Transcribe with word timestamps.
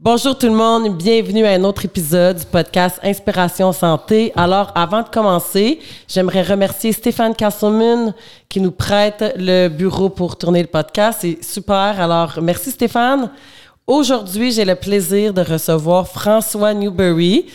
Bonjour 0.00 0.38
tout 0.38 0.46
le 0.46 0.52
monde, 0.52 0.96
bienvenue 0.96 1.44
à 1.44 1.50
un 1.50 1.64
autre 1.64 1.84
épisode 1.84 2.38
du 2.38 2.46
podcast 2.46 3.00
Inspiration 3.02 3.72
Santé. 3.72 4.32
Alors, 4.36 4.70
avant 4.76 5.02
de 5.02 5.08
commencer, 5.08 5.80
j'aimerais 6.06 6.42
remercier 6.42 6.92
Stéphane 6.92 7.34
Castleman 7.34 8.14
qui 8.48 8.60
nous 8.60 8.70
prête 8.70 9.34
le 9.36 9.66
bureau 9.66 10.08
pour 10.08 10.38
tourner 10.38 10.62
le 10.62 10.68
podcast. 10.68 11.18
C'est 11.22 11.42
super. 11.42 12.00
Alors, 12.00 12.38
merci 12.40 12.70
Stéphane. 12.70 13.32
Aujourd'hui, 13.88 14.52
j'ai 14.52 14.64
le 14.64 14.76
plaisir 14.76 15.34
de 15.34 15.42
recevoir 15.42 16.06
François 16.06 16.74
Newberry. 16.74 17.46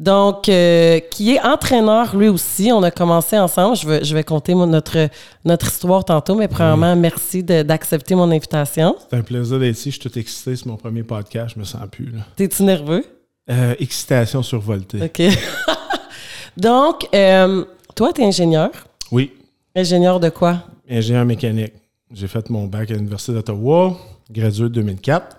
Donc, 0.00 0.48
euh, 0.48 0.98
qui 0.98 1.34
est 1.34 1.40
entraîneur 1.40 2.16
lui 2.16 2.28
aussi. 2.28 2.72
On 2.72 2.82
a 2.82 2.90
commencé 2.90 3.38
ensemble. 3.38 3.76
Je 3.76 3.86
vais, 3.86 4.02
je 4.02 4.14
vais 4.14 4.24
compter 4.24 4.54
notre, 4.54 5.10
notre 5.44 5.66
histoire 5.66 6.06
tantôt, 6.06 6.34
mais 6.34 6.48
premièrement, 6.48 6.96
merci 6.96 7.42
d'accepter 7.42 8.14
mon 8.14 8.30
invitation. 8.30 8.96
C'est 9.10 9.18
un 9.18 9.22
plaisir 9.22 9.58
d'être 9.58 9.76
ici. 9.76 9.90
Je 9.90 10.00
suis 10.00 10.10
tout 10.10 10.18
excité. 10.18 10.56
C'est 10.56 10.64
mon 10.64 10.78
premier 10.78 11.02
podcast. 11.02 11.52
Je 11.54 11.60
me 11.60 11.64
sens 11.64 11.82
plus. 11.92 12.14
T'es-tu 12.34 12.62
nerveux? 12.62 13.04
Euh, 13.50 13.74
excitation 13.78 14.42
survoltée. 14.42 15.02
OK. 15.02 15.20
Donc, 16.56 17.06
euh, 17.14 17.66
toi, 17.94 18.10
tu 18.14 18.22
es 18.22 18.24
ingénieur? 18.24 18.70
Oui. 19.12 19.32
Ingénieur 19.76 20.18
de 20.18 20.30
quoi? 20.30 20.62
Ingénieur 20.88 21.26
mécanique. 21.26 21.74
J'ai 22.10 22.26
fait 22.26 22.48
mon 22.48 22.66
bac 22.66 22.90
à 22.90 22.94
l'Université 22.94 23.32
d'Ottawa, 23.32 23.96
gradué 24.30 24.70
2004. 24.70 25.36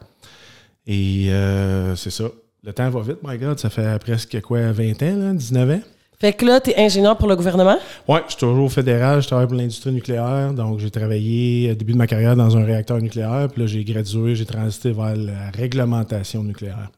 Et 0.86 1.28
euh, 1.32 1.96
c'est 1.96 2.12
ça. 2.12 2.26
Le 2.64 2.74
temps 2.74 2.92
va 2.92 3.02
vite, 3.02 3.18
my 3.24 3.40
God. 3.40 3.58
Ça 3.58 3.72
fait 3.72 4.00
presque 4.00 4.40
quoi, 4.42 4.72
20 4.72 5.02
ans, 5.02 5.16
là, 5.18 5.34
19 5.34 5.70
ans? 5.72 5.82
Fait 6.20 6.32
que 6.32 6.46
là, 6.46 6.62
tu 6.62 6.70
es 6.70 6.78
ingénieur 6.78 7.18
pour 7.18 7.28
le 7.28 7.36
gouvernement? 7.36 7.80
Oui, 8.08 8.20
je 8.28 8.34
suis 8.34 8.40
toujours 8.40 8.66
au 8.66 8.70
fédéral. 8.70 9.20
Je 9.20 9.26
travaille 9.26 9.48
pour 9.48 9.56
l'industrie 9.58 9.92
nucléaire. 9.92 10.54
Donc, 10.54 10.78
j'ai 10.78 10.92
travaillé 10.92 11.72
au 11.72 11.74
début 11.74 11.94
de 11.94 11.98
ma 11.98 12.05
carrière 12.05 12.36
dans 12.36 12.55
un 12.55 12.64
réacteur 12.64 13.02
nucléaire. 13.02 13.48
Puis 13.52 13.64
là, 13.64 13.68
j'ai 13.68 13.84
gradué, 13.84 14.36
j'ai 14.36 14.46
transité 14.46 14.92
vers 14.92 15.16
la 15.16 15.50
réglementation 15.58 16.44
nucléaire 16.44 16.92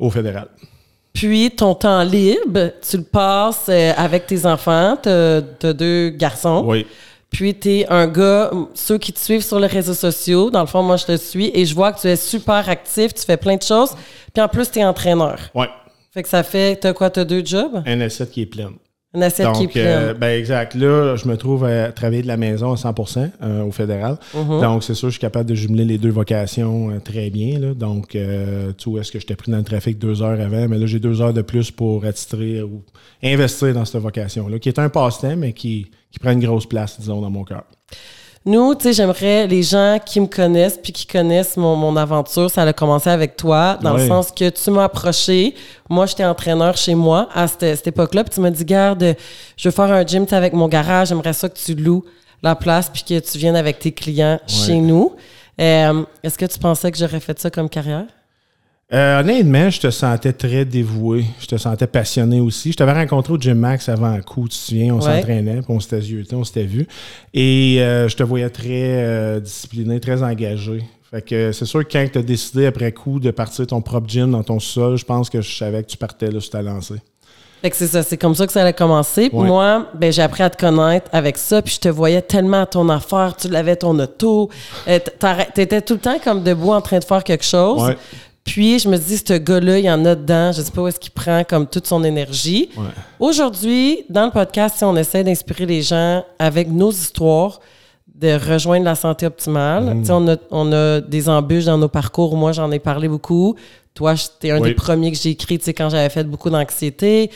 au 0.00 0.10
fédéral. 0.10 0.48
Puis, 1.12 1.52
ton 1.52 1.76
temps 1.76 2.02
libre, 2.02 2.72
tu 2.82 2.96
le 2.96 3.04
passes 3.04 3.66
euh, 3.68 3.92
avec 3.96 4.26
tes 4.26 4.44
enfants. 4.46 4.98
Tu 5.00 5.08
as, 5.08 5.72
deux 5.72 6.08
garçons. 6.08 6.64
Oui. 6.66 6.86
Puis, 7.32 7.54
tu 7.54 7.70
es 7.70 7.86
un 7.88 8.06
gars, 8.06 8.50
ceux 8.74 8.98
qui 8.98 9.12
te 9.12 9.18
suivent 9.18 9.42
sur 9.42 9.58
les 9.58 9.66
réseaux 9.66 9.94
sociaux, 9.94 10.50
dans 10.50 10.60
le 10.60 10.66
fond, 10.66 10.82
moi, 10.82 10.96
je 10.96 11.06
te 11.06 11.16
suis 11.16 11.50
et 11.54 11.64
je 11.64 11.74
vois 11.74 11.92
que 11.92 12.00
tu 12.00 12.08
es 12.08 12.16
super 12.16 12.68
actif, 12.68 13.14
tu 13.14 13.24
fais 13.24 13.38
plein 13.38 13.56
de 13.56 13.62
choses. 13.62 13.92
Puis, 14.32 14.42
en 14.42 14.48
plus, 14.48 14.70
tu 14.70 14.78
es 14.78 14.84
entraîneur. 14.84 15.38
Oui. 15.54 15.66
Fait 16.12 16.22
que 16.22 16.28
ça 16.28 16.42
fait, 16.42 16.78
tu 16.78 16.86
as 16.86 16.92
quoi, 16.92 17.08
tu 17.08 17.20
as 17.20 17.24
deux 17.24 17.42
jobs? 17.44 17.82
Un 17.86 18.00
assiette 18.02 18.30
qui 18.30 18.42
est 18.42 18.46
pleine. 18.46 18.74
Un 19.14 19.22
assiette 19.22 19.52
qui 19.52 19.64
est 19.64 19.68
pleine. 19.68 19.86
Euh, 19.86 20.14
ben 20.14 20.38
exact. 20.38 20.74
Là, 20.74 21.16
je 21.16 21.26
me 21.26 21.36
trouve 21.36 21.64
à 21.64 21.90
travailler 21.90 22.22
de 22.22 22.26
la 22.26 22.36
maison 22.36 22.72
à 22.72 22.76
100% 22.76 23.30
euh, 23.42 23.62
au 23.62 23.70
fédéral. 23.70 24.18
Mhm. 24.34 24.60
Donc, 24.60 24.84
c'est 24.84 24.94
sûr, 24.94 25.08
je 25.08 25.12
suis 25.12 25.20
capable 25.20 25.48
de 25.48 25.54
jumeler 25.54 25.84
les 25.84 25.98
deux 25.98 26.10
vocations 26.10 26.90
euh, 26.90 26.98
très 26.98 27.30
bien. 27.30 27.58
Là. 27.58 27.72
Donc, 27.72 28.16
tu 28.76 28.90
vois, 28.90 29.00
est-ce 29.00 29.12
que 29.12 29.18
j'étais 29.18 29.36
pris 29.36 29.50
dans 29.50 29.58
le 29.58 29.64
trafic 29.64 29.98
deux 29.98 30.22
heures 30.22 30.40
avant? 30.40 30.68
Mais 30.68 30.76
là, 30.78 30.84
j'ai 30.84 30.98
deux 30.98 31.22
heures 31.22 31.34
de 31.34 31.42
plus 31.42 31.70
pour 31.70 32.04
attitrer 32.04 32.62
ou 32.62 32.82
investir 33.22 33.72
dans 33.72 33.86
cette 33.86 34.02
vocation-là, 34.02 34.58
qui 34.58 34.68
est 34.68 34.78
un 34.78 34.90
passe-temps, 34.90 35.36
mais 35.36 35.54
qui, 35.54 35.90
qui 36.12 36.18
prend 36.18 36.30
une 36.30 36.44
grosse 36.44 36.66
place, 36.66 37.00
disons, 37.00 37.20
dans 37.20 37.30
mon 37.30 37.42
cœur. 37.44 37.64
Nous, 38.44 38.74
tu 38.74 38.82
sais, 38.82 38.92
j'aimerais 38.92 39.46
les 39.46 39.62
gens 39.62 39.98
qui 40.04 40.20
me 40.20 40.26
connaissent 40.26 40.76
puis 40.76 40.92
qui 40.92 41.06
connaissent 41.06 41.56
mon, 41.56 41.76
mon 41.76 41.96
aventure, 41.96 42.50
ça 42.50 42.62
a 42.62 42.72
commencé 42.72 43.08
avec 43.08 43.36
toi, 43.36 43.78
dans 43.80 43.94
le 43.96 44.06
sens 44.08 44.32
que 44.32 44.50
tu 44.50 44.70
m'as 44.72 44.84
approché. 44.84 45.54
Moi, 45.88 46.06
j'étais 46.06 46.24
entraîneur 46.24 46.76
chez 46.76 46.96
moi 46.96 47.28
à 47.32 47.46
cette, 47.46 47.76
cette 47.76 47.86
époque-là, 47.86 48.24
puis 48.24 48.34
tu 48.34 48.40
m'as 48.40 48.50
dit, 48.50 48.64
garde, 48.64 49.14
je 49.56 49.68
veux 49.68 49.72
faire 49.72 49.92
un 49.92 50.04
gym 50.04 50.26
avec 50.32 50.52
mon 50.54 50.66
garage, 50.66 51.08
j'aimerais 51.08 51.32
ça 51.32 51.48
que 51.48 51.56
tu 51.56 51.74
loues 51.74 52.04
la 52.42 52.56
place 52.56 52.90
puis 52.90 53.04
que 53.04 53.20
tu 53.20 53.38
viennes 53.38 53.54
avec 53.56 53.78
tes 53.78 53.92
clients 53.92 54.40
chez 54.48 54.76
nous. 54.76 55.14
Euh, 55.60 56.02
Est-ce 56.24 56.36
que 56.36 56.46
tu 56.46 56.58
pensais 56.58 56.90
que 56.90 56.98
j'aurais 56.98 57.20
fait 57.20 57.38
ça 57.38 57.50
comme 57.50 57.68
carrière? 57.68 58.06
Euh, 58.92 59.20
honnêtement, 59.20 59.70
je 59.70 59.80
te 59.80 59.90
sentais 59.90 60.34
très 60.34 60.66
dévoué. 60.66 61.24
Je 61.40 61.46
te 61.46 61.56
sentais 61.56 61.86
passionné 61.86 62.40
aussi. 62.40 62.72
Je 62.72 62.76
t'avais 62.76 62.92
rencontré 62.92 63.32
au 63.32 63.38
Gym 63.38 63.58
Max 63.58 63.88
avant 63.88 64.08
un 64.08 64.20
coup, 64.20 64.42
tu 64.42 64.50
te 64.50 64.54
souviens, 64.54 64.94
on 64.94 65.00
s'entraînait, 65.00 65.62
puis 65.62 65.70
on 65.70 65.80
s'était 65.80 66.34
on 66.34 66.44
s'était 66.44 66.64
vu. 66.64 66.86
Et 67.32 67.78
euh, 67.80 68.08
je 68.08 68.16
te 68.16 68.22
voyais 68.22 68.50
très 68.50 68.68
euh, 68.68 69.40
discipliné, 69.40 69.98
très 69.98 70.22
engagé. 70.22 70.82
Fait 71.10 71.22
que 71.22 71.52
c'est 71.52 71.64
sûr 71.64 71.86
que 71.86 71.92
quand 71.92 72.06
tu 72.12 72.18
as 72.18 72.22
décidé 72.22 72.66
après 72.66 72.92
coup 72.92 73.18
de 73.18 73.30
partir 73.30 73.66
ton 73.66 73.80
propre 73.80 74.08
gym 74.08 74.30
dans 74.30 74.42
ton 74.42 74.60
sol, 74.60 74.96
je 74.96 75.04
pense 75.04 75.30
que 75.30 75.40
je 75.40 75.56
savais 75.56 75.82
que 75.82 75.88
tu 75.88 75.96
partais 75.96 76.30
là 76.30 76.40
sur 76.40 76.50
ta 76.50 76.62
lancée. 76.62 77.00
Fait 77.62 77.70
que 77.70 77.76
c'est 77.76 77.86
ça, 77.86 78.02
c'est 78.02 78.16
comme 78.16 78.34
ça 78.34 78.46
que 78.46 78.52
ça 78.52 78.62
allait 78.62 78.72
commencer. 78.72 79.28
Puis 79.30 79.38
moi, 79.38 79.86
ben, 79.94 80.12
j'ai 80.12 80.22
appris 80.22 80.42
à 80.42 80.50
te 80.50 80.58
connaître 80.58 81.08
avec 81.12 81.38
ça, 81.38 81.62
puis 81.62 81.74
je 81.74 81.80
te 81.80 81.88
voyais 81.88 82.20
tellement 82.20 82.62
à 82.62 82.66
ton 82.66 82.88
affaire, 82.88 83.36
tu 83.38 83.48
l'avais 83.48 83.76
ton 83.76 83.98
auto, 84.00 84.50
t'étais 85.54 85.80
tout 85.80 85.94
le 85.94 86.00
temps 86.00 86.18
comme 86.22 86.42
debout 86.42 86.72
en 86.72 86.80
train 86.80 86.98
de 86.98 87.04
faire 87.04 87.22
quelque 87.22 87.44
chose. 87.44 87.80
Ouais. 87.82 87.96
Puis, 88.44 88.80
je 88.80 88.88
me 88.88 88.96
dis, 88.96 89.18
ce 89.18 89.34
gars-là, 89.34 89.78
il 89.78 89.84
y 89.84 89.90
en 89.90 90.04
a 90.04 90.14
dedans. 90.14 90.52
Je 90.52 90.60
ne 90.60 90.64
sais 90.64 90.72
pas 90.72 90.82
où 90.82 90.88
est-ce 90.88 90.98
qu'il 90.98 91.12
prend 91.12 91.44
comme 91.44 91.66
toute 91.66 91.86
son 91.86 92.02
énergie. 92.02 92.68
Aujourd'hui, 93.20 94.04
dans 94.10 94.24
le 94.24 94.30
podcast, 94.32 94.76
si 94.78 94.84
on 94.84 94.96
essaie 94.96 95.22
d'inspirer 95.22 95.66
les 95.66 95.82
gens 95.82 96.24
avec 96.38 96.68
nos 96.68 96.90
histoires, 96.90 97.60
de 98.14 98.38
rejoindre 98.52 98.84
la 98.84 98.94
santé 98.94 99.26
optimale. 99.26 99.94
Mmh. 99.94 100.10
On, 100.10 100.28
a, 100.28 100.36
on 100.50 100.72
a 100.72 101.00
des 101.00 101.28
embûches 101.28 101.64
dans 101.64 101.78
nos 101.78 101.88
parcours. 101.88 102.36
Moi, 102.36 102.52
j'en 102.52 102.70
ai 102.70 102.78
parlé 102.78 103.08
beaucoup. 103.08 103.56
Toi, 103.94 104.16
c'était 104.16 104.52
un 104.52 104.60
des 104.60 104.74
premiers 104.74 105.12
que 105.12 105.18
j'ai 105.18 105.30
écrit 105.30 105.58
quand 105.58 105.90
j'avais 105.90 106.08
fait 106.08 106.24
beaucoup 106.24 106.48
d'anxiété. 106.48 107.30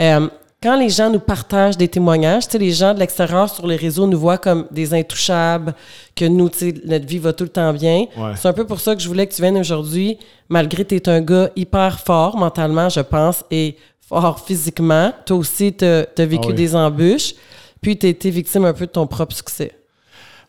Euh, 0.00 0.28
quand 0.62 0.76
les 0.76 0.88
gens 0.88 1.10
nous 1.10 1.18
partagent 1.18 1.76
des 1.76 1.88
témoignages, 1.88 2.46
tu 2.46 2.52
sais, 2.52 2.58
les 2.58 2.70
gens 2.70 2.94
de 2.94 3.00
l'extérieur 3.00 3.52
sur 3.52 3.66
les 3.66 3.76
réseaux 3.76 4.06
nous 4.06 4.18
voient 4.18 4.38
comme 4.38 4.66
des 4.70 4.94
intouchables, 4.94 5.74
que 6.14 6.24
nous, 6.24 6.48
tu 6.48 6.58
sais, 6.58 6.74
notre 6.84 7.06
vie 7.06 7.18
va 7.18 7.32
tout 7.32 7.44
le 7.44 7.50
temps 7.50 7.72
bien. 7.72 8.06
C'est 8.36 8.48
un 8.48 8.52
peu 8.52 8.64
pour 8.64 8.80
ça 8.80 8.94
que 8.94 9.02
je 9.02 9.08
voulais 9.08 9.26
que 9.26 9.34
tu 9.34 9.42
viennes 9.42 9.58
aujourd'hui, 9.58 10.18
malgré 10.48 10.84
que 10.84 10.90
tu 10.90 10.94
es 10.94 11.08
un 11.08 11.20
gars 11.20 11.50
hyper 11.56 11.98
fort 12.00 12.36
mentalement, 12.36 12.88
je 12.88 13.00
pense, 13.00 13.44
et 13.50 13.76
fort 14.00 14.40
physiquement. 14.40 15.12
Toi 15.26 15.36
aussi, 15.36 15.72
tu 15.74 15.84
as, 15.84 16.06
vécu 16.18 16.48
ah 16.50 16.52
des 16.52 16.76
embûches, 16.76 17.34
puis 17.80 17.98
tu 17.98 18.06
as 18.06 18.10
été 18.10 18.30
victime 18.30 18.64
un 18.64 18.72
peu 18.72 18.86
de 18.86 18.92
ton 18.92 19.06
propre 19.06 19.34
succès. 19.34 19.72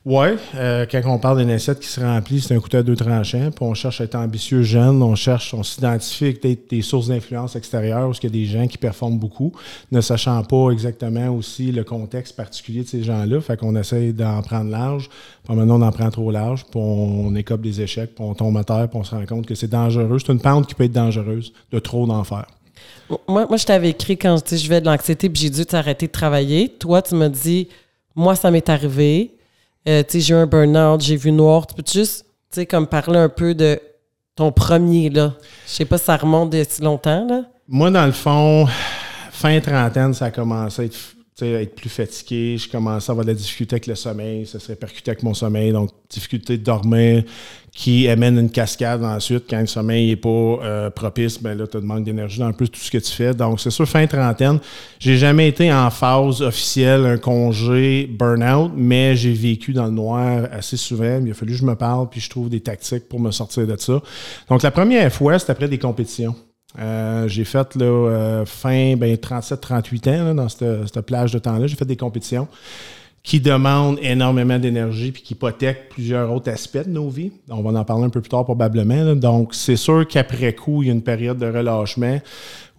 Oui, 0.05 0.25
euh, 0.55 0.85
quand 0.91 1.01
on 1.05 1.17
parle 1.17 1.37
d'une 1.39 1.51
assiette 1.51 1.79
qui 1.79 1.87
se 1.87 2.01
remplit, 2.01 2.41
c'est 2.41 2.53
un 2.53 2.59
couteau 2.59 2.79
à 2.79 2.83
deux 2.83 2.95
tranchants. 2.95 3.51
Puis 3.51 3.63
on 3.63 3.73
cherche 3.73 4.01
à 4.01 4.03
être 4.03 4.15
ambitieux 4.15 4.61
jeune, 4.61 5.01
on 5.01 5.15
cherche, 5.15 5.53
on 5.53 5.63
s'identifie 5.63 6.25
avec 6.25 6.67
des, 6.69 6.81
sources 6.81 7.07
d'influence 7.07 7.55
extérieures, 7.55 8.09
où 8.09 8.11
il 8.11 8.23
y 8.23 8.27
a 8.27 8.29
des 8.29 8.45
gens 8.45 8.67
qui 8.67 8.77
performent 8.77 9.17
beaucoup, 9.17 9.53
ne 9.93 10.01
sachant 10.01 10.43
pas 10.43 10.71
exactement 10.71 11.29
aussi 11.29 11.71
le 11.71 11.85
contexte 11.85 12.35
particulier 12.35 12.83
de 12.83 12.87
ces 12.89 13.01
gens-là. 13.01 13.39
Fait 13.39 13.55
qu'on 13.55 13.77
essaie 13.77 14.11
d'en 14.11 14.41
prendre 14.41 14.69
large. 14.69 15.09
Puis 15.45 15.55
maintenant, 15.55 15.79
on 15.79 15.83
en 15.83 15.91
prend 15.93 16.09
trop 16.09 16.31
large, 16.31 16.65
puis 16.65 16.81
on, 16.81 17.33
écope 17.35 17.61
des 17.61 17.79
échecs, 17.79 18.13
puis 18.13 18.25
on 18.25 18.33
tombe 18.33 18.57
à 18.57 18.65
terre, 18.65 18.89
puis 18.89 18.99
on 18.99 19.05
se 19.05 19.15
rend 19.15 19.25
compte 19.25 19.45
que 19.45 19.55
c'est 19.55 19.69
dangereux. 19.69 20.19
C'est 20.19 20.33
une 20.33 20.41
pente 20.41 20.67
qui 20.67 20.75
peut 20.75 20.83
être 20.83 20.91
dangereuse, 20.91 21.53
de 21.71 21.79
trop 21.79 22.05
d'en 22.05 22.25
faire. 22.25 22.47
Moi, 23.09 23.47
moi 23.47 23.55
je 23.55 23.65
t'avais 23.65 23.91
écrit 23.91 24.17
quand 24.17 24.37
je 24.51 24.67
vais 24.67 24.81
de 24.81 24.85
l'anxiété, 24.85 25.29
puis 25.29 25.43
j'ai 25.43 25.49
dû 25.49 25.65
t'arrêter 25.65 26.07
de 26.07 26.11
travailler. 26.11 26.67
Toi, 26.67 27.01
tu 27.01 27.15
m'as 27.15 27.29
dit, 27.29 27.69
moi, 28.15 28.35
ça 28.35 28.51
m'est 28.51 28.67
arrivé 28.67 29.31
euh, 29.87 30.03
j'ai 30.11 30.33
eu 30.33 30.37
un 30.37 30.45
burn-out, 30.45 31.01
j'ai 31.01 31.15
vu 31.15 31.31
noir. 31.31 31.67
Tu 31.67 31.75
peux 31.75 31.83
juste, 31.85 32.25
tu 32.51 32.65
comme 32.65 32.87
parler 32.87 33.19
un 33.19 33.29
peu 33.29 33.53
de 33.53 33.79
ton 34.35 34.51
premier, 34.51 35.09
là? 35.09 35.33
Je 35.67 35.71
sais 35.71 35.85
pas 35.85 35.97
si 35.97 36.05
ça 36.05 36.17
remonte 36.17 36.51
de 36.51 36.63
si 36.67 36.81
longtemps, 36.81 37.25
là. 37.27 37.43
Moi, 37.67 37.91
dans 37.91 38.05
le 38.05 38.11
fond, 38.11 38.67
fin 39.31 39.59
trentaine, 39.59 40.13
ça 40.13 40.25
a 40.25 40.31
commencé 40.31 40.81
à 40.81 40.85
être 40.85 40.97
être 41.41 41.75
plus 41.75 41.89
fatigué, 41.89 42.57
je 42.57 42.69
commençais 42.69 43.09
à 43.09 43.11
avoir 43.11 43.25
de 43.25 43.31
la 43.31 43.35
difficulté 43.35 43.75
avec 43.75 43.87
le 43.87 43.95
sommeil, 43.95 44.45
ça 44.45 44.59
se 44.59 44.67
répercutait 44.67 45.11
avec 45.11 45.23
mon 45.23 45.33
sommeil, 45.33 45.71
donc 45.71 45.89
difficulté 46.09 46.57
de 46.57 46.63
dormir 46.63 47.23
qui 47.71 48.07
amène 48.07 48.37
une 48.37 48.51
cascade 48.51 49.03
ensuite. 49.03 49.45
Quand 49.49 49.59
le 49.59 49.65
sommeil 49.65 50.09
n'est 50.09 50.15
pas 50.15 50.29
euh, 50.29 50.89
propice, 50.91 51.41
ben 51.41 51.57
là, 51.57 51.65
tu 51.65 51.77
as 51.77 51.81
de 51.81 51.85
manque 51.85 52.03
d'énergie 52.03 52.39
dans 52.39 52.45
un 52.45 52.53
peu 52.53 52.67
tout 52.67 52.79
ce 52.79 52.91
que 52.91 52.99
tu 52.99 53.11
fais. 53.11 53.33
Donc, 53.33 53.59
c'est 53.59 53.71
sûr, 53.71 53.87
fin 53.87 54.05
trentaine, 54.05 54.59
j'ai 54.99 55.17
jamais 55.17 55.47
été 55.47 55.73
en 55.73 55.89
phase 55.89 56.41
officielle, 56.41 57.05
un 57.05 57.17
congé 57.17 58.07
burn-out, 58.07 58.71
mais 58.75 59.15
j'ai 59.15 59.33
vécu 59.33 59.73
dans 59.73 59.85
le 59.85 59.91
noir 59.91 60.47
assez 60.51 60.77
souvent. 60.77 61.19
Il 61.25 61.31
a 61.31 61.33
fallu 61.33 61.53
que 61.53 61.57
je 61.57 61.65
me 61.65 61.75
parle, 61.75 62.09
puis 62.09 62.21
je 62.21 62.29
trouve 62.29 62.49
des 62.49 62.61
tactiques 62.61 63.09
pour 63.09 63.19
me 63.19 63.31
sortir 63.31 63.65
de 63.65 63.75
ça. 63.77 64.01
Donc, 64.49 64.61
la 64.61 64.71
première 64.71 65.11
fois, 65.11 65.39
c'était 65.39 65.51
après 65.51 65.67
des 65.67 65.79
compétitions. 65.79 66.35
Euh, 66.79 67.27
j'ai 67.27 67.43
fait 67.43 67.75
là, 67.75 67.85
euh, 67.85 68.45
fin 68.45 68.95
ben, 68.95 69.13
37-38 69.15 70.09
ans 70.09 70.35
dans 70.35 70.49
cette, 70.49 71.01
plage 71.01 71.31
de 71.31 71.39
temps-là. 71.39 71.67
J'ai 71.67 71.75
fait 71.75 71.85
des 71.85 71.97
compétitions 71.97 72.47
qui 73.21 73.39
demandent 73.39 73.99
énormément 74.01 74.59
d'énergie 74.59 75.13
puis 75.13 75.21
qui 75.21 75.33
hypothèquent 75.33 75.87
plusieurs 75.89 76.29
autres 76.31 76.51
aspects 76.51 76.85
de 76.85 76.89
nos 76.89 77.09
vies. 77.09 77.31
On 77.49 77.61
va 77.61 77.79
en 77.79 77.85
parler 77.85 78.03
un 78.03 78.09
peu 78.09 78.19
plus 78.19 78.29
tard 78.29 78.43
probablement. 78.43 79.15
Donc, 79.15 79.53
c'est 79.55 79.77
sûr 79.77 80.05
qu'après 80.05 80.53
coup, 80.53 80.83
il 80.83 80.87
y 80.87 80.89
a 80.89 80.93
une 80.93 81.03
période 81.03 81.37
de 81.37 81.45
relâchement 81.45 82.19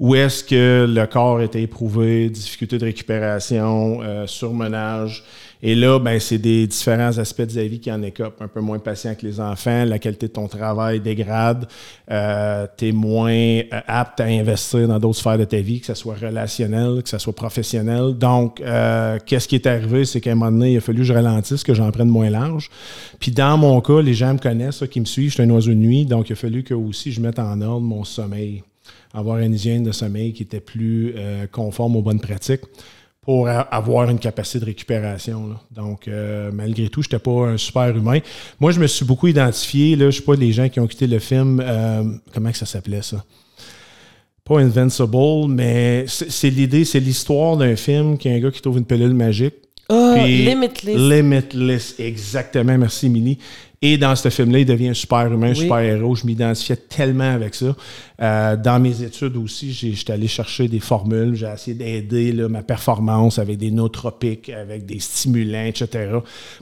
où 0.00 0.14
est-ce 0.14 0.44
que 0.44 0.86
le 0.88 1.06
corps 1.06 1.40
était 1.40 1.62
éprouvé, 1.62 2.28
difficulté 2.28 2.78
de 2.78 2.84
récupération, 2.84 4.00
euh, 4.02 4.26
surmenage. 4.26 5.24
Et 5.66 5.74
là, 5.74 5.98
ben, 5.98 6.20
c'est 6.20 6.36
des 6.36 6.66
différents 6.66 7.16
aspects 7.16 7.40
de 7.40 7.56
la 7.56 7.66
vie 7.66 7.80
qui 7.80 7.90
en 7.90 8.02
écopent. 8.02 8.42
Un 8.42 8.48
peu 8.48 8.60
moins 8.60 8.78
patient 8.78 9.14
que 9.14 9.24
les 9.24 9.40
enfants, 9.40 9.86
la 9.86 9.98
qualité 9.98 10.28
de 10.28 10.32
ton 10.32 10.46
travail 10.46 11.00
dégrade, 11.00 11.66
euh, 12.10 12.66
tu 12.76 12.88
es 12.88 12.92
moins 12.92 13.32
euh, 13.32 13.62
apte 13.86 14.20
à 14.20 14.24
investir 14.24 14.86
dans 14.86 14.98
d'autres 14.98 15.20
sphères 15.20 15.38
de 15.38 15.44
ta 15.44 15.56
vie, 15.60 15.80
que 15.80 15.86
ce 15.86 15.94
soit 15.94 16.16
relationnel, 16.16 17.02
que 17.02 17.08
ce 17.08 17.16
soit 17.16 17.34
professionnel. 17.34 18.12
Donc, 18.12 18.60
euh, 18.60 19.18
qu'est-ce 19.24 19.48
qui 19.48 19.54
est 19.54 19.66
arrivé, 19.66 20.04
c'est 20.04 20.20
qu'à 20.20 20.32
un 20.32 20.34
moment 20.34 20.52
donné, 20.52 20.72
il 20.72 20.76
a 20.76 20.80
fallu 20.82 20.98
que 20.98 21.04
je 21.04 21.14
ralentisse, 21.14 21.64
que 21.64 21.72
j'en 21.72 21.90
prenne 21.90 22.10
moins 22.10 22.28
large. 22.28 22.68
Puis 23.18 23.30
dans 23.32 23.56
mon 23.56 23.80
cas, 23.80 24.02
les 24.02 24.12
gens 24.12 24.34
me 24.34 24.38
connaissent, 24.38 24.76
ceux 24.76 24.86
qui 24.86 25.00
me 25.00 25.06
suivent, 25.06 25.30
je 25.30 25.34
suis 25.36 25.42
un 25.44 25.48
oiseau 25.48 25.70
de 25.70 25.76
nuit, 25.76 26.04
donc 26.04 26.28
il 26.28 26.34
a 26.34 26.36
fallu 26.36 26.62
que 26.62 26.74
aussi 26.74 27.10
je 27.10 27.22
mette 27.22 27.38
en 27.38 27.58
ordre 27.62 27.86
mon 27.86 28.04
sommeil, 28.04 28.62
avoir 29.14 29.38
une 29.38 29.54
hygiène 29.54 29.82
de 29.82 29.92
sommeil 29.92 30.34
qui 30.34 30.42
était 30.42 30.60
plus 30.60 31.14
conforme 31.52 31.96
aux 31.96 32.02
bonnes 32.02 32.20
pratiques 32.20 32.64
pour 33.24 33.48
avoir 33.48 34.10
une 34.10 34.18
capacité 34.18 34.60
de 34.60 34.66
récupération. 34.66 35.56
Donc, 35.70 36.08
euh, 36.08 36.50
malgré 36.52 36.88
tout, 36.88 37.02
je 37.02 37.08
n'étais 37.08 37.18
pas 37.18 37.48
un 37.48 37.56
super 37.56 37.96
humain. 37.96 38.18
Moi, 38.60 38.70
je 38.72 38.80
me 38.80 38.86
suis 38.86 39.04
beaucoup 39.04 39.28
identifié. 39.28 39.96
Là, 39.96 40.02
je 40.02 40.04
ne 40.06 40.10
suis 40.10 40.22
pas 40.22 40.34
les 40.34 40.52
gens 40.52 40.68
qui 40.68 40.78
ont 40.78 40.86
quitté 40.86 41.06
le 41.06 41.18
film. 41.18 41.62
Euh, 41.64 42.04
comment 42.34 42.50
que 42.50 42.58
ça 42.58 42.66
s'appelait, 42.66 43.02
ça? 43.02 43.24
Pas 44.44 44.60
Invincible, 44.60 45.48
mais 45.48 46.04
c'est 46.06 46.50
l'idée, 46.50 46.84
c'est 46.84 47.00
l'histoire 47.00 47.56
d'un 47.56 47.76
film 47.76 48.18
qui 48.18 48.28
est 48.28 48.34
un 48.34 48.40
gars 48.40 48.50
qui 48.50 48.60
trouve 48.60 48.76
une 48.76 48.84
pilule 48.84 49.14
magique. 49.14 49.54
Oh, 49.88 50.14
Limitless. 50.16 50.96
Limitless, 50.96 51.94
exactement. 51.98 52.76
Merci, 52.76 53.06
Émilie. 53.06 53.38
Et 53.86 53.98
dans 53.98 54.16
ce 54.16 54.30
film-là, 54.30 54.60
il 54.60 54.64
devient 54.64 54.88
un 54.88 54.94
super 54.94 55.30
humain, 55.30 55.50
un 55.50 55.54
super 55.54 55.80
héros. 55.80 56.14
Je 56.14 56.24
m'identifiais 56.24 56.76
tellement 56.76 57.30
avec 57.34 57.54
ça. 57.54 57.76
Euh, 58.22 58.56
dans 58.56 58.80
mes 58.80 59.02
études 59.02 59.36
aussi, 59.36 59.74
j'étais 59.74 60.14
allé 60.14 60.26
chercher 60.26 60.68
des 60.68 60.80
formules. 60.80 61.34
J'ai 61.34 61.52
essayé 61.52 61.76
d'aider 61.76 62.32
ma 62.48 62.62
performance 62.62 63.38
avec 63.38 63.58
des 63.58 63.70
nootropiques, 63.70 64.48
avec 64.48 64.86
des 64.86 65.00
stimulants, 65.00 65.66
etc. 65.66 66.12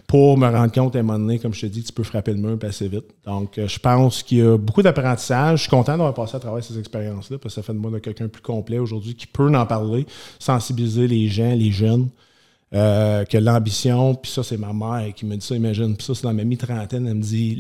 pour 0.09 0.37
me 0.37 0.49
rendre 0.49 0.73
compte 0.73 0.97
à 0.97 0.99
un 0.99 1.03
moment 1.03 1.21
donné, 1.21 1.39
comme 1.39 1.55
je 1.55 1.61
te 1.61 1.67
dis, 1.67 1.85
tu 1.85 1.93
peux 1.93 2.03
frapper 2.03 2.33
le 2.33 2.39
mur 2.39 2.59
assez 2.63 2.89
vite. 2.89 3.07
Donc, 3.25 3.57
euh, 3.57 3.69
je 3.69 3.79
pense 3.79 4.25
qu'il 4.25 4.39
y 4.39 4.43
a 4.43 4.59
beaucoup 4.59 4.83
d'apprentissage. 4.83 5.59
Je 5.59 5.63
suis 5.63 5.71
content 5.71 5.93
d'avoir 5.93 6.15
passé 6.15 6.35
à 6.35 6.41
travers 6.41 6.65
ces 6.65 6.77
expériences-là 6.77 7.39
parce 7.39 7.55
que 7.55 7.61
ça 7.61 7.65
fait 7.65 7.73
de 7.73 7.79
moi 7.79 7.93
de 7.93 8.01
quelqu'un 8.01 8.27
plus 8.27 8.43
complet 8.43 8.81
aujourd'hui 8.81 9.15
qui 9.15 9.29
peut 9.29 9.55
en 9.55 9.65
parler, 9.65 10.07
sensibiliser 10.41 11.07
les 11.07 11.29
gens, 11.29 11.55
les 11.55 11.71
jeunes. 11.71 12.09
Euh, 12.75 13.25
que 13.27 13.37
l'ambition, 13.37 14.15
puis 14.15 14.31
ça, 14.31 14.43
c'est 14.43 14.57
ma 14.57 14.73
mère 14.73 15.13
qui 15.15 15.27
me 15.27 15.37
dit 15.37 15.47
ça, 15.47 15.55
imagine. 15.55 15.95
Puis 15.95 16.07
ça, 16.07 16.15
c'est 16.15 16.23
dans 16.23 16.33
ma 16.33 16.45
mi-trentaine, 16.45 17.07
elle 17.07 17.15
me 17.15 17.23
dit 17.23 17.55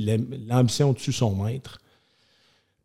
l'ambition 0.48 0.94
tue 0.94 1.12
son 1.12 1.34
maître. 1.34 1.80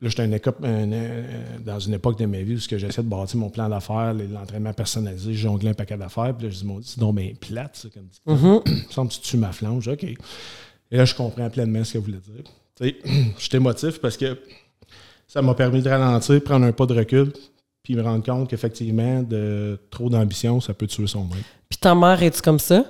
Là, 0.02 0.10
j'étais 0.10 0.28
dans 0.28 1.80
une 1.80 1.94
époque 1.94 2.20
de 2.20 2.26
ma 2.26 2.40
vie 2.42 2.56
où 2.56 2.60
j'essaie 2.60 3.02
de 3.02 3.08
bâtir 3.08 3.40
mon 3.40 3.50
plan 3.50 3.68
d'affaires, 3.68 4.14
l'entraînement 4.14 4.74
personnalisé, 4.74 5.34
jongler 5.34 5.70
un 5.70 5.74
paquet 5.74 5.98
d'affaires. 5.98 6.36
Puis 6.38 6.48
là, 6.48 6.54
je 6.54 6.64
dis, 6.64 6.74
c'est 6.84 7.00
donc 7.00 7.16
bien 7.16 7.32
plate, 7.40 7.78
ça, 7.78 7.90
comme 7.90 8.08
ça. 8.12 8.32
Mm-hmm. 8.32 8.92
semble 8.92 9.10
que 9.10 9.16
tu 9.16 9.22
tues 9.22 9.38
ma 9.38 9.52
flange. 9.52 9.88
OK. 9.88 10.04
Et 10.04 10.18
là, 10.98 11.06
je 11.06 11.16
comprends 11.16 11.50
pleinement 11.50 11.84
ce 11.84 11.94
qu'elle 11.94 12.02
voulait 12.02 12.20
dire. 12.20 12.94
Je 13.40 13.50
t'émotive 13.50 14.00
parce 14.00 14.18
que 14.18 14.38
ça 15.28 15.42
m'a 15.42 15.56
permis 15.56 15.82
de 15.82 15.90
ralentir, 15.90 16.44
prendre 16.44 16.66
un 16.66 16.72
pas 16.72 16.86
de 16.86 16.94
recul, 16.94 17.34
puis 17.82 17.96
me 17.96 18.04
rendre 18.04 18.24
compte 18.24 18.50
qu'effectivement, 18.50 19.24
de 19.24 19.80
trop 19.90 20.10
d'ambition, 20.10 20.62
ça 20.62 20.76
peut 20.76 20.86
tuer 20.86 21.08
son 21.08 21.24
maître. 21.24 21.48
Puis 21.78 21.82
ta 21.82 21.94
mère, 21.94 22.24
est 22.24 22.32
tu 22.32 22.42
comme 22.42 22.58
ça? 22.58 22.86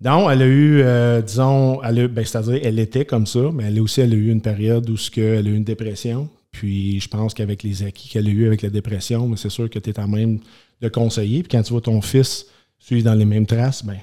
Non, 0.00 0.30
elle 0.30 0.42
a 0.42 0.46
eu, 0.46 0.82
euh, 0.82 1.20
disons, 1.20 1.82
elle 1.82 2.06
ben, 2.06 2.24
c'est-à-dire, 2.24 2.60
elle 2.62 2.78
était 2.78 3.04
comme 3.04 3.26
ça, 3.26 3.40
mais 3.52 3.64
elle 3.64 3.78
a 3.78 3.82
aussi 3.82 4.02
elle 4.02 4.12
a 4.12 4.16
eu 4.16 4.30
une 4.30 4.40
période 4.40 4.88
où 4.88 4.96
elle 5.16 5.48
a 5.48 5.50
eu 5.50 5.56
une 5.56 5.64
dépression. 5.64 6.28
Puis 6.52 7.00
je 7.00 7.08
pense 7.08 7.34
qu'avec 7.34 7.64
les 7.64 7.82
acquis 7.82 8.08
qu'elle 8.08 8.28
a 8.28 8.30
eu 8.30 8.46
avec 8.46 8.62
la 8.62 8.70
dépression, 8.70 9.34
c'est 9.34 9.50
sûr 9.50 9.68
que 9.68 9.80
tu 9.80 9.90
es 9.90 9.98
en 9.98 10.06
même 10.06 10.38
de 10.80 10.88
conseiller. 10.88 11.42
Puis 11.42 11.48
quand 11.48 11.62
tu 11.62 11.72
vois 11.72 11.80
ton 11.80 12.00
fils 12.00 12.46
suivre 12.78 13.04
dans 13.04 13.14
les 13.14 13.24
mêmes 13.24 13.46
traces, 13.46 13.84
ben, 13.84 13.98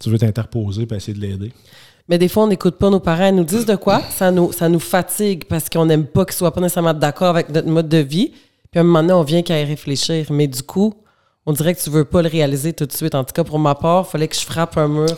tu 0.00 0.08
veux 0.08 0.18
t'interposer 0.18 0.86
pour 0.86 0.96
essayer 0.96 1.18
de 1.18 1.20
l'aider. 1.20 1.52
Mais 2.08 2.18
des 2.18 2.28
fois, 2.28 2.44
on 2.44 2.48
n'écoute 2.48 2.76
pas 2.76 2.90
nos 2.90 3.00
parents. 3.00 3.26
Ils 3.26 3.34
nous 3.34 3.44
disent 3.44 3.66
de 3.66 3.74
quoi? 3.74 4.02
Ça 4.10 4.30
nous, 4.30 4.52
ça 4.52 4.68
nous 4.68 4.78
fatigue 4.78 5.46
parce 5.46 5.68
qu'on 5.68 5.86
n'aime 5.86 6.06
pas 6.06 6.24
qu'ils 6.24 6.36
soient 6.36 6.54
pas 6.54 6.60
nécessairement 6.60 6.94
d'accord 6.94 7.30
avec 7.30 7.48
notre 7.48 7.68
mode 7.68 7.88
de 7.88 7.98
vie. 7.98 8.32
Puis 8.70 8.78
à 8.78 8.80
un 8.82 8.84
moment 8.84 9.00
donné, 9.00 9.14
on 9.14 9.24
vient 9.24 9.42
qu'à 9.42 9.60
y 9.60 9.64
réfléchir. 9.64 10.26
Mais 10.30 10.46
du 10.46 10.62
coup, 10.62 10.94
on 11.46 11.52
dirait 11.52 11.74
que 11.74 11.80
tu 11.82 11.90
veux 11.90 12.04
pas 12.04 12.22
le 12.22 12.28
réaliser 12.28 12.72
tout 12.72 12.86
de 12.86 12.92
suite. 12.92 13.14
En 13.14 13.24
tout 13.24 13.32
cas, 13.32 13.44
pour 13.44 13.58
ma 13.58 13.74
part, 13.74 14.04
il 14.06 14.10
fallait 14.10 14.28
que 14.28 14.36
je 14.36 14.40
frappe 14.44 14.76
un 14.76 14.88
mur 14.88 15.16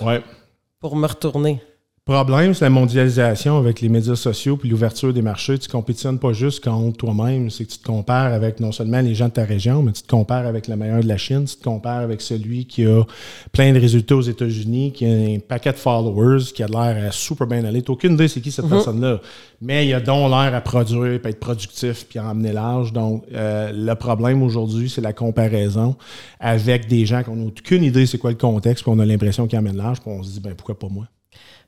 pour 0.80 0.94
me 0.94 1.06
retourner 1.06 1.60
problème, 2.08 2.54
c'est 2.54 2.64
la 2.64 2.70
mondialisation 2.70 3.58
avec 3.58 3.82
les 3.82 3.90
médias 3.90 4.16
sociaux 4.16 4.56
puis 4.56 4.70
l'ouverture 4.70 5.12
des 5.12 5.20
marchés. 5.20 5.58
Tu 5.58 5.68
compétitionnes 5.68 6.18
pas 6.18 6.32
juste 6.32 6.64
contre 6.64 6.96
toi-même, 6.96 7.50
c'est 7.50 7.66
que 7.66 7.72
tu 7.72 7.78
te 7.78 7.84
compares 7.84 8.32
avec 8.32 8.60
non 8.60 8.72
seulement 8.72 9.02
les 9.02 9.14
gens 9.14 9.26
de 9.26 9.32
ta 9.32 9.44
région, 9.44 9.82
mais 9.82 9.92
tu 9.92 10.02
te 10.02 10.08
compares 10.08 10.46
avec 10.46 10.68
le 10.68 10.76
meilleur 10.76 11.00
de 11.00 11.06
la 11.06 11.18
Chine, 11.18 11.44
tu 11.44 11.56
te 11.56 11.64
compares 11.64 12.00
avec 12.00 12.22
celui 12.22 12.64
qui 12.64 12.86
a 12.86 13.02
plein 13.52 13.74
de 13.74 13.78
résultats 13.78 14.16
aux 14.16 14.22
États-Unis, 14.22 14.92
qui 14.92 15.04
a 15.04 15.10
un 15.10 15.38
paquet 15.38 15.72
de 15.72 15.76
followers, 15.76 16.44
qui 16.54 16.62
a 16.62 16.66
l'air 16.66 17.08
à 17.08 17.12
super 17.12 17.46
bien 17.46 17.62
aller. 17.66 17.82
Tu 17.82 17.90
aucune 17.90 18.14
idée 18.14 18.28
c'est 18.28 18.40
qui 18.40 18.52
cette 18.52 18.64
mm-hmm. 18.64 18.70
personne-là. 18.70 19.20
Mais 19.60 19.86
il 19.86 19.92
a 19.92 20.00
donc 20.00 20.30
l'air 20.30 20.54
à 20.54 20.60
produire, 20.62 21.20
puis 21.20 21.30
être 21.30 21.40
productif, 21.40 22.06
puis 22.08 22.18
à 22.18 22.24
emmener 22.24 22.54
l'âge. 22.54 22.90
Donc, 22.90 23.24
euh, 23.34 23.70
le 23.74 23.94
problème 23.96 24.42
aujourd'hui, 24.42 24.88
c'est 24.88 25.02
la 25.02 25.12
comparaison 25.12 25.94
avec 26.40 26.88
des 26.88 27.04
gens 27.04 27.22
qui 27.22 27.30
n'ont 27.30 27.48
aucune 27.48 27.84
idée 27.84 28.06
c'est 28.06 28.16
quoi 28.16 28.30
le 28.30 28.36
contexte, 28.36 28.82
puis 28.84 28.92
on 28.94 28.98
a 28.98 29.04
l'impression 29.04 29.46
qu'ils 29.46 29.58
amènent 29.58 29.76
l'âge, 29.76 30.00
puis 30.00 30.10
on 30.10 30.22
se 30.22 30.30
dit, 30.30 30.40
ben 30.40 30.54
pourquoi 30.54 30.78
pas 30.78 30.88
moi? 30.88 31.04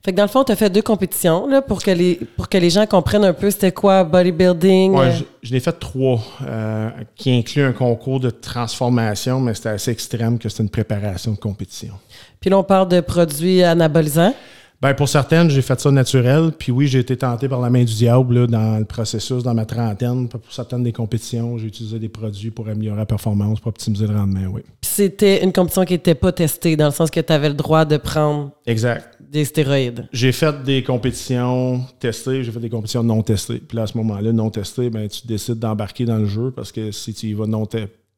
Fait 0.03 0.13
que 0.13 0.17
dans 0.17 0.23
le 0.23 0.29
fond, 0.29 0.45
tu 0.45 0.53
as 0.53 0.57
fait 0.57 0.71
deux 0.71 0.81
compétitions 0.81 1.47
là, 1.47 1.61
pour, 1.61 1.83
que 1.83 1.91
les, 1.91 2.15
pour 2.37 2.49
que 2.49 2.57
les 2.57 2.71
gens 2.71 2.87
comprennent 2.87 3.25
un 3.25 3.35
peu 3.35 3.51
c'était 3.51 3.73
quoi 3.73 4.03
bodybuilding. 4.03 4.95
Oui, 4.95 5.07
euh? 5.07 5.13
je, 5.43 5.53
l'ai 5.53 5.61
fait 5.61 5.79
trois, 5.79 6.23
euh, 6.47 6.89
qui 7.17 7.31
inclut 7.31 7.63
un 7.65 7.73
concours 7.73 8.19
de 8.19 8.31
transformation, 8.31 9.41
mais 9.41 9.53
c'était 9.53 9.69
assez 9.69 9.91
extrême 9.91 10.39
que 10.39 10.49
c'était 10.49 10.63
une 10.63 10.71
préparation 10.71 11.33
de 11.33 11.37
compétition. 11.37 11.93
Puis 12.41 12.49
là, 12.49 12.59
on 12.59 12.65
parle 12.65 12.89
de 12.89 13.01
produits 13.01 13.63
anabolisants. 13.63 14.35
Ben 14.83 14.95
pour 14.95 15.11
certaines, 15.11 15.51
j'ai 15.51 15.61
fait 15.61 15.79
ça 15.79 15.91
naturel. 15.91 16.53
Puis 16.59 16.73
oui, 16.73 16.87
j'ai 16.87 17.01
été 17.01 17.15
tenté 17.15 17.49
par 17.51 17.61
la 17.61 17.69
main 17.69 17.85
du 17.85 17.93
diable 17.93 18.47
dans 18.47 18.79
le 18.79 18.87
processus, 18.87 19.43
dans 19.43 19.53
ma 19.53 19.67
trentaine. 19.67 20.27
Pour 20.27 20.41
certaines 20.49 20.83
des 20.83 20.93
compétitions, 20.93 21.59
j'ai 21.59 21.67
utilisé 21.67 21.99
des 21.99 22.09
produits 22.09 22.51
pour 22.51 22.67
améliorer 22.67 22.97
la 22.97 23.05
performance, 23.05 23.61
pour 23.61 23.69
optimiser 23.69 24.07
le 24.07 24.17
rendement, 24.17 24.47
oui. 24.51 24.63
Puis 24.81 24.91
c'était 24.91 25.45
une 25.45 25.53
compétition 25.53 25.85
qui 25.85 25.93
n'était 25.93 26.15
pas 26.15 26.33
testée, 26.33 26.77
dans 26.77 26.87
le 26.87 26.93
sens 26.93 27.11
que 27.11 27.21
tu 27.21 27.31
avais 27.31 27.51
le 27.51 27.55
droit 27.55 27.85
de 27.85 27.99
prendre 27.99 28.53
exact. 28.67 29.19
des 29.21 29.45
stéroïdes. 29.45 30.09
J'ai 30.15 30.33
fait 30.33 30.63
des 30.63 30.83
compétitions 30.83 31.85
testées, 31.99 32.43
j'ai 32.43 32.51
fait 32.51 32.61
des 32.61 32.71
compétitions 32.71 33.03
non 33.03 33.23
testées. 33.23 33.59
Puis 33.59 33.77
là, 33.77 33.83
à 33.83 33.87
ce 33.87 33.99
moment-là, 33.99 34.33
non 34.33 34.49
testées, 34.49 34.89
ben, 34.89 35.07
tu 35.09 35.27
décides 35.27 35.59
d'embarquer 35.59 36.07
dans 36.07 36.17
le 36.17 36.27
jeu 36.27 36.53
parce 36.57 36.73
que 36.73 36.91
si 36.91 37.13
tu 37.13 37.27
y 37.27 37.35
vas 37.35 37.47
non 37.47 37.69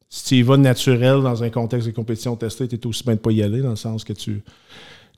si 0.08 0.24
tu 0.26 0.34
y 0.36 0.42
vas 0.42 0.58
naturel 0.58 1.22
dans 1.22 1.42
un 1.42 1.48
contexte 1.48 1.88
de 1.88 1.92
compétition 1.92 2.36
testée, 2.36 2.68
tu 2.68 2.76
es 2.76 2.86
aussi 2.86 3.02
bien 3.02 3.14
de 3.14 3.18
pas 3.18 3.32
y 3.32 3.42
aller, 3.42 3.62
dans 3.62 3.70
le 3.70 3.76
sens 3.76 4.04
que 4.04 4.12
tu 4.12 4.42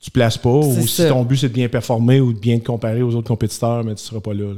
tu 0.01 0.11
places 0.11 0.37
pas, 0.37 0.49
ou 0.49 0.87
si 0.87 1.07
ton 1.07 1.23
but 1.23 1.37
c'est 1.37 1.49
de 1.49 1.53
bien 1.53 1.67
performer 1.67 2.21
ou 2.21 2.33
de 2.33 2.39
bien 2.39 2.59
te 2.59 2.65
comparer 2.65 3.01
aux 3.01 3.15
autres 3.15 3.27
compétiteurs, 3.27 3.83
mais 3.83 3.95
tu 3.95 4.03
seras 4.03 4.19
pas 4.19 4.33
là. 4.33 4.53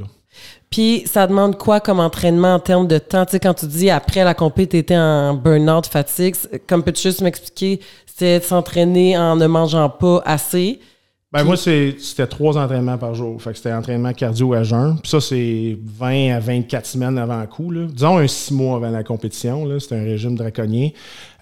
Puis 0.70 1.04
ça 1.06 1.26
demande 1.26 1.56
quoi 1.56 1.80
comme 1.80 2.00
entraînement 2.00 2.54
en 2.54 2.60
termes 2.60 2.86
de 2.86 2.98
temps? 2.98 3.24
Tu 3.24 3.32
sais, 3.32 3.40
quand 3.40 3.54
tu 3.54 3.66
dis 3.66 3.90
après 3.90 4.24
la 4.24 4.34
compétition, 4.34 4.70
tu 4.70 4.76
étais 4.78 4.96
en 4.96 5.34
burn-out, 5.34 5.86
fatigue, 5.86 6.36
comme 6.68 6.82
peux-tu 6.82 7.02
juste 7.02 7.22
m'expliquer, 7.22 7.80
c'était 8.06 8.40
s'entraîner 8.40 9.16
en 9.16 9.36
ne 9.36 9.46
mangeant 9.46 9.88
pas 9.88 10.22
assez? 10.26 10.80
Ben 11.30 11.44
moi, 11.44 11.58
c'était 11.58 12.26
trois 12.26 12.56
entraînements 12.56 12.96
par 12.96 13.14
jour. 13.14 13.40
Fait 13.42 13.50
que 13.50 13.58
c'était 13.58 13.72
entraînement 13.72 14.14
cardio 14.14 14.54
à 14.54 14.62
jeun. 14.62 14.98
Puis 15.02 15.10
ça, 15.10 15.20
c'est 15.20 15.76
20 15.78 16.34
à 16.34 16.40
24 16.40 16.86
semaines 16.86 17.18
avant 17.18 17.38
le 17.38 17.46
coup. 17.46 17.70
Disons 17.70 18.16
un 18.16 18.26
six 18.26 18.54
mois 18.54 18.76
avant 18.76 18.88
la 18.88 19.04
compétition. 19.04 19.68
C'est 19.78 19.94
un 19.94 20.04
régime 20.04 20.36
draconien. 20.36 20.88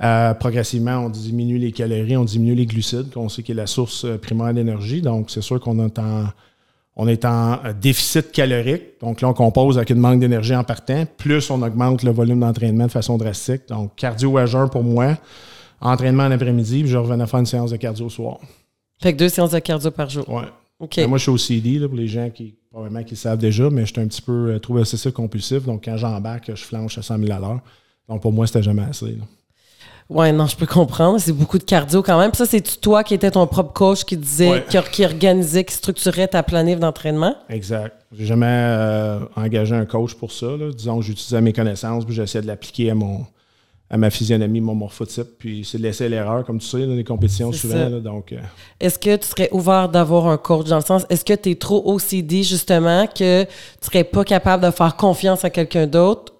Euh, 0.03 0.35
progressivement, 0.35 1.05
on 1.05 1.09
diminue 1.09 1.59
les 1.59 1.71
calories, 1.71 2.17
on 2.17 2.25
diminue 2.25 2.57
les 2.57 2.67
glucides, 2.67 3.13
qu'on 3.13 3.29
sait 3.29 3.45
qui 3.45 3.53
est 3.53 3.55
la 3.55 3.69
source 3.69 4.05
euh, 4.05 4.19
primaire 4.19 4.53
d'énergie. 4.53 5.03
Donc, 5.03 5.31
c'est 5.31 5.41
sûr 5.41 5.61
qu'on 5.61 5.79
est 5.87 5.99
en, 6.01 6.25
on 6.97 7.07
est 7.07 7.25
en 7.25 7.53
euh, 7.65 7.73
déficit 7.73 8.33
calorique. 8.33 9.01
Donc 9.01 9.21
là, 9.21 9.29
on 9.29 9.35
compose 9.35 9.77
avec 9.77 9.91
une 9.91 10.01
manque 10.01 10.19
d'énergie 10.19 10.57
en 10.57 10.65
partant. 10.65 11.05
Plus 11.17 11.49
on 11.49 11.63
augmente 11.63 12.03
le 12.03 12.11
volume 12.11 12.41
d'entraînement 12.41 12.87
de 12.87 12.91
façon 12.91 13.19
drastique. 13.19 13.69
Donc, 13.69 13.95
cardio 13.95 14.37
à 14.37 14.47
jeun 14.47 14.69
pour 14.69 14.83
moi. 14.83 15.17
Entraînement 15.81 16.25
en 16.25 16.33
après-midi, 16.33 16.83
puis 16.83 16.91
je 16.91 16.97
revenais 16.97 17.27
faire 17.29 17.39
une 17.39 17.47
séance 17.47 17.71
de 17.71 17.77
cardio 17.77 18.07
au 18.07 18.11
soir. 18.11 18.41
Fait 18.99 19.13
que 19.13 19.19
deux 19.19 19.29
séances 19.29 19.51
de 19.51 19.59
cardio 19.59 19.91
par 19.91 20.09
jour. 20.09 20.25
Oui. 20.29 20.43
Ben, 20.97 21.09
moi, 21.09 21.17
je 21.17 21.23
suis 21.23 21.31
au 21.31 21.39
CD, 21.39 21.79
là, 21.79 21.89
pour 21.89 21.97
les 21.97 22.09
gens 22.09 22.29
qui, 22.29 22.55
probablement, 22.71 23.03
qui 23.03 23.17
savent 23.17 23.39
déjà, 23.39 23.71
mais 23.71 23.87
je 23.87 23.93
suis 23.93 24.01
un 24.01 24.07
petit 24.07 24.21
peu 24.21 24.51
euh, 24.51 24.59
trop 24.59 24.77
obsessif 24.79 25.13
compulsif. 25.13 25.65
Donc, 25.65 25.85
quand 25.85 25.97
j'embarque, 25.97 26.51
je 26.55 26.63
flanche 26.63 26.99
à 26.99 27.03
100 27.03 27.19
000 27.19 27.33
à 27.33 27.39
l'heure. 27.39 27.61
Donc, 28.09 28.21
pour 28.21 28.33
moi, 28.33 28.47
c'était 28.47 28.63
jamais 28.63 28.83
assez. 28.83 29.07
Là. 29.07 29.25
Ouais, 30.09 30.33
non, 30.33 30.47
je 30.47 30.57
peux 30.57 30.67
comprendre. 30.67 31.19
C'est 31.19 31.33
beaucoup 31.33 31.59
de 31.59 31.65
cardio 31.65 32.03
quand 32.03 32.19
même. 32.19 32.31
Puis 32.31 32.39
ça, 32.39 32.47
c'est 32.47 32.61
toi 32.81 33.03
qui 33.03 33.15
étais 33.15 33.31
ton 33.31 33.47
propre 33.47 33.73
coach 33.73 34.05
qui 34.05 34.17
disait, 34.17 34.65
qui, 34.93 35.05
organisait, 35.05 35.65
qui 35.65 35.75
structurait 35.75 36.29
ta 36.29 36.43
planif 36.43 36.79
d'entraînement? 36.79 37.35
Exact. 37.49 37.97
J'ai 38.13 38.27
jamais 38.27 38.47
euh, 38.47 39.21
engagé 39.35 39.75
un 39.75 39.85
coach 39.85 40.15
pour 40.15 40.31
ça. 40.31 40.47
Là. 40.47 40.71
Disons, 40.71 41.01
j'utilisais 41.01 41.41
mes 41.41 41.53
connaissances, 41.53 42.05
puis 42.05 42.15
j'essayais 42.15 42.43
de 42.43 42.47
l'appliquer 42.47 42.91
à 42.91 42.95
mon, 42.95 43.27
à 43.89 43.97
ma 43.97 44.11
physionomie, 44.11 44.61
mon 44.61 44.75
morphotype. 44.75 45.39
Puis 45.39 45.65
c'est 45.65 45.79
de 45.79 45.83
laisser 45.83 46.09
l'erreur, 46.09 46.45
comme 46.45 46.59
tu 46.59 46.67
sais, 46.67 46.87
dans 46.87 46.95
les 46.95 47.05
compétitions 47.05 47.53
souvent. 47.53 47.89
donc, 48.01 48.33
euh. 48.33 48.41
Est-ce 48.81 48.99
que 48.99 49.17
tu 49.17 49.27
serais 49.27 49.49
ouvert 49.53 49.89
d'avoir 49.89 50.27
un 50.27 50.37
coach 50.37 50.67
dans 50.67 50.77
le 50.77 50.83
sens, 50.83 51.07
est-ce 51.09 51.25
que 51.25 51.35
tu 51.35 51.51
es 51.51 51.55
trop 51.55 51.83
OCD 51.93 52.43
justement 52.43 53.07
que 53.07 53.45
tu 53.45 53.51
serais 53.81 54.05
pas 54.05 54.25
capable 54.25 54.65
de 54.65 54.71
faire 54.71 54.97
confiance 54.97 55.45
à 55.45 55.51
quelqu'un 55.51 55.87
d'autre? 55.87 56.36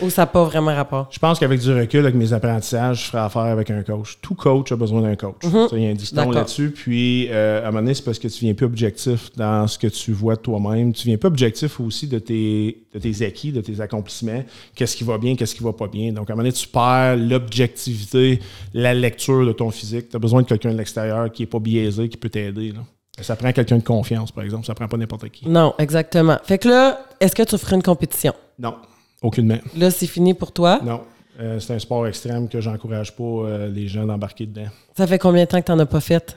Ou 0.00 0.10
ça 0.10 0.22
n'a 0.22 0.26
pas 0.26 0.44
vraiment 0.44 0.74
rapport? 0.74 1.08
Je 1.10 1.18
pense 1.18 1.38
qu'avec 1.38 1.60
du 1.60 1.72
recul, 1.72 2.00
avec 2.00 2.14
mes 2.14 2.32
apprentissages, 2.32 3.04
je 3.04 3.10
ferai 3.10 3.22
affaire 3.22 3.42
avec 3.42 3.70
un 3.70 3.82
coach. 3.82 4.18
Tout 4.20 4.34
coach 4.34 4.72
a 4.72 4.76
besoin 4.76 5.02
d'un 5.02 5.16
coach. 5.16 5.44
Mhm. 5.44 5.68
Il 5.72 5.82
y 5.82 5.86
a 5.86 5.90
un 5.90 5.94
dicton 5.94 6.30
là-dessus. 6.30 6.70
Puis, 6.70 7.28
euh, 7.30 7.62
à 7.62 7.68
un 7.68 7.70
moment 7.70 7.82
donné, 7.82 7.94
c'est 7.94 8.04
parce 8.04 8.18
que 8.18 8.28
tu 8.28 8.44
viens 8.44 8.54
plus 8.54 8.66
objectif 8.66 9.30
dans 9.36 9.66
ce 9.66 9.78
que 9.78 9.86
tu 9.86 10.12
vois 10.12 10.36
de 10.36 10.40
toi-même. 10.40 10.92
Tu 10.92 11.08
viens 11.08 11.16
plus 11.16 11.28
objectif 11.28 11.80
aussi 11.80 12.06
de 12.06 12.18
tes, 12.18 12.84
de 12.94 12.98
tes 12.98 13.24
acquis, 13.24 13.52
de 13.52 13.60
tes 13.60 13.80
accomplissements. 13.80 14.44
Qu'est-ce 14.74 14.96
qui 14.96 15.04
va 15.04 15.18
bien, 15.18 15.36
qu'est-ce 15.36 15.54
qui 15.54 15.62
va 15.62 15.72
pas 15.72 15.88
bien. 15.88 16.12
Donc, 16.12 16.30
à 16.30 16.32
un 16.32 16.36
moment 16.36 16.44
donné, 16.48 16.52
tu 16.52 16.68
perds 16.68 17.16
l'objectivité, 17.16 18.40
la 18.74 18.94
lecture 18.94 19.46
de 19.46 19.52
ton 19.52 19.70
physique. 19.70 20.08
Tu 20.08 20.16
as 20.16 20.18
besoin 20.18 20.42
de 20.42 20.46
quelqu'un 20.46 20.72
de 20.72 20.78
l'extérieur 20.78 21.30
qui 21.30 21.42
n'est 21.42 21.46
pas 21.46 21.58
biaisé, 21.58 22.08
qui 22.08 22.16
peut 22.16 22.30
t'aider. 22.30 22.72
Ça 23.20 23.36
prend 23.36 23.52
quelqu'un 23.52 23.76
de 23.76 23.82
confiance, 23.82 24.32
par 24.32 24.42
exemple. 24.42 24.66
Ça 24.66 24.74
prend 24.74 24.88
pas 24.88 24.96
n'importe 24.96 25.28
qui. 25.28 25.48
Non, 25.48 25.74
exactement. 25.78 26.38
Fait 26.44 26.58
que 26.58 26.68
là, 26.68 27.00
est-ce 27.20 27.34
que 27.34 27.42
tu 27.42 27.58
ferais 27.58 27.76
une 27.76 27.82
compétition? 27.82 28.32
Non. 28.58 28.76
Aucunement. 29.22 29.58
Là, 29.76 29.90
c'est 29.90 30.06
fini 30.06 30.34
pour 30.34 30.52
toi? 30.52 30.80
Non. 30.84 31.00
Euh, 31.40 31.58
c'est 31.60 31.74
un 31.74 31.78
sport 31.78 32.06
extrême 32.06 32.48
que 32.48 32.60
j'encourage 32.60 33.16
pas 33.16 33.22
euh, 33.24 33.68
les 33.68 33.88
gens 33.88 34.04
d'embarquer 34.04 34.46
dedans. 34.46 34.68
Ça 34.96 35.06
fait 35.06 35.18
combien 35.18 35.44
de 35.44 35.48
temps 35.48 35.60
que 35.60 35.66
tu 35.66 35.72
n'en 35.72 35.78
as 35.78 35.86
pas 35.86 36.00
fait? 36.00 36.36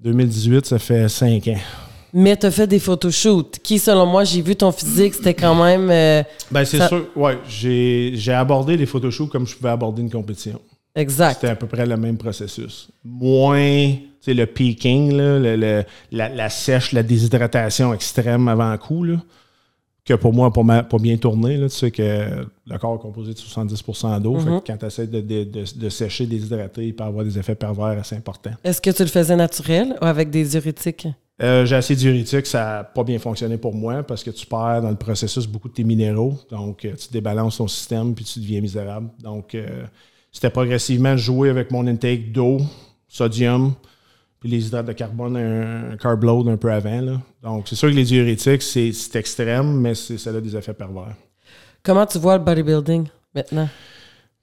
2018, 0.00 0.66
ça 0.66 0.78
fait 0.78 1.08
cinq 1.08 1.48
ans. 1.48 1.60
Mais 2.12 2.36
tu 2.36 2.46
as 2.46 2.50
fait 2.50 2.66
des 2.66 2.78
photoshoots 2.78 3.58
qui, 3.62 3.78
selon 3.78 4.06
moi, 4.06 4.24
j'ai 4.24 4.40
vu 4.40 4.56
ton 4.56 4.72
physique, 4.72 5.14
c'était 5.14 5.34
quand 5.34 5.62
même. 5.62 5.90
Euh, 5.90 6.22
ben, 6.50 6.64
c'est 6.64 6.86
sûr. 6.86 7.08
Ouais, 7.14 7.38
j'ai 7.46 8.32
abordé 8.32 8.76
les 8.76 8.86
photoshoots 8.86 9.28
comme 9.28 9.46
je 9.46 9.54
pouvais 9.54 9.70
aborder 9.70 10.02
une 10.02 10.10
compétition. 10.10 10.60
Exact. 10.94 11.34
C'était 11.34 11.48
à 11.48 11.56
peu 11.56 11.66
près 11.66 11.84
le 11.84 11.96
même 11.96 12.16
processus. 12.16 12.88
Moins 13.04 13.96
le 14.26 14.44
peaking, 14.44 15.12
là, 15.12 15.84
la, 16.10 16.50
sèche, 16.50 16.92
la 16.92 17.02
déshydratation 17.02 17.92
extrême 17.92 18.48
avant 18.48 18.76
coup. 18.78 19.04
Là 19.04 19.16
que 20.06 20.14
pour 20.14 20.32
moi, 20.32 20.52
pour, 20.52 20.64
pour 20.88 21.00
bien 21.00 21.16
tourner, 21.16 21.58
tu 21.58 21.68
sais 21.68 21.90
que 21.90 22.46
le 22.66 22.78
corps 22.78 22.94
est 22.94 23.02
composé 23.02 23.34
de 23.34 23.38
70% 23.38 24.20
d'eau. 24.20 24.38
Mm-hmm. 24.38 24.62
Quand 24.64 24.76
tu 24.76 24.86
essaies 24.86 25.06
de, 25.08 25.20
de, 25.20 25.88
sécher, 25.88 26.26
déshydrater, 26.26 26.86
il 26.86 26.94
peut 26.94 27.02
avoir 27.02 27.24
des 27.24 27.36
effets 27.36 27.56
pervers 27.56 27.98
assez 27.98 28.14
importants. 28.14 28.52
Est-ce 28.62 28.80
que 28.80 28.90
tu 28.90 29.02
le 29.02 29.08
faisais 29.08 29.34
naturel 29.34 29.96
ou 30.00 30.04
avec 30.04 30.30
des 30.30 30.44
diurétiques? 30.44 31.08
Euh, 31.42 31.66
j'ai 31.66 31.74
assez 31.74 31.96
diurétiques, 31.96 32.46
ça 32.46 32.64
n'a 32.64 32.84
pas 32.84 33.02
bien 33.02 33.18
fonctionné 33.18 33.58
pour 33.58 33.74
moi 33.74 34.04
parce 34.04 34.22
que 34.22 34.30
tu 34.30 34.46
perds 34.46 34.80
dans 34.80 34.90
le 34.90 34.96
processus 34.96 35.46
beaucoup 35.46 35.68
de 35.68 35.74
tes 35.74 35.84
minéraux. 35.84 36.34
Donc, 36.50 36.84
euh, 36.84 36.94
tu 36.94 37.08
débalances 37.12 37.58
ton 37.58 37.66
système 37.66 38.14
puis 38.14 38.24
tu 38.24 38.38
deviens 38.38 38.60
misérable. 38.60 39.10
Donc, 39.22 39.56
euh, 39.56 39.84
c'était 40.30 40.50
progressivement 40.50 41.16
jouer 41.16 41.50
avec 41.50 41.72
mon 41.72 41.84
intake 41.88 42.30
d'eau, 42.30 42.58
sodium, 43.08 43.74
puis 44.40 44.48
les 44.50 44.66
hydrates 44.66 44.86
de 44.86 44.92
carbone, 44.92 45.36
un, 45.36 45.96
carb 45.96 46.22
load 46.22 46.48
un 46.48 46.56
peu 46.56 46.70
avant. 46.72 47.00
Là. 47.00 47.20
Donc, 47.42 47.68
c'est 47.68 47.76
sûr 47.76 47.90
que 47.90 47.94
les 47.94 48.04
diurétiques, 48.04 48.62
c'est 48.62 49.16
extrême, 49.16 49.80
mais 49.80 49.94
ça 49.94 50.30
a 50.30 50.40
des 50.40 50.56
effets 50.56 50.74
pervers. 50.74 51.14
Comment 51.82 52.06
tu 52.06 52.18
vois 52.18 52.36
le 52.36 52.44
bodybuilding 52.44 53.06
maintenant? 53.34 53.68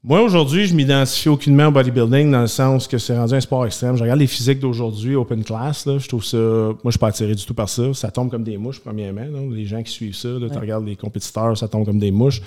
Moi, 0.05 0.19
aujourd'hui, 0.19 0.65
je 0.65 0.75
m'identifie 0.75 1.29
aucunement 1.29 1.67
au 1.67 1.71
bodybuilding 1.71 2.29
dans 2.29 2.41
le 2.41 2.47
sens 2.47 2.89
que 2.89 2.97
c'est 2.97 3.15
rendu 3.15 3.35
un 3.35 3.39
sport 3.39 3.65
extrême. 3.65 3.95
Je 3.95 4.01
regarde 4.01 4.19
les 4.19 4.27
physiques 4.27 4.59
d'aujourd'hui, 4.59 5.15
open 5.15 5.45
class, 5.45 5.85
là, 5.85 5.97
je 5.97 6.09
trouve 6.09 6.25
ça. 6.25 6.35
Moi, 6.37 6.75
je 6.87 6.91
suis 6.91 6.99
pas 6.99 7.07
attiré 7.07 7.33
du 7.33 7.45
tout 7.45 7.53
par 7.53 7.69
ça. 7.69 7.93
Ça 7.93 8.11
tombe 8.11 8.29
comme 8.29 8.43
des 8.43 8.57
mouches, 8.57 8.81
premièrement. 8.81 9.23
Les 9.49 9.63
gens 9.63 9.81
qui 9.81 9.93
suivent 9.93 10.13
ça, 10.13 10.27
tu 10.51 10.57
regardes 10.57 10.85
les 10.85 10.97
compétiteurs, 10.97 11.57
ça 11.57 11.69
tombe 11.69 11.85
comme 11.85 11.99
des 11.99 12.11
mouches. 12.11 12.41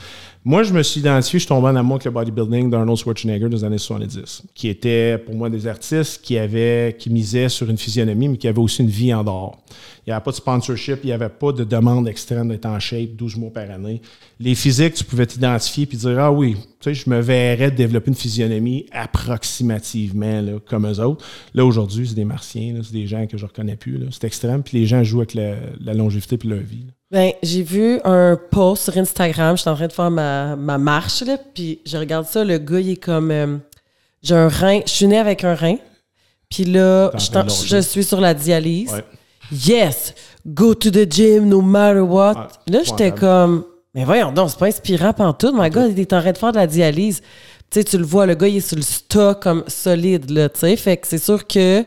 Moi, 0.44 0.64
je 0.64 0.74
me 0.74 0.82
suis 0.82 1.00
identifié, 1.00 1.38
je 1.38 1.44
suis 1.44 1.48
tombé 1.48 1.68
en 1.68 1.76
amour 1.76 1.94
avec 1.94 2.04
le 2.04 2.10
bodybuilding 2.10 2.68
d'Arnold 2.68 2.98
Schwarzenegger 2.98 3.48
des 3.48 3.64
années 3.64 3.78
70, 3.78 4.42
qui 4.54 4.68
était 4.68 5.16
pour 5.16 5.34
moi 5.34 5.48
des 5.48 5.66
artistes 5.66 6.20
qui 6.22 6.36
avaient, 6.36 6.94
qui 6.98 7.08
misaient 7.08 7.48
sur 7.48 7.70
une 7.70 7.78
physionomie, 7.78 8.28
mais 8.28 8.36
qui 8.36 8.48
avaient 8.48 8.60
aussi 8.60 8.82
une 8.82 8.90
vie 8.90 9.14
en 9.14 9.24
dehors. 9.24 9.56
Il 10.06 10.10
n'y 10.10 10.14
avait 10.14 10.22
pas 10.22 10.30
de 10.30 10.36
sponsorship, 10.36 11.00
il 11.02 11.06
n'y 11.06 11.12
avait 11.12 11.28
pas 11.28 11.50
de 11.50 11.64
demande 11.64 12.06
extrême 12.06 12.48
d'être 12.48 12.66
en 12.66 12.78
shape 12.78 13.16
12 13.16 13.36
mois 13.38 13.52
par 13.52 13.68
année. 13.72 14.00
Les 14.38 14.54
physiques, 14.54 14.94
tu 14.94 15.02
pouvais 15.02 15.26
t'identifier 15.26 15.84
puis 15.84 15.98
dire 15.98 16.16
Ah 16.20 16.30
oui, 16.30 16.54
tu 16.54 16.60
sais, 16.80 16.94
je 16.94 17.10
me 17.10 17.18
verrais 17.20 17.72
développer 17.72 18.10
une 18.10 18.16
physionomie 18.16 18.86
approximativement 18.92 20.40
là, 20.40 20.52
comme 20.64 20.86
eux 20.86 21.00
autres. 21.00 21.26
Là, 21.54 21.64
aujourd'hui, 21.64 22.06
c'est 22.06 22.14
des 22.14 22.24
martiens, 22.24 22.80
c'est 22.84 22.92
des 22.92 23.08
gens 23.08 23.26
que 23.26 23.36
je 23.36 23.42
ne 23.42 23.48
reconnais 23.48 23.74
plus. 23.74 23.98
C'est 24.12 24.28
extrême, 24.28 24.62
puis 24.62 24.78
les 24.78 24.86
gens 24.86 25.02
jouent 25.02 25.22
avec 25.22 25.34
la, 25.34 25.92
longévité 25.92 26.38
puis 26.38 26.50
leur 26.50 26.60
vie. 26.60 26.86
Ben, 27.10 27.32
j'ai 27.42 27.64
vu 27.64 27.98
un 28.04 28.38
post 28.52 28.84
sur 28.84 28.96
Instagram, 28.96 29.56
j'étais 29.56 29.70
en 29.70 29.74
train 29.74 29.88
de 29.88 29.92
faire 29.92 30.10
ma, 30.12 30.78
marche, 30.78 31.22
là, 31.22 31.36
puis 31.52 31.80
je 31.84 31.96
regarde 31.96 32.26
ça, 32.26 32.44
le 32.44 32.58
gars, 32.58 32.78
il 32.78 32.90
est 32.90 32.96
comme. 32.96 33.32
Euh, 33.32 33.56
j'ai 34.22 34.36
un 34.36 34.48
rein, 34.48 34.82
je 34.86 34.92
suis 34.92 35.06
né 35.08 35.18
avec 35.18 35.42
un 35.42 35.56
rein, 35.56 35.78
puis 36.48 36.64
là, 36.64 37.10
je, 37.16 37.80
suis 37.80 38.04
sur 38.04 38.20
la 38.20 38.34
dialyse. 38.34 39.02
Yes, 39.52 40.14
go 40.46 40.74
to 40.74 40.90
the 40.90 41.10
gym 41.10 41.48
no 41.48 41.60
matter 41.60 42.00
what. 42.00 42.48
là, 42.66 42.82
j'étais 42.82 43.12
comme, 43.12 43.64
mais 43.94 44.04
voyons 44.04 44.32
donc, 44.32 44.50
c'est 44.50 44.58
pas 44.58 44.66
inspirant 44.66 45.32
tout. 45.32 45.52
My 45.54 45.70
God, 45.70 45.92
il 45.92 46.00
est 46.00 46.12
en 46.12 46.20
train 46.20 46.32
de 46.32 46.38
faire 46.38 46.52
de 46.52 46.58
la 46.58 46.66
dialyse. 46.66 47.20
Tu 47.70 47.80
sais, 47.80 47.84
tu 47.84 47.98
le 47.98 48.04
vois, 48.04 48.26
le 48.26 48.34
gars, 48.34 48.46
il 48.48 48.56
est 48.56 48.60
sur 48.60 48.76
le 48.76 48.82
stock 48.82 49.42
comme 49.42 49.64
solide, 49.66 50.30
là, 50.30 50.48
tu 50.48 50.60
sais. 50.60 50.76
Fait 50.76 50.96
que 50.96 51.06
c'est 51.06 51.18
sûr 51.18 51.46
que, 51.46 51.84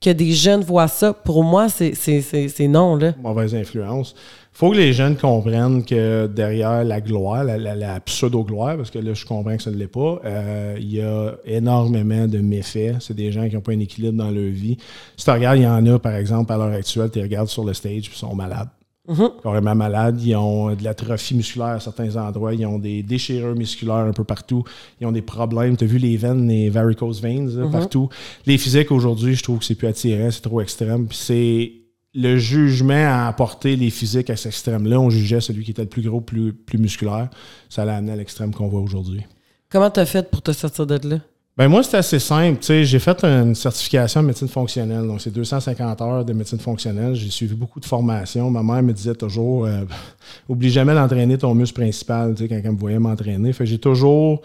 que 0.00 0.10
des 0.10 0.32
jeunes 0.32 0.62
voient 0.62 0.88
ça. 0.88 1.12
Pour 1.12 1.44
moi, 1.44 1.68
c'est 1.68 2.68
non, 2.68 2.96
là. 2.96 3.12
Mauvaise 3.22 3.54
influence 3.54 4.14
faut 4.54 4.70
que 4.70 4.76
les 4.76 4.92
jeunes 4.92 5.16
comprennent 5.16 5.84
que 5.84 6.28
derrière 6.28 6.84
la 6.84 7.00
gloire, 7.00 7.42
la, 7.42 8.00
pseudo-gloire, 8.00 8.76
parce 8.76 8.90
que 8.90 9.00
là, 9.00 9.12
je 9.12 9.26
comprends 9.26 9.56
que 9.56 9.62
ça 9.62 9.72
ne 9.72 9.76
l'est 9.76 9.88
pas, 9.88 10.20
euh, 10.24 10.76
il 10.78 10.94
y 10.94 11.00
a 11.00 11.32
énormément 11.44 12.28
de 12.28 12.38
méfaits. 12.38 12.94
C'est 13.00 13.14
des 13.14 13.32
gens 13.32 13.48
qui 13.48 13.56
n'ont 13.56 13.60
pas 13.60 13.72
un 13.72 13.80
équilibre 13.80 14.16
dans 14.16 14.30
leur 14.30 14.52
vie. 14.52 14.76
Si 15.16 15.24
tu 15.24 15.30
regardes, 15.32 15.58
il 15.58 15.64
y 15.64 15.66
en 15.66 15.84
a, 15.86 15.98
par 15.98 16.14
exemple, 16.14 16.52
à 16.52 16.56
l'heure 16.56 16.72
actuelle, 16.72 17.10
tu 17.10 17.20
regardes 17.20 17.48
sur 17.48 17.64
le 17.64 17.74
stage, 17.74 18.06
ils 18.06 18.14
sont 18.14 18.34
malades. 18.36 18.68
Mm-hmm. 19.08 19.42
Carrément 19.42 19.74
malades. 19.74 20.22
Ils 20.22 20.36
ont 20.36 20.72
de 20.72 20.84
l'atrophie 20.84 21.34
musculaire 21.34 21.66
à 21.66 21.80
certains 21.80 22.16
endroits. 22.16 22.54
Ils 22.54 22.64
ont 22.64 22.78
des 22.78 23.02
déchirures 23.02 23.56
musculaires 23.56 23.96
un 23.96 24.12
peu 24.12 24.24
partout. 24.24 24.62
Ils 25.00 25.06
ont 25.06 25.12
des 25.12 25.20
problèmes. 25.20 25.76
Tu 25.76 25.84
as 25.84 25.86
vu 25.88 25.98
les 25.98 26.16
veines, 26.16 26.46
les 26.48 26.70
varicose 26.70 27.20
veins 27.20 27.46
mm-hmm. 27.46 27.70
partout. 27.70 28.08
Les 28.46 28.56
physiques 28.56 28.92
aujourd'hui, 28.92 29.34
je 29.34 29.42
trouve 29.42 29.58
que 29.58 29.64
c'est 29.64 29.74
plus 29.74 29.88
attirant, 29.88 30.30
c'est 30.30 30.40
trop 30.40 30.60
extrême. 30.60 31.08
C'est 31.10 31.72
le 32.14 32.38
jugement 32.38 32.94
à 32.94 33.26
apporter 33.26 33.76
les 33.76 33.90
physiques 33.90 34.30
à 34.30 34.36
cet 34.36 34.46
extrême-là, 34.46 35.00
on 35.00 35.10
jugeait 35.10 35.40
celui 35.40 35.64
qui 35.64 35.72
était 35.72 35.82
le 35.82 35.88
plus 35.88 36.02
gros, 36.02 36.20
plus, 36.20 36.52
plus 36.52 36.78
musculaire. 36.78 37.28
Ça 37.68 37.84
l'a 37.84 37.96
amené 37.96 38.12
à 38.12 38.16
l'extrême 38.16 38.54
qu'on 38.54 38.68
voit 38.68 38.80
aujourd'hui. 38.80 39.22
Comment 39.68 39.90
tu 39.90 40.00
as 40.00 40.06
fait 40.06 40.30
pour 40.30 40.40
te 40.40 40.52
sortir 40.52 40.86
de 40.86 41.08
là? 41.08 41.18
Ben 41.56 41.68
moi, 41.68 41.84
c'était 41.84 41.98
assez 41.98 42.18
simple. 42.18 42.60
j'ai 42.60 42.98
fait 42.98 43.24
une 43.24 43.54
certification 43.54 44.20
en 44.20 44.24
médecine 44.24 44.48
fonctionnelle. 44.48 45.06
Donc, 45.06 45.20
c'est 45.20 45.30
250 45.30 46.00
heures 46.02 46.24
de 46.24 46.32
médecine 46.32 46.58
fonctionnelle. 46.58 47.14
J'ai 47.14 47.30
suivi 47.30 47.54
beaucoup 47.54 47.78
de 47.78 47.84
formations. 47.84 48.50
Ma 48.50 48.62
mère 48.64 48.82
me 48.82 48.92
disait 48.92 49.14
toujours 49.14 49.66
euh, 49.66 49.84
oublie 50.48 50.70
jamais 50.70 50.94
d'entraîner 50.94 51.38
ton 51.38 51.54
muscle 51.54 51.80
principal 51.80 52.34
quand 52.36 52.46
elle 52.50 52.72
me 52.72 52.76
voyait 52.76 52.98
m'entraîner. 52.98 53.52
Fait 53.52 53.66
j'ai 53.66 53.78
toujours 53.78 54.42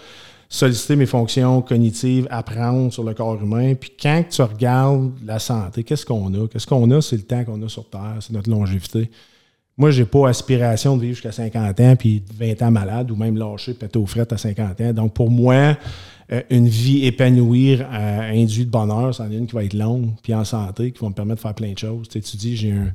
solliciter 0.49 0.95
mes 0.95 1.05
fonctions 1.05 1.61
cognitives, 1.61 2.27
apprendre 2.31 2.91
sur 2.91 3.03
le 3.03 3.13
corps 3.13 3.41
humain. 3.41 3.75
Puis 3.75 3.91
quand 4.01 4.23
tu 4.29 4.41
regardes 4.41 5.13
la 5.23 5.37
santé, 5.37 5.83
qu'est-ce 5.83 6.05
qu'on 6.05 6.33
a? 6.33 6.47
Qu'est-ce 6.47 6.65
qu'on 6.65 6.89
a? 6.89 7.01
C'est 7.01 7.17
le 7.17 7.23
temps 7.23 7.43
qu'on 7.45 7.61
a 7.61 7.69
sur 7.69 7.87
Terre, 7.87 8.17
c'est 8.19 8.33
notre 8.33 8.49
longévité. 8.49 9.11
Moi, 9.77 9.91
j'ai 9.91 10.05
pas 10.05 10.27
aspiration 10.27 10.97
de 10.97 11.03
vivre 11.03 11.13
jusqu'à 11.13 11.31
50 11.31 11.79
ans 11.79 11.95
puis 11.95 12.23
20 12.37 12.63
ans 12.63 12.71
malade 12.71 13.11
ou 13.11 13.15
même 13.15 13.37
lâcher, 13.37 13.73
péter 13.73 13.99
aux 13.99 14.07
frettes 14.07 14.33
à 14.33 14.37
50 14.37 14.81
ans. 14.81 14.93
Donc, 14.93 15.13
pour 15.13 15.29
moi, 15.29 15.77
euh, 16.31 16.41
une 16.49 16.67
vie 16.67 17.05
épanouie, 17.05 17.79
euh, 17.79 18.31
induite 18.33 18.65
de 18.65 18.71
bonheur, 18.71 19.15
c'en 19.15 19.31
est 19.31 19.35
une 19.35 19.47
qui 19.47 19.55
va 19.55 19.63
être 19.63 19.75
longue, 19.75 20.09
puis 20.21 20.33
en 20.33 20.43
santé, 20.43 20.91
qui 20.91 20.99
va 20.99 21.09
me 21.09 21.13
permettre 21.13 21.37
de 21.37 21.41
faire 21.41 21.53
plein 21.53 21.71
de 21.71 21.77
choses. 21.77 22.09
Tu, 22.09 22.21
sais, 22.21 22.31
tu 22.31 22.37
dis, 22.37 22.57
j'ai 22.57 22.71
un, 22.71 22.91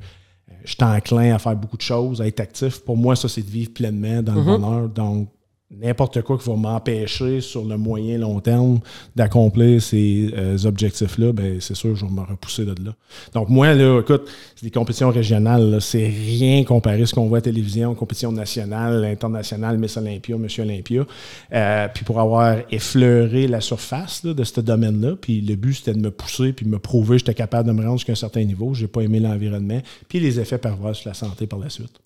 je 0.63 0.71
suis 0.71 0.83
enclin 0.83 1.33
à 1.33 1.39
faire 1.39 1.55
beaucoup 1.55 1.77
de 1.77 1.81
choses, 1.81 2.21
à 2.21 2.27
être 2.27 2.39
actif. 2.39 2.79
Pour 2.79 2.97
moi, 2.97 3.15
ça, 3.15 3.29
c'est 3.29 3.41
de 3.41 3.49
vivre 3.49 3.71
pleinement 3.73 4.21
dans 4.21 4.35
le 4.35 4.41
mm-hmm. 4.41 4.59
bonheur. 4.59 4.89
Donc, 4.89 5.29
n'importe 5.71 6.21
quoi 6.21 6.37
qui 6.37 6.47
va 6.47 6.55
m'empêcher 6.55 7.41
sur 7.41 7.65
le 7.65 7.77
moyen 7.77 8.19
long 8.19 8.39
terme 8.39 8.79
d'accomplir 9.15 9.81
ces 9.81 10.31
euh, 10.37 10.57
objectifs-là, 10.63 11.33
ben 11.33 11.59
c'est 11.59 11.75
sûr, 11.75 11.95
je 11.95 12.05
vais 12.05 12.11
me 12.11 12.21
repousser 12.21 12.65
de 12.65 12.75
là. 12.83 12.93
Donc 13.33 13.49
moi, 13.49 13.73
là, 13.73 13.99
écoute, 13.99 14.29
c'est 14.55 14.65
des 14.65 14.71
compétitions 14.71 15.09
régionales, 15.09 15.81
c'est 15.81 16.07
rien 16.07 16.63
comparé 16.63 17.01
à 17.01 17.05
ce 17.05 17.15
qu'on 17.15 17.27
voit 17.27 17.37
à 17.37 17.39
la 17.39 17.45
télévision, 17.45 17.95
compétition 17.95 18.31
nationale, 18.31 19.03
internationale, 19.05 19.77
Miss 19.77 19.97
Olympia, 19.97 20.37
Monsieur 20.37 20.63
Olympia. 20.63 21.05
Euh, 21.51 21.87
puis 21.93 22.05
pour 22.05 22.19
avoir 22.19 22.57
effleuré 22.71 23.47
la 23.47 23.59
surface 23.59 24.23
de 24.23 24.43
ce 24.43 24.61
domaine-là, 24.61 25.15
puis 25.19 25.41
le 25.41 25.55
but, 25.55 25.73
c'était 25.73 25.93
de 25.93 25.99
me 25.99 26.11
pousser 26.11 26.53
puis 26.53 26.67
me 26.67 26.77
prouver 26.77 27.15
que 27.15 27.19
j'étais 27.19 27.33
capable 27.33 27.67
de 27.67 27.73
me 27.73 27.81
rendre 27.81 27.97
jusqu'à 27.97 28.13
un 28.13 28.15
certain 28.15 28.43
niveau. 28.43 28.73
J'ai 28.75 28.87
pas 28.87 29.01
aimé 29.01 29.19
l'environnement, 29.19 29.81
puis 30.07 30.19
les 30.19 30.39
effets 30.39 30.59
pervers 30.59 30.95
sur 30.95 31.09
la 31.09 31.15
santé 31.15 31.47
par 31.47 31.59
la 31.59 31.69
suite. 31.69 32.04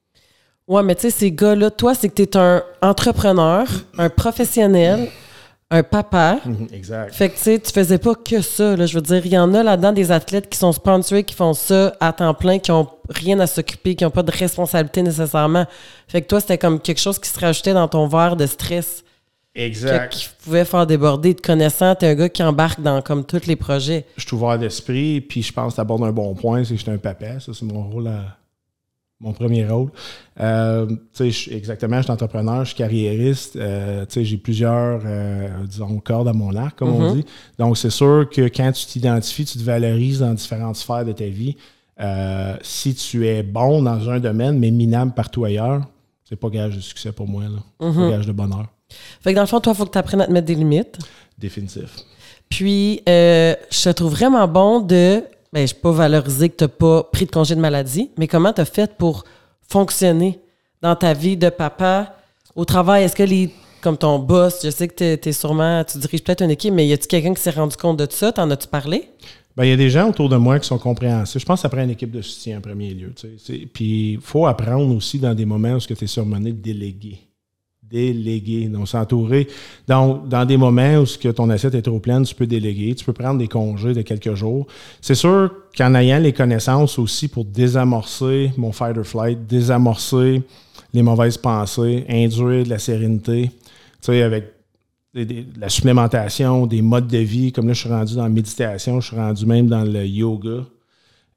Ouais, 0.70 0.84
mais 0.84 0.94
tu 0.94 1.02
sais, 1.02 1.10
ces 1.10 1.32
gars-là, 1.32 1.72
toi, 1.72 1.96
c'est 1.96 2.10
que 2.10 2.14
tu 2.14 2.22
es 2.22 2.38
un 2.38 2.62
entrepreneur, 2.84 3.66
un 3.98 4.10
professionnel, 4.10 5.10
un 5.72 5.82
papa. 5.82 6.40
Mhm, 6.46 6.68
exact. 6.72 7.16
Fait 7.16 7.30
que 7.30 7.38
tu 7.38 7.42
sais, 7.42 7.60
tu 7.60 7.72
faisais 7.72 7.98
pas 7.98 8.14
que 8.14 8.40
ça. 8.42 8.76
Là. 8.76 8.86
Je 8.86 8.94
veux 8.94 9.02
dire, 9.02 9.26
il 9.26 9.32
y 9.32 9.38
en 9.38 9.52
a 9.56 9.64
là-dedans 9.64 9.92
des 9.92 10.12
athlètes 10.12 10.48
qui 10.48 10.60
sont 10.60 10.72
sponsorés, 10.72 11.24
qui 11.24 11.34
font 11.34 11.54
ça 11.54 11.96
à 12.00 12.14
temps 12.14 12.36
plein, 12.36 12.60
qui 12.60 12.72
ont 12.72 12.88
rien 13.10 13.40
à 13.40 13.48
s'occuper, 13.48 13.96
qui 13.96 14.04
n'ont 14.04 14.12
pas 14.12 14.22
de 14.22 14.32
responsabilité 14.32 15.02
nécessairement. 15.02 15.66
Fait 16.08 16.22
que 16.22 16.28
toi, 16.28 16.40
c'était 16.40 16.60
comme 16.60 16.80
quelque 16.80 17.02
chose 17.02 17.18
qui 17.18 17.30
se 17.30 17.40
rajoutait 17.40 17.74
dans 17.74 17.88
ton 17.88 18.08
verre 18.08 18.36
de 18.36 18.46
stress. 18.46 19.04
Exact. 19.56 20.14
Qui 20.14 20.28
pouvait 20.44 20.66
faire 20.66 20.86
déborder 20.86 21.34
de 21.34 21.42
connaissant. 21.42 21.96
T'es 21.96 22.06
un 22.06 22.16
gars 22.16 22.30
qui 22.30 22.44
embarque 22.44 22.80
dans 22.80 23.02
comme 23.02 23.26
tous 23.26 23.48
les 23.48 23.56
projets. 23.56 24.06
Je 24.18 24.28
suis 24.28 24.36
ouvert 24.36 24.60
d'esprit, 24.60 25.20
puis 25.22 25.42
je 25.42 25.52
pense 25.52 25.74
que 25.74 25.76
tu 25.78 25.82
abordes 25.82 26.04
un 26.04 26.12
bon 26.12 26.36
point, 26.36 26.64
c'est 26.64 26.76
que 26.76 26.80
j'étais 26.80 26.92
un 26.92 27.00
papa. 27.00 27.40
Ça, 27.40 27.52
c'est 27.56 27.66
mon 27.66 27.90
rôle 27.90 28.08
à 28.08 28.38
mon 29.22 29.34
premier 29.34 29.68
rôle. 29.68 29.90
Euh, 30.40 30.88
exactement, 31.52 31.98
je 31.98 32.04
suis 32.04 32.12
entrepreneur, 32.12 32.64
je 32.64 32.70
suis 32.70 32.78
carriériste. 32.78 33.58
Euh, 33.58 34.06
j'ai 34.16 34.38
plusieurs, 34.38 35.02
euh, 35.06 35.50
disons, 35.66 36.00
cordes 36.00 36.30
à 36.30 36.34
mon 36.34 36.56
arc, 36.56 36.78
comme 36.80 36.90
on 36.90 37.12
mm-hmm. 37.12 37.16
dit. 37.16 37.26
Donc, 37.58 37.78
c'est 37.78 37.90
sûr 37.90 38.28
que 38.32 38.42
quand 38.48 38.72
tu 38.72 38.86
t'identifies, 38.86 39.46
tu 39.46 39.58
te 39.58 39.64
valorises 39.64 40.20
dans 40.20 40.34
différentes 40.34 40.78
sphères 40.78 41.06
de 41.06 41.12
ta 41.12 41.26
vie. 41.26 41.58
si 42.62 42.96
tu 42.96 43.28
es 43.28 43.44
bon 43.44 43.82
dans 43.82 44.10
un 44.10 44.20
domaine, 44.20 44.58
mais 44.58 44.72
minable 44.72 45.14
partout 45.14 45.44
ailleurs, 45.44 45.82
c'est 46.24 46.38
pas 46.38 46.50
gage 46.50 46.76
de 46.76 46.82
succès 46.82 47.12
pour 47.12 47.28
moi. 47.28 47.44
Là. 47.44 47.60
Pas 47.78 47.86
mm-hmm. 47.88 48.10
gage 48.12 48.28
de 48.28 48.32
bonheur. 48.32 48.68
Fait 49.22 49.32
que 49.32 49.36
dans 49.36 49.42
le 49.42 49.48
fond, 49.48 49.60
toi, 49.60 49.74
il 49.74 49.76
faut 49.76 49.86
que 49.86 49.92
tu 49.92 49.98
apprennes 49.98 50.22
à 50.22 50.28
te 50.28 50.32
mettre 50.32 50.48
des 50.48 50.56
limites. 50.56 50.98
Définitif. 51.38 51.98
Puis, 52.48 53.02
je 53.06 53.84
te 53.84 53.90
trouve 53.90 54.12
vraiment 54.12 54.48
bon 54.48 54.80
de 54.80 55.24
ben, 55.54 55.68
je 55.68 55.74
ne 55.74 55.80
pas 55.80 55.92
valoriser 55.92 56.50
que 56.50 56.58
tu 56.58 56.64
n'as 56.64 56.70
pas 56.70 57.04
pris 57.04 57.26
de 57.26 57.32
congé 57.32 57.56
de 57.56 57.62
maladie, 57.62 58.12
mais 58.18 58.28
comment 58.28 58.54
tu 58.54 58.62
as 58.62 58.66
fait 58.66 58.96
pour 58.98 59.24
fonctionner 59.68 60.40
dans 60.82 60.96
ta 60.96 61.14
vie 61.14 61.38
de 61.38 61.50
papa 61.50 62.16
au 62.56 62.66
travail? 62.66 63.04
Est-ce 63.04 63.16
que 63.16 63.24
les 63.24 63.52
comme 63.82 63.98
ton 63.98 64.20
boss, 64.20 64.60
je 64.64 64.70
sais 64.70 64.88
que 64.88 65.16
tu 65.16 65.30
es, 65.30 65.32
sûrement, 65.32 65.84
tu 65.84 65.98
diriges 66.00 66.24
peut-être 66.24 66.44
une 66.44 66.52
équipe, 66.52 66.74
mais 66.74 66.86
y 66.86 66.94
a-tu 66.94 67.08
quelqu'un 67.08 67.34
qui 67.34 67.42
s'est 67.42 67.52
rendu 67.52 67.78
compte 67.78 67.98
de 67.98 68.08
ça? 68.10 68.32
T'en 68.32 68.50
as-tu 68.52 68.68
parlé? 68.68 69.10
Ben, 69.56 69.66
il 69.66 69.70
y 69.70 69.74
a 69.74 69.78
des 69.78 69.90
gens 69.90 70.10
autour 70.10 70.30
de 70.30 70.38
moi 70.38 70.60
qui 70.60 70.68
sont 70.68 70.78
compréhensifs. 70.78 71.42
Je 71.42 71.46
pense 71.46 71.60
que 71.60 71.62
ça 71.64 71.70
prend 71.70 71.84
une 71.84 71.90
équipe 71.90 72.12
de 72.12 72.22
soutien 72.22 72.58
en 72.58 72.62
premier 72.62 72.94
lieu. 72.94 73.14
Puis 73.74 74.14
il 74.14 74.20
faut 74.22 74.48
apprendre 74.48 74.96
aussi 74.96 75.20
dans 75.20 75.34
des 75.34 75.46
moments 75.46 75.74
où 75.74 75.80
tu 75.80 75.94
es 75.94 76.08
surmené 76.08 76.52
de 76.52 76.62
déléguer 76.62 77.20
déléguer, 77.90 78.68
donc 78.68 78.88
s'entourer. 78.88 79.48
Donc, 79.88 80.28
dans 80.28 80.46
des 80.46 80.58
moments 80.58 80.98
où 80.98 81.06
que 81.06 81.30
ton 81.30 81.50
assiette 81.50 81.76
est 81.76 81.82
trop 81.82 82.00
pleine, 82.00 82.24
tu 82.24 82.36
peux 82.36 82.48
déléguer, 82.48 82.94
tu 82.96 83.06
peux 83.06 83.14
prendre 83.14 83.40
des 83.40 83.48
congés 83.48 83.94
de 83.94 84.02
quelques 84.02 84.36
jours. 84.36 84.68
C'est 85.02 85.16
sûr 85.16 85.52
qu'en 85.78 85.96
ayant 85.96 86.20
les 86.20 86.34
connaissances 86.34 87.00
aussi 87.00 87.28
pour 87.28 87.46
désamorcer 87.46 88.52
mon 88.58 88.72
fight 88.72 88.98
or 88.98 89.06
flight, 89.06 89.46
désamorcer 89.48 90.42
les 90.94 91.02
mauvaises 91.02 91.38
pensées, 91.38 92.06
induire 92.10 92.64
de 92.64 92.70
la 92.70 92.80
sérénité, 92.80 93.52
tu 93.52 93.58
sais, 94.02 94.22
avec 94.22 94.46
la 95.14 95.70
supplémentation, 95.70 96.68
des 96.68 96.82
modes 96.82 97.08
de 97.08 97.18
vie, 97.18 97.52
comme 97.52 97.68
là, 97.68 97.74
je 97.74 97.82
suis 97.82 97.90
rendu 97.90 98.16
dans 98.16 98.24
la 98.24 98.30
méditation, 98.30 99.00
je 99.02 99.08
suis 99.08 99.16
rendu 99.16 99.46
même 99.46 99.68
dans 99.68 99.84
le 99.84 100.06
yoga. 100.06 100.66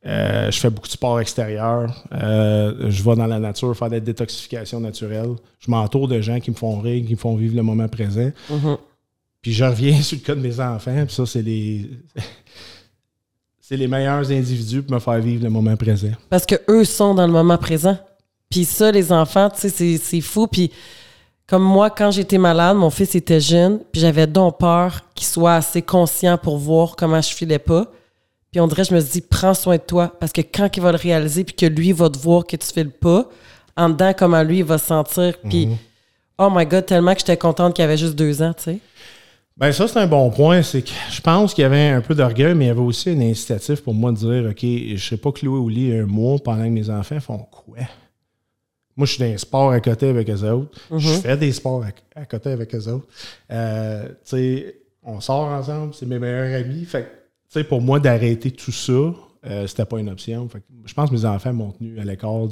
Euh, 0.05 0.51
je 0.51 0.59
fais 0.59 0.71
beaucoup 0.71 0.89
de 0.89 0.93
sport 0.93 1.21
extérieur. 1.21 2.05
Euh, 2.13 2.91
je 2.91 3.03
vais 3.03 3.15
dans 3.15 3.27
la 3.27 3.39
nature 3.39 3.77
faire 3.77 3.91
des 3.91 4.01
détoxifications 4.01 4.81
naturelles. 4.81 5.37
Je 5.61 5.71
m'entoure 5.71 6.09
de 6.09 6.21
gens 6.21 6.41
qui 6.41 6.51
me 6.51 6.57
font 6.57 6.81
rire, 6.81 7.05
qui 7.07 7.13
me 7.13 7.19
font 7.19 7.37
vivre 7.37 7.55
le 7.55 7.63
moment 7.63 7.89
présent. 7.89 8.33
Mm-hmm. 8.51 8.79
Puis 9.43 9.53
je 9.53 9.65
reviens 9.65 10.01
sur 10.03 10.19
le 10.19 10.23
cas 10.23 10.35
de 10.35 10.41
mes 10.41 10.59
enfants. 10.59 11.05
Puis 11.07 11.15
ça, 11.15 11.27
c'est 11.27 11.43
les. 11.43 11.91
c'est 13.61 13.77
les 13.77 13.87
meilleurs 13.87 14.31
individus 14.31 14.83
pour 14.83 14.95
me 14.95 15.01
faire 15.01 15.21
vivre 15.21 15.45
le 15.45 15.51
moment 15.51 15.77
présent. 15.77 16.13
Parce 16.29 16.47
que 16.47 16.57
eux 16.69 16.85
sont 16.85 17.15
dans 17.15 17.27
le 17.27 17.33
moment 17.33 17.59
présent. 17.59 17.97
Puis 18.51 18.65
ça, 18.65 18.91
les 18.91 19.13
enfants, 19.13 19.49
tu 19.51 19.71
sais, 19.71 19.97
c'est 19.99 20.21
fou. 20.21 20.47
Puis 20.47 20.71
comme 21.47 21.63
moi, 21.63 21.91
quand 21.91 22.11
j'étais 22.11 22.39
malade, 22.39 22.77
mon 22.77 22.91
fils 22.91 23.15
était 23.15 23.41
jeune, 23.41 23.79
puis 23.93 24.01
j'avais 24.01 24.27
donc 24.27 24.59
peur 24.59 25.01
qu'il 25.15 25.27
soit 25.27 25.55
assez 25.55 25.83
conscient 25.83 26.39
pour 26.39 26.59
voir 26.59 26.97
comment 26.97 27.21
je 27.21 27.29
filais 27.29 27.59
pas. 27.59 27.87
Puis 28.53 28.61
on 28.61 28.67
dirait, 28.67 28.85
je 28.85 28.95
me 28.95 29.01
dis, 29.01 29.23
prends 29.23 29.55
soin 29.55 29.77
de 29.77 29.83
toi. 29.83 30.15
Parce 30.21 30.31
que 30.31 30.43
quand 30.43 30.69
il 30.77 30.83
va 30.83 30.93
le 30.93 30.99
réaliser, 30.99 31.43
puis 31.43 31.57
que 31.57 31.65
lui 31.65 31.93
va 31.93 32.11
te 32.11 32.19
voir 32.19 32.45
que 32.45 32.55
tu 32.55 32.67
fais 32.67 32.85
le 32.85 32.91
pas, 32.91 33.27
en 33.79 33.89
dedans, 33.89 34.13
comment 34.17 34.43
lui, 34.43 34.59
il 34.59 34.65
va 34.65 34.77
se 34.77 34.87
sentir. 34.87 35.39
Puis, 35.49 35.67
mhm. 35.67 35.77
oh 36.37 36.51
my 36.55 36.67
God, 36.67 36.85
tellement 36.85 37.15
que 37.15 37.21
j'étais 37.21 37.39
contente 37.39 37.75
qu'il 37.75 37.83
avait 37.83 37.97
juste 37.97 38.15
deux 38.15 38.43
ans, 38.43 38.53
tu 38.53 38.65
sais. 38.65 38.79
Ben 39.57 39.73
ça, 39.73 39.89
c'est 39.89 39.99
un 39.99 40.07
bon 40.07 40.31
point. 40.31 40.63
C'est 40.63 40.83
que 40.83 40.91
je 41.11 41.21
pense 41.21 41.55
qu'il 41.55 41.63
y 41.63 41.65
avait 41.65 41.89
un 41.89 42.03
peu 42.03 42.15
d'orgueil, 42.15 42.55
mais 42.55 42.67
il 42.67 42.69
y 42.69 42.71
avait 42.71 42.81
aussi 42.81 43.11
un 43.11 43.21
incitatif 43.21 43.83
pour 43.83 43.95
moi 43.95 44.13
de 44.13 44.17
dire 44.17 44.51
OK, 44.51 44.61
je 44.63 44.93
ne 44.93 44.97
sais 44.99 45.17
pas 45.17 45.33
clouer 45.33 45.59
au 45.59 45.69
lit 45.69 45.95
un 45.95 46.07
mois 46.07 46.39
pendant 46.39 46.65
que 46.65 46.71
mes 46.71 46.91
enfants 46.91 47.21
font 47.21 47.39
quoi? 47.39 47.79
Moi, 48.97 49.07
je 49.07 49.13
suis 49.13 49.23
dans 49.23 49.31
un 49.33 49.39
sport 49.39 49.71
à 49.71 49.81
côté 49.81 50.09
avec 50.09 50.29
eux 50.29 50.51
autres. 50.51 50.79
Je 50.91 51.09
mhm. 51.09 51.21
fais 51.21 51.37
des 51.39 51.53
sports 51.53 51.85
à, 52.15 52.25
côté 52.27 52.51
avec 52.51 52.75
eux 52.75 52.89
autres. 52.89 53.07
Euh, 53.51 54.09
tu 54.09 54.15
sais, 54.25 54.77
on 55.03 55.21
sort 55.21 55.49
ensemble, 55.49 55.95
c'est 55.95 56.07
mes 56.07 56.19
meilleurs 56.19 56.61
amis. 56.61 56.85
Fait 56.85 57.22
sais, 57.53 57.65
pour 57.65 57.81
moi, 57.81 58.01
d'arrêter 58.01 58.51
tout 58.51 58.73
ça, 58.73 58.93
euh, 59.45 59.67
c'était 59.67 59.85
pas 59.85 59.99
une 59.99 60.09
option. 60.09 60.49
je 60.85 60.95
pense 60.95 61.11
que 61.11 61.15
mes 61.15 61.25
enfants 61.25 61.53
m'ont 61.53 61.73
tenu 61.73 61.99
à 61.99 62.05
l'écart 62.05 62.49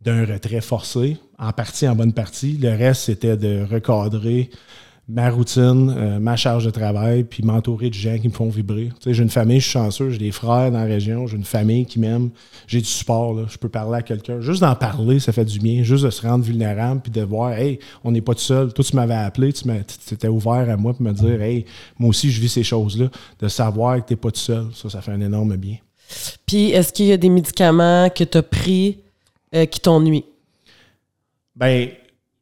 d'un 0.00 0.24
retrait 0.24 0.60
forcé, 0.60 1.18
en 1.38 1.52
partie, 1.52 1.86
en 1.88 1.94
bonne 1.94 2.12
partie. 2.12 2.56
Le 2.56 2.70
reste, 2.70 3.02
c'était 3.02 3.36
de 3.36 3.64
recadrer 3.70 4.50
ma 5.12 5.28
routine, 5.28 5.92
euh, 5.96 6.18
ma 6.20 6.36
charge 6.36 6.64
de 6.64 6.70
travail, 6.70 7.24
puis 7.24 7.42
m'entourer 7.42 7.88
de 7.90 7.94
gens 7.94 8.16
qui 8.18 8.28
me 8.28 8.32
font 8.32 8.48
vibrer. 8.48 8.90
J'ai 9.04 9.22
une 9.22 9.30
famille, 9.30 9.58
je 9.58 9.64
suis 9.64 9.72
chanceux, 9.72 10.10
j'ai 10.10 10.18
des 10.18 10.30
frères 10.30 10.70
dans 10.70 10.78
la 10.78 10.84
région, 10.84 11.26
j'ai 11.26 11.36
une 11.36 11.44
famille 11.44 11.84
qui 11.84 11.98
m'aime, 11.98 12.30
j'ai 12.66 12.78
du 12.78 12.86
support, 12.86 13.34
là, 13.34 13.42
je 13.48 13.58
peux 13.58 13.68
parler 13.68 13.98
à 13.98 14.02
quelqu'un. 14.02 14.40
Juste 14.40 14.60
d'en 14.60 14.74
parler, 14.76 15.18
ça 15.18 15.32
fait 15.32 15.44
du 15.44 15.58
bien, 15.58 15.82
juste 15.82 16.04
de 16.04 16.10
se 16.10 16.22
rendre 16.22 16.44
vulnérable, 16.44 17.00
puis 17.02 17.10
de 17.10 17.22
voir, 17.22 17.52
hey, 17.52 17.80
on 18.04 18.12
n'est 18.12 18.20
pas 18.20 18.34
tout 18.34 18.40
seul. 18.40 18.72
Toi, 18.72 18.84
tu 18.84 18.94
m'avais 18.94 19.14
appelé, 19.14 19.52
tu 19.52 19.68
étais 20.12 20.28
ouvert 20.28 20.68
à 20.68 20.76
moi 20.76 20.94
pour 20.94 21.02
me 21.02 21.12
dire, 21.12 21.42
hey, 21.42 21.64
moi 21.98 22.10
aussi, 22.10 22.30
je 22.30 22.40
vis 22.40 22.48
ces 22.48 22.62
choses-là. 22.62 23.08
De 23.40 23.48
savoir 23.48 23.96
que 23.96 24.08
tu 24.08 24.12
n'es 24.12 24.16
pas 24.16 24.30
tout 24.30 24.40
seul, 24.40 24.66
ça, 24.74 24.88
ça 24.88 25.00
fait 25.00 25.12
un 25.12 25.20
énorme 25.20 25.56
bien. 25.56 25.76
Puis, 26.46 26.70
est-ce 26.70 26.92
qu'il 26.92 27.06
y 27.06 27.12
a 27.12 27.16
des 27.16 27.28
médicaments 27.28 28.08
que 28.10 28.24
tu 28.24 28.38
as 28.38 28.42
pris 28.42 28.98
euh, 29.54 29.66
qui 29.66 29.80
t'ennuient? 29.80 30.24
Ben, 31.56 31.88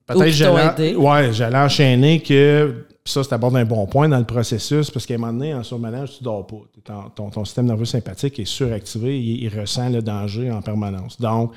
Peut-être 0.08 0.30
j'allais, 0.30 0.96
ouais, 0.96 1.32
j'allais 1.32 1.58
enchaîner 1.58 2.20
que 2.22 2.86
ça, 3.04 3.22
c'est 3.22 3.30
d'abord 3.30 3.54
un 3.56 3.64
bon 3.64 3.86
point 3.86 4.08
dans 4.08 4.18
le 4.18 4.24
processus, 4.24 4.90
parce 4.90 5.06
qu'à 5.06 5.14
un 5.14 5.18
moment 5.18 5.32
donné, 5.32 5.54
en 5.54 5.62
surmanage, 5.62 6.12
tu 6.12 6.22
ne 6.22 6.24
dors 6.24 6.46
pas. 6.46 6.56
Ton, 7.14 7.30
ton, 7.30 7.44
système 7.44 7.66
nerveux 7.66 7.84
sympathique 7.84 8.38
est 8.38 8.44
suractivé, 8.44 9.20
il, 9.20 9.48
ressent 9.58 9.88
le 9.88 10.02
danger 10.02 10.50
en 10.50 10.62
permanence. 10.62 11.20
Donc, 11.20 11.52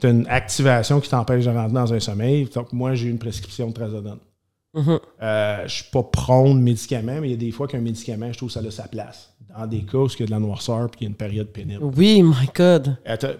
tu 0.00 0.06
as 0.06 0.10
une 0.10 0.26
activation 0.28 1.00
qui 1.00 1.08
t'empêche 1.08 1.44
de 1.44 1.50
rentrer 1.50 1.74
dans 1.74 1.92
un 1.92 2.00
sommeil. 2.00 2.48
Donc, 2.54 2.72
moi, 2.72 2.94
j'ai 2.94 3.08
une 3.08 3.18
prescription 3.18 3.68
de 3.68 3.72
trazodone. 3.72 4.18
Mm-hmm. 4.74 5.00
Euh, 5.22 5.58
je 5.58 5.62
ne 5.62 5.68
suis 5.68 5.90
pas 5.90 6.02
prône 6.02 6.60
médicament, 6.60 7.20
mais 7.20 7.28
il 7.28 7.30
y 7.30 7.34
a 7.34 7.38
des 7.38 7.52
fois 7.52 7.68
qu'un 7.68 7.80
médicament, 7.80 8.32
je 8.32 8.38
trouve 8.38 8.50
ça 8.50 8.60
a 8.60 8.70
sa 8.70 8.88
place 8.88 9.33
des 9.68 9.82
cas 9.82 9.98
où 9.98 10.08
il 10.08 10.20
y 10.20 10.22
a 10.24 10.26
de 10.26 10.30
la 10.32 10.40
noirceur 10.40 10.86
et 10.86 10.96
qu'il 10.96 11.02
y 11.02 11.06
a 11.06 11.08
une 11.10 11.14
période 11.14 11.46
pénible. 11.46 11.80
Oui, 11.96 12.22
my 12.22 12.48
God. 12.54 12.96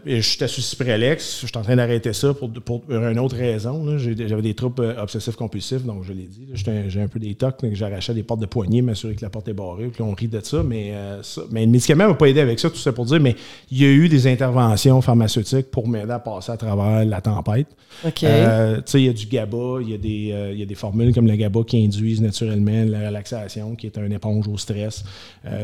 Je 0.07 0.21
suis 0.21 0.49
sous 0.49 0.61
Cypralex. 0.61 1.41
Je 1.43 1.47
suis 1.47 1.59
en 1.59 1.63
train 1.63 1.75
d'arrêter 1.75 2.13
ça 2.13 2.33
pour, 2.33 2.51
pour, 2.51 2.83
une 2.89 3.19
autre 3.19 3.37
raison. 3.37 3.99
J'avais 3.99 4.43
des 4.43 4.55
troubles 4.55 4.85
euh, 4.85 5.03
obsessifs 5.03 5.35
compulsifs, 5.35 5.85
donc 5.85 6.05
je 6.05 6.13
l'ai 6.13 6.29
dit. 6.29 6.49
J'ai 6.55 7.01
un 7.01 7.09
peu 7.09 7.19
des 7.19 7.35
tocs, 7.35 7.57
j'arrachais 7.73 8.15
des 8.15 8.23
portes 8.23 8.41
de 8.41 8.47
poignée, 8.47 8.81
m'assurer 8.81 9.17
que 9.17 9.23
la 9.23 9.31
porte 9.31 9.49
est 9.49 9.55
barrée, 9.55 9.89
puis 9.89 10.03
on 10.03 10.15
rit 10.15 10.29
de 10.29 10.41
ça. 10.41 10.63
Mais, 10.63 10.93
euh, 10.93 11.21
mais 11.51 11.67
le 11.67 11.73
médicament 11.73 12.05
ne 12.05 12.09
m'a 12.11 12.15
pas 12.15 12.27
aidé 12.27 12.41
avec 12.41 12.61
ça, 12.61 12.71
tout 12.71 12.77
ça 12.77 12.93
pour 12.93 13.07
dire. 13.07 13.21
Mais 13.21 13.35
il 13.73 13.83
y 13.83 13.85
a 13.85 13.91
eu 13.91 14.09
des 14.09 14.29
interventions 14.29 15.01
pharmaceutiques 15.01 15.71
pour 15.73 15.89
m'aider 15.89 16.13
à 16.13 16.21
passer 16.21 16.53
à 16.53 16.57
travers 16.57 17.05
la 17.05 17.21
tempête. 17.21 17.67
OK. 18.07 18.23
Euh, 18.23 18.81
il 18.95 19.01
y 19.01 19.09
a 19.09 19.13
du 19.13 19.27
GABA, 19.27 19.79
il 19.81 19.91
y, 19.91 19.95
a 19.95 19.99
des, 19.99 20.53
il 20.53 20.61
y 20.61 20.63
a 20.63 20.67
des 20.67 20.75
formules 20.77 21.13
comme 21.13 21.27
le 21.27 21.35
GABA 21.35 21.65
qui 21.65 21.85
induisent 21.85 22.23
naturellement 22.23 22.85
la 22.87 23.09
relaxation, 23.09 23.75
qui 23.75 23.87
est 23.87 23.99
un 23.99 24.11
éponge 24.11 24.47
au 24.47 24.57
stress, 24.57 25.05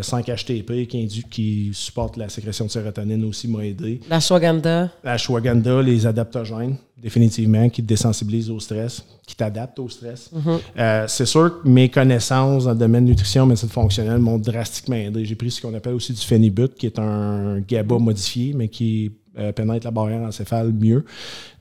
sans 0.00 0.22
cacher 0.22 0.39
Qui, 0.44 1.24
qui 1.31 1.70
supporte 1.72 2.16
la 2.16 2.29
sécrétion 2.29 2.66
de 2.66 2.70
sérotonine 2.70 3.24
aussi 3.24 3.48
m'a 3.48 3.64
aidé. 3.64 4.00
La 4.09 4.20
shwaganda. 4.20 4.90
La 5.05 5.16
shwaganda, 5.16 5.83
les 5.83 6.07
adaptogènes, 6.07 6.76
définitivement, 6.96 7.68
qui 7.68 7.83
te 7.83 7.87
désensibilisent 7.88 8.50
au 8.50 8.61
stress, 8.61 9.05
qui 9.26 9.37
t'adaptent 9.37 9.79
au 9.79 9.88
stress. 9.88 10.31
Mm-hmm. 10.35 10.59
Euh, 10.79 11.05
c'est 11.09 11.26
sûr 11.26 11.62
que 11.62 11.68
mes 11.68 11.88
connaissances 11.88 12.64
dans 12.64 12.72
le 12.72 12.79
domaine 12.79 13.05
de 13.05 13.11
nutrition, 13.11 13.46
médecine 13.46 13.68
fonctionnelle 13.68 14.18
m'ont 14.18 14.38
drastiquement 14.38 14.96
aidé. 14.96 15.24
J'ai 15.24 15.35
pris 15.35 15.50
ce 15.50 15.61
qu'on 15.61 15.74
appelle 15.74 15.94
aussi 15.94 16.12
du 16.12 16.20
phénibut, 16.20 16.74
qui 16.74 16.87
est 16.87 16.98
un 16.98 17.61
GABA 17.61 17.98
modifié, 17.98 18.53
mais 18.55 18.68
qui 18.68 19.12
euh, 19.40 19.53
pénètre 19.53 19.87
la 19.87 19.90
barrière 19.90 20.20
encéphale 20.20 20.72
mieux. 20.72 21.05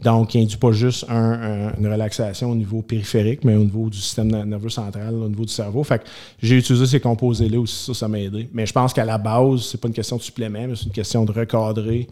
Donc, 0.04 0.36
il 0.36 0.42
induit 0.42 0.58
pas 0.58 0.72
juste 0.72 1.06
une 1.10 1.88
relaxation 1.88 2.52
au 2.52 2.56
niveau 2.56 2.82
périphérique, 2.82 3.44
mais 3.44 3.56
au 3.56 3.64
niveau 3.64 3.90
du 3.90 3.98
système 3.98 4.28
nerveux 4.28 4.70
central, 4.70 5.14
au 5.16 5.30
niveau 5.30 5.46
du 5.46 5.54
cerveau. 5.54 5.84
Fait 5.84 6.00
que 6.00 6.06
j'ai 6.42 6.58
utilisé 6.58 6.86
ces 6.86 7.00
composés-là 7.00 7.60
aussi, 7.60 7.86
ça, 7.86 7.94
ça 7.94 8.08
m'a 8.08 8.20
aidé. 8.20 8.50
Mais 8.54 8.66
je 8.66 8.74
pense 8.74 8.94
qu'à 8.94 9.06
la 9.06 9.18
base, 9.18 9.64
c'est 9.64 9.80
pas 9.80 9.88
une 9.88 9.94
question 9.94 10.18
de 10.18 10.22
supplément, 10.22 10.68
mais 10.68 10.76
c'est 10.76 10.86
une 10.86 10.92
question 10.92 11.26
de 11.26 11.32
recadrer 11.32 12.08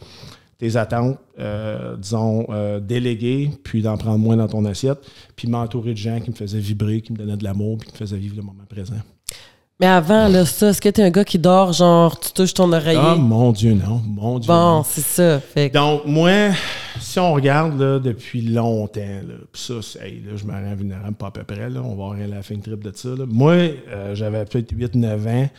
tes 0.58 0.76
attentes, 0.76 1.20
euh, 1.40 1.96
disons, 1.98 2.48
euh, 2.50 2.80
déléguer, 2.80 3.52
puis 3.64 3.82
d'en 3.82 3.98
prendre 3.98 4.18
moins 4.18 4.38
dans 4.38 4.48
ton 4.48 4.66
assiette, 4.66 5.00
puis 5.36 5.48
m'entourer 5.48 5.92
de 5.92 5.98
gens 5.98 6.20
qui 6.20 6.32
me 6.32 6.36
faisaient 6.36 6.60
vibrer, 6.60 7.02
qui 7.02 7.14
me 7.14 7.18
donnaient 7.18 7.38
de 7.38 7.44
l'amour, 7.44 7.78
puis 7.78 7.88
qui 7.88 7.94
me 7.94 7.98
faisaient 7.98 8.18
vivre 8.18 8.36
le 8.36 8.42
moment 8.42 8.66
présent. 8.68 8.96
Mais 9.80 9.86
avant, 9.86 10.28
là, 10.28 10.44
ça, 10.44 10.70
est-ce 10.70 10.82
que 10.82 10.90
t'es 10.90 11.04
un 11.04 11.12
gars 11.12 11.24
qui 11.24 11.38
dort, 11.38 11.72
genre, 11.72 12.20
tu 12.20 12.32
touches 12.32 12.56
ton 12.56 12.74
oreiller? 12.74 13.00
Ah, 13.00 13.16
mon 13.16 13.52
Dieu, 13.52 13.74
non. 13.74 14.02
Mon 14.08 14.40
Dieu. 14.40 14.48
Bon, 14.48 14.84
c'est 14.84 15.02
ça. 15.02 15.40
Donc, 15.72 16.06
moi, 16.08 16.50
si 17.00 17.20
on 17.20 17.34
regarde, 17.34 17.80
là, 17.80 18.00
depuis 18.00 18.42
longtemps, 18.42 19.02
là, 19.02 19.36
pis 19.54 19.62
ça, 19.62 20.04
hey, 20.04 20.24
là, 20.26 20.36
je 20.36 20.46
me 20.46 20.52
rends 20.52 20.76
vulnérable 20.76 21.16
pas 21.16 21.28
à 21.28 21.32
peu 21.32 21.44
près, 21.44 21.70
là, 21.70 21.82
on 21.84 21.96
va 21.96 22.06
avoir 22.06 22.16
la 22.16 22.42
fin 22.42 22.58
trip 22.58 22.84
de 22.84 22.92
ça, 22.96 23.10
là. 23.10 23.26
Moi, 23.28 23.54
euh, 23.54 24.16
j'avais 24.16 24.44
peut-être 24.46 24.74
8-9 24.74 25.28
ans. 25.28 25.50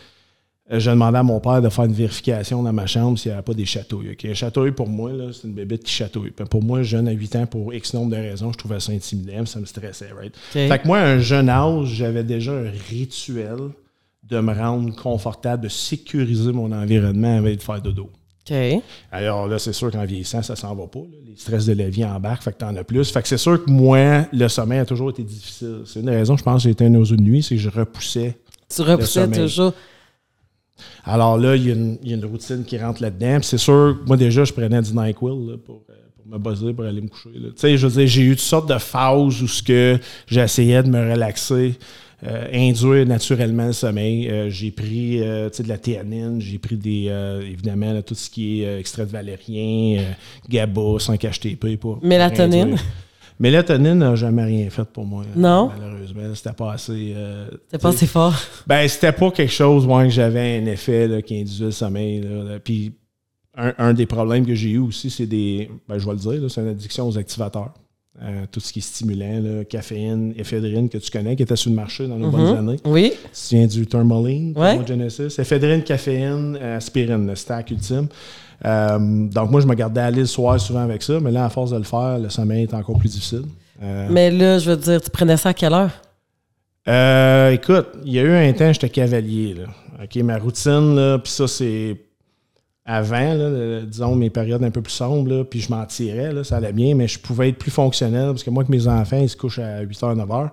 Euh, 0.73 0.81
je 0.81 0.91
demandais 0.91 1.19
à 1.19 1.23
mon 1.23 1.39
père 1.39 1.63
de 1.63 1.69
faire 1.69 1.85
une 1.85 1.93
vérification 1.93 2.65
dans 2.65 2.73
ma 2.73 2.87
chambre 2.87 3.17
s'il 3.17 3.31
n'y 3.31 3.35
avait 3.35 3.45
pas 3.45 3.55
des 3.55 3.67
chatouilles. 3.67 4.17
Un 4.25 4.35
chatouille, 4.35 4.73
pour 4.73 4.89
moi, 4.89 5.13
c'est 5.33 5.47
une 5.47 5.55
bébête 5.55 5.85
qui 5.85 5.93
chatouille. 5.93 6.33
pour 6.33 6.65
moi, 6.65 6.83
jeune 6.83 7.07
à 7.07 7.13
8 7.13 7.37
ans, 7.37 7.47
pour 7.47 7.73
X 7.73 7.95
nombre 7.95 8.11
de 8.11 8.17
raisons, 8.17 8.51
je 8.51 8.59
trouvais 8.59 8.81
ça 8.81 8.91
intimidant, 8.91 9.47
ça 9.47 9.61
me 9.61 9.65
stressait, 9.65 10.11
right? 10.19 10.37
Fait 10.51 10.77
que 10.77 10.89
moi, 10.89 10.99
à 10.99 11.05
un 11.05 11.19
jeune 11.21 11.49
âge, 11.49 11.87
j'avais 11.87 12.25
déjà 12.25 12.51
un 12.51 12.71
rituel 12.91 13.71
de 14.29 14.41
me 14.41 14.53
rendre 14.53 14.95
confortable, 14.95 15.65
de 15.65 15.69
sécuriser 15.69 16.53
mon 16.53 16.71
environnement 16.73 17.39
avec 17.39 17.59
de 17.59 17.63
faire 17.63 17.81
dodo. 17.81 18.11
OK. 18.51 18.57
Alors 19.13 19.47
là, 19.47 19.59
c'est 19.59 19.73
sûr 19.75 19.91
qu'en 19.91 20.05
vieillissant, 20.05 20.43
ça 20.43 20.57
s'en 20.57 20.75
va 20.75 20.87
pas. 20.87 21.01
Les 21.27 21.37
stress 21.37 21.67
de 21.67 21.75
la 21.75 21.89
vie 21.91 22.05
embarquent, 22.05 22.43
fait 22.45 22.53
que 22.53 22.59
t'en 22.59 22.75
as 22.77 22.85
plus. 22.85 23.11
Fait 23.11 23.21
que 23.23 23.29
c'est 23.29 23.37
sûr 23.39 23.63
que 23.65 23.71
moi, 23.71 24.27
le 24.33 24.49
sommeil 24.49 24.79
a 24.81 24.87
toujours 24.87 25.11
été 25.11 25.23
difficile. 25.23 25.83
C'est 25.85 26.01
une 26.01 26.09
raison, 26.11 26.37
je 26.37 26.43
pense, 26.43 26.63
que 26.63 26.65
j'ai 26.65 26.71
été 26.71 26.85
un 26.87 26.95
oiseau 26.95 27.17
de 27.17 27.23
nuit, 27.23 27.43
c'est 27.43 27.57
que 27.57 27.61
je 27.61 27.69
repoussais. 27.69 28.37
Tu 28.75 28.83
repoussais 28.83 29.27
toujours. 29.43 29.73
Alors 31.05 31.39
là, 31.39 31.57
il 31.57 31.67
y, 31.67 31.71
a 31.71 31.75
une- 31.75 31.99
il 32.03 32.11
y 32.11 32.13
a 32.13 32.17
une 32.17 32.25
routine 32.25 32.65
qui 32.65 32.79
rentre 32.79 33.03
là-dedans. 33.03 33.39
C'est 33.43 33.59
sûr, 33.59 33.99
moi 34.07 34.17
déjà, 34.17 34.45
je 34.45 34.53
prenais 34.53 34.81
du 34.81 34.93
NyQuil 34.93 35.47
là, 35.51 35.57
pour, 35.65 35.83
euh, 35.91 35.95
pour 36.17 36.27
me 36.27 36.39
buzzer, 36.39 36.73
pour 36.73 36.85
aller 36.85 37.01
me 37.01 37.09
coucher. 37.09 37.31
Tu 37.33 37.53
sais, 37.57 37.77
je 37.77 37.87
veux 37.87 37.93
dire, 38.01 38.07
j'ai 38.07 38.23
eu 38.23 38.31
toutes 38.31 38.41
sortes 38.41 38.69
de 38.69 38.79
phases 38.79 39.43
où 39.43 39.49
ce 39.49 39.63
que 39.63 39.99
j'essayais 40.27 40.83
de 40.83 40.89
me 40.89 41.11
relaxer, 41.13 41.77
induire 42.53 43.07
naturellement 43.07 43.67
le 43.67 43.73
sommeil. 43.73 44.29
Euh, 44.29 44.51
j'ai 44.51 44.71
pris 44.71 45.21
euh, 45.23 45.49
de 45.51 45.69
la 45.69 45.79
théanine, 45.79 46.41
j'ai 46.41 46.59
pris 46.59 46.77
des 46.77 47.07
euh, 47.09 47.41
évidemment 47.43 47.93
là, 47.93 48.03
tout 48.03 48.15
ce 48.15 48.29
qui 48.29 48.63
est 48.63 48.67
euh, 48.67 48.79
extrait 48.81 49.07
de 49.07 49.11
valérien, 49.11 50.01
euh, 50.01 50.13
GABA, 50.49 50.81
5-HTP 50.99 51.77
pour. 51.77 52.03
Mélatonine? 52.05 52.77
Mélatonine 53.41 53.95
n'a 53.95 54.17
jamais 54.17 54.45
rien 54.45 54.69
fait 54.69 54.85
pour 54.89 55.05
moi. 55.05 55.23
Non? 55.37 55.71
Malheureusement, 55.79 56.35
c'était 56.35 56.53
pas 56.53 56.73
assez. 56.73 57.13
euh, 57.15 57.49
T'es 57.71 57.79
pas 57.79 57.91
assez 57.91 58.07
fort? 58.09 58.35
ben, 58.67 58.89
c'était 58.89 59.13
pas 59.13 59.31
quelque 59.31 59.53
chose 59.53 59.87
ouais, 59.87 60.05
que 60.05 60.11
j'avais 60.11 60.59
un 60.59 60.67
effet 60.67 61.07
là, 61.07 61.23
qui 61.23 61.37
induisait 61.41 61.67
le 61.67 61.71
sommeil. 61.71 62.21
là. 62.21 62.43
Là, 62.43 62.59
Puis, 62.59 62.95
un, 63.57 63.73
un 63.79 63.93
des 63.95 64.07
problèmes 64.07 64.45
que 64.45 64.57
j'ai 64.57 64.71
eu 64.71 64.79
aussi, 64.79 65.09
c'est 65.09 65.27
des. 65.27 65.71
Ben, 65.89 65.99
je 65.99 66.07
vais 66.07 66.13
le 66.13 66.19
dire, 66.19 66.51
c'est 66.51 66.61
une 66.61 66.69
addiction 66.69 67.07
aux 67.07 67.17
activateurs. 67.17 67.73
Euh, 68.21 68.47
tout 68.51 68.59
ce 68.59 68.73
qui 68.73 68.81
est 68.81 68.83
stimulant, 68.83 69.41
là, 69.41 69.65
caféine, 69.65 70.35
éphédrine, 70.37 70.89
que 70.89 70.99
tu 70.99 71.09
connais, 71.09 71.37
qui 71.37 71.45
était 71.45 71.55
sur 71.55 71.71
le 71.71 71.77
marché 71.77 72.09
dans 72.09 72.17
nos 72.17 72.31
bonnes 72.31 72.57
années. 72.57 72.77
Oui. 72.85 73.13
Tu 73.33 73.55
viens 73.55 73.67
du 73.69 73.87
Tourmaline, 73.87 74.55
Ouais. 74.59 74.73
Thermogenesis? 74.85 75.39
Éphédrine, 75.39 75.85
caféine, 75.85 76.59
euh, 76.61 76.79
aspirine, 76.79 77.29
le 77.29 77.37
stack 77.37 77.71
ultime. 77.71 78.09
Euh, 78.67 78.99
donc, 79.29 79.53
moi, 79.53 79.61
je 79.61 79.67
me 79.69 79.75
gardais 79.75 80.01
à 80.01 80.11
l'île 80.11 80.23
le 80.23 80.27
soir 80.27 80.59
souvent 80.61 80.81
avec 80.81 81.05
ça, 81.05 81.21
mais 81.21 81.31
là, 81.31 81.45
à 81.45 81.49
force 81.49 81.71
de 81.71 81.77
le 81.77 81.85
faire, 81.85 82.19
le 82.19 82.29
sommeil 82.29 82.65
est 82.65 82.75
encore 82.75 82.99
plus 82.99 83.11
difficile. 83.11 83.45
Euh, 83.81 84.09
Mais 84.11 84.33
là, 84.33 84.59
je 84.59 84.69
veux 84.71 84.77
dire, 84.77 85.01
tu 85.01 85.11
prenais 85.11 85.37
ça 85.37 85.51
à 85.51 85.55
quelle 85.55 85.73
heure? 85.75 85.93
Euh, 86.89 87.51
écoute, 87.53 87.87
il 88.05 88.13
y 88.15 88.19
a 88.19 88.23
eu 88.23 88.33
un 88.33 88.53
temps, 88.53 88.73
j'étais 88.73 88.89
cavalier. 88.89 89.55
Là. 89.55 89.67
OK, 90.03 90.17
ma 90.25 90.39
routine, 90.39 91.19
puis 91.23 91.33
ça, 91.33 91.47
c'est 91.47 91.97
avant, 92.91 93.37
disons, 93.85 94.17
mes 94.17 94.31
périodes 94.31 94.65
un 94.65 94.71
peu 94.71 94.81
plus 94.81 94.95
sombres, 94.95 95.43
puis 95.43 95.61
je 95.61 95.71
m'en 95.71 95.85
tirais, 95.85 96.33
ça 96.43 96.57
allait 96.57 96.73
bien, 96.73 96.95
mais 96.95 97.07
je 97.07 97.19
pouvais 97.19 97.51
être 97.51 97.59
plus 97.59 97.71
fonctionnel, 97.71 98.29
parce 98.29 98.43
que 98.43 98.49
moi, 98.49 98.65
que 98.65 98.73
mes 98.73 98.89
enfants, 98.89 99.21
ils 99.21 99.29
se 99.29 99.37
couchent 99.37 99.59
à 99.59 99.85
8h, 99.85 100.17
9h, 100.17 100.49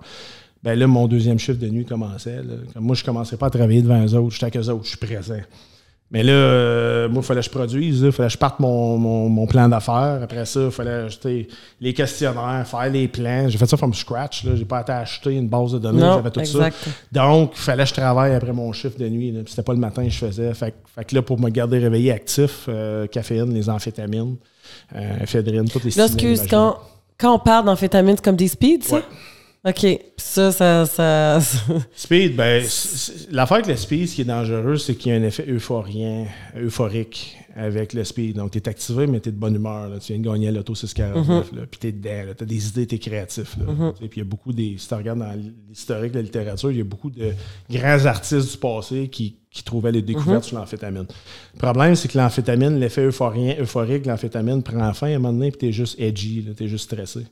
ben 0.62 0.78
là, 0.78 0.86
mon 0.86 1.08
deuxième 1.08 1.38
chiffre 1.38 1.58
de 1.58 1.68
nuit 1.68 1.86
commençait. 1.86 2.42
moi, 2.78 2.94
je 2.94 3.00
ne 3.00 3.06
commençais 3.06 3.38
pas 3.38 3.46
à 3.46 3.50
travailler 3.50 3.80
devant 3.80 4.04
eux 4.04 4.14
autres, 4.14 4.34
j'étais 4.34 4.44
avec 4.44 4.56
eux 4.58 4.70
autres, 4.70 4.84
je 4.84 4.88
suis 4.90 4.98
présent. 4.98 5.40
Mais 6.12 6.22
là, 6.22 6.32
euh, 6.32 7.08
moi, 7.08 7.20
il 7.20 7.26
fallait 7.26 7.40
que 7.40 7.46
je 7.46 7.50
produise, 7.50 8.00
il 8.02 8.12
fallait 8.12 8.28
que 8.28 8.32
je 8.34 8.38
parte 8.38 8.60
mon, 8.60 8.96
mon- 8.96 9.28
mon 9.28 9.44
plan 9.46 9.68
d'affaires. 9.68 10.20
Après 10.22 10.44
ça, 10.44 10.60
il 10.66 10.70
fallait 10.70 10.90
acheter 11.06 11.48
les 11.80 11.92
questionnaires, 11.92 12.64
faire 12.64 12.88
les 12.88 13.08
plans. 13.08 13.48
J'ai 13.48 13.58
fait 13.58 13.66
ça 13.66 13.76
from 13.76 13.92
scratch. 13.92 14.44
Je 14.44 14.50
n'ai 14.50 14.64
pas 14.64 14.82
été 14.82 14.92
acheter 14.92 15.32
une 15.34 15.48
base 15.48 15.72
de 15.72 15.78
données, 15.80 16.02
j'avais 16.14 16.30
tout 16.30 16.38
exact. 16.38 16.76
ça. 16.84 16.90
Donc, 17.10 17.52
il 17.56 17.60
fallait 17.60 17.82
que 17.82 17.88
je 17.88 17.94
travaille 17.94 18.34
après 18.34 18.52
mon 18.52 18.72
chiffre 18.72 18.96
de 18.96 19.08
nuit. 19.08 19.34
C'était 19.48 19.62
pas 19.62 19.72
le 19.72 19.80
matin 19.80 20.04
que 20.04 20.10
je 20.10 20.18
faisais. 20.18 20.54
Fait, 20.54 20.70
que- 20.70 20.76
fait 20.94 21.04
que 21.06 21.14
là, 21.16 21.22
pour 21.22 21.40
me 21.40 21.50
garder 21.50 21.78
réveillé 21.78 22.12
actif, 22.12 22.66
euh, 22.68 23.08
caféine, 23.08 23.52
les 23.52 23.68
amphétamines, 23.68 24.36
euh, 24.94 25.18
éphédrine, 25.22 25.68
toutes 25.68 25.84
les 25.84 25.90
Là, 25.90 26.04
excuse, 26.06 26.40
quand, 26.48 26.76
quand 27.18 27.34
on 27.34 27.38
parle 27.40 27.66
d'amphétamines, 27.66 28.14
c'est 28.16 28.24
comme 28.24 28.36
des 28.36 28.46
speeds, 28.48 28.82
ça? 28.84 28.96
Ouais. 28.96 29.02
OK. 29.66 30.00
Ça, 30.16 30.52
ça. 30.52 30.86
ça... 30.86 31.40
Speed, 31.96 32.36
ben, 32.36 32.64
l'affaire 33.32 33.56
avec 33.56 33.66
le 33.66 33.76
speed, 33.76 34.08
ce 34.08 34.14
qui 34.14 34.20
est 34.20 34.24
dangereux, 34.24 34.76
c'est 34.76 34.94
qu'il 34.94 35.10
y 35.10 35.14
a 35.14 35.18
un 35.18 35.24
effet 35.24 35.44
euphorien, 35.48 36.26
euphorique 36.56 37.36
avec 37.56 37.92
le 37.92 38.04
speed. 38.04 38.36
Donc, 38.36 38.52
tu 38.52 38.58
es 38.58 38.68
activé, 38.68 39.08
mais 39.08 39.18
tu 39.18 39.30
es 39.30 39.32
de 39.32 39.38
bonne 39.38 39.56
humeur. 39.56 39.88
là. 39.88 39.98
Tu 39.98 40.12
viens 40.12 40.22
de 40.22 40.28
gagner 40.28 40.48
à 40.48 40.50
l'auto 40.52 40.76
649, 40.76 41.52
là, 41.52 41.62
puis 41.68 41.80
tu 41.80 41.86
es 41.88 41.92
dedans. 41.92 42.32
Tu 42.36 42.44
as 42.44 42.46
des 42.46 42.68
idées, 42.68 42.86
tu 42.86 42.94
es 42.94 42.98
créatif. 42.98 43.56
là. 43.58 43.92
Puis 43.98 44.08
il 44.14 44.18
y 44.18 44.20
a 44.20 44.24
beaucoup 44.24 44.52
des. 44.52 44.76
Si 44.78 44.86
tu 44.86 44.94
regardes 44.94 45.18
dans 45.18 45.32
l'historique 45.68 46.12
de 46.12 46.18
la 46.18 46.22
littérature, 46.22 46.70
il 46.70 46.78
y 46.78 46.82
a 46.82 46.84
beaucoup 46.84 47.10
de 47.10 47.32
grands 47.68 48.06
artistes 48.06 48.52
du 48.52 48.58
passé 48.58 49.08
qui, 49.08 49.38
qui 49.50 49.64
trouvaient 49.64 49.92
les 49.92 50.02
découvertes 50.02 50.44
sur 50.44 50.58
l'amphétamine. 50.58 51.06
Le 51.54 51.58
problème, 51.58 51.96
c'est 51.96 52.06
que 52.06 52.18
l'amphétamine, 52.18 52.78
l'effet 52.78 53.04
euphorien, 53.04 53.56
euphorique 53.58 54.06
l'amphétamine 54.06 54.62
prend 54.62 54.92
fin 54.92 55.08
à 55.08 55.16
un 55.16 55.18
moment 55.18 55.32
donné, 55.32 55.50
puis 55.50 55.58
tu 55.58 55.66
es 55.66 55.72
juste 55.72 55.98
edgy, 55.98 56.46
tu 56.56 56.62
es 56.62 56.68
juste 56.68 56.84
stressé. 56.84 57.26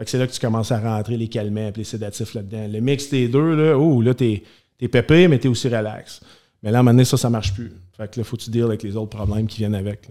Fait 0.00 0.06
que 0.06 0.10
c'est 0.12 0.18
là 0.18 0.26
que 0.26 0.32
tu 0.32 0.40
commences 0.40 0.72
à 0.72 0.80
rentrer 0.80 1.18
les 1.18 1.28
calmants 1.28 1.68
et 1.68 1.72
les 1.76 1.84
sédatifs 1.84 2.32
là-dedans. 2.32 2.66
Le 2.72 2.80
mix 2.80 3.10
des 3.10 3.28
deux, 3.28 3.54
là, 3.54 3.76
oh, 3.78 4.00
là, 4.00 4.14
t'es 4.14 4.42
es 4.80 4.88
pépé, 4.88 5.28
mais 5.28 5.38
t'es 5.38 5.48
aussi 5.48 5.68
relax. 5.68 6.22
Mais 6.62 6.70
là, 6.70 6.78
à 6.78 6.80
un 6.80 6.82
moment 6.82 6.94
donné, 6.94 7.04
ça, 7.04 7.18
ça 7.18 7.28
marche 7.28 7.52
plus. 7.52 7.70
Fait 7.98 8.10
que 8.10 8.18
là, 8.18 8.24
faut 8.24 8.38
que 8.38 8.40
tu 8.40 8.48
deals 8.48 8.62
avec 8.62 8.82
les 8.82 8.96
autres 8.96 9.14
problèmes 9.14 9.46
qui 9.46 9.58
viennent 9.58 9.74
avec. 9.74 10.08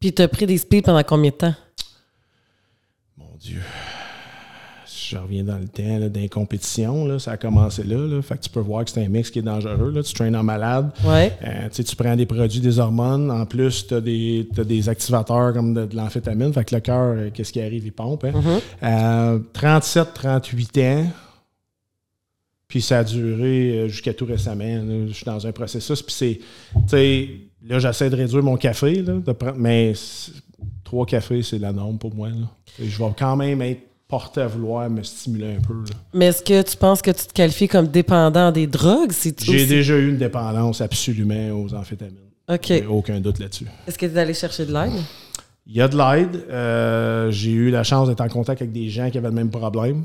Puis 0.00 0.14
t'as 0.14 0.26
pris 0.26 0.46
des 0.46 0.56
speeds 0.56 0.80
pendant 0.80 1.02
combien 1.02 1.32
de 1.32 1.36
temps? 1.36 1.54
Mon 3.18 3.36
Dieu. 3.38 3.60
Je 5.10 5.16
reviens 5.18 5.42
dans 5.42 5.58
le 5.58 5.66
temps 5.66 5.98
là, 5.98 6.08
compétitions, 6.28 7.04
là, 7.04 7.18
ça 7.18 7.32
a 7.32 7.36
commencé 7.36 7.82
là, 7.82 7.96
là. 8.06 8.22
Fait 8.22 8.36
que 8.36 8.42
tu 8.42 8.50
peux 8.50 8.60
voir 8.60 8.84
que 8.84 8.90
c'est 8.90 9.04
un 9.04 9.08
mix 9.08 9.30
qui 9.30 9.40
est 9.40 9.42
dangereux. 9.42 9.90
Là. 9.90 10.02
Tu 10.02 10.14
traînes 10.14 10.36
en 10.36 10.42
malade. 10.42 10.90
Ouais. 11.04 11.32
Euh, 11.44 11.68
tu 11.72 11.96
prends 11.96 12.14
des 12.14 12.26
produits, 12.26 12.60
des 12.60 12.78
hormones. 12.78 13.30
En 13.30 13.44
plus, 13.46 13.86
tu 13.88 13.94
as 13.94 14.00
des, 14.00 14.46
des 14.64 14.88
activateurs 14.88 15.52
comme 15.52 15.74
de, 15.74 15.86
de 15.86 15.96
l'amphétamine. 15.96 16.52
Fait 16.52 16.64
que 16.64 16.74
le 16.74 16.80
cœur, 16.80 17.14
euh, 17.16 17.30
qu'est-ce 17.34 17.52
qui 17.52 17.60
arrive, 17.60 17.84
il 17.84 17.92
pompe. 17.92 18.24
hein. 18.24 18.32
Euh, 18.82 19.38
37, 19.52 20.08
38 20.14 20.78
ans. 20.78 21.06
Puis 22.68 22.82
ça 22.82 23.00
a 23.00 23.04
duré 23.04 23.78
euh, 23.80 23.88
jusqu'à 23.88 24.14
tout 24.14 24.26
récemment. 24.26 25.06
Je 25.08 25.12
suis 25.12 25.24
dans 25.24 25.44
un 25.46 25.52
processus. 25.52 26.02
Puis 26.02 26.14
c'est. 26.14 26.38
Tu 26.74 26.80
sais, 26.88 27.28
là, 27.66 27.78
j'essaie 27.80 28.10
de 28.10 28.16
réduire 28.16 28.42
mon 28.44 28.56
café. 28.56 29.02
Là, 29.02 29.14
de 29.14 29.32
prendre- 29.32 29.58
mais 29.58 29.92
trois 30.84 31.04
cafés, 31.04 31.42
c'est 31.42 31.58
la 31.58 31.72
norme 31.72 31.98
pour 31.98 32.14
moi. 32.14 32.28
là. 32.28 32.46
Et 32.80 32.86
Je 32.86 32.98
vais 32.98 33.10
quand 33.18 33.34
même 33.36 33.60
être 33.62 33.82
porté 34.10 34.40
à 34.42 34.46
vouloir 34.48 34.90
me 34.90 35.02
stimuler 35.02 35.54
un 35.56 35.60
peu. 35.60 35.74
là. 35.74 35.96
Mais 36.12 36.26
est-ce 36.26 36.42
que 36.42 36.60
tu 36.62 36.76
penses 36.76 37.00
que 37.00 37.12
tu 37.12 37.26
te 37.26 37.32
qualifies 37.32 37.68
comme 37.68 37.86
dépendant 37.86 38.50
des 38.50 38.66
drogues? 38.66 39.12
C'est 39.12 39.42
J'ai 39.42 39.66
déjà 39.66 39.96
eu 39.96 40.10
une 40.10 40.18
dépendance 40.18 40.80
absolument 40.80 41.50
aux 41.52 41.72
amphétamines. 41.74 42.16
OK. 42.52 42.72
Aucun 42.88 43.20
doute 43.20 43.38
là-dessus. 43.38 43.66
Est-ce 43.86 43.96
que 43.96 44.06
tu 44.06 44.12
es 44.12 44.18
allé 44.18 44.34
chercher 44.34 44.66
de 44.66 44.72
l'aide? 44.72 44.92
Il 45.66 45.76
y 45.76 45.80
a 45.80 45.86
de 45.86 45.96
l'aide. 45.96 46.44
Euh, 46.50 47.30
j'ai 47.30 47.52
eu 47.52 47.70
la 47.70 47.84
chance 47.84 48.08
d'être 48.08 48.20
en 48.20 48.28
contact 48.28 48.60
avec 48.60 48.72
des 48.72 48.88
gens 48.88 49.08
qui 49.08 49.18
avaient 49.18 49.28
le 49.28 49.34
même 49.34 49.50
problème, 49.50 50.04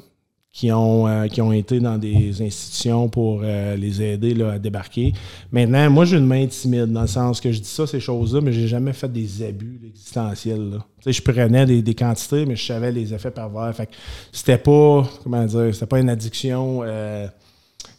qui 0.56 0.72
ont, 0.72 1.06
euh, 1.06 1.28
qui 1.28 1.42
ont 1.42 1.52
été 1.52 1.82
dans 1.82 1.98
des 1.98 2.42
institutions 2.42 3.10
pour 3.10 3.42
euh, 3.44 3.76
les 3.76 4.02
aider 4.02 4.34
là, 4.34 4.54
à 4.54 4.58
débarquer. 4.58 5.12
Maintenant, 5.52 5.90
moi, 5.90 6.06
j'ai 6.06 6.16
une 6.16 6.26
main 6.26 6.48
timide, 6.48 6.94
dans 6.94 7.02
le 7.02 7.08
sens 7.08 7.42
que 7.42 7.52
je 7.52 7.60
dis 7.60 7.68
ça, 7.68 7.86
ces 7.86 8.00
choses-là, 8.00 8.40
mais 8.40 8.54
j'ai 8.54 8.70
jamais 8.70 8.94
fait 8.94 9.12
des 9.12 9.44
abus 9.44 9.78
là, 9.82 9.90
existentiels. 9.90 10.80
je 11.06 11.22
prenais 11.22 11.66
des, 11.66 11.82
des 11.82 11.94
quantités, 11.94 12.46
mais 12.46 12.56
je 12.56 12.66
savais 12.66 12.94
les 12.94 13.14
effets 13.14 13.32
pervers. 13.32 13.76
Fait 13.76 13.90
c'était 14.32 14.58
pas, 14.58 15.06
comment 15.24 15.44
dire, 15.44 15.74
c'était 15.74 15.88
pas 15.88 16.00
une 16.00 16.10
addiction 16.10 16.84
euh, 16.84 17.28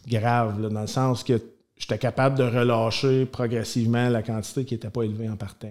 grave, 0.09 0.59
dans 0.67 0.81
le 0.81 0.87
sens 0.87 1.23
que 1.23 1.39
j'étais 1.77 1.99
capable 1.99 2.39
de 2.39 2.43
relâcher 2.43 3.27
progressivement 3.27 4.09
la 4.09 4.23
quantité 4.23 4.65
qui 4.65 4.73
n'était 4.73 4.89
pas 4.89 5.03
élevée 5.03 5.29
en 5.29 5.35
partant. 5.35 5.67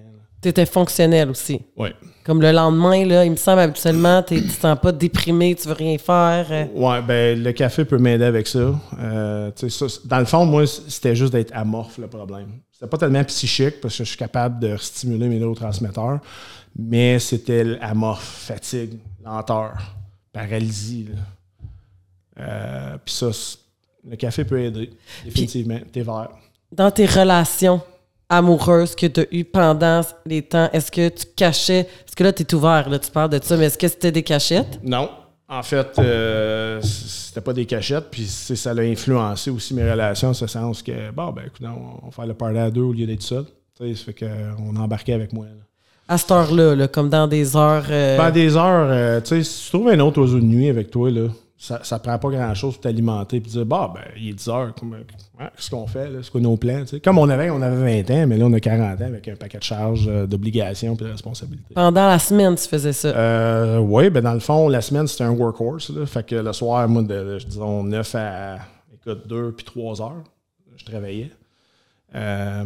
Tu 0.47 0.51
étais 0.51 0.65
fonctionnel 0.65 1.29
aussi. 1.31 1.61
Ouais. 1.77 1.93
Comme 2.25 2.41
le 2.41 2.53
lendemain, 2.53 3.05
là, 3.05 3.25
il 3.25 3.33
me 3.33 3.37
semble 3.37 3.59
habituellement, 3.63 4.23
tu 4.23 4.41
te 4.41 4.53
sens 4.53 4.79
pas 4.81 4.93
déprimé, 4.93 5.57
tu 5.57 5.67
veux 5.67 5.75
rien 5.75 5.99
faire. 5.99 6.69
Ouais, 6.73 7.03
ben 7.03 7.43
le 7.43 7.51
café 7.51 7.85
peut 7.85 7.99
m'aider 7.99 8.27
avec 8.27 8.47
ça. 8.47 8.73
Euh, 8.97 9.51
ça, 9.57 9.87
Dans 10.05 10.21
le 10.21 10.25
fond, 10.25 10.47
moi, 10.47 10.65
c'était 10.65 11.17
juste 11.17 11.33
d'être 11.33 11.51
amorphe 11.53 11.99
le 11.99 12.07
problème. 12.07 12.47
C'était 12.71 12.87
pas 12.87 12.97
tellement 12.97 13.25
psychique 13.25 13.81
parce 13.81 13.99
que 13.99 14.05
je 14.05 14.09
suis 14.11 14.17
capable 14.17 14.61
de 14.61 14.77
stimuler 14.77 15.27
mes 15.27 15.41
neurotransmetteurs, 15.41 16.21
mais 16.79 17.19
c'était 17.19 17.65
l'amorphe, 17.65 18.45
fatigue, 18.47 19.01
lenteur, 19.25 19.73
paralysie. 20.33 21.09
Euh, 22.39 22.97
Puis 23.05 23.15
ça, 23.17 23.31
le 24.09 24.15
café 24.15 24.45
peut 24.45 24.61
aider, 24.61 24.91
définitivement. 25.25 25.81
T'es 25.93 26.03
vert. 26.03 26.29
Dans 26.71 26.93
tes 26.93 27.07
relations 27.07 27.81
amoureuses 28.29 28.95
que 28.95 29.07
tu 29.07 29.21
as 29.21 29.27
eues 29.33 29.45
pendant 29.45 30.01
les 30.25 30.43
temps, 30.43 30.69
est-ce 30.73 30.91
que 30.91 31.09
tu 31.09 31.25
cachais? 31.37 31.87
Parce 32.05 32.15
que 32.15 32.25
là, 32.25 32.33
tu 32.33 32.43
es 32.43 32.55
ouvert, 32.55 32.89
là, 32.89 32.99
tu 32.99 33.11
parles 33.11 33.31
de 33.31 33.41
ça, 33.43 33.57
mais 33.57 33.67
est-ce 33.67 33.79
que 33.79 33.89
c'était 33.89 34.13
des 34.13 34.23
cachettes? 34.23 34.81
Non. 34.83 35.09
En 35.49 35.63
fait, 35.63 35.87
euh, 36.01 36.81
c'était 36.83 37.41
pas 37.41 37.53
des 37.53 37.67
cachettes, 37.67 38.07
puis 38.11 38.25
c'est- 38.27 38.57
ça 38.57 38.71
a 38.73 38.81
influencé 38.81 39.49
aussi 39.51 39.75
mes 39.75 39.89
relations, 39.89 40.31
en 40.31 40.35
ce 40.35 40.49
sens 40.49 40.83
que, 40.83 41.13
bon, 41.13 41.31
ben, 41.31 41.43
écoute, 41.47 41.63
on 41.65 42.07
va 42.07 42.11
faire 42.11 42.27
le 42.27 42.35
party 42.35 42.59
à 42.59 42.69
deux 42.71 42.81
au 42.83 42.93
lieu 42.93 43.07
d'être 43.07 43.23
seul. 43.23 43.45
Tu 43.79 43.87
sais, 43.87 43.95
ça 43.95 44.05
fait 44.07 44.15
qu'on 44.27 44.75
embarquait 44.75 45.13
avec 45.13 45.33
moi. 45.33 45.45
là. 45.47 45.53
À 46.09 46.19
cette 46.19 46.31
heure-là, 46.33 46.75
là, 46.75 46.89
comme 46.89 47.09
dans 47.09 47.29
des 47.29 47.57
heures. 47.57 47.85
euh, 47.91 48.17
Ben, 48.19 48.31
des 48.33 48.57
heures, 48.57 48.89
euh, 48.91 49.21
tu 49.21 49.29
sais, 49.29 49.43
si 49.45 49.65
tu 49.71 49.77
trouves 49.77 49.89
un 49.89 50.01
autre 50.01 50.21
oiseau 50.21 50.39
de 50.41 50.45
nuit 50.45 50.69
avec 50.69 50.91
toi, 50.91 51.11
là, 51.13 51.29
ça, 51.59 51.81
ça 51.83 51.99
prend 51.99 52.19
pas 52.19 52.29
grand-chose 52.29 52.75
pour 52.75 52.83
t'alimenter 52.83 53.41
puis 53.41 53.51
dire, 53.51 53.65
bah, 53.65 53.91
ben, 53.95 54.03
il 54.17 54.29
est 54.29 54.35
10 54.35 54.49
heures, 54.49 54.75
qu'est-ce 54.75 55.71
qu'on 55.71 55.87
fait, 55.87 56.11
c'est 56.23 56.31
quoi 56.31 56.41
nos 56.41 56.57
plans, 56.57 56.83
tu 56.83 56.89
sais? 56.89 57.01
Comme 57.01 57.19
on 57.19 57.29
avait, 57.31 57.49
on 57.51 57.63
avait 57.63 58.03
20 58.03 58.15
ans, 58.15 58.27
mais 58.27 58.37
là, 58.37 58.45
on 58.45 58.53
a 58.53 58.61
40 58.61 59.01
ans 59.01 59.05
avec 59.05 59.27
un 59.29 59.37
paquet 59.37 59.59
de 59.59 59.63
charges, 59.63 60.07
euh, 60.07 60.27
d'obligations 60.27 60.95
puis 60.97 61.07
de 61.07 61.13
responsabilités. 61.13 61.75
Pendant 61.75 62.09
la 62.09 62.19
semaine, 62.19 62.55
tu 62.57 62.69
faisais 62.69 62.93
ça? 62.93 63.09
Euh, 63.09 63.79
oui, 63.79 64.11
ben 64.11 64.23
dans 64.23 64.35
le 64.35 64.41
fond, 64.41 64.69
la 64.69 64.83
semaine, 64.83 65.07
c'était 65.07 65.25
un 65.25 65.31
workhorse. 65.31 65.91
Là. 65.91 66.05
Fait 66.05 66.27
que 66.27 66.37
le 66.37 66.53
soir, 66.53 66.87
moi, 66.89 67.03
de, 67.03 67.39
disons 67.47 67.83
9 67.85 68.15
à 68.15 68.59
écoute, 68.95 69.27
2 69.27 69.53
puis 69.53 69.65
3 69.65 70.03
heures, 70.03 70.25
je 70.77 70.85
travaillais. 70.85 71.31
Euh, 72.15 72.65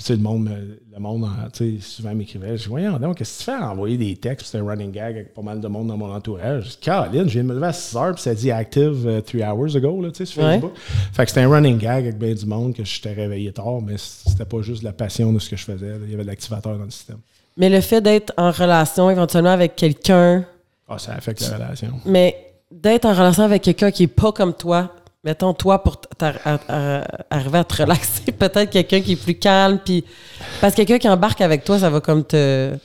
Puis, 0.00 0.06
tu 0.06 0.12
sais, 0.14 0.16
le 0.16 0.22
monde, 0.22 0.48
le 0.94 0.98
monde 0.98 1.28
tu 1.52 1.78
sais, 1.78 1.86
souvent 1.86 2.14
m'écrivait. 2.14 2.56
Je 2.56 2.62
dis, 2.62 2.68
voyons 2.70 2.98
donc, 2.98 3.18
qu'est-ce 3.18 3.34
que 3.34 3.38
tu 3.40 3.44
fais 3.44 3.62
à 3.62 3.70
envoyer 3.70 3.98
des 3.98 4.16
textes? 4.16 4.46
C'était 4.46 4.64
un 4.64 4.66
running 4.66 4.90
gag 4.90 5.14
avec 5.14 5.34
pas 5.34 5.42
mal 5.42 5.60
de 5.60 5.68
monde 5.68 5.88
dans 5.88 5.98
mon 5.98 6.10
entourage? 6.10 6.64
Je 6.64 6.68
dis, 6.70 6.76
Caroline, 6.80 7.28
je 7.28 7.34
viens 7.34 7.42
de 7.42 7.48
me 7.48 7.54
lever 7.54 7.66
à 7.66 7.74
6 7.74 7.96
heures, 7.98 8.14
puis 8.14 8.22
ça 8.22 8.34
dit 8.34 8.50
active 8.50 9.22
3 9.26 9.40
euh, 9.42 9.52
hours 9.52 9.76
ago, 9.76 10.00
là, 10.00 10.10
tu 10.10 10.16
sais, 10.16 10.24
sur 10.24 10.40
Facebook. 10.40 10.72
Fait 11.12 11.24
que 11.24 11.28
c'était 11.28 11.42
un 11.42 11.50
running 11.50 11.76
gag 11.76 12.04
avec 12.04 12.16
bien 12.16 12.32
du 12.32 12.46
monde 12.46 12.72
que 12.72 12.82
je 12.82 12.98
t'ai 13.02 13.12
réveillé 13.12 13.52
tard, 13.52 13.82
mais 13.82 13.96
c'était 13.98 14.46
pas 14.46 14.62
juste 14.62 14.82
la 14.84 14.94
passion 14.94 15.34
de 15.34 15.38
ce 15.38 15.50
que 15.50 15.56
je 15.56 15.64
faisais. 15.64 15.92
Il 16.04 16.10
y 16.10 16.14
avait 16.14 16.22
de 16.22 16.28
l'activateur 16.28 16.78
dans 16.78 16.84
le 16.84 16.90
système. 16.90 17.18
Mais 17.58 17.68
le 17.68 17.82
fait 17.82 18.00
d'être 18.00 18.32
en 18.38 18.52
relation 18.52 19.10
éventuellement 19.10 19.50
avec 19.50 19.76
quelqu'un. 19.76 20.46
Ah, 20.88 20.98
ça 20.98 21.12
affecte 21.12 21.42
la 21.42 21.58
relation. 21.58 21.92
Mais 22.06 22.54
d'être 22.70 23.04
en 23.04 23.12
relation 23.12 23.42
avec 23.42 23.60
quelqu'un 23.60 23.90
qui 23.90 24.04
est 24.04 24.06
pas 24.06 24.32
comme 24.32 24.54
toi, 24.54 24.94
mettons, 25.24 25.54
toi, 25.54 25.82
pour 25.82 26.00
arriver 26.18 27.58
à 27.58 27.64
te 27.64 27.82
relaxer, 27.82 28.32
peut-être 28.38 28.70
quelqu'un 28.70 29.00
qui 29.00 29.12
est 29.12 29.22
plus 29.22 29.38
calme, 29.38 29.80
puis... 29.84 30.04
Parce 30.60 30.74
que 30.74 30.78
quelqu'un 30.78 30.98
qui 30.98 31.08
embarque 31.08 31.40
avec 31.40 31.64
toi, 31.64 31.78
ça 31.78 31.90
va 31.90 32.00
comme 32.00 32.24
te 32.24 32.76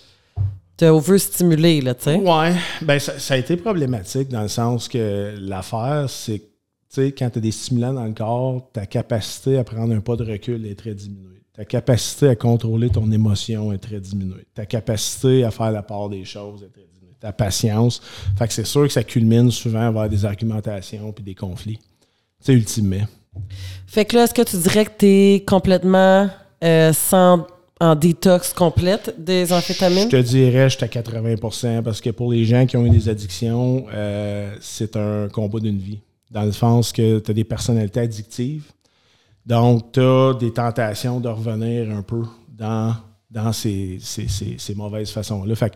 te 0.78 0.86
overstimuler, 0.86 1.82
là, 1.82 1.94
tu 1.94 2.04
sais. 2.04 2.16
Ouais, 2.16 2.54
ben 2.82 3.00
ça, 3.00 3.34
a 3.34 3.38
été 3.38 3.56
problématique 3.56 4.30
dans 4.30 4.42
le 4.42 4.48
sens 4.48 4.90
que 4.90 5.34
l'affaire, 5.40 6.10
c'est 6.10 6.40
tu 6.40 7.02
sais, 7.02 7.12
quand 7.12 7.30
tu 7.30 7.42
des 7.42 7.52
stimulants 7.52 7.94
dans 7.94 8.06
le 8.06 8.14
corps, 8.14 8.70
ta 8.72 8.86
capacité 8.86 9.58
à 9.58 9.64
prendre 9.64 9.94
un 9.94 10.00
pas 10.00 10.16
de 10.16 10.24
recul 10.24 10.66
est 10.66 10.78
très 10.78 10.94
diminuée. 10.94 11.44
Ta 11.54 11.66
capacité 11.66 12.30
à 12.30 12.36
contrôler 12.36 12.90
ton 12.90 13.12
émotion 13.12 13.74
est 13.74 13.80
très 13.80 14.00
diminuée. 14.00 14.46
Ta 14.54 14.66
capacité 14.66 15.44
à 15.44 15.52
faire 15.52 15.72
la 15.72 15.84
part 15.84 16.10
des 16.10 16.24
choses 16.24 16.64
est 16.64 16.72
très 16.72 16.86
diminuée. 16.94 17.16
Ta 17.20 17.34
patience. 17.34 18.02
Fait 18.38 18.48
que 18.48 18.54
c'est 18.54 18.66
sûr 18.66 18.84
que 18.84 18.94
ça 18.94 19.04
culmine 19.04 19.52
souvent 19.52 19.92
vers 19.92 20.10
des 20.10 20.26
argumentations 20.26 21.12
puis 21.12 21.24
des 21.24 21.36
conflits. 21.36 21.80
C'est 22.46 22.54
ultimement. 22.54 23.08
Fait 23.88 24.06
que 24.06 24.16
là, 24.16 24.26
est-ce 24.26 24.34
que 24.36 24.44
tu 24.44 24.58
dirais 24.58 24.86
que 24.86 24.92
tu 25.00 25.06
es 25.08 25.44
complètement 25.48 26.30
euh, 26.64 26.94
sans, 26.94 27.48
en 27.82 27.96
détox 27.96 28.54
complète 28.54 29.16
des 29.18 29.52
amphétamines? 29.52 30.12
Je 30.12 30.18
te 30.18 30.22
dirais, 30.22 30.70
je 30.70 30.76
suis 30.76 30.86
à 30.86 30.88
80 30.88 31.82
parce 31.84 32.02
que 32.02 32.12
pour 32.12 32.32
les 32.32 32.46
gens 32.46 32.68
qui 32.68 32.78
ont 32.78 32.86
eu 32.86 32.92
des 32.92 33.10
addictions, 33.10 33.88
euh, 33.92 34.56
c'est 34.62 34.96
un 34.96 35.28
combat 35.28 35.60
d'une 35.60 35.80
vie. 35.80 36.02
Dans 36.30 36.44
le 36.44 36.52
sens 36.52 36.92
que 36.92 37.18
tu 37.18 37.32
as 37.32 37.34
des 37.34 37.44
personnalités 37.44 38.02
addictives. 38.02 38.66
Donc, 39.44 39.92
tu 39.94 40.00
as 40.00 40.34
des 40.40 40.54
tentations 40.54 41.20
de 41.20 41.30
revenir 41.30 41.90
un 41.90 42.04
peu 42.04 42.22
dans, 42.48 42.94
dans 43.36 43.52
ces, 43.52 44.00
mauvaises 44.76 45.12
façons-là. 45.12 45.56
Fait 45.56 45.74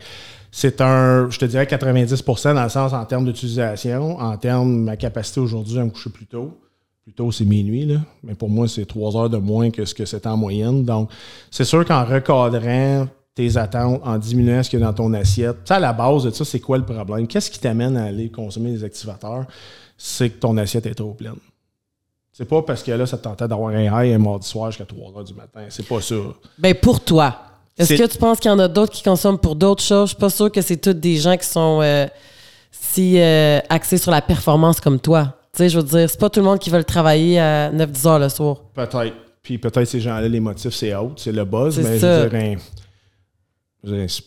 c'est 0.51 0.81
un, 0.81 1.29
je 1.29 1.37
te 1.37 1.45
dirais 1.45 1.65
90% 1.65 2.55
dans 2.55 2.63
le 2.63 2.69
sens 2.69 2.93
en 2.93 3.05
termes 3.05 3.25
d'utilisation, 3.25 4.17
en 4.17 4.37
termes 4.37 4.79
de 4.79 4.83
ma 4.83 4.95
capacité 4.97 5.41
aujourd'hui 5.41 5.77
à 5.77 5.83
me 5.83 5.89
coucher 5.89 6.09
plus 6.09 6.25
tôt. 6.25 6.57
Plus 7.03 7.13
tôt, 7.13 7.31
c'est 7.31 7.45
minuit, 7.45 7.85
là. 7.85 7.99
mais 8.23 8.33
pour 8.33 8.49
moi, 8.49 8.67
c'est 8.67 8.85
trois 8.85 9.15
heures 9.17 9.29
de 9.29 9.37
moins 9.37 9.71
que 9.71 9.83
ce 9.83 9.93
que 9.93 10.05
c'était 10.05 10.27
en 10.27 10.37
moyenne. 10.37 10.83
Donc, 10.83 11.09
c'est 11.51 11.65
sûr 11.65 11.85
qu'en 11.85 12.05
recadrant 12.05 13.07
tes 13.35 13.57
attentes, 13.57 14.01
en 14.03 14.17
diminuant 14.17 14.63
ce 14.63 14.69
qu'il 14.69 14.79
y 14.79 14.83
a 14.83 14.85
dans 14.85 14.93
ton 14.93 15.13
assiette, 15.13 15.57
ça, 15.65 15.75
à 15.75 15.79
la 15.79 15.93
base 15.93 16.23
de 16.23 16.31
ça, 16.31 16.45
c'est 16.45 16.59
quoi 16.59 16.77
le 16.77 16.85
problème? 16.85 17.27
Qu'est-ce 17.27 17.51
qui 17.51 17.59
t'amène 17.59 17.95
à 17.97 18.05
aller 18.05 18.29
consommer 18.29 18.71
des 18.71 18.83
activateurs? 18.83 19.45
C'est 19.97 20.29
que 20.29 20.39
ton 20.39 20.57
assiette 20.57 20.85
est 20.85 20.95
trop 20.95 21.13
pleine. 21.13 21.35
C'est 22.31 22.45
pas 22.45 22.61
parce 22.61 22.83
que 22.83 22.91
là, 22.91 23.05
ça 23.05 23.17
te 23.17 23.23
tentait 23.23 23.47
d'avoir 23.47 23.73
un 23.75 23.83
high 23.83 24.13
un 24.13 24.17
mardi 24.17 24.47
soir 24.47 24.71
jusqu'à 24.71 24.85
3 24.85 25.17
heures 25.17 25.23
du 25.25 25.33
matin. 25.33 25.65
C'est 25.67 25.85
pas 25.85 26.01
ça. 26.01 26.15
Ben, 26.57 26.73
pour 26.73 27.01
toi. 27.01 27.48
Est-ce 27.79 27.93
que 27.93 28.07
tu 28.07 28.17
penses 28.17 28.39
qu'il 28.39 28.51
y 28.51 28.53
en 28.53 28.59
a 28.59 28.67
d'autres 28.67 28.91
qui 28.91 29.03
consomment 29.03 29.39
pour 29.39 29.55
d'autres 29.55 29.83
choses? 29.83 30.09
Je 30.09 30.15
suis 30.15 30.19
pas 30.19 30.29
sûr 30.29 30.51
que 30.51 30.61
c'est 30.61 30.77
tous 30.77 30.93
des 30.93 31.15
gens 31.15 31.37
qui 31.37 31.47
sont 31.47 31.79
euh, 31.81 32.07
si 32.71 33.19
euh, 33.19 33.59
axés 33.69 33.97
sur 33.97 34.11
la 34.11 34.21
performance 34.21 34.81
comme 34.81 34.99
toi. 34.99 35.37
Tu 35.53 35.59
sais, 35.59 35.69
je 35.69 35.79
veux 35.79 35.83
dire, 35.83 36.09
c'est 36.09 36.19
pas 36.19 36.29
tout 36.29 36.41
le 36.41 36.45
monde 36.45 36.59
qui 36.59 36.69
veut 36.69 36.83
travailler 36.83 37.39
à 37.39 37.71
9-10 37.71 38.07
heures 38.07 38.19
le 38.19 38.29
soir. 38.29 38.57
Peut-être. 38.73 39.15
Puis 39.41 39.57
peut-être 39.57 39.85
ces 39.85 40.01
gens-là, 40.01 40.27
les 40.27 40.39
motifs, 40.39 40.73
c'est 40.73 40.93
haut, 40.93 41.13
c'est 41.15 41.31
le 41.31 41.45
buzz. 41.45 41.79
Mais 41.79 42.57
je 43.83 44.21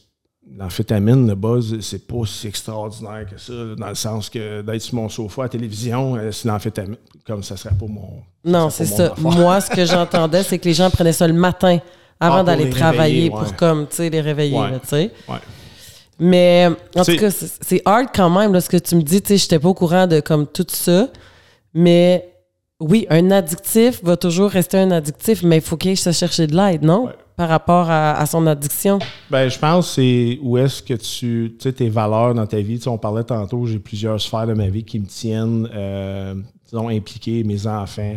l'amphétamine, 0.57 1.27
le 1.29 1.35
buzz, 1.35 1.79
c'est 1.81 2.07
pas 2.07 2.25
si 2.27 2.49
extraordinaire 2.49 3.27
que 3.31 3.39
ça, 3.39 3.53
dans 3.77 3.89
le 3.89 3.95
sens 3.95 4.29
que 4.29 4.63
d'être 4.63 4.83
sur 4.83 4.97
mon 4.97 5.09
sofa 5.09 5.43
à 5.43 5.45
la 5.45 5.49
télévision, 5.49 6.17
euh, 6.17 6.33
c'est 6.33 6.49
l'amphétamine, 6.49 6.97
comme 7.27 7.43
ça 7.43 7.57
serait 7.57 7.75
pas 7.75 7.87
mon. 7.87 8.23
Non, 8.45 8.71
c'est 8.71 8.87
ça. 8.87 9.15
Moi, 9.19 9.61
ce 9.61 9.71
que 9.71 9.85
j'entendais, 9.85 10.43
c'est 10.43 10.59
que 10.59 10.65
les 10.65 10.75
gens 10.75 10.91
prenaient 10.91 11.13
ça 11.13 11.27
le 11.27 11.35
matin 11.35 11.79
avant 12.23 12.39
ah, 12.39 12.43
d'aller 12.45 12.71
travailler 12.71 13.31
pour 13.31 13.57
comme, 13.57 13.89
tu 13.89 13.97
sais, 13.97 14.11
les 14.11 14.21
réveiller, 14.21 14.61
tu 14.83 14.89
sais. 14.89 15.11
Mais 16.19 16.69
en 16.97 17.05
tout 17.05 17.17
cas, 17.17 17.31
c'est 17.31 17.83
hard 17.85 18.09
quand 18.15 18.31
même, 18.31 18.53
là, 18.53 18.61
ce 18.61 18.69
que 18.69 18.77
tu 18.77 18.95
me 18.95 19.03
dis, 19.03 19.21
tu 19.21 19.29
sais, 19.29 19.37
j'étais 19.39 19.59
pas 19.59 19.69
au 19.69 19.75
courant 19.75 20.07
de 20.07 20.21
comme 20.21 20.47
tout 20.47 20.67
ça, 20.69 21.09
mais 21.75 22.29
oui, 22.79 23.07
un 23.11 23.31
addictif 23.31 24.03
va 24.05 24.17
toujours 24.17 24.51
rester 24.51 24.79
un 24.79 24.91
addictif, 24.91 25.43
mais 25.43 25.57
il 25.57 25.63
faut 25.63 25.77
qu'il 25.77 25.97
se 25.97 26.13
chercher 26.13 26.47
de 26.47 26.57
l'aide, 26.57 26.83
non? 26.83 27.09
Par 27.37 27.49
rapport 27.49 27.91
à, 27.91 28.25
son 28.27 28.47
addiction. 28.47 28.99
Ben, 29.31 29.49
je 29.49 29.59
pense 29.59 29.89
que 29.89 29.95
c'est 29.95 30.39
où 30.43 30.59
est-ce 30.59 30.83
que 30.83 30.95
tu, 30.95 31.57
tu 31.59 31.63
sais, 31.63 31.73
tes 31.73 31.89
valeurs 31.89 32.35
dans 32.35 32.47
ta 32.47 32.61
vie. 32.61 32.77
Tu 32.77 32.85
sais, 32.85 32.89
on 32.89 32.99
parlait 32.99 33.25
tantôt, 33.25 33.67
j'ai 33.67 33.79
plusieurs 33.79 34.21
sphères 34.21 34.47
de 34.47 34.53
ma 34.53 34.69
vie 34.69 34.85
qui 34.85 35.01
me 35.01 35.07
tiennent, 35.07 35.69
euh, 35.75 36.35
disons, 36.71 36.89
impliquées, 36.89 37.43
mes 37.43 37.67
enfants, 37.67 38.17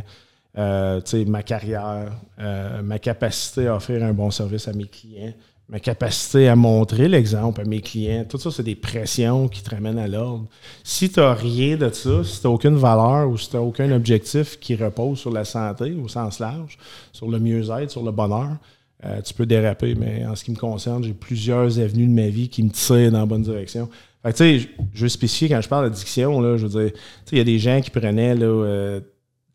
euh, 0.57 1.01
ma 1.27 1.43
carrière, 1.43 2.11
euh, 2.39 2.81
ma 2.81 2.99
capacité 2.99 3.67
à 3.67 3.75
offrir 3.75 4.03
un 4.03 4.13
bon 4.13 4.31
service 4.31 4.67
à 4.67 4.73
mes 4.73 4.85
clients, 4.85 5.33
ma 5.67 5.79
capacité 5.79 6.47
à 6.47 6.55
montrer 6.55 7.09
l'exemple 7.09 7.61
à 7.61 7.65
mes 7.65 7.81
clients. 7.81 8.25
Tout 8.27 8.37
ça, 8.37 8.51
c'est 8.51 8.63
des 8.63 8.75
pressions 8.75 9.47
qui 9.47 9.61
te 9.61 9.71
ramènent 9.73 9.99
à 9.99 10.07
l'ordre. 10.07 10.45
Si 10.83 11.09
tu 11.09 11.19
n'as 11.19 11.33
rien 11.33 11.75
de 11.75 11.89
ça, 11.89 12.23
si 12.23 12.39
tu 12.39 12.47
n'as 12.47 12.53
aucune 12.53 12.75
valeur 12.77 13.29
ou 13.29 13.37
si 13.37 13.49
tu 13.49 13.55
n'as 13.57 13.61
aucun 13.61 13.91
objectif 13.91 14.57
qui 14.59 14.75
repose 14.75 15.19
sur 15.19 15.31
la 15.31 15.43
santé 15.43 15.93
au 15.93 16.07
sens 16.07 16.39
large, 16.39 16.77
sur 17.11 17.29
le 17.29 17.39
mieux-être, 17.39 17.91
sur 17.91 18.03
le 18.03 18.11
bonheur, 18.11 18.55
euh, 19.03 19.21
tu 19.21 19.33
peux 19.33 19.45
déraper. 19.45 19.93
Mais 19.95 20.25
en 20.25 20.35
ce 20.35 20.43
qui 20.45 20.51
me 20.51 20.57
concerne, 20.57 21.03
j'ai 21.03 21.13
plusieurs 21.13 21.79
avenues 21.79 22.07
de 22.07 22.13
ma 22.13 22.27
vie 22.27 22.47
qui 22.47 22.63
me 22.63 22.69
tirent 22.69 23.11
dans 23.11 23.19
la 23.19 23.25
bonne 23.25 23.43
direction. 23.43 23.89
Fait 24.23 24.37
sais, 24.37 24.69
je 24.93 25.01
veux 25.01 25.09
spécifier 25.09 25.49
quand 25.49 25.61
je 25.61 25.69
parle 25.69 25.89
d'addiction, 25.89 26.57
je 26.57 26.65
veux 26.65 26.81
dire, 26.83 26.91
il 27.31 27.37
y 27.37 27.41
a 27.41 27.43
des 27.43 27.59
gens 27.59 27.79
qui 27.81 27.91
prenaient 27.91 28.33
là, 28.33 28.99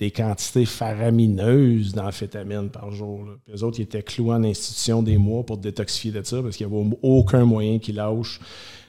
des 0.00 0.10
quantités 0.10 0.64
faramineuses 0.64 1.92
d'amphétamine 1.92 2.70
par 2.70 2.90
jour. 2.90 3.20
les 3.46 3.62
autres, 3.62 3.78
ils 3.78 3.82
étaient 3.82 4.02
cloués 4.02 4.34
en 4.34 4.42
institution 4.42 5.02
des 5.02 5.18
mois 5.18 5.44
pour 5.44 5.58
détoxifier 5.58 6.10
de 6.10 6.22
ça 6.24 6.42
parce 6.42 6.56
qu'il 6.56 6.66
n'y 6.66 6.74
avait 6.74 6.96
aucun 7.02 7.44
moyen 7.44 7.78
qu'ils 7.78 7.96
lâchent 7.96 8.40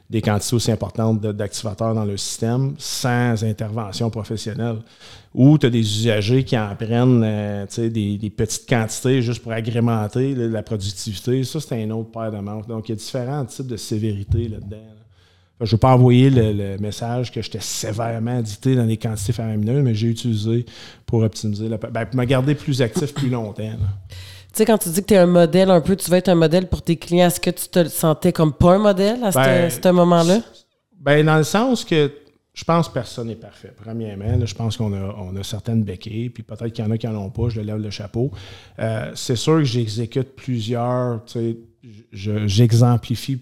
des 0.10 0.22
quantités 0.22 0.56
aussi 0.56 0.72
importantes 0.72 1.22
d'activateurs 1.22 1.94
dans 1.94 2.04
le 2.04 2.18
système 2.18 2.76
sans 2.78 3.44
intervention 3.44 4.10
professionnelle. 4.10 4.80
Ou 5.34 5.58
tu 5.58 5.68
as 5.68 5.70
des 5.70 5.80
usagers 5.80 6.44
qui 6.44 6.58
en 6.58 6.76
prennent 6.76 7.24
euh, 7.24 7.66
des, 7.78 8.18
des, 8.18 8.30
petites 8.30 8.68
quantités 8.68 9.22
juste 9.22 9.42
pour 9.42 9.54
agrémenter 9.54 10.36
la 10.36 10.64
productivité. 10.64 11.44
Ça, 11.46 11.62
c'est 11.62 11.82
un 11.82 11.90
autre 11.92 12.12
paire 12.12 12.32
de 12.32 12.40
manches. 12.40 12.68
Donc, 12.68 12.90
il 12.90 12.92
y 12.92 12.94
a 12.94 12.98
différents 12.98 13.46
types 13.46 13.68
de 13.68 13.78
sévérité 13.78 14.50
là-dedans. 14.50 15.01
Je 15.62 15.68
ne 15.68 15.72
veux 15.72 15.78
pas 15.78 15.94
envoyer 15.94 16.32
le, 16.32 16.78
message 16.80 17.32
que 17.32 17.42
j'étais 17.42 17.60
sévèrement 17.60 18.40
addicté 18.40 18.76
dans 18.76 18.84
les 18.84 18.98
quantités 18.98 19.32
faramineuses, 19.32 19.84
mais 19.84 19.94
j'ai 19.94 20.08
utilisé 20.08 20.66
pour 21.06 21.22
optimiser 21.22 21.70
la. 21.70 21.78
Ben, 21.78 22.06
pour 22.06 22.16
me 22.16 22.26
garder 22.26 22.56
plus 22.56 22.82
actif 22.82 23.14
plus 23.14 23.30
longtemps. 23.30 23.70
Tu 23.70 24.58
sais, 24.58 24.66
quand 24.66 24.80
tu 24.80 24.90
dis 24.90 25.02
que 25.02 25.08
tu 25.08 25.14
es 25.14 25.18
un 25.18 25.28
modèle 25.28 25.70
un 25.70 25.80
peu, 25.80 25.96
tu 25.96 26.10
veux 26.10 26.18
être 26.18 26.30
un 26.30 26.36
modèle 26.36 26.68
pour 26.68 26.82
tes 26.82 26.98
clients, 26.98 27.28
est-ce 27.28 27.40
que 27.40 27.52
tu 27.52 27.68
te 27.70 27.88
sentais 27.88 28.34
comme 28.34 28.54
pas 28.54 28.74
un 28.74 28.80
modèle 28.80 29.24
à 29.24 29.32
ce, 29.32 29.80
ben, 29.80 29.92
moment-là? 29.94 30.40
Ben, 31.00 31.26
dans 31.26 31.38
le 31.38 31.44
sens 31.44 31.86
que 31.86 32.12
je 32.54 32.64
pense 32.64 32.90
que 32.90 32.94
personne 32.94 33.28
n'est 33.28 33.36
parfait. 33.36 33.72
Premièrement, 33.82 34.44
je 34.44 34.56
pense 34.56 34.76
qu'on 34.78 34.92
a, 34.94 35.16
on 35.20 35.36
a 35.36 35.44
certaines 35.44 35.84
béquilles, 35.84 36.32
puis 36.32 36.44
peut-être 36.44 36.74
qu'il 36.74 36.84
y 36.84 36.88
en 36.88 36.92
a 36.92 36.98
qui 36.98 37.08
n'en 37.08 37.26
ont 37.26 37.30
pas, 37.30 37.50
je 37.50 37.62
le 37.62 37.68
lève 37.68 37.78
le 37.78 37.90
chapeau. 37.92 38.32
Euh, 38.80 39.12
c'est 39.16 39.38
sûr 39.38 39.58
que 39.58 39.64
j'exécute 39.64 40.36
plusieurs, 40.36 41.24
tu 41.26 41.34
sais, 41.34 41.58
j'exemplifie 42.12 43.40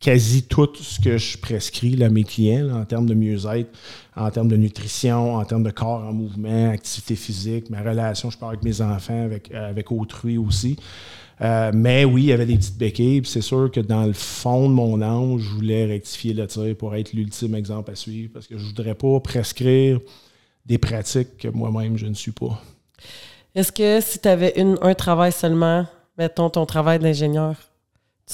quasi 0.00 0.42
tout 0.42 0.68
ce 0.74 1.00
que 1.00 1.16
je 1.18 1.38
prescris 1.38 2.02
à 2.02 2.08
mes 2.08 2.24
clients 2.24 2.70
en 2.70 2.84
termes 2.84 3.06
de 3.06 3.14
mieux-être, 3.14 3.70
en 4.14 4.30
termes 4.30 4.48
de 4.48 4.56
nutrition, 4.56 5.36
en 5.36 5.44
termes 5.44 5.62
de 5.62 5.70
corps 5.70 6.04
en 6.04 6.12
mouvement, 6.12 6.70
activité 6.70 7.16
physique, 7.16 7.70
ma 7.70 7.80
relation, 7.80 8.30
je 8.30 8.38
parle 8.38 8.52
avec 8.52 8.64
mes 8.64 8.80
enfants, 8.80 9.24
avec, 9.24 9.50
euh, 9.52 9.72
autrui 9.90 10.38
aussi. 10.38 10.76
Euh, 11.40 11.70
mais 11.74 12.04
oui, 12.04 12.24
il 12.24 12.26
y 12.26 12.32
avait 12.32 12.46
des 12.46 12.56
petites 12.56 12.78
béquilles. 12.78 13.22
C'est 13.24 13.42
sûr 13.42 13.70
que 13.70 13.80
dans 13.80 14.06
le 14.06 14.14
fond 14.14 14.68
de 14.68 14.74
mon 14.74 15.02
âme, 15.02 15.38
je 15.38 15.48
voulais 15.50 15.84
rectifier 15.84 16.32
le 16.32 16.46
tir 16.46 16.74
pour 16.76 16.94
être 16.94 17.12
l'ultime 17.12 17.54
exemple 17.54 17.90
à 17.90 17.94
suivre 17.94 18.30
parce 18.32 18.46
que 18.46 18.56
je 18.56 18.62
ne 18.62 18.68
voudrais 18.68 18.94
pas 18.94 19.20
prescrire 19.20 20.00
des 20.64 20.78
pratiques 20.78 21.36
que 21.38 21.48
moi-même 21.48 21.96
je 21.96 22.06
ne 22.06 22.14
suis 22.14 22.32
pas. 22.32 22.60
Est-ce 23.54 23.72
que 23.72 24.00
si 24.00 24.18
tu 24.18 24.28
avais 24.28 24.54
un 24.58 24.94
travail 24.94 25.32
seulement, 25.32 25.86
mettons 26.18 26.50
ton 26.50 26.66
travail 26.66 26.98
d'ingénieur, 26.98 27.56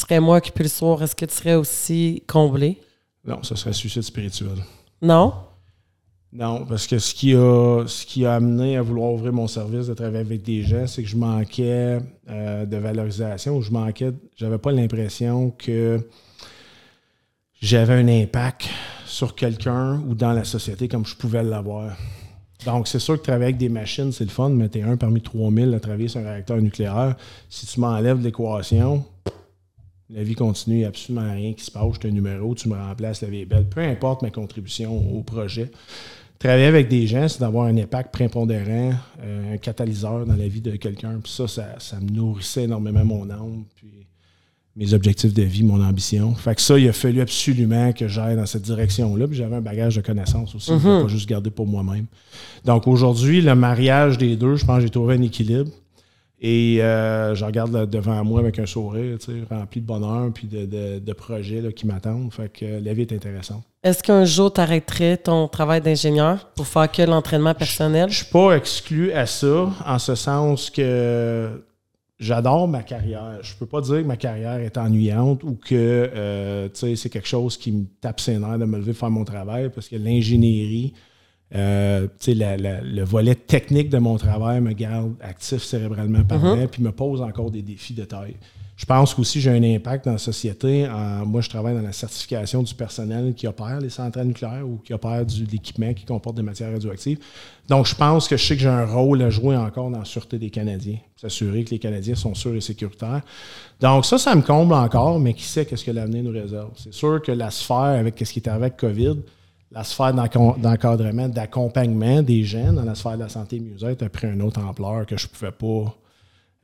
serais 0.00 0.20
moins 0.20 0.38
occupé 0.38 0.62
le 0.62 0.68
soir, 0.68 1.02
est-ce 1.02 1.14
que 1.14 1.24
tu 1.24 1.34
serais 1.34 1.54
aussi 1.54 2.22
comblé? 2.26 2.80
Non, 3.24 3.42
ce 3.42 3.54
serait 3.54 3.72
suicide 3.72 4.02
spirituel. 4.02 4.58
Non? 5.00 5.34
Non, 6.32 6.64
parce 6.64 6.86
que 6.86 6.98
ce 6.98 7.14
qui 7.14 7.34
a, 7.34 7.84
ce 7.86 8.06
qui 8.06 8.24
a 8.24 8.34
amené 8.36 8.78
à 8.78 8.82
vouloir 8.82 9.12
ouvrir 9.12 9.34
mon 9.34 9.46
service, 9.46 9.86
de 9.86 9.94
travailler 9.94 10.20
avec 10.20 10.42
des 10.42 10.62
gens, 10.62 10.86
c'est 10.86 11.02
que 11.02 11.08
je 11.08 11.16
manquais 11.16 11.98
euh, 12.30 12.64
de 12.64 12.76
valorisation, 12.78 13.60
je 13.60 13.70
manquais, 13.70 14.12
j'avais 14.34 14.56
pas 14.56 14.72
l'impression 14.72 15.50
que 15.50 16.00
j'avais 17.60 17.94
un 17.94 18.08
impact 18.08 18.68
sur 19.04 19.34
quelqu'un 19.34 20.02
ou 20.08 20.14
dans 20.14 20.32
la 20.32 20.44
société 20.44 20.88
comme 20.88 21.04
je 21.04 21.14
pouvais 21.14 21.42
l'avoir. 21.42 21.94
Donc, 22.64 22.88
c'est 22.88 22.98
sûr 22.98 23.18
que 23.18 23.22
travailler 23.22 23.44
avec 23.44 23.58
des 23.58 23.68
machines, 23.68 24.10
c'est 24.10 24.24
le 24.24 24.30
fun, 24.30 24.48
mais 24.48 24.68
tu 24.68 24.78
es 24.78 24.82
un 24.82 24.96
parmi 24.96 25.20
3000 25.20 25.74
à 25.74 25.80
travailler 25.80 26.08
sur 26.08 26.20
un 26.20 26.24
réacteur 26.24 26.56
nucléaire. 26.58 27.14
Si 27.50 27.66
tu 27.66 27.78
m'enlèves 27.80 28.22
l'équation, 28.22 29.04
la 30.14 30.22
vie 30.22 30.34
continue, 30.34 30.76
il 30.76 30.78
n'y 30.80 30.84
a 30.84 30.88
absolument 30.88 31.32
rien 31.32 31.52
qui 31.54 31.64
se 31.64 31.70
passe. 31.70 31.94
Je 32.00 32.08
un 32.08 32.10
numéro, 32.10 32.54
tu 32.54 32.68
me 32.68 32.76
remplaces, 32.76 33.22
la 33.22 33.28
vie 33.28 33.40
est 33.40 33.46
belle. 33.46 33.68
Peu 33.68 33.80
importe 33.80 34.22
ma 34.22 34.30
contribution 34.30 35.16
au 35.16 35.22
projet. 35.22 35.70
Travailler 36.38 36.66
avec 36.66 36.88
des 36.88 37.06
gens, 37.06 37.28
c'est 37.28 37.40
d'avoir 37.40 37.66
un 37.66 37.76
impact 37.76 38.12
prépondérant, 38.12 38.94
euh, 39.22 39.54
un 39.54 39.56
catalyseur 39.58 40.26
dans 40.26 40.34
la 40.34 40.48
vie 40.48 40.60
de 40.60 40.72
quelqu'un. 40.76 41.20
Puis 41.22 41.32
ça, 41.32 41.46
ça, 41.46 42.00
me 42.00 42.10
nourrissait 42.10 42.64
énormément 42.64 43.04
mon 43.04 43.30
âme, 43.30 43.64
puis 43.76 44.06
mes 44.74 44.92
objectifs 44.92 45.32
de 45.32 45.42
vie, 45.42 45.62
mon 45.62 45.82
ambition. 45.82 46.34
Fait 46.34 46.54
que 46.54 46.60
ça, 46.60 46.78
il 46.78 46.88
a 46.88 46.92
fallu 46.92 47.20
absolument 47.20 47.92
que 47.92 48.08
j'aille 48.08 48.36
dans 48.36 48.46
cette 48.46 48.62
direction-là. 48.62 49.28
Puis 49.28 49.36
j'avais 49.36 49.56
un 49.56 49.60
bagage 49.60 49.96
de 49.96 50.00
connaissances 50.00 50.54
aussi, 50.54 50.72
mm 50.72 51.02
pas 51.02 51.08
juste 51.08 51.28
garder 51.28 51.50
pour 51.50 51.66
moi-même. 51.66 52.06
Donc 52.64 52.88
aujourd'hui, 52.88 53.40
le 53.40 53.54
mariage 53.54 54.18
des 54.18 54.34
deux, 54.34 54.56
je 54.56 54.64
pense 54.64 54.78
que 54.78 54.82
j'ai 54.82 54.90
trouvé 54.90 55.14
un 55.14 55.22
équilibre. 55.22 55.70
Et 56.44 56.82
euh, 56.82 57.36
je 57.36 57.44
regarde 57.44 57.88
devant 57.88 58.24
moi 58.24 58.40
avec 58.40 58.58
un 58.58 58.66
sourire, 58.66 59.16
rempli 59.48 59.80
de 59.80 59.86
bonheur 59.86 60.28
puis 60.34 60.48
de, 60.48 61.12
projets 61.12 61.72
qui 61.72 61.86
m'attendent. 61.86 62.32
Fait 62.32 62.48
que 62.48 62.84
la 62.84 62.92
vie 62.92 63.02
est 63.02 63.12
intéressante. 63.12 63.62
Est-ce 63.84 64.02
qu'un 64.02 64.24
jour, 64.24 64.52
tu 64.52 64.60
arrêterais 64.60 65.16
ton 65.18 65.46
travail 65.46 65.80
d'ingénieur 65.80 66.50
pour 66.56 66.66
faire 66.66 66.90
que 66.90 67.02
l'entraînement 67.02 67.54
personnel? 67.54 68.08
Je 68.08 68.14
ne 68.14 68.24
suis 68.24 68.32
pas 68.32 68.56
exclu 68.56 69.12
à 69.12 69.26
ça, 69.26 69.70
en 69.86 69.98
ce 70.00 70.16
sens 70.16 70.68
que 70.68 71.62
j'adore 72.18 72.66
ma 72.66 72.82
carrière. 72.82 73.38
Je 73.42 73.54
peux 73.54 73.66
pas 73.66 73.80
dire 73.80 73.98
que 73.98 74.06
ma 74.06 74.16
carrière 74.16 74.58
est 74.58 74.76
ennuyante 74.76 75.44
ou 75.44 75.54
que 75.54 75.74
euh, 75.74 76.68
c'est 76.74 77.08
quelque 77.08 77.28
chose 77.28 77.56
qui 77.56 77.70
me 77.70 77.84
tape 78.00 78.18
ses 78.18 78.38
nerfs 78.38 78.58
de 78.58 78.64
me 78.64 78.78
lever 78.78 78.94
faire 78.94 79.10
mon 79.10 79.24
travail 79.24 79.70
parce 79.72 79.88
que 79.88 79.96
l'ingénierie, 79.96 80.92
euh, 81.54 82.06
le 82.26 83.02
volet 83.02 83.34
technique 83.34 83.90
de 83.90 83.98
mon 83.98 84.16
travail 84.16 84.60
me 84.60 84.72
garde 84.72 85.14
actif 85.20 85.62
cérébralement 85.62 86.24
parlant, 86.24 86.56
mm 86.56 86.68
puis 86.68 86.82
me 86.82 86.92
pose 86.92 87.20
encore 87.20 87.50
des 87.50 87.62
défis 87.62 87.94
de 87.94 88.04
taille. 88.04 88.36
Je 88.82 88.86
pense 88.86 89.14
qu'aussi 89.14 89.40
j'ai 89.40 89.50
un 89.50 89.62
impact 89.62 90.06
dans 90.06 90.12
la 90.12 90.18
société. 90.18 90.88
moi, 91.24 91.40
je 91.40 91.48
travaille 91.48 91.74
dans 91.74 91.82
la 91.82 91.92
certification 91.92 92.62
du 92.64 92.74
personnel 92.74 93.32
qui 93.34 93.46
opère 93.46 93.78
les 93.80 93.90
centrales 93.90 94.26
nucléaires 94.26 94.66
ou 94.66 94.78
qui 94.78 94.92
opère 94.92 95.24
du, 95.24 95.44
l'équipement 95.44 95.92
qui 95.92 96.04
comporte 96.04 96.36
des 96.36 96.42
matières 96.42 96.72
radioactives. 96.72 97.18
Donc, 97.68 97.86
je 97.86 97.94
pense 97.94 98.26
que 98.26 98.36
je 98.36 98.44
sais 98.44 98.56
que 98.56 98.62
j'ai 98.62 98.68
un 98.68 98.86
rôle 98.86 99.22
à 99.22 99.30
jouer 99.30 99.56
encore 99.56 99.90
dans 99.90 100.00
la 100.00 100.04
sûreté 100.04 100.38
des 100.38 100.50
Canadiens. 100.50 100.98
S'assurer 101.16 101.62
que 101.62 101.70
les 101.70 101.78
Canadiens 101.78 102.16
sont 102.16 102.34
sûrs 102.34 102.56
et 102.56 102.60
sécuritaires. 102.60 103.20
Donc, 103.78 104.04
ça, 104.04 104.18
ça 104.18 104.34
me 104.34 104.42
comble 104.42 104.74
encore, 104.74 105.20
mais 105.20 105.34
qui 105.34 105.44
sait 105.44 105.64
qu'est-ce 105.64 105.84
que 105.84 105.92
l'avenir 105.92 106.24
nous 106.24 106.32
réserve? 106.32 106.70
C'est 106.74 106.94
sûr 106.94 107.22
que 107.22 107.30
la 107.30 107.52
sphère, 107.52 107.76
avec 107.76 108.18
ce 108.18 108.32
qui 108.32 108.40
est 108.40 108.48
arrivé 108.48 108.64
avec 108.64 108.78
COVID, 108.78 109.18
la 109.74 109.84
sphère 109.84 110.12
d'encadrement, 110.12 111.28
d'accompagnement 111.28 112.22
des 112.22 112.44
jeunes 112.44 112.76
dans 112.76 112.84
la 112.84 112.94
sphère 112.94 113.16
de 113.16 113.22
la 113.22 113.28
santé 113.28 113.56
et 113.56 113.60
mieux-être 113.60 114.02
a 114.02 114.08
pris 114.08 114.28
une 114.28 114.42
autre 114.42 114.60
ampleur 114.60 115.06
que 115.06 115.16
je 115.16 115.26
ne 115.26 115.30
pouvais 115.30 115.52
pas, 115.52 115.96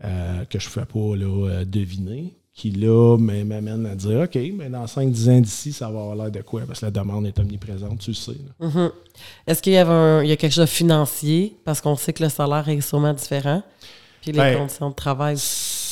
euh, 0.04 0.44
que 0.44 0.58
je 0.58 0.68
pouvais 0.68 0.86
pas 0.86 1.24
euh, 1.24 1.64
deviner. 1.64 2.34
Qui 2.52 2.72
là 2.72 3.16
m'amène 3.16 3.86
à 3.86 3.94
dire 3.94 4.22
OK, 4.22 4.36
mais 4.54 4.68
dans 4.68 4.84
5-10 4.84 5.30
ans 5.30 5.40
d'ici, 5.40 5.72
ça 5.72 5.88
va 5.88 6.00
avoir 6.00 6.16
l'air 6.16 6.30
de 6.32 6.40
quoi? 6.40 6.62
Parce 6.66 6.80
que 6.80 6.86
la 6.86 6.90
demande 6.90 7.24
est 7.24 7.38
omniprésente, 7.38 8.00
tu 8.00 8.10
le 8.10 8.16
sais. 8.16 8.32
Mm-hmm. 8.60 8.90
Est-ce 9.46 9.62
qu'il 9.62 9.74
y, 9.74 9.76
avait 9.76 10.26
il 10.26 10.28
y 10.28 10.32
a 10.32 10.36
quelque 10.36 10.52
chose 10.52 10.64
de 10.64 10.66
financier? 10.66 11.56
Parce 11.64 11.80
qu'on 11.80 11.94
sait 11.94 12.12
que 12.12 12.24
le 12.24 12.28
salaire 12.28 12.68
est 12.68 12.80
sûrement 12.80 13.12
différent. 13.12 13.62
Puis 14.20 14.32
les 14.32 14.38
ben, 14.38 14.58
conditions 14.58 14.90
de 14.90 14.94
travail 14.94 15.36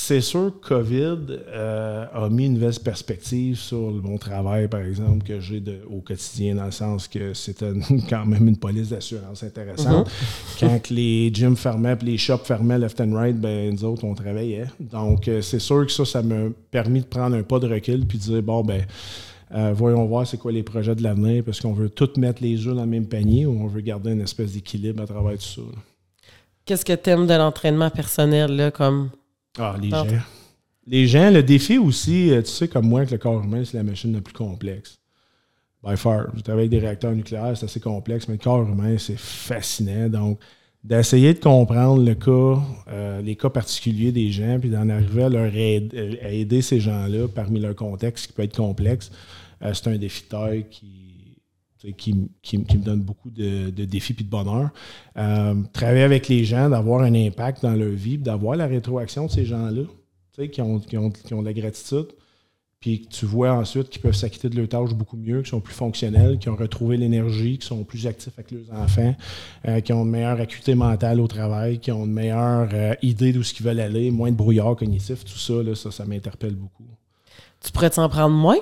c'est 0.07 0.21
sûr 0.21 0.53
que 0.61 0.69
COVID 0.69 1.37
euh, 1.49 2.07
a 2.13 2.29
mis 2.29 2.47
une 2.47 2.55
nouvelle 2.55 2.79
perspective 2.79 3.57
sur 3.57 3.91
le 3.91 4.01
bon 4.01 4.19
travail, 4.19 4.69
par 4.69 4.83
exemple, 4.83 5.27
que 5.27 5.41
j'ai 5.41 5.61
au 5.91 6.01
quotidien, 6.01 6.55
dans 6.55 6.67
le 6.67 6.71
sens 6.71 7.09
que 7.09 7.35
c'était 7.35 7.73
quand 8.09 8.25
même 8.25 8.47
une 8.47 8.57
police 8.57 8.91
d'assurance 8.91 9.43
intéressante. 9.43 10.09
Mm-hmm. 10.09 10.61
Quand 10.61 10.91
les 10.91 11.35
gyms 11.35 11.57
fermaient 11.57 11.97
les 12.03 12.19
shops 12.19 12.45
fermaient 12.45 12.79
left 12.79 13.01
and 13.01 13.15
right, 13.15 13.37
ben, 13.37 13.75
nous 13.75 13.85
autres, 13.85 14.05
on 14.05 14.15
travaillait. 14.15 14.67
Donc, 14.79 15.27
euh, 15.27 15.43
c'est 15.43 15.59
sûr 15.59 15.85
que 15.85 15.91
ça, 15.91 16.05
ça 16.05 16.23
m'a 16.23 16.51
permis 16.71 17.01
de 17.01 17.07
prendre 17.07 17.35
un 17.35 17.43
pas 17.43 17.59
de 17.59 17.67
recul 17.67 18.07
puis 18.07 18.19
de 18.19 18.23
dire, 18.23 18.43
bon, 18.45 18.63
ben, 18.63 18.83
euh, 19.57 19.73
voyons 19.75 20.05
voir 20.07 20.25
c'est 20.25 20.39
quoi 20.39 20.53
les 20.53 20.63
projets 20.63 20.95
de 20.95 21.03
l'avenir, 21.03 21.43
parce 21.43 21.61
qu'on 21.61 21.73
veut 21.73 21.91
tous 21.91 22.17
mettre 22.17 22.45
les 22.45 22.65
œufs 22.65 22.77
dans 22.77 22.85
le 22.85 22.91
même 22.91 23.07
panier 23.07 23.45
ou 23.45 23.61
on 23.61 23.67
veut 23.67 23.81
garder 23.81 24.13
une 24.13 24.21
espèce 24.21 24.53
d'équilibre 24.53 25.03
à 25.03 25.07
travers 25.07 25.33
tout 25.33 25.63
ça. 25.63 25.63
Qu'est-ce 26.65 26.85
que 26.85 26.93
tu 26.93 27.11
aimes 27.11 27.27
de 27.27 27.35
l'entraînement 27.35 27.91
personnel, 27.91 28.55
là, 28.55 28.71
comme 28.71 29.11
ah, 29.59 29.77
les 29.81 29.91
gens. 29.91 30.07
Les 30.89 31.07
gens, 31.07 31.31
le 31.31 31.43
défi 31.43 31.79
aussi, 31.79 32.31
euh, 32.31 32.43
tu 32.43 32.51
sais, 32.51 32.69
comme 32.69 32.87
moi, 32.87 33.05
que 33.05 33.11
le 33.11 33.19
corps 33.19 33.43
humain, 33.43 33.65
c'est 33.65 33.77
la 33.77 33.83
machine 33.83 34.13
la 34.13 34.21
plus 34.21 34.35
complexe. 34.35 34.99
By 35.83 35.97
far. 35.97 36.27
Je 36.37 36.43
travaille 36.43 36.63
avec 36.63 36.71
des 36.71 36.79
réacteurs 36.79 37.13
nucléaires, 37.13 37.57
c'est 37.57 37.65
assez 37.65 37.81
complexe, 37.81 38.29
mais 38.29 38.35
le 38.35 38.41
corps 38.41 38.63
humain, 38.63 38.97
c'est 38.99 39.19
fascinant. 39.19 40.09
Donc, 40.09 40.39
d'essayer 40.85 41.35
de 41.35 41.41
comprendre 41.41 42.05
le 42.05 42.15
cas, 42.15 42.63
euh, 42.89 43.21
les 43.21 43.35
cas 43.35 43.51
particuliers 43.51 44.13
des 44.13 44.31
gens, 44.31 44.59
puis 44.61 44.71
d'en 44.71 44.89
arriver 44.89 45.25
à 45.25 45.29
leur 45.29 45.55
aider, 45.55 46.21
à 46.23 46.31
aider 46.31 46.63
ces 46.63 46.79
gens-là 46.79 47.27
parmi 47.27 47.59
leur 47.59 47.75
contexte 47.75 48.29
qui 48.29 48.33
peut 48.33 48.43
être 48.43 48.57
complexe, 48.57 49.11
euh, 49.63 49.73
c'est 49.75 49.89
un 49.89 49.97
défi 49.97 50.23
de 50.23 50.29
taille 50.29 50.67
qui, 50.71 51.06
qui, 51.97 52.15
me 52.15 52.79
donne 52.79 53.01
beaucoup 53.01 53.31
de, 53.31 53.71
défis 53.71 54.17
et 54.19 54.23
de 54.23 54.29
bonheur. 54.29 54.71
Euh, 55.17 55.55
travailler 55.73 56.03
avec 56.03 56.29
les 56.29 56.45
gens, 56.45 56.69
d'avoir 56.69 57.03
un 57.03 57.15
impact 57.15 57.63
dans 57.63 57.75
leur 57.75 57.91
vie, 57.91 58.19
d'avoir 58.19 58.57
la 58.57 58.67
rétroaction 58.67 59.27
de 59.27 59.31
ces 59.31 59.45
gens-là, 59.45 59.83
qui 60.49 60.61
ont, 60.61 60.79
qui, 60.81 60.97
ont, 60.99 61.09
de 61.09 61.45
la 61.45 61.53
gratitude, 61.53 62.09
puis 62.79 63.03
que 63.03 63.09
tu 63.09 63.25
vois 63.25 63.53
ensuite 63.53 63.89
qu'ils 63.89 64.03
peuvent 64.03 64.15
s'acquitter 64.15 64.51
de 64.51 64.57
leurs 64.57 64.69
tâches 64.69 64.95
beaucoup 64.95 65.17
mieux, 65.17 65.43
qui 65.43 65.51
sont 65.51 65.61
plus 65.61 65.75
fonctionnels, 65.75 66.39
qui 66.39 66.49
ont 66.49 66.57
retrouvé 66.57 66.97
l'énergie, 66.97 67.59
qui 67.59 67.67
sont 67.67 67.85
plus 67.85 68.07
actifs 68.07 68.33
avec 68.37 68.51
leurs 68.51 68.79
enfants, 68.79 69.15
euh, 69.67 69.81
qui 69.81 69.93
ont 69.93 70.05
une 70.05 70.11
meilleure 70.11 70.41
acuité 70.41 70.75
mentale 70.75 71.21
au 71.21 71.27
travail, 71.27 71.79
qui 71.79 71.91
ont 71.91 72.05
une 72.05 72.13
meilleure 72.13 72.69
euh, 72.73 72.95
idée 73.03 73.33
d'où 73.33 73.43
ce 73.43 73.55
qu'ils 73.55 73.65
veulent 73.65 73.81
aller, 73.81 74.11
moins 74.11 74.31
de 74.31 74.37
brouillard 74.37 74.77
cognitif, 74.77 75.25
tout 75.25 75.39
ça, 75.39 75.55
ça, 75.75 75.91
ça 75.91 76.05
m'interpelle 76.05 76.55
beaucoup. 76.55 76.85
Tu 77.63 77.73
pourrais 77.73 77.91
t'en 77.91 78.09
prendre 78.09 78.37
moins? 78.37 78.59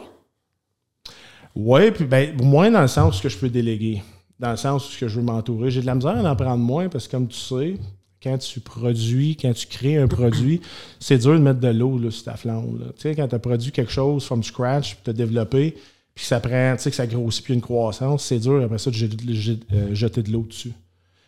Oui, 1.54 1.90
puis 1.92 2.04
ben, 2.04 2.36
moins 2.42 2.70
dans 2.70 2.82
le 2.82 2.88
sens 2.88 3.20
que 3.20 3.28
je 3.28 3.38
peux 3.38 3.48
déléguer, 3.48 4.02
dans 4.40 4.50
le 4.50 4.56
sens 4.56 4.96
que 4.96 5.06
je 5.06 5.20
veux 5.20 5.24
m'entourer. 5.24 5.70
J'ai 5.70 5.80
de 5.80 5.86
la 5.86 5.94
misère 5.94 6.26
à 6.26 6.30
en 6.30 6.36
prendre 6.36 6.64
moins 6.64 6.88
parce 6.88 7.06
que, 7.06 7.12
comme 7.12 7.28
tu 7.28 7.38
sais, 7.38 7.74
quand 8.22 8.38
tu 8.38 8.60
produis, 8.60 9.36
quand 9.36 9.52
tu 9.52 9.66
crées 9.66 9.98
un 9.98 10.08
produit, 10.08 10.60
c'est 11.00 11.18
dur 11.18 11.34
de 11.34 11.38
mettre 11.38 11.60
de 11.60 11.68
l'eau 11.68 12.10
sur 12.10 12.24
ta 12.24 12.36
flamme. 12.36 12.92
Tu 12.96 13.02
sais, 13.02 13.14
quand 13.14 13.28
tu 13.28 13.34
as 13.34 13.38
produit 13.38 13.70
quelque 13.70 13.92
chose 13.92 14.24
from 14.24 14.42
scratch, 14.42 14.94
puis 14.94 15.04
tu 15.04 15.10
as 15.10 15.12
développé, 15.12 15.76
puis 16.14 16.24
ça 16.24 16.40
prend, 16.40 16.74
tu 16.76 16.82
sais, 16.82 16.90
que 16.90 16.96
ça 16.96 17.06
grossit 17.06 17.44
puis 17.44 17.54
une 17.54 17.60
croissance, 17.60 18.24
c'est 18.24 18.38
dur 18.38 18.62
après 18.62 18.78
ça 18.78 18.90
de 18.90 18.96
euh, 18.96 19.94
jeter 19.94 20.22
de 20.22 20.32
l'eau 20.32 20.42
dessus. 20.42 20.72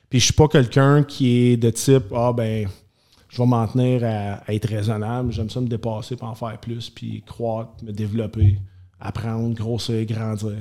Puis 0.09 0.21
je 0.21 0.25
suis 0.27 0.35
pas 0.35 0.49
quelqu'un 0.49 1.05
qui 1.05 1.39
est 1.39 1.57
de 1.57 1.71
type, 1.71 2.13
ah 2.15 2.33
ben, 2.33 2.69
je 3.29 3.39
vais 3.39 3.47
m'en 3.47 3.67
tenir 3.67 4.03
à, 4.05 4.35
à, 4.47 4.55
être 4.55 4.69
raisonnable, 4.69 5.33
j'aime 5.33 5.51
ça 5.51 5.61
me 5.61 5.67
dépasser, 5.67 6.17
pour 6.17 6.29
en 6.29 6.35
faire 6.35 6.59
plus, 6.59 6.91
puis 6.91 7.23
croître, 7.27 7.73
me 7.85 7.93
développer 7.93 8.59
apprendre, 9.01 9.55
grossir, 9.55 10.05
grandir. 10.07 10.57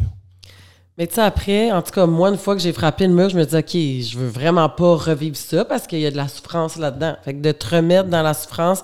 Mais 0.98 1.08
tu 1.08 1.16
sais, 1.16 1.22
après, 1.22 1.72
en 1.72 1.82
tout 1.82 1.92
cas, 1.92 2.06
moi, 2.06 2.30
une 2.30 2.38
fois 2.38 2.56
que 2.56 2.62
j'ai 2.62 2.72
frappé 2.72 3.06
le 3.06 3.14
mur, 3.14 3.30
je 3.30 3.38
me 3.38 3.46
dis, 3.46 3.56
OK, 3.56 3.72
je 3.74 4.18
veux 4.18 4.28
vraiment 4.28 4.70
pas 4.70 4.96
revivre 4.96 5.36
ça 5.36 5.66
parce 5.66 5.88
qu'il 5.88 6.00
y 6.00 6.06
a 6.06 6.12
de 6.12 6.16
la 6.16 6.30
souffrance 6.30 6.78
là-dedans. 6.78 7.18
Fait 7.24 7.34
que 7.34 7.42
de 7.42 7.52
te 7.52 7.76
remettre 7.76 8.10
dans 8.10 8.22
la 8.22 8.34
souffrance, 8.34 8.84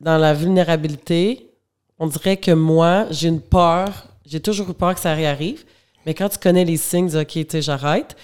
dans 0.00 0.16
la 0.16 0.32
vulnérabilité, 0.32 1.50
on 1.98 2.06
dirait 2.06 2.36
que 2.36 2.52
moi, 2.52 3.06
j'ai 3.10 3.28
une 3.28 3.40
peur, 3.40 4.06
j'ai 4.24 4.40
toujours 4.40 4.70
eu 4.70 4.74
peur 4.74 4.94
que 4.94 5.00
ça 5.00 5.12
réarrive. 5.12 5.64
Mais 6.06 6.14
quand 6.14 6.28
tu 6.28 6.38
connais 6.38 6.64
les 6.64 6.76
signes, 6.76 7.14
OK, 7.16 7.32
tu 7.32 7.46
sais, 7.50 7.62
j'arrête. 7.62 8.16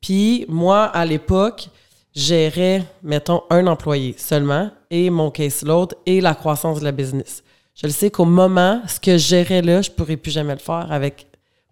Puis 0.00 0.44
moi, 0.48 0.84
à 0.86 1.06
l'époque, 1.06 1.68
gérais, 2.14 2.84
mettons, 3.02 3.42
un 3.48 3.68
employé 3.68 4.14
seulement 4.18 4.70
et 4.90 5.08
mon 5.08 5.30
caseload 5.30 5.94
et 6.04 6.20
la 6.20 6.34
croissance 6.34 6.80
de 6.80 6.84
la 6.84 6.92
business. 6.92 7.42
Je 7.74 7.86
le 7.86 7.92
sais 7.92 8.10
qu'au 8.10 8.24
moment, 8.24 8.82
ce 8.86 9.00
que 9.00 9.12
je 9.12 9.26
gérais 9.26 9.62
là, 9.62 9.82
je 9.82 9.90
ne 9.90 9.94
pourrais 9.94 10.16
plus 10.16 10.30
jamais 10.30 10.52
le 10.52 10.60
faire 10.60 10.90
avec 10.90 11.26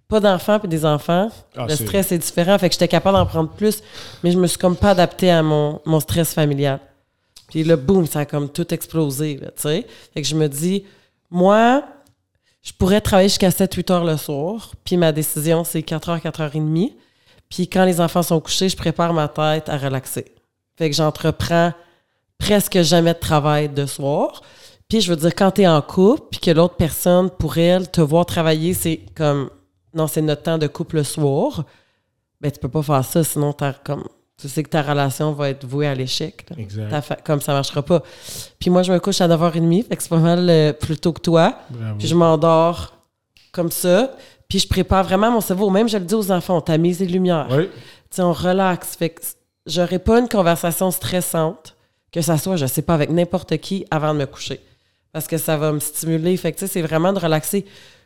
pas 0.08 0.20
d'enfants 0.20 0.58
puis 0.58 0.68
des 0.68 0.84
enfants. 0.84 1.30
Ah, 1.56 1.66
le 1.68 1.76
stress 1.76 2.10
est 2.12 2.18
différent. 2.18 2.58
Fait 2.58 2.68
que 2.68 2.74
j'étais 2.74 2.88
capable 2.88 3.16
d'en 3.16 3.26
prendre 3.26 3.50
plus, 3.50 3.82
mais 4.22 4.32
je 4.32 4.38
me 4.38 4.46
suis 4.46 4.58
comme 4.58 4.76
pas 4.76 4.90
adapté 4.90 5.30
à 5.30 5.42
mon, 5.42 5.80
mon 5.84 6.00
stress 6.00 6.34
familial. 6.34 6.80
Puis 7.48 7.64
là, 7.64 7.76
boum, 7.76 8.06
ça 8.06 8.20
a 8.20 8.24
comme 8.24 8.48
tout 8.48 8.72
explosé, 8.74 9.38
tu 9.40 9.46
sais. 9.56 9.86
Fait 10.14 10.22
que 10.22 10.28
je 10.28 10.34
me 10.34 10.48
dis, 10.48 10.84
moi, 11.30 11.84
je 12.62 12.72
pourrais 12.72 13.00
travailler 13.00 13.28
jusqu'à 13.28 13.50
7-8 13.50 13.92
heures 13.92 14.04
le 14.04 14.16
soir, 14.16 14.72
puis 14.84 14.96
ma 14.96 15.12
décision, 15.12 15.64
c'est 15.64 15.82
4 15.82 16.10
h 16.10 16.20
4 16.20 16.40
h 16.40 16.50
30. 16.50 16.92
Puis 17.48 17.68
quand 17.68 17.84
les 17.84 18.00
enfants 18.00 18.22
sont 18.22 18.40
couchés, 18.40 18.68
je 18.68 18.76
prépare 18.76 19.12
ma 19.12 19.28
tête 19.28 19.68
à 19.68 19.76
relaxer. 19.76 20.26
Fait 20.76 20.88
que 20.88 20.96
j'entreprends 20.96 21.72
presque 22.38 22.80
jamais 22.82 23.14
de 23.14 23.18
travail 23.18 23.68
de 23.68 23.86
soir. 23.86 24.42
Puis 24.90 25.00
je 25.00 25.10
veux 25.10 25.16
dire, 25.16 25.34
quand 25.34 25.52
tu 25.52 25.62
es 25.62 25.68
en 25.68 25.80
couple, 25.80 26.24
puis 26.32 26.40
que 26.40 26.50
l'autre 26.50 26.74
personne, 26.74 27.30
pour 27.30 27.56
elle, 27.56 27.88
te 27.90 28.00
voir 28.00 28.26
travailler, 28.26 28.74
c'est 28.74 29.00
comme, 29.14 29.48
non, 29.94 30.08
c'est 30.08 30.20
notre 30.20 30.42
temps 30.42 30.58
de 30.58 30.66
couple 30.66 30.96
le 30.96 31.04
soir, 31.04 31.64
ben 32.40 32.50
tu 32.50 32.58
peux 32.58 32.68
pas 32.68 32.82
faire 32.82 33.04
ça, 33.04 33.22
sinon 33.22 33.54
comme, 33.84 34.04
tu 34.36 34.48
sais 34.48 34.62
que 34.64 34.68
ta 34.68 34.82
relation 34.82 35.32
va 35.32 35.50
être 35.50 35.64
vouée 35.64 35.86
à 35.86 35.94
l'échec. 35.94 36.44
Exact. 36.58 37.22
Comme 37.24 37.40
ça 37.40 37.52
marchera 37.52 37.82
pas. 37.82 38.02
Puis 38.58 38.68
moi, 38.68 38.82
je 38.82 38.92
me 38.92 38.98
couche 38.98 39.20
à 39.20 39.28
9h30, 39.28 39.86
fait 39.86 39.96
que 39.96 40.02
c'est 40.02 40.08
pas 40.08 40.16
mal 40.16 40.50
euh, 40.50 40.72
plus 40.72 40.96
tôt 40.96 41.12
que 41.12 41.20
toi. 41.20 41.54
Puis 41.98 42.08
je 42.08 42.14
m'endors 42.16 42.94
comme 43.52 43.70
ça. 43.70 44.12
Puis 44.48 44.58
je 44.58 44.66
prépare 44.66 45.04
vraiment 45.04 45.30
mon 45.30 45.40
cerveau. 45.40 45.70
Même, 45.70 45.88
je 45.88 45.98
le 45.98 46.04
dis 46.04 46.14
aux 46.14 46.32
enfants, 46.32 46.60
tamise 46.60 46.98
les 46.98 47.06
lumières. 47.06 47.46
Oui. 47.50 47.68
sais, 48.10 48.22
on 48.22 48.32
relaxe. 48.32 48.96
Fait 48.96 49.10
que 49.10 49.20
j'aurais 49.66 50.00
pas 50.00 50.18
une 50.18 50.28
conversation 50.28 50.90
stressante, 50.90 51.76
que 52.10 52.22
ça 52.22 52.38
soit, 52.38 52.56
je 52.56 52.66
sais 52.66 52.82
pas, 52.82 52.94
avec 52.94 53.10
n'importe 53.10 53.56
qui 53.58 53.84
avant 53.90 54.14
de 54.14 54.18
me 54.18 54.26
coucher. 54.26 54.60
Parce 55.12 55.26
que 55.26 55.38
ça 55.38 55.56
va 55.56 55.72
me 55.72 55.80
stimuler. 55.80 56.36
Fait 56.36 56.52
que, 56.52 56.66
c'est 56.66 56.82
vraiment 56.82 57.12
de 57.12 57.18
relaxer. 57.18 57.64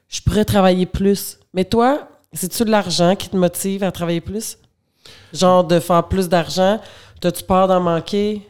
Je 0.09 0.21
pourrais 0.21 0.45
travailler 0.45 0.87
plus. 0.87 1.39
Mais 1.53 1.65
toi, 1.65 2.09
c'est-tu 2.33 2.65
de 2.65 2.71
l'argent 2.71 3.15
qui 3.17 3.29
te 3.29 3.37
motive 3.37 3.85
à 3.85 3.93
travailler 3.93 4.21
plus? 4.21 4.59
Genre 5.33 5.65
de 5.65 5.81
faire 5.81 6.09
plus 6.09 6.29
d'argent? 6.29 6.81
T'as-tu 7.21 7.45
peur 7.45 7.69
d'en 7.69 7.81
manquer? 7.81 8.43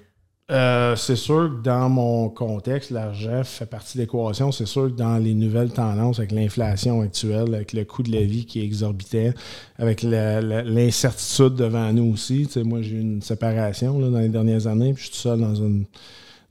Euh, 0.50 0.94
c'est 0.94 1.16
sûr 1.16 1.48
que 1.48 1.62
dans 1.62 1.88
mon 1.88 2.28
contexte, 2.28 2.90
l'argent 2.90 3.42
fait 3.44 3.64
partie 3.64 3.96
de 3.96 4.02
l'équation. 4.02 4.52
C'est 4.52 4.66
sûr 4.66 4.88
que 4.88 4.92
dans 4.92 5.16
les 5.16 5.32
nouvelles 5.32 5.72
tendances, 5.72 6.18
avec 6.18 6.32
l'inflation 6.32 7.00
actuelle, 7.00 7.54
avec 7.54 7.72
le 7.72 7.84
coût 7.84 8.02
de 8.02 8.12
la 8.12 8.20
vie 8.20 8.44
qui 8.44 8.60
est 8.60 8.64
exorbitant, 8.64 9.30
avec 9.78 10.02
l'incertitude 10.02 11.54
devant 11.54 11.90
nous 11.94 12.12
aussi. 12.12 12.46
moi, 12.64 12.82
j'ai 12.82 12.96
eu 12.96 13.00
une 13.00 13.22
séparation 13.22 13.98
dans 13.98 14.18
les 14.18 14.28
dernières 14.28 14.66
années, 14.66 14.92
puis 14.92 15.04
je 15.04 15.08
suis 15.08 15.16
tout 15.16 15.28
seul 15.28 15.40
dans 15.40 15.54
une, 15.54 15.86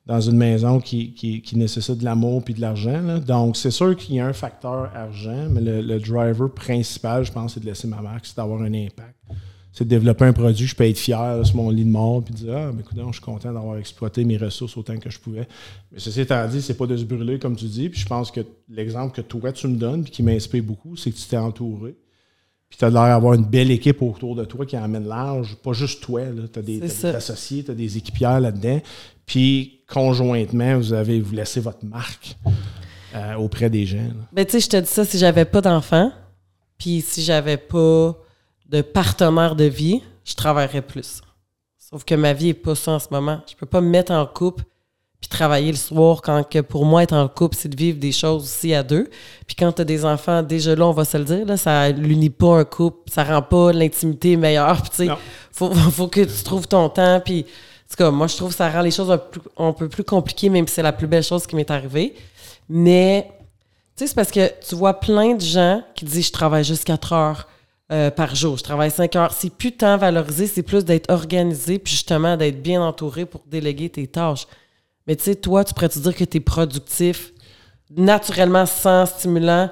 dans 0.06 0.20
une 0.20 0.38
maison 0.38 0.80
qui, 0.80 1.44
nécessite 1.54 2.00
de 2.00 2.06
l'amour 2.06 2.44
puis 2.44 2.54
de 2.54 2.62
l'argent. 2.62 3.20
Donc, 3.20 3.56
c'est 3.56 3.72
sûr 3.72 3.96
qu'il 3.96 4.16
y 4.16 4.20
a 4.20 4.28
un 4.28 4.34
facteur 4.34 4.92
argent, 4.96 5.48
mais 5.50 5.62
le, 5.62 5.82
le 5.82 6.00
driver 6.00 6.50
principal, 6.54 7.24
je 7.24 7.32
pense, 7.32 7.54
c'est 7.54 7.62
de 7.62 7.66
laisser 7.66 7.88
ma 7.88 8.02
marque, 8.02 8.26
c'est 8.26 8.38
d'avoir 8.38 8.62
un 8.62 8.74
impact 8.74 9.16
c'est 9.74 9.86
de 9.86 9.90
développer 9.90 10.26
un 10.26 10.34
produit, 10.34 10.68
je 10.68 10.76
peux 10.76 10.88
être 10.88 11.00
fier 11.00 11.44
sur 11.44 11.56
mon 11.56 11.72
lit 11.72 11.84
de 11.84 11.90
mort, 11.90 12.24
puis 12.24 12.34
dire 12.34 12.56
Ah, 12.56 12.72
mais 12.72 12.82
écoute, 12.82 12.96
je 12.96 13.12
suis 13.12 13.22
content 13.22 13.52
d'avoir 13.52 13.78
exploité 13.78 14.24
mes 14.24 14.38
ressources 14.38 14.78
autant 14.78 14.98
que 14.98 15.10
je 15.10 15.20
pouvais. 15.20 15.48
Mais 15.92 15.98
ceci 15.98 16.22
étant 16.22 16.48
dit, 16.48 16.62
c'est 16.62 16.78
pas 16.78 16.86
de 16.86 16.96
se 16.96 17.04
brûler, 17.04 17.40
comme 17.40 17.56
tu 17.56 17.66
dis. 17.66 17.90
Puis 17.90 18.00
je 18.00 18.06
pense 18.06 18.30
que 18.30 18.42
l'exemple 18.70 19.16
que 19.16 19.22
toi, 19.22 19.52
tu 19.52 19.68
me 19.68 19.76
donnes, 19.76 20.04
puis 20.04 20.12
qui 20.12 20.22
m'inspire 20.22 20.64
beaucoup, 20.64 20.96
c'est 20.96 21.10
que 21.10 21.18
tu 21.18 21.26
t'es 21.26 21.38
entouré. 21.38 21.96
Puis 22.70 22.78
tu 22.78 22.86
as 22.86 22.90
l'air 22.92 23.08
d'avoir 23.08 23.34
une 23.34 23.46
belle 23.46 23.72
équipe 23.72 24.02
autour 24.04 24.36
de 24.36 24.46
toi 24.46 24.64
qui 24.66 24.78
emmène 24.78 25.08
large. 25.08 25.56
Pas 25.56 25.74
juste 25.74 26.04
toi, 26.04 26.22
tu 26.52 26.60
as 26.60 26.62
des, 26.62 27.06
associés, 27.06 27.64
tu 27.64 27.72
as 27.72 27.76
des 27.76 27.98
équipières 27.98 28.40
là-dedans. 28.40 28.80
Puis 29.26 29.82
conjointement, 29.88 30.78
vous 30.78 30.94
avez 30.94 31.20
vous 31.22 31.34
laissez 31.34 31.60
votre 31.60 31.86
marque 31.86 32.36
euh, 33.16 33.36
auprès 33.36 33.70
des 33.70 33.86
gens. 33.86 34.10
Ben, 34.32 34.46
tu 34.46 34.54
sais, 34.54 34.60
je 34.60 34.70
te 34.70 34.78
dis 34.78 34.88
ça 34.88 35.06
si 35.06 35.18
j'avais 35.18 35.46
pas 35.46 35.62
d'enfants, 35.62 36.12
puis 36.78 37.02
si 37.02 37.22
j'avais 37.22 37.58
pas 37.58 38.18
de 38.70 38.82
partenaire 38.82 39.56
de 39.56 39.66
vie, 39.66 40.02
je 40.26 40.34
travaillerais 40.36 40.82
plus. 40.82 41.22
Sauf 41.78 42.04
que 42.06 42.16
ma 42.16 42.34
vie 42.34 42.48
n'est 42.48 42.54
pas 42.54 42.76
ça 42.76 42.94
en 42.94 43.00
ce 43.00 43.08
moment. 43.12 43.42
Je 43.50 43.56
peux 43.56 43.66
pas 43.66 43.82
me 43.82 43.90
mettre 43.90 44.12
en 44.12 44.26
couple 44.26 44.64
puis 45.22 45.30
travailler 45.30 45.72
le 45.72 45.78
soir 45.78 46.22
quand 46.22 46.44
que 46.44 46.60
pour 46.60 46.84
moi 46.84 47.04
être 47.04 47.14
en 47.14 47.30
couple 47.30 47.56
c'est 47.58 47.70
de 47.70 47.78
vivre 47.78 47.98
des 47.98 48.12
choses 48.12 48.44
aussi 48.44 48.74
à 48.74 48.84
deux. 48.84 49.10
Puis 49.48 49.56
quand 49.56 49.72
tu 49.72 49.82
as 49.82 49.86
des 49.86 50.04
enfants 50.04 50.44
déjà 50.44 50.76
là 50.76 50.86
on 50.86 50.92
va 50.92 51.06
se 51.06 51.16
le 51.16 51.24
dire 51.24 51.46
là, 51.46 51.56
ça 51.56 51.90
l'unit 51.92 52.30
pas 52.30 52.58
un 52.58 52.66
couple, 52.66 53.10
ça 53.10 53.24
rend 53.24 53.42
pas 53.42 53.72
l'intimité 53.72 54.36
meilleure. 54.36 54.82
Puis 54.82 55.08
tu 55.08 55.14
faut, 55.52 55.72
faut 55.92 56.08
que 56.08 56.22
tu 56.22 56.44
trouves 56.44 56.68
ton 56.68 56.90
temps 56.90 57.22
puis 57.24 57.46
tout 57.96 58.04
cas, 58.04 58.12
moi 58.12 58.28
je 58.28 58.36
trouve 58.36 58.50
que 58.50 58.56
ça 58.56 58.70
rend 58.70 58.82
les 58.82 58.92
choses 58.92 59.18
un, 59.58 59.72
peu 59.74 59.90
plus 59.90 60.04
compliquées 60.04 60.50
même 60.50 60.68
si 60.68 60.76
c'est 60.76 60.84
la 60.84 60.94
plus 60.94 61.08
belle 61.08 61.24
chose 61.24 61.46
qui 61.46 61.56
m'est 61.56 61.70
arrivée. 61.72 62.16
Mais 62.70 63.30
tu 63.96 64.04
sais 64.04 64.08
c'est 64.08 64.16
parce 64.16 64.32
que 64.32 64.52
tu 64.68 64.76
vois 64.76 65.00
plein 65.00 65.36
de 65.36 65.42
gens 65.42 65.84
qui 65.96 66.06
disent 66.06 66.28
je 66.28 66.32
travaille 66.32 66.64
juste 66.64 66.86
4 66.86 67.14
heures 67.14 67.48
euh, 67.92 68.10
par 68.10 68.34
jour. 68.34 68.58
Je 68.58 68.64
travaille 68.64 68.90
cinq 68.90 69.16
heures. 69.18 69.34
C'est 69.34 69.52
plus 69.52 69.74
tant 69.74 69.98
valorisé, 69.98 70.48
c'est 70.48 70.64
plus 70.64 70.84
d'être 70.84 71.12
organisé, 71.12 71.78
puis 71.78 71.92
justement 71.92 72.38
d'être 72.38 72.62
bien 72.62 72.82
entouré 72.82 73.26
pour 73.26 73.42
déléguer 73.46 73.90
tes 73.90 74.08
tâches. 74.08 74.48
Mais 75.06 75.16
tu 75.16 75.26
sais, 75.26 75.36
toi, 75.36 75.64
tu 75.64 75.74
pourrais 75.74 75.90
te 75.90 76.00
dire 76.00 76.16
que 76.16 76.24
tu 76.24 76.38
es 76.38 76.40
productif 76.40 77.34
naturellement 77.96 78.66
sans 78.66 79.06
stimulant 79.06 79.70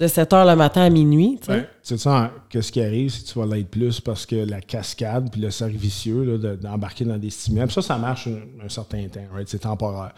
de 0.00 0.06
7 0.06 0.32
heures 0.32 0.46
le 0.46 0.56
matin 0.56 0.80
à 0.80 0.90
minuit. 0.90 1.38
C'est 1.82 1.98
ça, 1.98 2.32
qu'est-ce 2.48 2.72
qui 2.72 2.80
arrive 2.80 3.10
si 3.10 3.22
tu 3.22 3.38
vas 3.38 3.44
l'être 3.44 3.68
plus 3.68 4.00
parce 4.00 4.24
que 4.24 4.36
la 4.36 4.62
cascade 4.62 5.30
puis 5.30 5.42
le 5.42 5.50
cercle 5.50 5.76
vicieux 5.76 6.38
d'embarquer 6.38 7.04
dans 7.04 7.18
des 7.18 7.28
stimulants? 7.28 7.68
ça, 7.68 7.82
ça 7.82 7.98
marche 7.98 8.26
un, 8.26 8.68
certain 8.68 9.06
temps, 9.08 9.20
c'est 9.44 9.58
temporaire. 9.58 10.14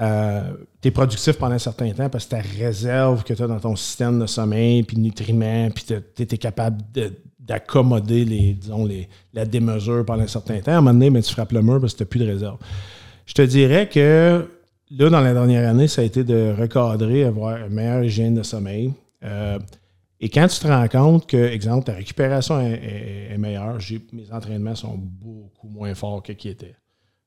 Euh, 0.00 0.42
tu 0.80 0.88
es 0.88 0.90
productif 0.90 1.38
pendant 1.38 1.54
un 1.54 1.58
certain 1.58 1.92
temps 1.92 2.08
parce 2.08 2.24
que 2.24 2.30
ta 2.30 2.40
réserve 2.40 3.22
que 3.22 3.32
tu 3.32 3.42
as 3.42 3.46
dans 3.46 3.60
ton 3.60 3.76
système 3.76 4.18
de 4.18 4.26
sommeil, 4.26 4.82
puis 4.82 4.96
de 4.96 5.02
nutriments, 5.02 5.70
puis 5.70 5.84
tu 5.84 6.22
es, 6.22 6.38
capable 6.38 6.82
d'accommoder 7.38 8.24
les, 8.24 8.54
disons, 8.54 8.84
les, 8.84 9.08
la 9.34 9.44
démesure 9.44 10.04
pendant 10.04 10.24
un 10.24 10.28
certain 10.28 10.58
temps. 10.60 10.72
À 10.72 10.76
un 10.76 10.80
moment 10.80 10.94
donné, 10.94 11.10
ben, 11.10 11.22
tu 11.22 11.32
frappes 11.32 11.52
le 11.52 11.62
mur 11.62 11.80
parce 11.80 11.92
que 11.92 11.98
tu 11.98 12.02
n'as 12.02 12.08
plus 12.08 12.20
de 12.20 12.26
réserve. 12.26 12.58
Je 13.26 13.34
te 13.34 13.42
dirais 13.42 13.88
que 13.88 14.48
là, 14.90 15.10
dans 15.10 15.20
la 15.20 15.32
dernière 15.32 15.68
année, 15.68 15.86
ça 15.86 16.02
a 16.02 16.04
été 16.04 16.24
de 16.24 16.52
recadrer, 16.58 17.22
avoir 17.22 17.58
une 17.58 17.74
meilleure 17.74 18.02
hygiène 18.02 18.34
de 18.34 18.42
sommeil. 18.42 18.92
Euh, 19.24 19.58
et 20.20 20.28
quand 20.28 20.46
tu 20.46 20.60
te 20.60 20.66
rends 20.68 20.88
compte 20.88 21.26
que, 21.26 21.36
exemple, 21.36 21.86
ta 21.86 21.94
récupération 21.94 22.60
est, 22.60 23.36
meilleure, 23.38 23.78
mes 24.12 24.30
entraînements 24.30 24.76
sont 24.76 24.96
beaucoup 24.96 25.68
moins 25.68 25.94
forts 25.94 26.22
que 26.22 26.32
qui 26.32 26.48
étaient. 26.48 26.76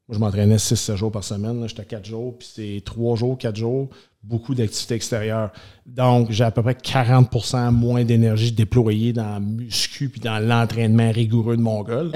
Moi, 0.07 0.15
je 0.15 0.19
m'entraînais 0.19 0.55
6-7 0.55 0.95
jours 0.95 1.11
par 1.11 1.23
semaine. 1.23 1.67
J'étais 1.67 1.83
4 1.83 2.05
jours, 2.05 2.37
puis 2.37 2.47
c'est 2.49 2.81
3 2.85 3.17
jours, 3.17 3.37
4 3.37 3.55
jours, 3.55 3.89
beaucoup 4.27 4.55
d'activités 4.55 4.95
extérieures. 4.95 5.51
Donc, 5.85 6.31
j'ai 6.31 6.43
à 6.43 6.49
peu 6.49 6.63
près 6.63 6.73
40% 6.73 7.71
moins 7.71 8.03
d'énergie 8.03 8.51
déployée 8.51 9.13
dans 9.13 9.35
le 9.35 9.45
muscu 9.45 10.09
puis 10.09 10.19
dans 10.19 10.39
l'entraînement 10.39 11.11
rigoureux 11.11 11.55
de 11.55 11.61
mon 11.61 11.83
goal. 11.83 12.09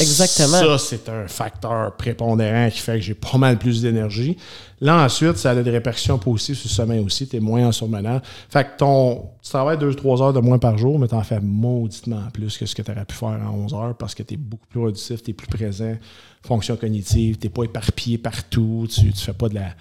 exactement. 0.00 0.58
Ça, 0.58 0.78
c'est 0.78 1.08
un 1.08 1.26
facteur 1.26 1.96
prépondérant 1.96 2.70
qui 2.70 2.78
fait 2.78 2.94
que 2.94 3.00
j'ai 3.00 3.14
pas 3.14 3.36
mal 3.36 3.58
plus 3.58 3.82
d'énergie. 3.82 4.36
Là, 4.80 5.04
ensuite, 5.04 5.36
ça 5.36 5.50
a 5.50 5.62
des 5.62 5.70
répercussions 5.70 6.18
positives 6.18 6.54
sur 6.54 6.68
le 6.68 6.74
sommeil 6.74 7.04
aussi. 7.04 7.26
Tu 7.26 7.36
es 7.36 7.40
moins 7.40 7.66
en 7.66 7.72
surmenant. 7.72 8.20
Fait 8.48 8.64
que 8.64 8.78
ton, 8.78 9.26
tu 9.42 9.50
travailles 9.50 9.76
2-3 9.78 10.22
heures 10.22 10.32
de 10.32 10.40
moins 10.40 10.58
par 10.58 10.78
jour, 10.78 10.98
mais 10.98 11.08
tu 11.08 11.14
en 11.14 11.22
fais 11.24 11.40
mauditement 11.40 12.22
plus 12.32 12.56
que 12.56 12.64
ce 12.64 12.74
que 12.74 12.82
tu 12.82 12.90
aurais 12.92 13.04
pu 13.04 13.16
faire 13.16 13.40
en 13.44 13.64
11 13.64 13.74
heures 13.74 13.96
parce 13.96 14.14
que 14.14 14.22
tu 14.22 14.34
es 14.34 14.36
beaucoup 14.36 14.66
plus 14.68 14.80
productif, 14.80 15.22
tu 15.22 15.32
es 15.32 15.34
plus 15.34 15.48
présent 15.48 15.96
fonction 16.42 16.76
cognitive, 16.76 17.38
tu 17.38 17.46
n'es 17.46 17.52
pas 17.52 17.64
éparpillé 17.64 18.18
partout, 18.18 18.86
tu 18.90 19.06
ne 19.06 19.12
fais 19.12 19.32
pas 19.32 19.48
de 19.48 19.54
la. 19.54 19.74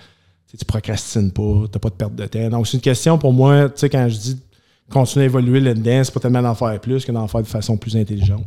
Tu 0.58 0.66
procrastines 0.66 1.32
pas, 1.32 1.42
tu 1.42 1.72
n'as 1.74 1.80
pas 1.80 1.90
de 1.90 1.96
perte 1.96 2.16
de 2.16 2.26
temps. 2.26 2.50
Donc, 2.50 2.68
c'est 2.68 2.78
une 2.78 2.82
question 2.82 3.18
pour 3.18 3.34
moi, 3.34 3.70
tu 3.70 3.80
sais, 3.82 3.90
quand 3.90 4.10
je 4.10 4.18
dis 4.18 4.42
continuer 4.90 5.26
à 5.26 5.26
évoluer 5.28 5.60
là-dedans, 5.60 6.04
c'est 6.04 6.14
pas 6.14 6.20
tellement 6.20 6.42
d'en 6.42 6.56
faire 6.56 6.80
plus 6.82 7.06
que 7.06 7.12
d'en 7.12 7.28
faire 7.28 7.42
de 7.42 7.48
façon 7.48 7.78
plus 7.78 7.96
intelligente. 7.96 8.44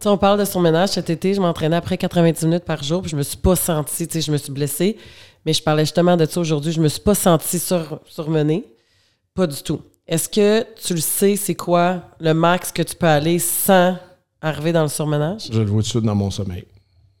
Tu 0.00 0.08
on 0.08 0.18
parle 0.18 0.38
de 0.38 0.44
son 0.44 0.60
ménage 0.60 0.90
cet 0.90 1.10
été, 1.10 1.34
je 1.34 1.40
m'entraînais 1.40 1.76
après 1.76 1.96
90 1.96 2.44
minutes 2.46 2.64
par 2.64 2.82
jour, 2.82 3.02
puis 3.02 3.10
je 3.10 3.16
me 3.16 3.22
suis 3.22 3.36
pas 3.36 3.56
sentie, 3.56 4.06
tu 4.06 4.14
sais, 4.14 4.20
je 4.20 4.32
me 4.32 4.36
suis 4.36 4.52
blessée, 4.52 4.96
mais 5.44 5.52
je 5.52 5.62
parlais 5.62 5.84
justement 5.84 6.16
de 6.16 6.26
ça 6.26 6.40
aujourd'hui, 6.40 6.72
je 6.72 6.80
me 6.80 6.88
suis 6.88 7.00
pas 7.00 7.14
sentie 7.14 7.58
sur, 7.58 8.00
surmenée, 8.06 8.64
pas 9.34 9.46
du 9.46 9.62
tout. 9.62 9.80
Est-ce 10.06 10.28
que 10.28 10.66
tu 10.84 10.94
le 10.94 11.00
sais, 11.00 11.36
c'est 11.36 11.54
quoi 11.54 12.02
le 12.20 12.34
max 12.34 12.72
que 12.72 12.82
tu 12.82 12.96
peux 12.96 13.06
aller 13.06 13.38
sans 13.38 13.96
arriver 14.40 14.72
dans 14.72 14.82
le 14.82 14.88
surmenage? 14.88 15.48
Je 15.52 15.60
le 15.60 15.66
vois 15.66 15.82
tout 15.82 15.86
de 15.86 15.90
suite 15.90 16.04
dans 16.04 16.14
mon 16.14 16.30
sommeil. 16.30 16.64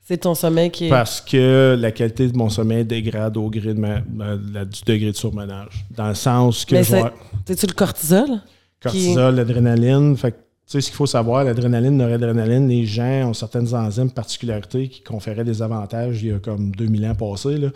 C'est 0.04 0.18
ton 0.18 0.34
sommeil 0.34 0.70
qui 0.70 0.86
est. 0.86 0.90
Parce 0.90 1.20
que 1.20 1.76
la 1.78 1.92
qualité 1.92 2.28
de 2.28 2.36
mon 2.36 2.48
sommeil 2.48 2.84
dégrade 2.84 3.36
au 3.36 3.48
gré 3.48 3.72
de 3.72 3.78
ma, 3.78 4.00
du 4.00 4.80
degré 4.84 5.12
de 5.12 5.16
surmenage. 5.16 5.86
Dans 5.90 6.08
le 6.08 6.14
sens 6.14 6.64
que. 6.64 6.82
C'est-tu 6.82 7.66
le 7.66 7.72
cortisol? 7.72 8.40
Cortisol, 8.80 9.36
l'adrénaline. 9.36 10.16
Fait 10.16 10.32
tu 10.64 10.78
sais, 10.78 10.80
ce 10.80 10.86
qu'il 10.86 10.96
faut 10.96 11.06
savoir, 11.06 11.44
l'adrénaline, 11.44 11.96
noradrénaline, 11.96 12.68
les 12.68 12.86
gens 12.86 13.28
ont 13.28 13.34
certaines 13.34 13.74
enzymes 13.74 14.10
particularités 14.10 14.88
qui 14.88 15.02
conféraient 15.02 15.44
des 15.44 15.60
avantages 15.60 16.22
il 16.22 16.28
y 16.28 16.32
a 16.32 16.38
comme 16.38 16.70
2000 16.70 17.06
ans 17.06 17.14
passés, 17.14 17.58
là, 17.58 17.68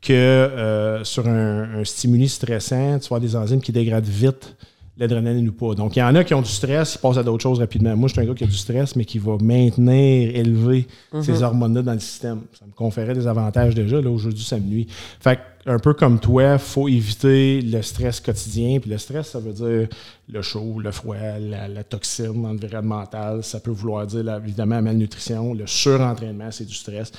que 0.00 0.12
euh, 0.12 1.02
sur 1.04 1.26
un, 1.26 1.80
un, 1.80 1.84
stimuli 1.84 2.28
stressant, 2.28 2.98
tu 2.98 3.08
vois 3.08 3.18
des 3.18 3.34
enzymes 3.34 3.62
qui 3.62 3.72
dégradent 3.72 4.04
vite 4.04 4.56
l'adrénaline 4.96 5.48
ou 5.48 5.52
pas. 5.52 5.74
Donc, 5.74 5.96
il 5.96 5.98
y 5.98 6.02
en 6.02 6.14
a 6.14 6.22
qui 6.22 6.34
ont 6.34 6.42
du 6.42 6.50
stress, 6.50 6.94
ils 6.94 6.98
passent 6.98 7.18
à 7.18 7.22
d'autres 7.22 7.42
choses 7.42 7.58
rapidement. 7.58 7.96
Moi, 7.96 8.08
je 8.08 8.12
suis 8.12 8.20
un 8.20 8.24
gars 8.26 8.34
qui 8.34 8.44
a 8.44 8.46
du 8.46 8.56
stress, 8.56 8.94
mais 8.94 9.04
qui 9.04 9.18
va 9.18 9.36
maintenir, 9.40 10.36
élever 10.36 10.86
mhm. 11.12 11.22
ces 11.22 11.42
hormones-là 11.42 11.82
dans 11.82 11.92
le 11.94 12.00
système. 12.00 12.42
Ça 12.58 12.64
me 12.64 12.72
conférait 12.72 13.14
des 13.14 13.26
avantages 13.26 13.74
déjà. 13.74 14.00
Là, 14.00 14.10
aujourd'hui, 14.10 14.44
ça 14.44 14.56
me 14.58 14.66
nuit. 14.66 14.86
Fait 15.20 15.38
un 15.66 15.78
peu 15.78 15.94
comme 15.94 16.20
toi, 16.20 16.52
il 16.52 16.58
faut 16.58 16.88
éviter 16.88 17.60
le 17.60 17.82
stress 17.82 18.20
quotidien. 18.20 18.78
Puis 18.78 18.90
le 18.90 18.98
stress, 18.98 19.30
ça 19.30 19.40
veut 19.40 19.52
dire 19.52 19.88
le 20.28 20.42
chaud, 20.42 20.78
le 20.78 20.92
froid, 20.92 21.16
la, 21.16 21.84
toxine 21.84 22.46
environnementale. 22.46 23.42
Ça 23.42 23.60
peut 23.60 23.70
vouloir 23.70 24.06
dire, 24.06 24.28
évidemment, 24.36 24.76
la 24.76 24.82
malnutrition. 24.82 25.54
Le 25.54 25.66
surentraînement, 25.66 26.50
c'est 26.50 26.66
du 26.66 26.74
stress. 26.74 27.10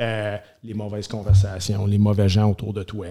Euh, 0.00 0.36
les 0.64 0.74
mauvaises 0.74 1.06
conversations, 1.06 1.86
les 1.86 1.98
mauvais 1.98 2.28
gens 2.28 2.50
autour 2.50 2.72
de 2.72 2.82
toi. 2.82 3.06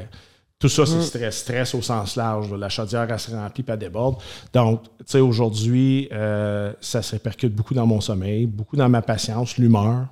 Tout 0.62 0.70
ça, 0.70 0.86
c'est 0.86 0.96
mm. 0.96 1.02
stress. 1.02 1.38
Stress 1.38 1.76
au 1.76 1.82
sens 1.82 2.16
large. 2.16 2.54
La 2.54 2.70
chaudière, 2.70 3.08
elle 3.10 3.20
se 3.20 3.32
remplit 3.32 3.64
pas 3.64 3.76
déborde. 3.76 4.16
Donc, 4.54 4.84
tu 4.84 4.90
sais, 5.08 5.20
aujourd'hui, 5.20 6.08
euh, 6.14 6.72
ça 6.80 7.02
se 7.02 7.12
répercute 7.12 7.54
beaucoup 7.54 7.74
dans 7.74 7.88
mon 7.88 8.00
sommeil, 8.00 8.46
beaucoup 8.46 8.78
dans 8.78 8.88
ma 8.88 9.02
patience, 9.02 9.58
l'humeur. 9.58 10.06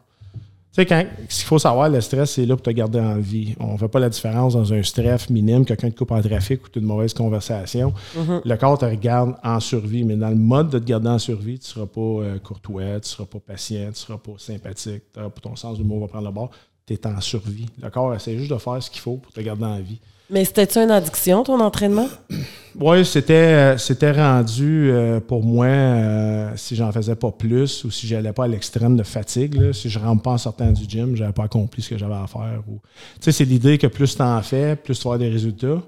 Tu 0.72 0.82
sais, 0.82 0.86
quand, 0.86 1.06
ce 1.30 1.39
qu'il 1.39 1.45
faut 1.45 1.60
savoir, 1.60 1.89
le 1.89 2.02
stress, 2.02 2.32
c'est 2.32 2.45
là 2.45 2.56
pour 2.56 2.64
te 2.64 2.70
garder 2.72 3.00
en 3.00 3.18
vie. 3.18 3.56
On 3.60 3.74
ne 3.74 3.78
fait 3.78 3.88
pas 3.88 4.00
la 4.00 4.10
différence 4.10 4.54
dans 4.54 4.74
un 4.74 4.82
stress 4.84 5.30
minime, 5.30 5.66
quelqu'un 5.66 5.91
te 5.91 5.97
coupe 5.97 6.12
en 6.12 6.22
trafic 6.22 6.66
ou 6.66 6.70
tu 6.70 6.80
as 6.80 6.82
une 6.82 6.88
mauvaise 6.88 7.14
conversation. 7.14 7.93
Mm-hmm. 8.16 8.41
Le 8.45 8.58
corps 8.58 8.78
te 8.78 8.86
regarde 8.86 9.36
en 9.43 9.60
survie, 9.60 10.04
mais 10.04 10.16
dans 10.16 10.30
le 10.30 10.36
mode 10.36 10.70
de 10.70 10.80
te 10.80 10.86
garder 10.86 11.10
en 11.10 11.20
survie, 11.20 11.60
tu 11.60 11.68
ne 11.68 11.74
seras 11.74 11.86
pas 11.86 12.02
euh, 12.02 12.39
courtois, 12.39 12.84
tu 12.84 12.95
ne 12.95 13.02
seras 13.04 13.26
pas 13.26 13.39
patient, 13.39 13.86
tu 13.86 13.89
ne 13.89 13.93
seras 13.95 14.18
pas 14.18 14.34
sympathique, 14.38 15.04
ton 15.41 15.56
sens 15.56 15.78
du 15.78 15.84
mot 15.84 16.00
va 16.00 16.08
prendre 16.08 16.26
le 16.26 16.34
bord 16.34 16.52
tu 16.88 16.93
es 16.95 17.08
en 17.08 17.22
survie. 17.22 17.68
Le 17.82 17.89
corps 17.89 18.14
essaie 18.16 18.38
juste 18.38 18.52
de 18.52 18.58
faire 18.58 18.82
ce 18.82 18.89
qu'il 18.89 19.02
faut 19.02 19.18
pour 19.18 19.32
te 19.32 19.41
garder 19.41 19.66
en 19.66 19.80
vie. 19.80 20.00
Mais 20.30 20.46
c'était-tu 20.46 20.80
une 20.80 20.92
addiction, 20.92 21.44
ton 21.44 21.60
entraînement? 21.60 22.08
Oui, 22.80 23.04
c'était, 23.04 23.34
euh, 23.34 23.78
c'était 23.78 24.12
rendu 24.12 24.90
euh, 24.90 25.20
pour 25.20 25.44
moi, 25.44 25.66
euh, 25.66 26.52
si 26.56 26.76
j'en 26.78 26.92
faisais 26.94 27.16
pas 27.16 27.32
plus 27.32 27.84
ou 27.84 27.92
si 27.92 28.08
j'allais 28.08 28.32
pas 28.32 28.46
à 28.46 28.48
l'extrême 28.48 28.96
de 28.96 29.04
fatigue, 29.04 29.74
si 29.74 29.90
je 29.90 30.00
ne 30.00 30.06
rentre 30.06 30.22
pas 30.22 30.32
en 30.32 30.38
sortant 30.38 30.72
du 30.72 30.86
gym, 30.88 31.16
j'avais 31.16 31.34
pas 31.34 31.44
accompli 31.44 31.82
ce 31.82 31.90
que 31.90 31.98
j'avais 31.98 32.14
à 32.14 32.28
faire. 32.28 32.62
Ou... 32.70 32.80
Tu 33.16 33.22
sais, 33.22 33.32
c'est 33.34 33.44
l'idée 33.44 33.78
que 33.78 33.88
plus 33.88 34.16
tu 34.16 34.22
en 34.22 34.42
fais, 34.42 34.78
plus 34.78 34.98
tu 34.98 35.04
vas 35.04 35.16
avoir 35.16 35.20
des 35.20 35.30
résultats. 35.30 35.82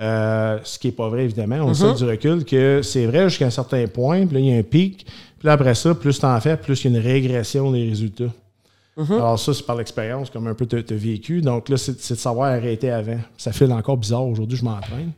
ce 0.00 0.78
qui 0.78 0.88
n'est 0.88 0.92
pas 0.92 1.08
vrai, 1.08 1.24
évidemment. 1.24 1.56
On 1.58 1.74
sait 1.74 1.84
mm-hmm. 1.84 1.98
du 1.98 2.04
recul 2.04 2.44
que 2.44 2.80
c'est 2.82 3.06
vrai 3.06 3.28
jusqu'à 3.28 3.46
un 3.46 3.50
certain 3.50 3.86
point, 3.86 4.26
puis 4.26 4.34
là, 4.34 4.40
il 4.40 4.46
y 4.46 4.54
a 4.54 4.56
un 4.56 4.62
pic. 4.62 5.06
Puis 5.38 5.46
là, 5.46 5.52
après 5.52 5.76
ça, 5.76 5.94
plus 5.94 6.18
tu 6.18 6.26
en 6.26 6.40
fais, 6.40 6.56
plus 6.56 6.82
il 6.84 6.90
y 6.90 6.96
a 6.96 6.98
une 6.98 7.06
régression 7.06 7.70
des 7.70 7.88
résultats. 7.88 8.32
Mhm. 8.96 9.12
Alors, 9.12 9.38
ça, 9.38 9.54
c'est 9.54 9.64
par 9.64 9.76
l'expérience, 9.76 10.30
comme 10.30 10.46
un 10.46 10.54
peu 10.54 10.66
tu 10.66 10.76
as 10.76 10.96
vécu. 10.96 11.40
Donc 11.40 11.68
là, 11.68 11.76
c'est 11.76 11.92
de 11.92 12.18
savoir 12.18 12.52
arrêter 12.52 12.90
avant. 12.90 13.18
Ça 13.38 13.52
fait 13.52 13.70
encore 13.72 13.96
bizarre. 13.96 14.26
Aujourd'hui, 14.26 14.58
je 14.58 14.64
m'entraîne. 14.64 15.12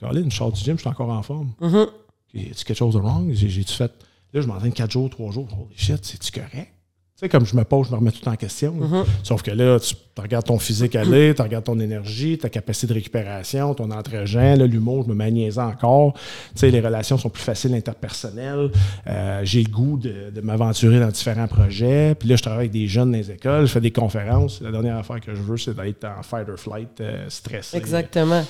Je 0.00 0.06
suis 0.06 0.22
une 0.22 0.30
short 0.30 0.54
du 0.54 0.60
gym, 0.60 0.76
je 0.76 0.82
suis 0.82 0.88
encore 0.88 1.10
en 1.10 1.22
forme. 1.22 1.50
Mm 1.60 1.68
-hmm. 1.68 1.86
tu 2.32 2.64
quelque 2.64 2.74
chose 2.74 2.94
de 2.94 3.00
wrong? 3.00 3.32
J'ai-tu 3.32 3.74
fait? 3.74 3.92
Là, 4.32 4.40
je 4.40 4.46
m'entraîne 4.46 4.72
4 4.72 4.90
jours, 4.90 5.10
3 5.10 5.32
jours. 5.32 5.48
Holy 5.52 5.76
shit, 5.76 6.04
c'est-tu 6.04 6.30
correct? 6.30 6.77
Tu 7.18 7.24
sais, 7.24 7.28
comme 7.28 7.44
je 7.44 7.56
me 7.56 7.64
pose, 7.64 7.88
je 7.88 7.90
me 7.90 7.96
remets 7.96 8.12
tout 8.12 8.28
en 8.28 8.36
question. 8.36 8.70
Mhm. 8.74 9.04
Sauf 9.24 9.42
que 9.42 9.50
là, 9.50 9.80
tu, 9.80 9.92
regardes 10.16 10.46
ton 10.46 10.60
physique 10.60 10.94
aller, 10.94 11.34
tu 11.34 11.42
regardes 11.42 11.64
ton 11.64 11.80
énergie, 11.80 12.38
ta 12.38 12.48
capacité 12.48 12.86
de 12.86 12.94
récupération, 12.94 13.74
ton 13.74 13.90
entre-gens, 13.90 14.54
l'humour, 14.54 15.02
je 15.02 15.08
me 15.08 15.16
maniaise 15.16 15.58
encore. 15.58 16.12
Tu 16.12 16.20
sais, 16.54 16.70
les 16.70 16.80
relations 16.80 17.18
sont 17.18 17.28
plus 17.28 17.42
faciles 17.42 17.74
interpersonnelles. 17.74 18.70
Euh, 19.08 19.40
j'ai 19.42 19.64
le 19.64 19.68
goût 19.68 19.98
de, 19.98 20.40
m'aventurer 20.40 21.00
dans 21.00 21.08
différents 21.08 21.48
projets. 21.48 22.14
Puis 22.14 22.28
là, 22.28 22.36
je 22.36 22.42
travaille 22.42 22.60
avec 22.60 22.70
des 22.70 22.86
jeunes 22.86 23.10
dans 23.10 23.18
les 23.18 23.32
écoles, 23.32 23.66
je 23.66 23.72
fais 23.72 23.80
des 23.80 23.90
conférences. 23.90 24.60
La 24.60 24.70
dernière 24.70 24.98
affaire 24.98 25.20
que 25.20 25.34
je 25.34 25.42
veux, 25.42 25.56
c'est 25.56 25.74
d'être 25.74 26.04
en 26.04 26.22
fight 26.22 26.48
or 26.48 26.56
flight, 26.56 27.00
euh, 27.00 27.28
stressé. 27.28 27.76
Exactement. 27.76 28.44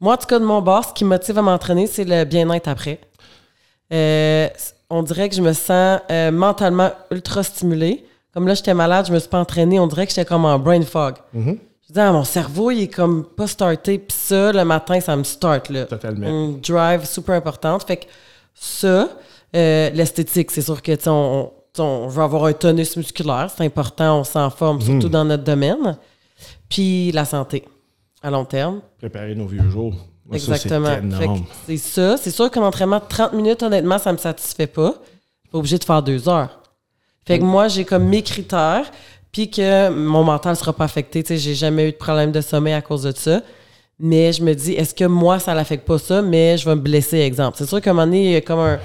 Moi, 0.00 0.14
en 0.14 0.16
tout 0.16 0.26
cas, 0.26 0.40
de 0.40 0.44
mon 0.44 0.60
bord, 0.60 0.86
ce 0.86 0.92
qui 0.92 1.04
me 1.04 1.10
motive 1.10 1.38
à 1.38 1.42
m'entraîner, 1.42 1.86
c'est 1.86 2.04
le 2.04 2.24
bien-être 2.24 2.66
après. 2.66 2.98
Euh, 3.92 4.48
on 4.90 5.02
dirait 5.02 5.28
que 5.28 5.34
je 5.34 5.42
me 5.42 5.52
sens 5.52 6.00
euh, 6.10 6.30
mentalement 6.30 6.90
ultra 7.10 7.42
stimulée. 7.42 8.04
Comme 8.32 8.46
là, 8.46 8.54
j'étais 8.54 8.74
malade, 8.74 9.06
je 9.08 9.12
me 9.12 9.18
suis 9.18 9.28
pas 9.28 9.40
entraînée, 9.40 9.80
on 9.80 9.86
dirait 9.86 10.06
que 10.06 10.12
j'étais 10.12 10.26
comme 10.26 10.44
en 10.44 10.58
brain 10.58 10.82
fog. 10.82 11.14
Mm-hmm. 11.34 11.58
Je 11.88 11.92
dis, 11.92 12.00
ah, 12.00 12.12
mon 12.12 12.24
cerveau, 12.24 12.70
il 12.70 12.82
est 12.82 12.88
comme 12.88 13.24
pas 13.24 13.46
starté. 13.46 13.98
Puis 13.98 14.16
ça, 14.16 14.52
le 14.52 14.64
matin, 14.64 15.00
ça 15.00 15.16
me 15.16 15.22
start. 15.22 15.70
Là. 15.70 15.86
Totalement. 15.86 16.26
Une 16.26 16.60
drive 16.60 17.04
super 17.04 17.36
importante. 17.36 17.84
Fait 17.84 17.98
que 17.98 18.06
ça, 18.54 19.08
euh, 19.54 19.90
l'esthétique, 19.90 20.50
c'est 20.50 20.62
sûr 20.62 20.82
que, 20.82 21.08
on, 21.08 21.52
on, 21.78 22.08
veut 22.08 22.22
avoir 22.22 22.46
un 22.46 22.52
tonus 22.52 22.96
musculaire. 22.96 23.50
C'est 23.56 23.64
important, 23.64 24.20
on 24.20 24.24
s'en 24.24 24.50
forme, 24.50 24.80
surtout 24.80 25.06
mm-hmm. 25.06 25.10
dans 25.10 25.24
notre 25.24 25.44
domaine. 25.44 25.96
Puis 26.68 27.12
la 27.12 27.24
santé, 27.24 27.64
à 28.22 28.30
long 28.30 28.44
terme. 28.44 28.80
Préparer 28.98 29.34
nos 29.34 29.46
vieux 29.46 29.70
jours. 29.70 29.94
Exactement. 30.32 30.96
C'est 31.66 31.76
ça. 31.76 32.16
C'est 32.16 32.30
sûr 32.30 32.50
qu'un 32.50 32.62
entraînement 32.62 32.98
de 32.98 33.04
30 33.08 33.32
minutes, 33.32 33.62
honnêtement, 33.62 33.98
ça 33.98 34.10
ne 34.10 34.16
me 34.16 34.20
satisfait 34.20 34.66
pas. 34.66 34.94
Je 34.94 35.48
suis 35.48 35.50
pas 35.52 35.58
obligé 35.58 35.78
de 35.78 35.84
faire 35.84 36.02
deux 36.02 36.28
heures. 36.28 36.60
Fait 37.26 37.38
que 37.38 37.44
mm. 37.44 37.46
moi, 37.46 37.68
j'ai 37.68 37.84
comme 37.84 38.04
mes 38.04 38.22
critères, 38.22 38.90
puis 39.32 39.50
que 39.50 39.88
mon 39.90 40.24
mental 40.24 40.52
ne 40.52 40.56
sera 40.56 40.72
pas 40.72 40.84
affecté. 40.84 41.22
Tu 41.22 41.28
sais, 41.28 41.38
j'ai 41.38 41.54
jamais 41.54 41.88
eu 41.88 41.92
de 41.92 41.96
problème 41.96 42.32
de 42.32 42.40
sommeil 42.40 42.74
à 42.74 42.82
cause 42.82 43.02
de 43.02 43.12
ça. 43.12 43.42
Mais 43.98 44.32
je 44.32 44.42
me 44.42 44.54
dis, 44.54 44.72
est-ce 44.72 44.94
que 44.94 45.04
moi, 45.04 45.38
ça 45.38 45.54
l'affecte 45.54 45.86
pas 45.86 45.98
ça, 45.98 46.20
mais 46.20 46.58
je 46.58 46.68
vais 46.68 46.74
me 46.74 46.80
blesser, 46.80 47.18
exemple. 47.18 47.56
C'est 47.58 47.66
sûr 47.66 47.80
qu'à 47.80 47.90
un 47.90 47.94
moment 47.94 48.06
donné, 48.06 48.24
il 48.26 48.32
y 48.32 48.36
a 48.36 48.40
comme 48.42 48.58
un, 48.58 48.78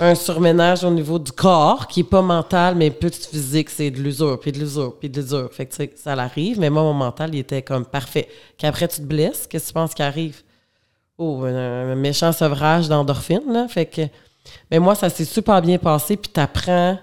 un 0.00 0.14
surménage 0.14 0.84
au 0.84 0.90
niveau 0.90 1.18
du 1.18 1.32
corps 1.32 1.86
qui 1.86 2.00
est 2.00 2.04
pas 2.04 2.22
mental, 2.22 2.74
mais 2.74 2.90
plus 2.90 3.26
physique, 3.26 3.70
c'est 3.70 3.90
de 3.90 4.00
l'usure, 4.00 4.38
puis 4.40 4.52
de 4.52 4.58
l'usure, 4.58 4.96
puis 4.98 5.08
de 5.08 5.20
l'usure. 5.20 5.48
Fait 5.52 5.66
que, 5.66 5.70
tu 5.70 5.76
sais, 5.76 5.92
ça 5.96 6.16
l'arrive, 6.16 6.58
mais 6.58 6.70
moi, 6.70 6.82
mon 6.82 6.94
mental, 6.94 7.30
il 7.32 7.38
était 7.38 7.62
comme 7.62 7.84
parfait. 7.84 8.28
Qu'après, 8.56 8.88
tu 8.88 8.96
te 8.96 9.06
blesses, 9.06 9.46
qu'est-ce 9.46 9.66
que 9.66 9.68
tu 9.68 9.74
penses 9.74 9.94
qui 9.94 10.02
arrive? 10.02 10.42
Oh, 11.18 11.44
un, 11.44 11.94
méchant 11.94 12.32
sevrage 12.32 12.88
d'endorphine, 12.88 13.52
là. 13.52 13.68
Fait 13.68 13.86
que, 13.86 14.02
mais 14.70 14.78
moi, 14.78 14.94
ça 14.94 15.10
s'est 15.10 15.24
super 15.24 15.60
bien 15.60 15.78
passé, 15.78 16.16
puis 16.16 16.30
t'apprends. 16.30 16.98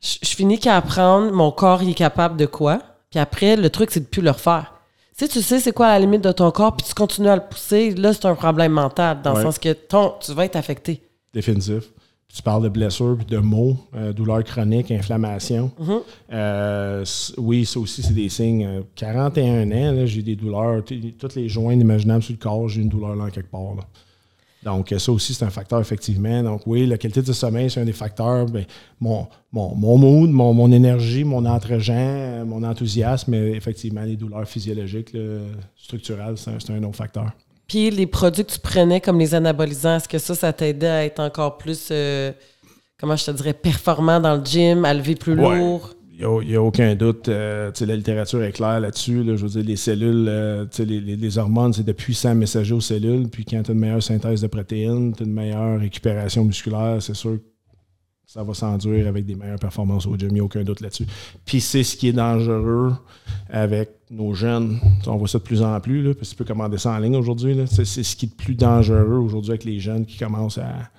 Je, 0.00 0.18
je 0.22 0.36
finis 0.36 0.58
qu'à 0.58 0.76
apprendre, 0.76 1.32
mon 1.32 1.50
corps, 1.50 1.82
il 1.82 1.90
est 1.90 1.94
capable 1.94 2.36
de 2.36 2.46
quoi? 2.46 2.80
Puis 3.10 3.18
après, 3.18 3.56
le 3.56 3.70
truc, 3.70 3.90
c'est 3.90 4.00
de 4.00 4.06
plus 4.06 4.22
le 4.22 4.30
refaire. 4.30 4.74
Si 5.16 5.28
tu 5.28 5.42
sais 5.42 5.60
c'est 5.60 5.72
quoi 5.72 5.88
la 5.88 6.00
limite 6.00 6.22
de 6.22 6.32
ton 6.32 6.50
corps, 6.50 6.76
puis 6.76 6.86
tu 6.86 6.94
continues 6.94 7.28
à 7.28 7.36
le 7.36 7.42
pousser, 7.42 7.94
là, 7.94 8.12
c'est 8.12 8.26
un 8.26 8.34
problème 8.34 8.72
mental, 8.72 9.22
dans 9.22 9.34
le 9.34 9.42
sens 9.42 9.58
que 9.58 9.72
ton, 9.72 10.14
tu 10.20 10.32
vas 10.32 10.44
être 10.44 10.56
affecté. 10.56 11.02
Définitif 11.32 11.84
tu 12.34 12.42
parles 12.42 12.64
de 12.64 12.68
blessures 12.68 13.18
de 13.28 13.38
maux, 13.38 13.76
euh, 13.94 14.12
douleurs 14.12 14.42
chroniques, 14.42 14.90
inflammation. 14.90 15.70
Mm-hmm. 15.80 16.00
Euh, 16.32 17.04
oui, 17.38 17.64
ça 17.64 17.78
aussi, 17.78 18.02
c'est 18.02 18.12
des 18.12 18.28
signes. 18.28 18.82
41 18.96 19.70
euh, 19.70 20.02
ans, 20.02 20.06
j'ai 20.06 20.22
des 20.22 20.34
douleurs. 20.34 20.82
Toutes 20.84 21.36
les 21.36 21.48
joints 21.48 21.74
imaginables 21.74 22.24
sur 22.24 22.32
le 22.32 22.38
corps, 22.38 22.68
j'ai 22.68 22.82
une 22.82 22.88
douleur 22.88 23.14
là 23.14 23.30
quelque 23.30 23.50
part. 23.50 23.76
Donc, 24.64 24.92
ça 24.98 25.12
aussi, 25.12 25.32
c'est 25.32 25.44
un 25.44 25.50
facteur, 25.50 25.80
effectivement. 25.80 26.42
Donc, 26.42 26.62
oui, 26.66 26.86
la 26.86 26.98
qualité 26.98 27.22
de 27.22 27.32
sommeil, 27.32 27.70
c'est 27.70 27.80
un 27.80 27.84
des 27.84 27.92
facteurs. 27.92 28.46
Ben, 28.46 28.64
mon, 28.98 29.28
mon, 29.52 29.76
mon 29.76 29.96
mood, 29.96 30.30
mon, 30.30 30.72
énergie, 30.72 31.22
mon 31.22 31.44
entre-gens, 31.44 32.44
mon 32.46 32.64
enthousiasme, 32.64 33.30
mais 33.30 33.52
effectivement, 33.52 34.02
les 34.02 34.16
douleurs 34.16 34.48
physiologiques, 34.48 35.16
structurelles, 35.76 36.36
c'est 36.36 36.70
un 36.72 36.82
autre 36.82 36.96
facteur. 36.96 37.30
Puis 37.68 37.90
les 37.90 38.06
produits 38.06 38.44
que 38.44 38.52
tu 38.52 38.60
prenais 38.60 39.00
comme 39.00 39.18
les 39.18 39.34
anabolisants, 39.34 39.96
est-ce 39.96 40.08
que 40.08 40.18
ça, 40.18 40.34
ça 40.34 40.52
t'aidait 40.52 40.86
à 40.86 41.04
être 41.04 41.20
encore 41.20 41.56
plus, 41.56 41.88
euh, 41.90 42.32
comment 42.98 43.16
je 43.16 43.26
te 43.26 43.30
dirais, 43.30 43.54
performant 43.54 44.20
dans 44.20 44.36
le 44.36 44.44
gym, 44.44 44.84
à 44.84 44.92
lever 44.92 45.14
plus 45.14 45.34
lourd? 45.34 45.90
Il 46.16 46.46
n'y 46.46 46.54
a, 46.54 46.62
aucun 46.62 46.94
doute. 46.94 47.28
Euh, 47.28 47.72
la 47.80 47.96
littérature 47.96 48.42
est 48.44 48.52
claire 48.52 48.78
là-dessus. 48.78 49.24
je 49.26 49.32
veux 49.32 49.48
dire, 49.48 49.64
les 49.64 49.76
cellules, 49.76 50.26
euh, 50.28 50.64
les, 50.78 51.00
les, 51.00 51.38
hormones, 51.38 51.72
c'est 51.72 51.82
de 51.82 51.92
puissants 51.92 52.36
messagers 52.36 52.74
aux 52.74 52.80
cellules. 52.80 53.28
Puis 53.28 53.44
quand 53.44 53.62
tu 53.64 53.72
as 53.72 53.74
une 53.74 53.80
meilleure 53.80 54.02
synthèse 54.02 54.40
de 54.40 54.46
protéines, 54.46 55.12
tu 55.16 55.24
as 55.24 55.26
une 55.26 55.32
meilleure 55.32 55.80
récupération 55.80 56.44
musculaire, 56.44 56.98
c'est 57.00 57.16
sûr 57.16 57.38
ça 58.34 58.42
va 58.42 58.52
s'enduire 58.52 59.06
avec 59.06 59.26
des 59.26 59.36
meilleures 59.36 59.60
performances 59.60 60.06
au 60.06 60.16
gym, 60.16 60.30
il 60.30 60.34
n'y 60.34 60.40
a 60.40 60.44
aucun 60.44 60.64
doute 60.64 60.80
là-dessus. 60.80 61.06
Puis 61.44 61.60
c'est 61.60 61.84
ce 61.84 61.96
qui 61.96 62.08
est 62.08 62.12
dangereux 62.12 62.92
avec 63.48 63.90
nos 64.10 64.34
jeunes. 64.34 64.80
On 65.06 65.14
voit 65.14 65.28
ça 65.28 65.38
de 65.38 65.44
plus 65.44 65.62
en 65.62 65.78
plus, 65.78 66.02
là, 66.02 66.14
parce 66.14 66.30
que 66.30 66.34
tu 66.34 66.38
peux 66.38 66.44
commander 66.44 66.76
ça 66.78 66.90
en 66.90 66.98
ligne 66.98 67.14
aujourd'hui. 67.14 67.56
C'est 67.66 67.84
ce 67.84 68.16
qui 68.16 68.26
est 68.26 68.30
le 68.30 68.34
plus 68.34 68.56
dangereux 68.56 69.18
aujourd'hui 69.18 69.52
avec 69.52 69.62
les 69.62 69.78
jeunes 69.78 70.04
qui 70.04 70.18
commencent 70.18 70.58
à, 70.58 70.90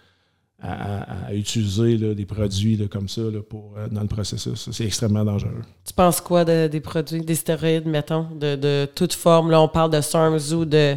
utiliser 1.34 2.16
des 2.16 2.26
produits 2.26 2.88
comme 2.88 3.10
ça 3.10 3.22
pour, 3.48 3.74
euh, 3.78 3.88
dans 3.92 4.02
le 4.02 4.08
processus. 4.08 4.70
C'est 4.72 4.86
extrêmement 4.86 5.24
dangereux. 5.24 5.62
Tu 5.86 5.94
penses 5.94 6.22
quoi 6.22 6.44
des 6.46 6.80
produits, 6.80 7.22
des 7.22 7.36
stéroïdes, 7.36 7.86
mettons, 7.86 8.28
de, 8.34 8.56
de 8.56 8.88
toute 8.96 9.14
forme? 9.14 9.52
Là, 9.52 9.62
on 9.62 9.68
parle 9.68 9.92
de 9.92 10.02
SARMs 10.02 10.54
ou 10.54 10.66
de 10.66 10.96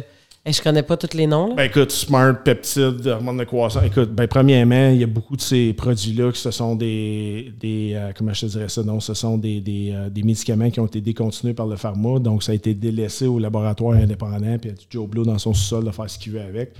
et 0.49 0.53
je 0.53 0.61
connais 0.63 0.81
pas 0.81 0.97
tous 0.97 1.15
les 1.15 1.27
noms. 1.27 1.53
Ben 1.53 1.65
écoute, 1.65 1.91
Smart, 1.91 2.35
peptides, 2.43 3.05
hormones 3.05 3.37
de 3.37 3.43
croissance. 3.43 3.83
Écoute, 3.85 4.11
ben 4.11 4.27
premièrement, 4.27 4.89
il 4.89 4.97
y 4.97 5.03
a 5.03 5.07
beaucoup 5.07 5.35
de 5.35 5.41
ces 5.41 5.73
produits-là 5.73 6.31
qui 6.31 6.41
ce 6.41 6.49
sont 6.49 6.75
des, 6.75 7.53
des 7.59 7.91
euh, 7.93 8.11
comment 8.17 8.33
je 8.33 8.47
dirais 8.47 8.67
ça, 8.67 8.81
non, 8.83 8.99
ce 8.99 9.13
sont 9.13 9.37
des, 9.37 9.61
euh, 9.93 10.09
des, 10.09 10.23
médicaments 10.23 10.71
qui 10.71 10.79
ont 10.79 10.87
été 10.87 11.01
décontinués 11.01 11.53
par 11.53 11.67
le 11.67 11.75
pharma, 11.75 12.17
donc 12.17 12.41
ça 12.41 12.51
a 12.51 12.55
été 12.55 12.73
délaissé 12.73 13.27
au 13.27 13.37
laboratoire 13.37 13.93
indépendant, 13.93 14.57
puis 14.57 14.69
il 14.69 14.71
y 14.71 14.73
a 14.73 14.77
du 14.77 14.85
Joe 14.89 15.07
Blow 15.07 15.23
dans 15.23 15.37
son 15.37 15.53
sous-sol 15.53 15.85
de 15.85 15.91
faire 15.91 16.09
ce 16.09 16.17
qu'il 16.17 16.33
veut 16.33 16.41
avec. 16.41 16.73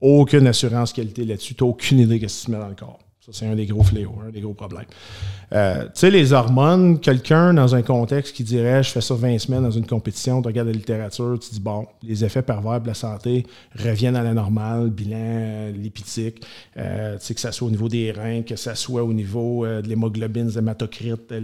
Aucune 0.00 0.46
assurance 0.46 0.92
qualité 0.92 1.24
là-dessus, 1.24 1.54
tu 1.54 1.64
n'as 1.64 1.70
aucune 1.70 1.98
idée 1.98 2.20
de 2.20 2.28
ce 2.28 2.36
qui 2.36 2.44
se 2.46 2.50
met 2.50 2.58
dans 2.58 2.68
le 2.68 2.76
corps. 2.76 3.00
Ça, 3.26 3.32
c'est 3.32 3.46
un 3.46 3.56
des 3.56 3.66
gros 3.66 3.82
fléaux, 3.82 4.14
un 4.24 4.30
des 4.30 4.40
gros 4.40 4.54
problèmes. 4.54 4.86
Euh, 5.52 5.86
tu 5.86 5.90
sais, 5.94 6.10
les 6.12 6.32
hormones, 6.32 7.00
quelqu'un 7.00 7.52
dans 7.54 7.74
un 7.74 7.82
contexte 7.82 8.36
qui 8.36 8.44
dirait 8.44 8.84
je 8.84 8.90
fais 8.90 9.00
ça 9.00 9.14
20 9.16 9.40
semaines 9.40 9.64
dans 9.64 9.70
une 9.72 9.86
compétition, 9.86 10.40
tu 10.40 10.46
regardes 10.46 10.68
la 10.68 10.74
littérature, 10.74 11.36
tu 11.40 11.50
dis 11.50 11.58
bon, 11.58 11.88
les 12.04 12.24
effets 12.24 12.42
pervers 12.42 12.80
de 12.80 12.86
la 12.86 12.94
santé 12.94 13.44
reviennent 13.74 14.14
à 14.14 14.22
la 14.22 14.32
normale, 14.32 14.90
bilan 14.90 15.16
euh, 15.18 15.72
lipidique, 15.72 16.44
euh, 16.76 17.18
tu 17.18 17.24
sais, 17.24 17.34
que 17.34 17.40
ça 17.40 17.50
soit 17.50 17.66
au 17.66 17.70
niveau 17.72 17.88
des 17.88 18.12
reins, 18.12 18.42
que 18.42 18.54
ça 18.54 18.76
soit 18.76 19.02
au 19.02 19.12
niveau 19.12 19.66
de 19.66 19.88
l'hémoglobine, 19.88 20.46
des 20.46 20.58
hématocrites, 20.58 21.34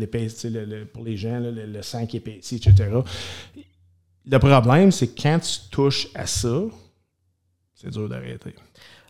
pour 0.92 1.04
les 1.04 1.16
gens, 1.16 1.40
le, 1.40 1.82
sang 1.82 2.06
qui 2.06 2.18
épaissit, 2.18 2.64
etc. 2.64 2.90
Le 4.24 4.38
problème, 4.38 4.92
c'est 4.92 5.20
quand 5.20 5.40
tu 5.40 5.68
touches 5.68 6.06
à 6.14 6.26
ça, 6.26 6.62
c'est 7.74 7.90
dur 7.90 8.08
d'arrêter. 8.08 8.54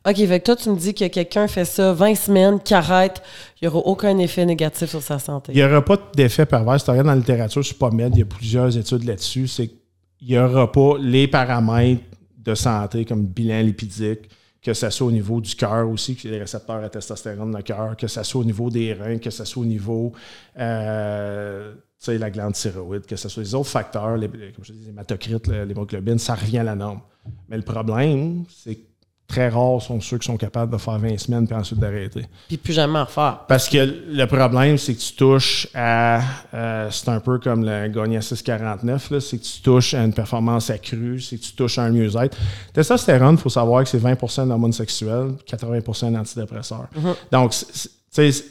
OK, 0.05 0.16
fait 0.16 0.40
que 0.40 0.44
toi, 0.44 0.57
tu 0.57 0.68
me 0.68 0.76
dis 0.76 0.94
que 0.94 1.07
quelqu'un 1.07 1.46
fait 1.46 1.64
ça 1.64 1.92
20 1.92 2.14
semaines, 2.16 2.61
qui 2.61 2.74
arrête, 2.74 3.22
il 3.61 3.68
n'y 3.68 3.74
aura 3.74 3.86
aucun 3.86 4.18
effet 4.18 4.44
négatif 4.44 4.90
sur 4.90 5.03
sa 5.03 5.20
santé. 5.20 5.53
Il 5.53 5.57
n'y 5.57 5.64
aura 5.64 5.84
pas 5.84 5.96
d'effet 6.16 6.44
pervers. 6.44 6.80
Si 6.80 6.84
tu 6.84 6.90
regardes 6.90 7.07
dans 7.07 7.12
la 7.12 7.18
littérature 7.18 7.64
sur 7.64 7.76
PubMed, 7.78 8.12
il 8.14 8.18
y 8.20 8.22
a 8.22 8.26
plusieurs 8.26 8.76
études 8.76 9.05
là-dessus. 9.05 9.46
C'est 9.46 9.68
qu'il 9.68 10.28
n'y 10.28 10.38
aura 10.38 10.70
pas 10.70 10.96
les 10.98 11.28
paramètres 11.28 12.03
de 12.36 12.55
santé 12.57 13.05
comme 13.05 13.26
bilan 13.26 13.61
lipidique, 13.61 14.28
que 14.61 14.74
ce 14.74 14.90
soit 14.90 15.07
au 15.07 15.12
niveau 15.12 15.40
du 15.40 15.55
cœur 15.55 15.88
aussi, 15.88 16.16
que 16.16 16.26
les 16.26 16.38
récepteurs 16.38 16.82
à 16.82 16.88
testostérone 16.88 17.53
dans 17.53 17.59
le 17.59 17.62
cœur, 17.64 17.96
que 17.96 18.09
ce 18.09 18.24
soit 18.24 18.40
au 18.40 18.44
niveau 18.44 18.70
des 18.70 18.94
reins, 18.94 19.18
que 19.18 19.30
ce 19.30 19.44
soit 19.44 19.62
au 19.62 19.66
niveau 19.66 20.12
euh, 20.59 21.74
la 22.09 22.30
glande 22.30 22.55
thyroïde, 22.55 23.07
que 23.07 23.14
ce 23.14 23.28
soit 23.28 23.44
les 23.44 23.55
autres 23.55 23.68
facteurs, 23.68 24.16
les, 24.16 24.28
comme 24.28 24.64
je 24.64 24.72
dis, 24.72 24.80
les 24.80 24.88
hématocrites, 24.88 25.46
l'hémoglobine, 25.46 26.18
ça 26.18 26.34
revient 26.34 26.59
à 26.59 26.64
la 26.64 26.74
norme. 26.74 27.00
Mais 27.48 27.57
le 27.57 27.62
problème, 27.62 28.44
c'est 28.48 28.74
que 28.74 28.91
très 29.33 29.49
rares 29.49 29.80
sont 29.80 30.01
ceux 30.01 30.18
qui 30.18 30.26
sont 30.26 30.37
capables 30.37 30.70
de 30.70 30.78
faire 30.78 30.99
20 30.99 31.18
semaines 31.18 31.47
puis 31.47 31.57
ensuite 31.57 31.78
d'arrêter. 31.78 32.26
Puis 32.49 32.59
plus 32.59 32.74
jamais 32.74 32.99
en 32.99 33.05
refaire. 33.05 33.41
Parce 33.49 33.68
que 33.68 33.78
le 33.78 34.26
problème, 34.26 34.76
c'est 34.76 34.95
que 34.95 35.01
tu 35.01 35.14
touches 35.14 35.68
à. 35.74 36.20
Euh, 36.53 36.91
c'est 36.91 37.09
un 37.09 37.20
peu 37.20 37.39
comme 37.39 37.64
le 37.64 37.89
gagné 37.89 38.18
à 38.18 38.20
6,49, 38.20 39.20
c'est 39.20 39.39
que 39.39 39.43
tu 39.43 39.62
touches 39.62 39.95
à 39.95 40.05
une 40.05 40.12
performance 40.12 40.68
accrue, 40.68 41.20
c'est 41.20 41.39
que 41.39 41.43
tu 41.43 41.53
touches 41.53 41.78
à 41.78 41.85
un 41.85 41.91
mieux-être. 41.91 42.37
Testostérone, 42.74 43.37
il 43.37 43.41
faut 43.41 43.49
savoir 43.49 43.83
que 43.83 43.89
c'est 43.89 44.03
20% 44.03 44.49
d'hormones 44.49 44.72
sexuelles, 44.72 45.33
80 45.47 46.11
d'antidépresseurs. 46.11 46.89
Mm-hmm. 46.95 47.14
Donc, 47.33 47.53
tu 47.53 47.89
sais, 48.11 48.45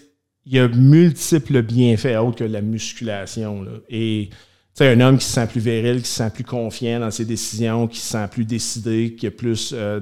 il 0.46 0.54
y 0.56 0.60
a 0.60 0.68
multiples 0.68 1.62
bienfaits 1.62 2.18
autres 2.18 2.38
que 2.38 2.44
la 2.44 2.62
musculation. 2.62 3.62
Là. 3.62 3.72
Et 3.90 4.32
sais, 4.74 4.88
un 4.88 5.00
homme 5.02 5.18
qui 5.18 5.26
se 5.26 5.34
sent 5.34 5.48
plus 5.48 5.60
viril, 5.60 6.02
qui 6.02 6.08
se 6.08 6.16
sent 6.16 6.30
plus 6.30 6.44
confiant 6.44 7.00
dans 7.00 7.12
ses 7.12 7.26
décisions, 7.26 7.88
qui 7.88 8.00
se 8.00 8.08
sent 8.08 8.28
plus 8.30 8.46
décidé, 8.46 9.16
qui 9.18 9.28
a 9.28 9.32
plus 9.32 9.74
euh, 9.74 10.00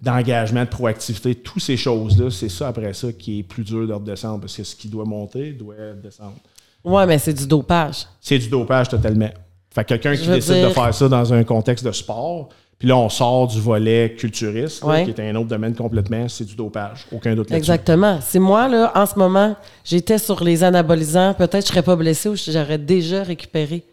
d'engagement, 0.00 0.64
de, 0.64 0.68
proactivité, 0.68 1.34
toutes 1.34 1.62
ces 1.62 1.76
choses-là, 1.76 2.30
c'est 2.30 2.48
ça 2.48 2.68
après 2.68 2.92
ça 2.92 3.12
qui 3.12 3.40
est 3.40 3.42
plus 3.42 3.64
dur 3.64 3.86
de 3.86 3.92
redescendre 3.92 4.40
parce 4.40 4.56
que 4.56 4.64
ce 4.64 4.76
qui 4.76 4.88
doit 4.88 5.04
monter 5.04 5.52
doit 5.52 5.74
descendre. 6.02 6.36
Ouais, 6.84 7.06
mais 7.06 7.18
c'est 7.18 7.32
du 7.32 7.46
dopage. 7.46 8.06
C'est 8.20 8.38
du 8.38 8.48
dopage 8.48 8.88
totalement. 8.88 9.30
Fait 9.74 9.84
quelqu'un 9.84 10.14
qui 10.14 10.26
décide 10.28 10.62
de 10.62 10.68
faire 10.68 10.94
ça 10.94 11.08
dans 11.08 11.32
un 11.32 11.42
contexte 11.42 11.84
de 11.84 11.90
sport, 11.90 12.50
puis 12.84 12.90
là, 12.90 12.98
on 12.98 13.08
sort 13.08 13.46
du 13.46 13.62
volet 13.62 14.14
culturiste, 14.14 14.82
qui 14.82 15.10
est 15.10 15.18
un 15.18 15.34
autre 15.36 15.48
domaine 15.48 15.74
complètement, 15.74 16.28
c'est 16.28 16.44
du 16.44 16.54
dopage. 16.54 17.06
Aucun 17.10 17.34
doute 17.34 17.50
Exactement. 17.50 18.18
C'est 18.20 18.38
moi, 18.38 18.68
là, 18.68 18.92
en 18.94 19.06
ce 19.06 19.18
moment, 19.18 19.56
j'étais 19.86 20.18
sur 20.18 20.44
les 20.44 20.62
anabolisants, 20.62 21.32
peut-être 21.32 21.62
je 21.62 21.68
serais 21.68 21.82
pas 21.82 21.96
blessé 21.96 22.28
ou 22.28 22.36
j'aurais 22.36 22.76
déjà 22.76 23.22
récupéré. 23.22 23.84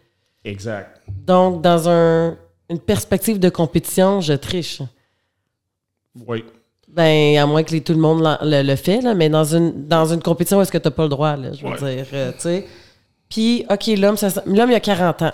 Exact. 0.44 1.00
Donc, 1.08 1.62
dans 1.62 1.88
un, 1.88 2.36
une 2.68 2.80
perspective 2.80 3.38
de 3.38 3.48
compétition, 3.48 4.20
je 4.20 4.34
triche. 4.34 4.82
Oui. 6.26 6.44
Ben, 6.86 7.38
à 7.38 7.46
moins 7.46 7.62
que 7.62 7.74
tout 7.78 7.94
le 7.94 7.98
monde 7.98 8.20
le, 8.42 8.76
fait, 8.76 9.00
là, 9.00 9.14
mais 9.14 9.30
dans 9.30 9.54
une, 9.54 9.88
dans 9.88 10.04
une 10.12 10.20
compétition, 10.20 10.60
est-ce 10.60 10.70
que 10.70 10.76
tu 10.76 10.88
n'as 10.88 10.92
pas 10.92 11.04
le 11.04 11.08
droit, 11.08 11.34
là, 11.34 11.54
je 11.54 11.66
veux 11.66 11.78
dire, 11.78 12.06
euh, 12.12 12.30
tu 12.32 12.40
sais. 12.40 12.66
Puis, 13.30 13.64
OK, 13.70 13.86
l'homme, 13.96 14.16
l'homme, 14.44 14.70
il 14.70 14.74
a 14.74 14.80
40 14.80 15.22
ans 15.22 15.32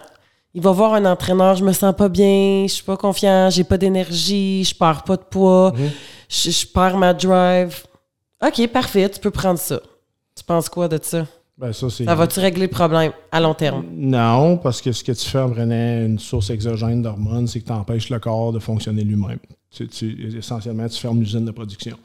il 0.54 0.62
va 0.62 0.72
voir 0.72 0.94
un 0.94 1.04
entraîneur, 1.04 1.56
je 1.56 1.64
me 1.64 1.72
sens 1.72 1.94
pas 1.94 2.08
bien, 2.08 2.64
je 2.66 2.72
suis 2.72 2.84
pas 2.84 2.96
confiant, 2.96 3.50
j'ai 3.50 3.64
pas 3.64 3.78
d'énergie, 3.78 4.64
je 4.64 4.74
perds 4.74 5.04
pas 5.04 5.16
de 5.16 5.22
poids, 5.22 5.72
mhm. 5.76 5.90
je, 6.28 6.66
perds 6.66 6.96
ma 6.96 7.14
drive. 7.14 7.84
OK, 8.44 8.66
parfait, 8.68 9.08
tu 9.08 9.20
peux 9.20 9.30
prendre 9.30 9.58
ça. 9.58 9.80
Tu 10.36 10.44
penses 10.44 10.68
quoi 10.68 10.88
de 10.88 10.98
ça? 11.02 11.26
Ben 11.58 11.72
ça, 11.72 11.90
ça 11.90 12.14
va-tu 12.14 12.38
régler 12.38 12.66
le 12.66 12.70
problème 12.70 13.10
à 13.32 13.40
long 13.40 13.52
terme? 13.52 13.84
Non, 13.92 14.58
parce 14.58 14.80
que 14.80 14.92
ce 14.92 15.02
que 15.02 15.10
tu 15.10 15.28
fais 15.28 15.40
en 15.40 15.50
prenant 15.50 16.04
une 16.04 16.20
source 16.20 16.50
exogène 16.50 17.02
d'hormones, 17.02 17.48
c'est 17.48 17.60
que 17.60 17.66
tu 17.66 17.72
empêches 17.72 18.10
le 18.10 18.20
corps 18.20 18.52
de 18.52 18.60
fonctionner 18.60 19.02
lui-même. 19.02 19.40
essentiellement, 20.36 20.88
tu 20.88 21.00
fermes 21.00 21.18
l'usine 21.18 21.44
de 21.44 21.50
production. 21.50 21.98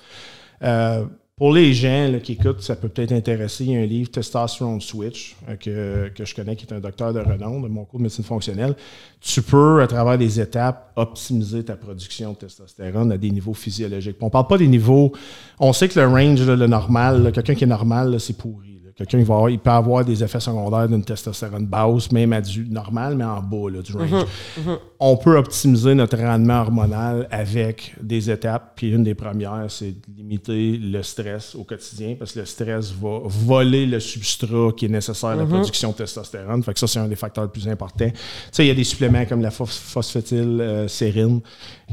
Euh, 0.64 1.06
pour 1.36 1.52
les 1.52 1.74
gens 1.74 2.20
qui 2.22 2.34
écoutent, 2.34 2.62
ça 2.62 2.76
peut 2.76 2.90
peut-être 2.90 3.12
intéresser. 3.12 3.66
Il 3.66 3.72
y 3.72 3.76
a 3.76 3.80
un 3.80 3.86
livre, 3.86 4.12
Testosterone 4.12 4.80
Switch, 4.80 5.36
euh, 5.68 6.10
que, 6.10 6.26
je 6.26 6.36
connais, 6.36 6.56
qui 6.56 6.66
est 6.66 6.74
un 6.74 6.80
docteur 6.80 7.12
de 7.12 7.20
renom 7.20 7.60
de 7.60 7.68
mon 7.68 7.86
cours 7.86 7.98
de 8.00 8.04
médecine 8.04 8.24
fonctionnelle. 8.24 8.76
Tu 9.20 9.42
peux, 9.42 9.82
à 9.82 9.88
travers 9.88 10.18
des 10.18 10.40
étapes, 10.40 10.92
optimiser 10.96 11.64
ta 11.66 11.76
production 11.76 12.34
de 12.34 12.38
testostérone 12.38 13.12
à 13.12 13.18
des 13.18 13.32
niveaux 13.32 13.56
physiologiques. 13.56 14.18
On 14.22 14.26
ne 14.26 14.32
parle 14.32 14.48
pas 14.48 14.60
des 14.60 14.68
niveaux. 14.68 15.12
On 15.60 15.74
sait 15.74 15.90
que 15.90 16.00
le 16.00 16.08
range, 16.08 16.46
le 16.46 16.68
normal, 16.68 17.32
quelqu'un 17.34 17.56
qui 17.56 17.64
est 17.64 17.68
normal, 17.68 18.20
c'est 18.20 18.38
pourri. 18.38 18.73
Quelqu'un 18.96 19.20
il 19.50 19.60
peut 19.60 19.70
avoir 19.72 20.06
des 20.06 20.24
effets 20.24 20.40
secondaires 20.40 20.88
d'une 20.88 21.04
testostérone 21.04 21.66
basse, 21.66 22.12
même 22.12 22.32
à 22.32 22.42
du 22.42 22.70
normal, 22.70 23.16
mais 23.16 23.24
en 23.24 23.42
bas 23.42 23.82
du 23.82 23.92
range. 23.94 24.12
Mhm, 24.12 24.66
mhm. 24.66 24.78
On 25.00 25.18
peut 25.18 25.36
optimiser 25.36 25.96
notre 25.96 26.18
rendement 26.18 26.62
hormonal 26.62 27.28
avec 27.32 27.96
des 28.00 28.30
étapes. 28.30 28.74
Puis 28.76 28.92
une 28.92 29.04
des 29.04 29.16
premières, 29.16 29.66
c'est 29.70 29.92
de 29.92 30.16
limiter 30.16 30.78
le 30.78 31.02
stress 31.02 31.56
au 31.56 31.64
quotidien, 31.64 32.16
parce 32.20 32.34
que 32.34 32.42
le 32.42 32.46
stress 32.46 32.92
va 32.92 33.22
voler 33.26 33.88
le 33.88 34.00
substrat 34.00 34.72
qui 34.78 34.86
est 34.86 34.90
nécessaire 34.90 35.32
à 35.32 35.36
la 35.38 35.46
mhm. 35.46 35.50
production 35.50 35.90
de 35.90 35.96
testostérone. 35.96 36.62
Fait 36.62 36.74
que 36.74 36.80
ça, 36.80 36.86
c'est 36.86 37.00
un 37.00 37.08
des 37.08 37.16
facteurs 37.16 37.46
les 37.46 37.50
plus 37.50 37.68
importants. 37.68 38.10
Tu 38.10 38.20
sais, 38.52 38.64
il 38.64 38.68
y 38.68 38.72
a 38.72 38.76
des 38.76 38.84
suppléments 38.84 39.26
comme 39.26 39.42
la 39.42 39.52
phosphatidylsérine 39.52 41.38
euh, 41.38 41.40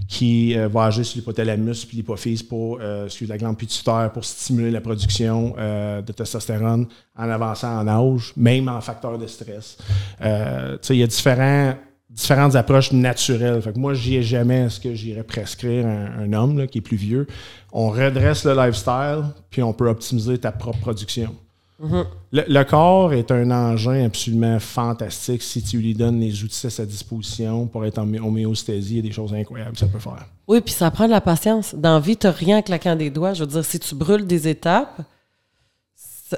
qui 0.09 0.57
euh, 0.57 0.68
va 0.68 0.84
agir 0.84 1.05
sur 1.05 1.18
l'hypothalamus 1.18 1.84
et 1.84 1.96
l'hypophyse 1.96 2.42
pour 2.42 2.78
euh, 2.80 3.09
suivre 3.09 3.32
la 3.32 3.38
glande 3.38 3.57
pituitaire 3.57 4.11
pour 4.12 4.24
stimuler 4.24 4.70
la 4.70 4.80
production 4.80 5.55
de 5.57 6.12
testostérone 6.12 6.86
en 7.16 7.30
avançant 7.30 7.78
en 7.78 7.88
âge, 7.88 8.32
même 8.36 8.68
en 8.68 8.80
facteur 8.80 9.18
de 9.18 9.26
stress. 9.26 9.78
Euh, 10.22 10.76
il 10.88 10.96
y 10.96 11.03
a 11.03 11.07
différents, 11.07 11.74
différentes 12.09 12.57
approches 12.57 12.92
naturelles. 12.92 13.61
Fait 13.62 13.72
que 13.72 13.78
moi, 13.78 13.94
j'y 13.94 14.16
ai 14.16 14.22
jamais 14.22 14.68
ce 14.68 14.80
que 14.80 14.94
j'irais 14.94 15.22
prescrire 15.22 15.86
un, 15.86 16.24
un 16.24 16.32
homme 16.32 16.66
qui 16.66 16.78
est 16.78 16.82
plus 16.82 16.96
vieux. 16.96 17.26
On 17.72 17.90
redresse 17.90 18.44
le 18.44 18.55
lifestyle, 18.55 19.24
puis 19.51 19.62
on 19.62 19.72
peut 19.72 19.88
optimiser 19.88 20.38
ta 20.38 20.53
propre 20.53 20.78
production. 20.78 21.34
Mm-hmm. 21.83 22.05
le, 22.33 22.62
corps 22.64 23.14
est 23.14 23.31
un 23.31 23.51
engin 23.51 24.05
absolument 24.05 24.61
fantastique 24.61 25.43
si 25.43 25.62
tu 25.62 25.78
lui 25.78 25.95
donnes 25.95 26.20
les 26.20 26.45
outils 26.45 26.66
à 26.66 26.70
sa 26.70 26.85
disposition 26.85 27.66
pour 27.66 27.87
être 27.87 27.99
en 27.99 28.14
homéostasie. 28.14 28.91
Il 28.91 28.97
y 28.97 28.99
a 28.99 29.03
des 29.03 29.12
choses 29.12 29.33
incroyables 29.33 29.72
que 29.72 29.78
ça 29.78 29.87
peut 29.87 29.99
faire. 29.99 30.26
Oui, 30.47 30.61
puis 30.61 30.74
ça 30.74 30.91
prend 30.91 31.07
de 31.07 31.11
la 31.11 31.22
patience. 31.22 31.74
Dans 31.74 31.95
la 31.95 32.01
vie, 32.01 32.18
tu 32.18 32.26
n'as 32.26 32.35
rien 32.35 32.61
claquant 32.61 32.97
des 32.97 33.09
doigts. 33.09 33.33
Je 33.33 33.45
veux 33.45 33.47
dire, 33.47 33.64
si 33.64 33.78
tu 33.78 33.95
brûles 33.95 34.26
des 34.26 34.47
étapes, 34.47 35.01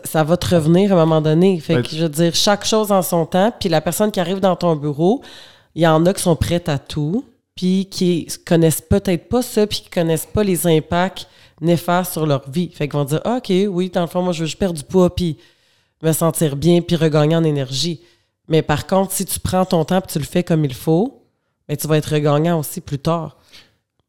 ça, 0.05 0.23
va 0.23 0.37
te 0.37 0.55
revenir 0.55 0.93
à 0.93 0.95
un 0.95 0.99
moment 1.05 1.21
donné. 1.21 1.59
Fait 1.59 1.83
que, 1.83 1.89
je 1.89 2.05
veux 2.05 2.09
dire, 2.09 2.35
chaque 2.37 2.65
chose 2.65 2.93
en 2.93 3.03
son 3.03 3.27
temps. 3.27 3.53
Puis 3.59 3.69
la 3.69 3.81
personne 3.81 4.13
qui 4.13 4.21
arrive 4.21 4.39
dans 4.39 4.55
ton 4.55 4.77
bureau, 4.77 5.23
il 5.75 5.83
y 5.83 5.87
en 5.89 6.07
a 6.07 6.15
qui 6.15 6.23
sont 6.23 6.37
prêtes 6.37 6.69
à 6.69 6.79
tout, 6.79 7.25
puis 7.57 7.87
qui 7.91 8.29
connaissent 8.47 8.81
peut-être 8.81 9.29
pas 9.29 9.43
ça, 9.43 9.67
puis 9.67 9.81
qui 9.81 9.91
connaissent 9.91 10.29
pas 10.33 10.45
les 10.45 10.69
impacts 10.69 11.27
néfastes 11.63 12.13
sur 12.13 12.27
leur 12.27 12.51
vie. 12.51 12.71
Fait 12.73 12.89
qu'ils 12.89 12.99
vont 12.99 13.05
dire, 13.05 13.21
ah, 13.25 13.39
OK, 13.39 13.53
oui, 13.71 13.89
dans 13.89 14.03
le 14.03 14.07
fond, 14.07 14.23
moi, 14.23 14.33
je 14.33 14.41
veux 14.41 14.47
juste 14.47 14.59
perdre 14.59 14.79
du 14.79 14.85
poids, 14.85 15.15
puis 15.15 15.39
me 16.03 16.13
sentir 16.13 16.57
bien, 16.57 16.83
puis 16.83 16.97
regagner 16.97 17.37
en 17.37 17.45
énergie. 17.45 18.03
Mais 18.49 18.61
par 18.61 18.87
contre, 18.87 19.13
si 19.13 19.25
tu 19.25 19.41
prends 19.41 19.65
ton 19.65 19.85
temps 19.85 20.01
et 20.01 20.07
tu 20.07 20.19
le 20.19 20.25
fais 20.25 20.43
comme 20.43 20.65
il 20.65 20.75
faut, 20.75 21.25
ben, 21.69 21.77
tu 21.77 21.87
vas 21.87 21.97
être 21.97 22.13
regagnant 22.13 22.59
aussi 22.59 22.81
plus 22.81 22.99
tard. 22.99 23.39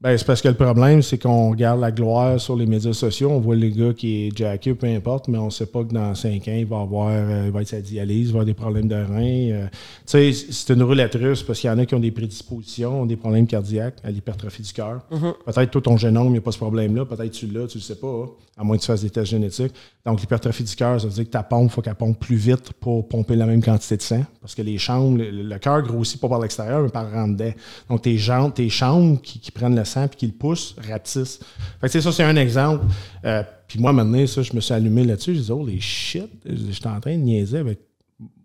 Ben, 0.04 0.18
c'est 0.18 0.28
parce 0.28 0.42
que 0.42 0.50
le 0.50 0.54
problème, 0.54 1.02
c'est 1.02 1.18
qu'on 1.18 1.52
regarde 1.52 1.80
la 1.80 1.90
gloire 1.90 2.38
sur 2.38 2.58
les 2.58 2.66
médias 2.66 2.92
sociaux. 2.92 3.30
On 3.32 3.40
voit 3.40 3.56
le 3.56 3.70
gars 3.70 3.94
qui 3.94 4.28
est 4.28 4.38
jacké, 4.38 4.74
peu 4.74 4.86
importe, 4.88 5.30
mais 5.30 5.38
on 5.38 5.46
ne 5.46 5.50
sait 5.50 5.66
pas 5.66 5.82
que 5.86 5.94
dans 5.94 6.14
cinq 6.14 6.46
ans, 6.50 6.56
il 6.58 6.66
va 6.66 6.82
avoir 6.82 7.08
euh, 7.10 7.44
il 7.46 7.52
va 7.54 7.62
être 7.62 7.70
sa 7.70 7.80
dialyse, 7.80 8.28
il 8.28 8.34
va 8.34 8.42
avoir 8.42 8.46
des 8.46 8.54
problèmes 8.54 8.90
de 8.90 8.96
rein. 8.96 9.52
Euh. 9.54 9.68
tu 10.06 10.34
sais, 10.34 10.34
c'est 10.34 10.74
une 10.74 10.84
roulette 10.84 11.14
russe 11.14 11.42
parce 11.42 11.62
qu'il 11.62 11.70
y 11.70 11.72
en 11.72 11.80
a 11.80 11.86
qui 11.86 11.96
ont 11.96 12.02
des 12.02 12.12
prédispositions, 12.12 13.04
ont 13.04 13.06
des 13.06 13.16
problèmes 13.16 13.48
cardiaques, 13.48 13.96
à 14.04 14.12
l'hypertrophie 14.12 14.64
du 14.64 14.74
cœur. 14.74 15.00
Mm-hmm. 15.10 15.34
Peut-être 15.46 15.72
tout 15.72 15.80
ton 15.80 15.96
génome, 15.96 16.28
il 16.28 16.32
n'y 16.32 16.38
a 16.40 16.42
pas 16.42 16.52
ce 16.52 16.58
problème-là. 16.58 17.06
Peut-être 17.06 17.32
tu 17.32 17.48
l'as, 17.48 17.68
tu 17.68 17.78
ne 17.78 17.82
le 17.82 17.86
sais 17.86 17.96
pas, 17.96 18.08
hein, 18.08 18.30
à 18.58 18.66
moins 18.66 18.76
que 18.76 18.82
tu 18.82 18.88
fasses 18.88 19.04
des 19.04 19.10
tests 19.10 19.32
génétiques. 19.32 19.74
Donc, 20.06 20.20
l'hypertrophie 20.20 20.66
du 20.66 20.76
cœur, 20.76 21.00
ça 21.00 21.08
veut 21.08 21.14
dire 21.14 21.24
que 21.24 21.30
ta 21.30 21.44
pompe, 21.44 21.70
il 21.72 21.74
faut 21.76 21.82
qu'elle 21.82 21.96
pompe 21.96 22.20
plus 22.20 22.36
vite 22.36 22.74
pour 22.74 23.08
pomper 23.08 23.38
la 23.38 23.46
même 23.46 23.64
quantité 23.64 23.96
de 23.96 24.02
sang. 24.02 24.26
Parce 24.42 24.54
que 24.54 24.62
les 24.62 24.78
chambres, 24.78 25.18
le, 25.18 25.58
cœur 25.60 25.82
grossit 25.82 26.20
pas 26.20 26.28
par 26.28 26.40
l'extérieur, 26.40 26.82
mais 26.82 26.90
par 26.90 27.08
en 27.16 27.30
dedans. 27.30 27.54
Donc, 27.90 28.02
tes 28.02 28.18
jambes, 28.18 28.54
tes 28.54 28.68
chambres 28.68 29.22
qui, 29.22 29.40
qui 29.40 29.50
prennent 29.50 29.78
le 29.78 29.86
sang 29.94 30.06
et 30.06 30.10
qui 30.10 30.28
le 30.28 30.34
poussent, 30.34 30.76
rapetissent. 30.90 31.40
Fait 31.82 31.90
que 31.90 32.02
ça, 32.02 32.12
c'est 32.12 32.24
un 32.24 32.36
exemple. 32.36 32.86
Euh, 33.26 33.44
puis 33.68 33.80
moi, 33.80 33.94
maintenant, 33.94 34.26
ça, 34.28 34.42
je 34.42 34.54
me 34.54 34.62
suis 34.62 34.74
allumé 34.74 35.04
là-dessus. 35.04 35.36
Je 35.36 35.40
disais, 35.40 35.54
oh, 35.54 35.66
les 35.66 35.80
shit, 35.80 36.30
j'étais 36.46 36.88
en 36.88 37.00
train 37.00 37.18
de 37.18 37.22
niaiser 37.24 37.58
avec 37.60 37.80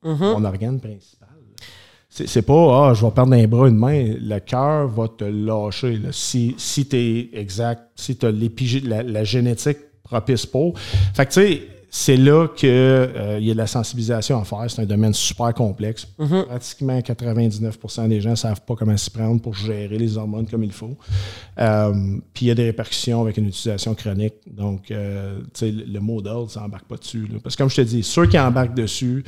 mm-hmm. 0.05 0.19
mon 0.19 0.45
organe 0.45 0.81
principal. 0.81 1.29
C'est 2.11 2.43
pas, 2.43 2.89
ah, 2.89 2.95
je 2.95 3.05
vais 3.05 3.13
perdre 3.13 3.35
un 3.35 3.47
bras, 3.47 3.69
une 3.69 3.77
main. 3.77 4.15
Le 4.19 4.39
cœur 4.41 4.89
va 4.89 5.09
te 5.09 5.25
lâcher. 5.25 6.01
Si, 6.11 6.55
si 6.57 6.89
tu 6.89 6.97
es 6.97 7.31
exact, 7.35 7.83
si 7.95 8.17
tu 8.17 8.27
as 8.27 8.33
la, 8.33 9.03
la 9.03 9.25
génétique 9.25 9.79
propice 10.03 10.47
pour. 10.47 10.79
Fait 10.79 11.27
que, 11.27 11.33
tu 11.33 11.41
sais, 11.41 11.63
c'est 11.91 12.17
là 12.17 12.49
qu'il 12.49 12.69
euh, 12.69 13.39
y 13.41 13.51
a 13.51 13.55
de 13.55 13.59
la 13.59 13.67
sensibilisation 13.67 14.39
à 14.39 14.45
faire. 14.45 14.65
C'est 14.69 14.83
un 14.83 14.87
domaine 14.87 15.15
super 15.15 15.55
complexe. 15.55 16.07
Mhm. 16.19 16.45
Pratiquement 16.45 17.01
99 17.01 17.79
des 18.09 18.21
gens 18.21 18.31
ne 18.31 18.35
savent 18.35 18.61
pas 18.61 18.75
comment 18.75 18.97
s'y 18.97 19.11
prendre 19.11 19.41
pour 19.41 19.55
gérer 19.55 19.97
les 19.97 20.19
hormones 20.19 20.47
comme 20.47 20.65
il 20.65 20.73
faut. 20.73 20.97
Euh, 21.59 22.19
puis 22.35 22.47
il 22.47 22.49
y 22.49 22.51
a 22.51 22.55
des 22.55 22.67
répercussions 22.67 23.23
avec 23.23 23.39
une 23.39 23.47
utilisation 23.47 23.95
chronique. 23.95 24.35
Donc, 24.47 24.91
euh, 24.91 25.41
le 25.63 25.99
mot 25.99 26.21
d'ordre, 26.21 26.51
ça 26.51 26.61
n'embarque 26.61 26.87
pas 26.87 26.97
dessus. 26.97 27.27
Parce 27.43 27.57
que 27.57 27.63
comme 27.63 27.71
je 27.71 27.77
te 27.77 27.81
dis, 27.81 28.03
ceux 28.03 28.27
qui 28.27 28.39
embarquent 28.39 28.75
dessus, 28.75 29.25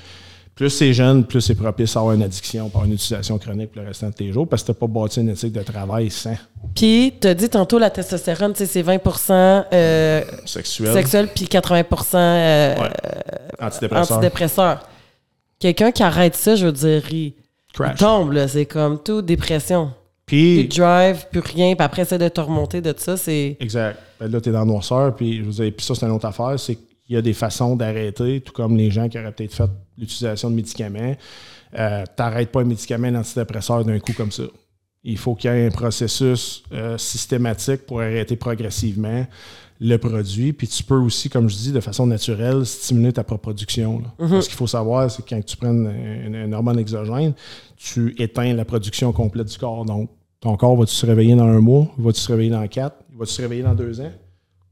plus 0.61 0.69
c'est 0.69 0.93
jeune, 0.93 1.25
plus 1.25 1.41
c'est 1.41 1.55
propice 1.55 1.97
à 1.97 2.01
avoir 2.01 2.15
une 2.15 2.23
addiction 2.23 2.69
par 2.69 2.85
une 2.85 2.93
utilisation 2.93 3.39
chronique 3.39 3.73
pour 3.73 3.81
le 3.81 3.89
restant 3.89 4.09
de 4.09 4.13
tes 4.13 4.31
jours 4.31 4.47
parce 4.47 4.61
que 4.61 4.67
tu 4.67 4.73
n'as 4.73 4.79
pas 4.79 4.87
bâti 4.89 5.23
une 5.23 5.31
éthique 5.31 5.55
de 5.55 5.63
travail 5.63 6.11
sain. 6.11 6.35
Puis, 6.75 7.15
tu 7.19 7.29
as 7.29 7.33
dit 7.33 7.49
tantôt 7.49 7.79
la 7.79 7.89
testostérone, 7.89 8.53
c'est 8.55 8.83
20 8.83 8.99
euh, 9.73 10.23
sexuel. 10.45 10.93
sexuel, 10.93 11.29
puis 11.35 11.47
80% 11.47 12.15
euh, 12.15 12.75
antidépresseur. 13.59 14.87
Quelqu'un 15.59 15.93
qui 15.93 16.03
arrête 16.03 16.37
ça, 16.37 16.57
je 16.57 16.67
veux 16.67 16.73
dire, 16.73 17.11
il, 17.11 17.33
tombe, 17.99 18.47
c'est 18.47 18.67
comme 18.67 19.03
tout, 19.03 19.23
dépression. 19.23 19.93
Puis, 20.27 20.69
drive, 20.69 21.25
plus 21.31 21.41
rien, 21.41 21.75
puis 21.75 21.83
après, 21.87 22.05
c'est 22.05 22.19
de 22.19 22.29
te 22.29 22.41
remonter 22.43 22.83
de 22.83 22.93
ça, 22.99 23.17
c'est... 23.17 23.57
Exact. 23.61 23.99
Ben 24.21 24.31
là, 24.31 24.39
tu 24.43 24.51
es 24.51 24.53
dans 24.53 24.59
la 24.59 24.65
noirceur, 24.67 25.17
puis 25.17 25.39
je 25.39 25.43
veux 25.43 25.53
dire, 25.53 25.73
puis 25.75 25.87
ça, 25.87 25.95
c'est 25.95 26.05
une 26.05 26.13
autre 26.13 26.27
affaire, 26.27 26.61
c'est 26.61 26.77
qu'il 27.11 27.17
y 27.17 27.19
a 27.19 27.23
des 27.23 27.33
façons 27.33 27.75
d'arrêter, 27.75 28.41
tout 28.41 28.53
comme 28.53 28.77
les 28.77 28.89
gens 28.93 29.09
qui 29.09 29.19
auraient 29.19 29.33
peut-être 29.33 29.53
fait 29.53 29.69
l'utilisation 29.99 30.49
de 30.49 30.55
médicaments. 30.55 31.17
Euh, 31.77 32.05
tu 32.05 32.23
n'arrêtes 32.23 32.53
pas 32.53 32.61
un 32.61 32.65
médicament 32.65 33.11
d'antidépresseur 33.11 33.85
d'un 33.85 33.99
coup 33.99 34.13
comme 34.13 34.31
ça. 34.31 34.45
Il 35.03 35.19
faut 35.19 35.35
qu'il 35.35 35.51
y 35.51 35.55
ait 35.55 35.67
un 35.67 35.71
processus 35.71 36.63
euh, 36.71 36.97
systématique 36.99 37.85
pour 37.85 38.01
arrêter 38.01 38.37
progressivement 38.37 39.27
le 39.81 39.97
produit. 39.97 40.53
Puis 40.53 40.69
tu 40.69 40.85
peux 40.85 40.99
aussi, 40.99 41.29
comme 41.29 41.51
je 41.51 41.57
dis, 41.57 41.73
de 41.73 41.81
façon 41.81 42.07
naturelle, 42.07 42.65
stimuler 42.65 43.13
ta 43.13 43.25
propre 43.25 43.43
production. 43.43 44.05
Mm-hmm. 44.21 44.43
Ce 44.43 44.49
qu'il 44.49 44.57
faut 44.57 44.69
savoir, 44.69 45.11
c'est 45.11 45.25
que 45.25 45.31
quand 45.31 45.45
tu 45.45 45.57
prends 45.57 45.75
un, 45.75 46.53
hormone 46.53 46.79
exogène, 46.79 47.33
tu 47.77 48.15
éteins 48.19 48.55
la 48.55 48.65
production 48.65 49.13
complète 49.13 49.49
du 49.49 49.59
corps. 49.59 49.85
Donc, 49.85 50.11
ton 50.39 50.57
corps 50.57 50.77
va-tu 50.77 50.95
se 50.95 51.07
réveiller 51.07 51.35
dans 51.35 51.49
un 51.49 51.61
mois? 51.61 51.89
Va-tu 51.99 52.21
se 52.21 52.29
réveiller 52.31 52.51
dans 52.51 52.69
quatre? 52.69 52.99
Va-tu 53.19 53.33
se 53.33 53.43
réveiller 53.43 53.65
dans 53.65 53.75
deux 53.75 54.01
ans? 54.01 54.13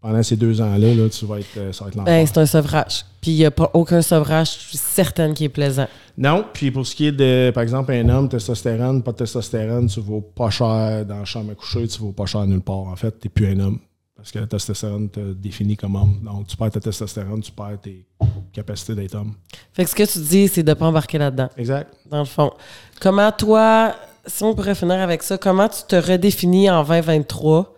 Pendant 0.00 0.22
ces 0.22 0.36
deux 0.36 0.60
ans-là, 0.60 0.94
là, 0.94 1.08
tu 1.08 1.26
vas 1.26 1.40
être, 1.40 1.56
euh, 1.56 1.72
ça 1.72 1.84
va 1.84 1.90
être 1.90 2.04
ben, 2.04 2.26
c'est 2.26 2.38
un 2.38 2.46
sevrage. 2.46 3.04
Puis 3.20 3.32
il 3.32 3.36
n'y 3.38 3.44
a 3.44 3.50
pas 3.50 3.70
aucun 3.74 4.00
sevrage, 4.00 4.54
je 4.54 4.68
suis 4.68 4.78
certaine, 4.78 5.34
qui 5.34 5.44
est 5.44 5.48
plaisant. 5.48 5.88
Non. 6.16 6.44
Puis 6.52 6.70
pour 6.70 6.86
ce 6.86 6.94
qui 6.94 7.06
est 7.06 7.12
de, 7.12 7.50
par 7.52 7.62
exemple, 7.62 7.92
un 7.92 8.08
homme, 8.08 8.28
testostérone, 8.28 9.02
pas 9.02 9.12
de 9.12 9.16
testostérone, 9.16 9.88
tu 9.88 10.00
vaux 10.00 10.20
pas 10.20 10.50
cher 10.50 11.04
dans 11.04 11.18
la 11.18 11.24
chambre 11.24 11.52
à 11.52 11.54
coucher, 11.54 11.86
tu 11.88 11.98
vaux 12.00 12.12
pas 12.12 12.26
cher 12.26 12.46
nulle 12.46 12.60
part. 12.60 12.76
En 12.76 12.96
fait, 12.96 13.18
tu 13.18 13.26
n'es 13.26 13.30
plus 13.30 13.46
un 13.46 13.60
homme. 13.60 13.78
Parce 14.16 14.32
que 14.32 14.40
la 14.40 14.48
testostérone 14.48 15.08
te 15.08 15.32
définit 15.32 15.76
comme 15.76 15.94
homme. 15.94 16.18
Donc, 16.24 16.48
tu 16.48 16.56
perds 16.56 16.72
ta 16.72 16.80
testostérone, 16.80 17.40
tu 17.40 17.52
perds 17.52 17.80
tes 17.80 18.04
capacités 18.52 18.96
d'être 18.96 19.14
homme. 19.14 19.34
Fait 19.72 19.84
que 19.84 19.90
ce 19.90 19.94
que 19.94 20.02
tu 20.02 20.18
dis, 20.18 20.48
c'est 20.48 20.64
de 20.64 20.70
ne 20.70 20.74
pas 20.74 20.86
embarquer 20.86 21.18
là-dedans. 21.18 21.48
Exact. 21.56 21.94
Dans 22.10 22.18
le 22.18 22.24
fond. 22.24 22.52
Comment 23.00 23.30
toi, 23.30 23.94
si 24.26 24.42
on 24.42 24.54
pourrait 24.56 24.74
finir 24.74 24.96
avec 24.96 25.22
ça, 25.22 25.38
comment 25.38 25.68
tu 25.68 25.82
te 25.86 25.94
redéfinis 25.94 26.68
en 26.68 26.82
2023? 26.82 27.77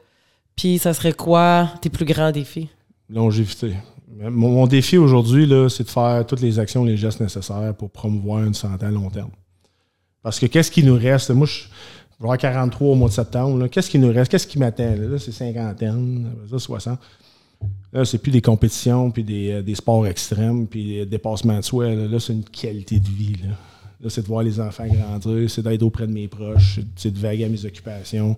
Puis, 0.56 0.78
ça 0.78 0.94
serait 0.94 1.12
quoi 1.12 1.70
tes 1.80 1.88
plus 1.90 2.04
grands 2.04 2.32
défis? 2.32 2.68
Longévité. 3.08 3.74
Mon, 4.20 4.66
défi 4.66 4.98
aujourd'hui, 4.98 5.50
c'est 5.70 5.84
de 5.84 5.88
faire 5.88 6.26
toutes 6.26 6.40
les 6.40 6.58
actions, 6.58 6.84
les 6.84 6.96
gestes 6.96 7.20
nécessaires 7.20 7.74
pour 7.76 7.90
promouvoir 7.90 8.44
une 8.44 8.54
santé 8.54 8.84
à 8.84 8.90
long 8.90 9.08
terme. 9.08 9.30
Parce 10.22 10.38
que 10.38 10.46
qu'est-ce 10.46 10.70
qui 10.70 10.82
nous 10.82 10.96
reste? 10.96 11.30
Moi, 11.30 11.46
je 11.46 11.64
vais 12.18 12.24
avoir 12.24 12.36
43 12.36 12.88
au 12.88 12.94
mois 12.94 13.08
de 13.08 13.14
septembre. 13.14 13.66
Qu'est-ce 13.68 13.88
qui 13.88 13.98
nous 13.98 14.12
reste? 14.12 14.30
Qu'est-ce 14.30 14.46
qui 14.46 14.58
m'attend? 14.58 14.94
Là, 14.94 15.18
c'est 15.18 15.32
cinquantaine, 15.32 16.30
ça, 16.50 16.58
60. 16.58 16.98
Là, 17.92 18.04
c'est 18.04 18.18
plus 18.18 18.30
des 18.30 18.42
compétitions, 18.42 19.10
puis 19.10 19.24
des, 19.24 19.50
euh, 19.50 19.74
sports 19.74 20.06
extrêmes, 20.06 20.66
puis 20.66 20.84
des 20.84 21.06
dépassements 21.06 21.56
de 21.56 21.64
soi. 21.64 21.94
Là, 21.94 22.20
c'est 22.20 22.34
une 22.34 22.44
qualité 22.44 23.00
de 23.00 23.08
vie. 23.08 23.36
Là. 23.42 24.10
c'est 24.10 24.22
de 24.22 24.26
voir 24.26 24.42
les 24.42 24.60
enfants 24.60 24.86
grandir, 24.86 25.50
c'est 25.50 25.62
d'être 25.62 25.82
auprès 25.82 26.06
de 26.06 26.12
mes 26.12 26.28
proches, 26.28 26.80
c'est 26.96 27.10
de 27.10 27.18
vaguer 27.18 27.44
à 27.44 27.48
mes 27.48 27.64
occupations. 27.64 28.36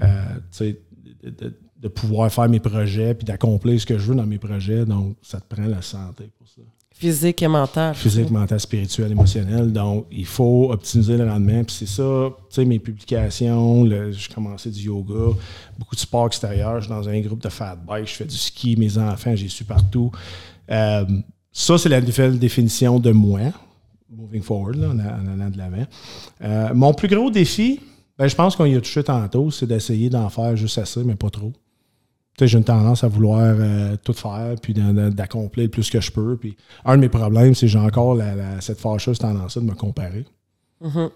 Euh, 0.00 0.24
de, 1.22 1.88
pouvoir 1.88 2.32
faire 2.32 2.48
mes 2.48 2.60
projets 2.60 3.14
puis 3.14 3.24
d'accomplir 3.24 3.80
ce 3.80 3.86
que 3.86 3.98
je 3.98 4.04
veux 4.10 4.14
dans 4.14 4.26
mes 4.26 4.38
projets. 4.38 4.84
Donc, 4.84 5.16
ça 5.22 5.40
te 5.40 5.54
prend 5.54 5.66
la 5.66 5.82
santé 5.82 6.30
pour 6.38 6.48
ça. 6.48 6.62
Physique 6.98 7.42
et 7.42 7.48
mental. 7.48 7.94
Physique, 7.94 8.28
mental, 8.28 8.58
spirituel, 8.58 9.12
émotionnel. 9.12 9.72
Donc, 9.72 10.06
il 10.10 10.26
faut 10.26 10.72
optimiser 10.72 11.16
le 11.16 11.30
rendement. 11.30 11.62
Puis 11.62 11.76
c'est 11.78 11.86
ça, 11.86 12.30
tu 12.50 12.56
sais, 12.56 12.64
mes 12.64 12.80
publications, 12.80 13.86
je 13.86 14.34
commençais 14.34 14.70
du 14.70 14.80
yoga, 14.80 15.36
beaucoup 15.78 15.94
de 15.94 16.00
sport 16.00 16.26
extérieur. 16.26 16.80
Je 16.80 16.86
suis 16.86 16.94
dans 16.94 17.08
un 17.08 17.20
groupe 17.20 17.40
de 17.40 17.48
fat 17.48 17.76
bike, 17.76 18.08
je 18.08 18.14
fais 18.14 18.24
du 18.24 18.36
ski, 18.36 18.74
mes 18.76 18.98
enfants, 18.98 19.36
j'ai 19.36 19.48
su 19.48 19.64
partout. 19.64 20.10
Euh, 20.72 21.04
ça, 21.52 21.78
c'est 21.78 21.88
la 21.88 22.00
nouvelle 22.00 22.36
définition 22.36 22.98
de 22.98 23.12
moi, 23.12 23.40
moving 24.10 24.42
forward, 24.42 24.82
en, 24.82 24.98
allant 24.98 25.50
de 25.50 25.58
l'avant. 25.58 25.86
Euh, 26.42 26.74
mon 26.74 26.92
plus 26.94 27.06
gros 27.06 27.30
défi, 27.30 27.78
ben, 28.18 28.26
je 28.26 28.34
pense 28.34 28.56
qu'on 28.56 28.64
y 28.64 28.74
a 28.74 28.80
touché 28.80 29.04
tantôt, 29.04 29.50
c'est 29.50 29.66
d'essayer 29.66 30.10
d'en 30.10 30.28
faire 30.28 30.56
juste 30.56 30.78
assez, 30.78 31.04
mais 31.04 31.14
pas 31.14 31.30
trop. 31.30 31.52
J'ai 32.40 32.58
une 32.58 32.64
tendance 32.64 33.02
à 33.02 33.08
vouloir 33.08 33.56
euh, 33.58 33.96
tout 34.02 34.12
faire, 34.12 34.54
puis 34.62 34.72
d'accomplir 34.72 35.64
le 35.64 35.70
plus 35.70 35.90
que 35.90 36.00
je 36.00 36.12
peux. 36.12 36.36
Puis 36.36 36.56
un 36.84 36.96
de 36.96 37.00
mes 37.00 37.08
problèmes, 37.08 37.54
c'est 37.54 37.66
que 37.66 37.72
j'ai 37.72 37.78
encore 37.78 38.16
cette 38.60 38.78
fâcheuse 38.78 39.18
tendance 39.18 39.58
de 39.58 39.62
me 39.62 39.74
comparer. 39.74 40.24
Mm-hmm. 40.82 41.10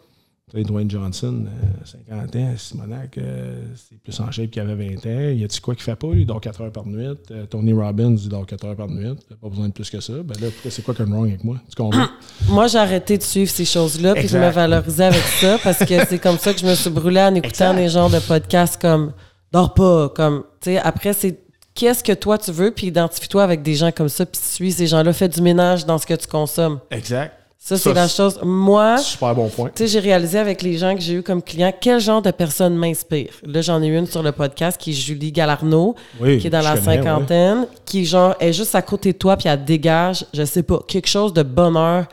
Dwayne 0.55 0.90
Johnson, 0.90 1.46
50 1.84 2.36
euh, 2.36 2.38
ans, 2.38 2.55
Simonac, 2.57 3.16
euh, 3.18 3.62
c'est 3.74 3.98
plus 3.98 4.20
en 4.20 4.30
shape 4.30 4.50
qu'il 4.50 4.61
avait 4.61 4.74
20 4.74 5.07
ans. 5.07 5.30
Y 5.30 5.44
a-tu 5.44 5.61
quoi 5.61 5.74
qu'il 5.74 5.82
fait 5.82 5.96
pas? 5.96 6.09
Il 6.12 6.26
dort 6.26 6.40
4 6.40 6.61
heures 6.61 6.72
par 6.72 6.86
nuit? 6.86 7.16
Euh, 7.30 7.46
Tony 7.46 7.72
Robbins, 7.72 8.16
il 8.16 8.28
dort 8.28 8.46
4 8.46 8.64
heures 8.66 8.76
par 8.76 8.88
nuit. 8.88 9.14
T'as 9.28 9.36
pas 9.36 9.48
besoin 9.48 9.68
de 9.68 9.72
plus 9.72 9.88
que 9.88 10.00
ça. 10.00 10.12
Ben 10.22 10.34
là, 10.40 10.48
c'est 10.68 10.84
quoi 10.84 10.94
comme 10.94 11.12
wrong 11.12 11.28
avec 11.28 11.42
moi? 11.42 11.57
Tu 11.68 11.76
comprends? 11.76 12.07
moi, 12.48 12.66
j'ai 12.66 12.78
arrêté 12.78 13.16
de 13.16 13.22
suivre 13.22 13.50
ces 13.50 13.64
choses-là, 13.64 14.14
puis 14.14 14.28
je 14.28 14.36
me 14.36 14.50
valorisais 14.50 15.07
avec 15.07 15.22
ça, 15.22 15.59
parce 15.62 15.78
que 15.78 16.07
c'est 16.07 16.18
comme 16.18 16.38
ça 16.38 16.53
que 16.53 16.61
je 16.61 16.66
me 16.66 16.74
suis 16.74 16.90
brûlée 16.90 17.22
en 17.22 17.34
écoutant 17.34 17.74
des 17.74 17.88
genres 17.88 18.11
de 18.11 18.18
podcasts 18.18 18.80
comme 18.80 19.12
Dors 19.53 19.74
pas, 19.74 20.09
comme, 20.09 20.44
tu 20.62 20.70
sais, 20.70 20.78
après, 20.78 21.12
c'est 21.12 21.38
qu'est-ce 21.74 22.03
que 22.03 22.12
toi 22.12 22.38
tu 22.38 22.50
veux, 22.53 22.70
puis 22.70 22.86
identifie-toi 22.86 23.44
avec 23.44 23.62
des 23.62 23.74
gens 23.74 23.92
comme 23.92 24.09
ça, 24.09 24.24
puis 24.24 24.40
suis 24.42 24.72
ces 24.72 24.86
gens-là, 24.86 25.12
fais 25.12 25.28
du 25.28 25.42
ménage 25.42 25.84
dans 25.84 25.98
ce 25.98 26.07
que 26.07 26.14
tu 26.14 26.26
consommes. 26.26 26.80
Exact. 26.90 27.34
Ça, 27.64 27.78
c'est 27.78 27.94
la 27.94 28.08
chose. 28.08 28.40
Moi, 28.42 28.98
super 28.98 29.36
bon 29.36 29.48
point. 29.48 29.70
Tu 29.72 29.84
sais, 29.84 29.86
j'ai 29.86 30.00
réalisé 30.00 30.36
avec 30.36 30.62
les 30.62 30.76
gens 30.78 30.96
que 30.96 31.00
j'ai 31.00 31.14
eu 31.14 31.22
comme 31.22 31.40
clients 31.40 31.72
quel 31.80 32.00
genre 32.00 32.20
de 32.20 32.32
personne 32.32 32.74
m'inspire. 32.74 33.34
Là, 33.44 33.60
j'en 33.60 33.80
ai 33.80 33.86
une 33.86 34.06
sur 34.06 34.20
le 34.20 34.32
podcast 34.32 34.80
qui 34.80 34.90
est 34.90 34.94
Julie 34.94 35.30
Galarno, 35.30 35.94
qui 36.18 36.44
est 36.44 36.50
dans 36.50 36.60
la 36.60 36.76
cinquantaine, 36.76 37.68
qui 37.84 38.04
genre 38.04 38.34
est 38.40 38.52
juste 38.52 38.74
à 38.74 38.82
côté 38.82 39.12
de 39.12 39.18
toi 39.18 39.36
puis 39.36 39.48
elle 39.48 39.64
dégage, 39.64 40.26
je 40.34 40.44
sais 40.44 40.64
pas, 40.64 40.80
quelque 40.88 41.06
chose 41.06 41.32
de 41.32 41.44
bonheur, 41.44 42.06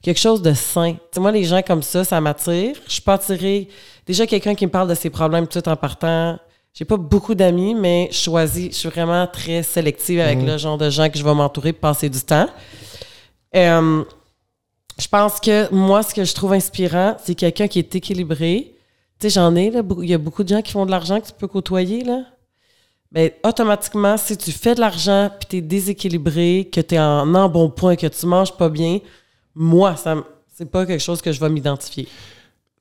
quelque 0.00 0.18
chose 0.18 0.40
de 0.40 0.54
sain. 0.54 0.92
Tu 0.92 0.98
sais, 1.12 1.20
moi, 1.20 1.32
les 1.32 1.44
gens 1.44 1.60
comme 1.60 1.82
ça, 1.82 2.02
ça 2.02 2.18
m'attire. 2.22 2.74
Je 2.86 2.92
suis 2.92 3.02
pas 3.02 3.14
attirée. 3.14 3.68
Déjà, 4.06 4.26
quelqu'un 4.26 4.54
qui 4.54 4.64
me 4.64 4.70
parle 4.70 4.88
de 4.88 4.94
ses 4.94 5.10
problèmes 5.10 5.46
tout 5.46 5.68
en 5.68 5.76
partant. 5.76 6.38
J'ai 6.72 6.86
pas 6.86 6.96
beaucoup 6.96 7.34
d'amis, 7.34 7.74
mais 7.74 8.08
je 8.10 8.16
choisis, 8.16 8.72
je 8.72 8.78
suis 8.78 8.88
vraiment 8.88 9.26
très 9.26 9.62
sélective 9.62 10.20
avec 10.20 10.38
mhm. 10.38 10.46
le 10.46 10.56
genre 10.56 10.78
de 10.78 10.88
gens 10.88 11.10
que 11.10 11.18
je 11.18 11.24
vais 11.24 11.34
m'entourer 11.34 11.74
pour 11.74 11.82
passer 11.82 12.08
du 12.08 12.20
temps. 12.20 12.48
Euh, 13.54 14.02
je 14.98 15.08
pense 15.08 15.40
que 15.40 15.72
moi, 15.72 16.02
ce 16.02 16.14
que 16.14 16.24
je 16.24 16.34
trouve 16.34 16.52
inspirant, 16.52 17.16
c'est 17.22 17.34
quelqu'un 17.34 17.68
qui 17.68 17.78
est 17.78 17.94
équilibré. 17.94 18.74
Tu 19.18 19.28
sais, 19.28 19.30
j'en 19.30 19.54
ai, 19.56 19.70
là, 19.70 19.82
il 20.02 20.08
y 20.08 20.14
a 20.14 20.18
beaucoup 20.18 20.42
de 20.42 20.48
gens 20.48 20.62
qui 20.62 20.72
font 20.72 20.86
de 20.86 20.90
l'argent 20.90 21.20
que 21.20 21.26
tu 21.26 21.32
peux 21.32 21.48
côtoyer, 21.48 22.04
là. 22.04 22.24
Mais 23.10 23.38
ben, 23.42 23.50
automatiquement, 23.50 24.16
si 24.16 24.36
tu 24.36 24.50
fais 24.50 24.74
de 24.74 24.80
l'argent, 24.80 25.30
puis 25.38 25.48
tu 25.48 25.56
es 25.58 25.60
déséquilibré, 25.60 26.68
que 26.72 26.80
tu 26.80 26.96
es 26.96 26.98
en, 26.98 27.32
en 27.32 27.48
bon 27.48 27.70
point, 27.70 27.94
que 27.94 28.08
tu 28.08 28.26
manges 28.26 28.56
pas 28.56 28.68
bien, 28.68 28.98
moi, 29.54 29.94
ça 29.94 30.16
c'est 30.52 30.70
pas 30.70 30.86
quelque 30.86 31.02
chose 31.02 31.20
que 31.20 31.32
je 31.32 31.40
vais 31.40 31.48
m'identifier. 31.48 32.08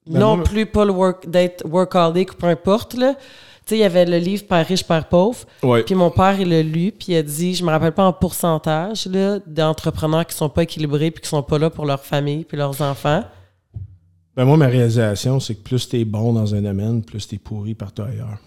Ben, 0.06 0.20
non 0.20 0.44
plus 0.44 0.66
pas 0.66 0.86
le 0.86 0.92
work, 0.92 1.30
d'être 1.30 1.66
workaholic, 1.66 2.34
peu 2.34 2.48
importe, 2.48 2.94
là. 2.94 3.16
Tu 3.66 3.70
sais, 3.70 3.78
il 3.78 3.82
y 3.82 3.84
avait 3.84 4.06
le 4.06 4.18
livre 4.18 4.44
Père 4.46 4.68
riche, 4.68 4.84
Père 4.84 5.08
pauvre. 5.08 5.40
Puis 5.86 5.96
mon 5.96 6.10
père, 6.12 6.40
il 6.40 6.50
l'a 6.50 6.62
lu, 6.62 6.92
puis 6.92 7.14
il 7.14 7.16
a 7.16 7.24
dit, 7.24 7.56
je 7.56 7.64
me 7.64 7.70
rappelle 7.70 7.94
pas 7.94 8.06
en 8.06 8.14
pourcentage 8.14 9.08
d'entrepreneurs 9.48 10.26
qui 10.26 10.36
sont 10.36 10.50
pas 10.50 10.64
équilibrés 10.64 11.12
puis 11.12 11.22
qui 11.22 11.30
sont 11.30 11.44
pas 11.44 11.58
là 11.58 11.70
pour 11.70 11.86
leur 11.86 12.04
famille 12.04 12.44
puis 12.44 12.58
leurs 12.58 12.82
enfants. 12.82 13.24
Ben 14.36 14.46
moi, 14.46 14.58
ma 14.58 14.68
réalisation, 14.68 15.40
c'est 15.40 15.56
que 15.56 15.64
plus 15.64 15.88
tu 15.88 16.00
es 16.00 16.06
bon 16.06 16.34
dans 16.34 16.56
un 16.56 16.62
domaine, 16.62 17.04
plus 17.04 17.28
tu 17.28 17.36
es 17.36 17.38
pourri 17.38 17.76
partout 17.76 18.02
ailleurs. 18.02 18.40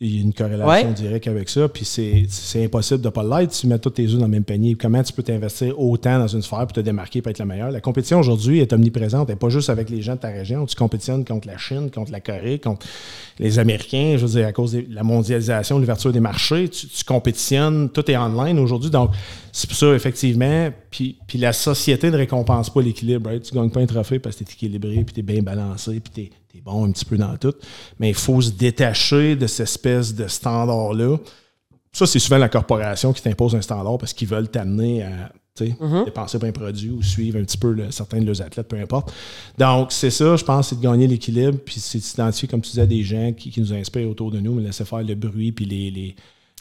Il 0.00 0.16
y 0.16 0.18
a 0.18 0.22
une 0.22 0.34
corrélation 0.34 0.90
directe 0.90 1.28
avec 1.28 1.48
ça. 1.48 1.68
Puis 1.68 1.84
c'est 1.84 2.64
impossible 2.64 3.00
de 3.00 3.06
ne 3.06 3.10
pas 3.10 3.22
l'être. 3.22 3.52
Tu 3.52 3.68
mets 3.68 3.78
tous 3.78 3.90
tes 3.90 4.06
œufs 4.06 4.18
dans 4.18 4.24
le 4.24 4.30
même 4.30 4.42
panier. 4.42 4.74
Comment 4.74 5.00
tu 5.04 5.12
peux 5.12 5.22
t'investir 5.22 5.78
autant 5.78 6.18
dans 6.18 6.26
une 6.26 6.42
sphère 6.42 6.66
pour 6.66 6.72
te 6.72 6.80
démarquer 6.80 7.22
pour 7.22 7.30
être 7.30 7.38
la 7.38 7.44
meilleure? 7.44 7.70
La 7.70 7.80
compétition 7.80 8.18
aujourd'hui 8.18 8.58
est 8.58 8.72
omniprésente. 8.72 9.28
Elle 9.28 9.36
n'est 9.36 9.38
pas 9.38 9.50
juste 9.50 9.70
avec 9.70 9.90
les 9.90 10.02
gens 10.02 10.16
de 10.16 10.20
ta 10.20 10.28
région. 10.28 10.66
Tu 10.66 10.74
compétitionnes 10.74 11.24
contre 11.24 11.46
la 11.46 11.58
Chine, 11.58 11.92
contre 11.92 12.10
la 12.10 12.18
Corée, 12.18 12.58
contre 12.58 12.84
les 13.38 13.60
Américains. 13.60 14.16
Je 14.18 14.26
veux 14.26 14.40
dire, 14.40 14.48
à 14.48 14.52
cause 14.52 14.72
de 14.72 14.84
la 14.90 15.04
mondialisation, 15.04 15.78
l'ouverture 15.78 16.12
des 16.12 16.20
marchés, 16.20 16.68
tu, 16.68 16.86
compétitionnes. 17.06 17.88
Tout 17.88 18.10
est 18.10 18.16
online 18.16 18.58
aujourd'hui. 18.58 18.90
Donc, 18.90 19.10
c'est 19.52 19.68
pour 19.68 19.78
ça, 19.78 19.94
effectivement. 19.94 20.70
Puis, 20.90 21.18
puis 21.28 21.38
la 21.38 21.52
société 21.52 22.10
ne 22.10 22.16
récompense 22.16 22.68
pas 22.68 22.82
l'équilibre. 22.82 23.30
Tu 23.38 23.54
ne 23.54 23.60
gagnes 23.60 23.70
pas 23.70 23.80
un 23.80 23.86
trophée 23.86 24.18
parce 24.18 24.34
que 24.34 24.42
tu 24.42 24.50
es 24.50 24.54
équilibré, 24.54 25.04
puis 25.04 25.14
tu 25.14 25.20
es 25.20 25.22
bien 25.22 25.40
balancé, 25.40 26.00
puis 26.00 26.12
tu 26.12 26.20
es 26.22 26.30
bon 26.60 26.84
un 26.84 26.92
petit 26.92 27.04
peu 27.04 27.16
dans 27.16 27.36
tout, 27.36 27.54
mais 27.98 28.10
il 28.10 28.14
faut 28.14 28.40
se 28.40 28.50
détacher 28.50 29.36
de 29.36 29.46
cette 29.46 29.68
espèce 29.68 30.14
de 30.14 30.26
standard-là. 30.26 31.16
Ça, 31.92 32.06
c'est 32.06 32.18
souvent 32.18 32.38
la 32.38 32.48
corporation 32.48 33.12
qui 33.12 33.22
t'impose 33.22 33.54
un 33.54 33.62
standard 33.62 33.98
parce 33.98 34.12
qu'ils 34.12 34.28
veulent 34.28 34.48
t'amener 34.48 35.02
à 35.04 35.32
mm-hmm. 35.60 36.04
dépenser 36.04 36.38
pour 36.38 36.48
un 36.48 36.52
produit 36.52 36.90
ou 36.90 37.02
suivre 37.02 37.38
un 37.38 37.44
petit 37.44 37.58
peu 37.58 37.76
certains 37.90 38.20
de 38.20 38.26
leurs 38.26 38.42
athlètes, 38.42 38.68
peu 38.68 38.78
importe. 38.78 39.12
Donc, 39.58 39.92
c'est 39.92 40.10
ça, 40.10 40.36
je 40.36 40.44
pense, 40.44 40.68
c'est 40.70 40.76
de 40.76 40.82
gagner 40.82 41.06
l'équilibre, 41.06 41.58
puis 41.64 41.78
c'est 41.78 41.98
d'identifier, 41.98 42.48
comme 42.48 42.60
tu 42.62 42.70
disais, 42.70 42.86
des 42.86 43.04
gens 43.04 43.32
qui, 43.32 43.52
nous 43.60 43.72
inspirent 43.72 44.08
autour 44.08 44.32
de 44.32 44.40
nous, 44.40 44.54
mais 44.54 44.62
laisser 44.62 44.84
faire 44.84 45.02
le 45.02 45.14
bruit, 45.14 45.52
puis 45.52 45.66
les 45.66 46.16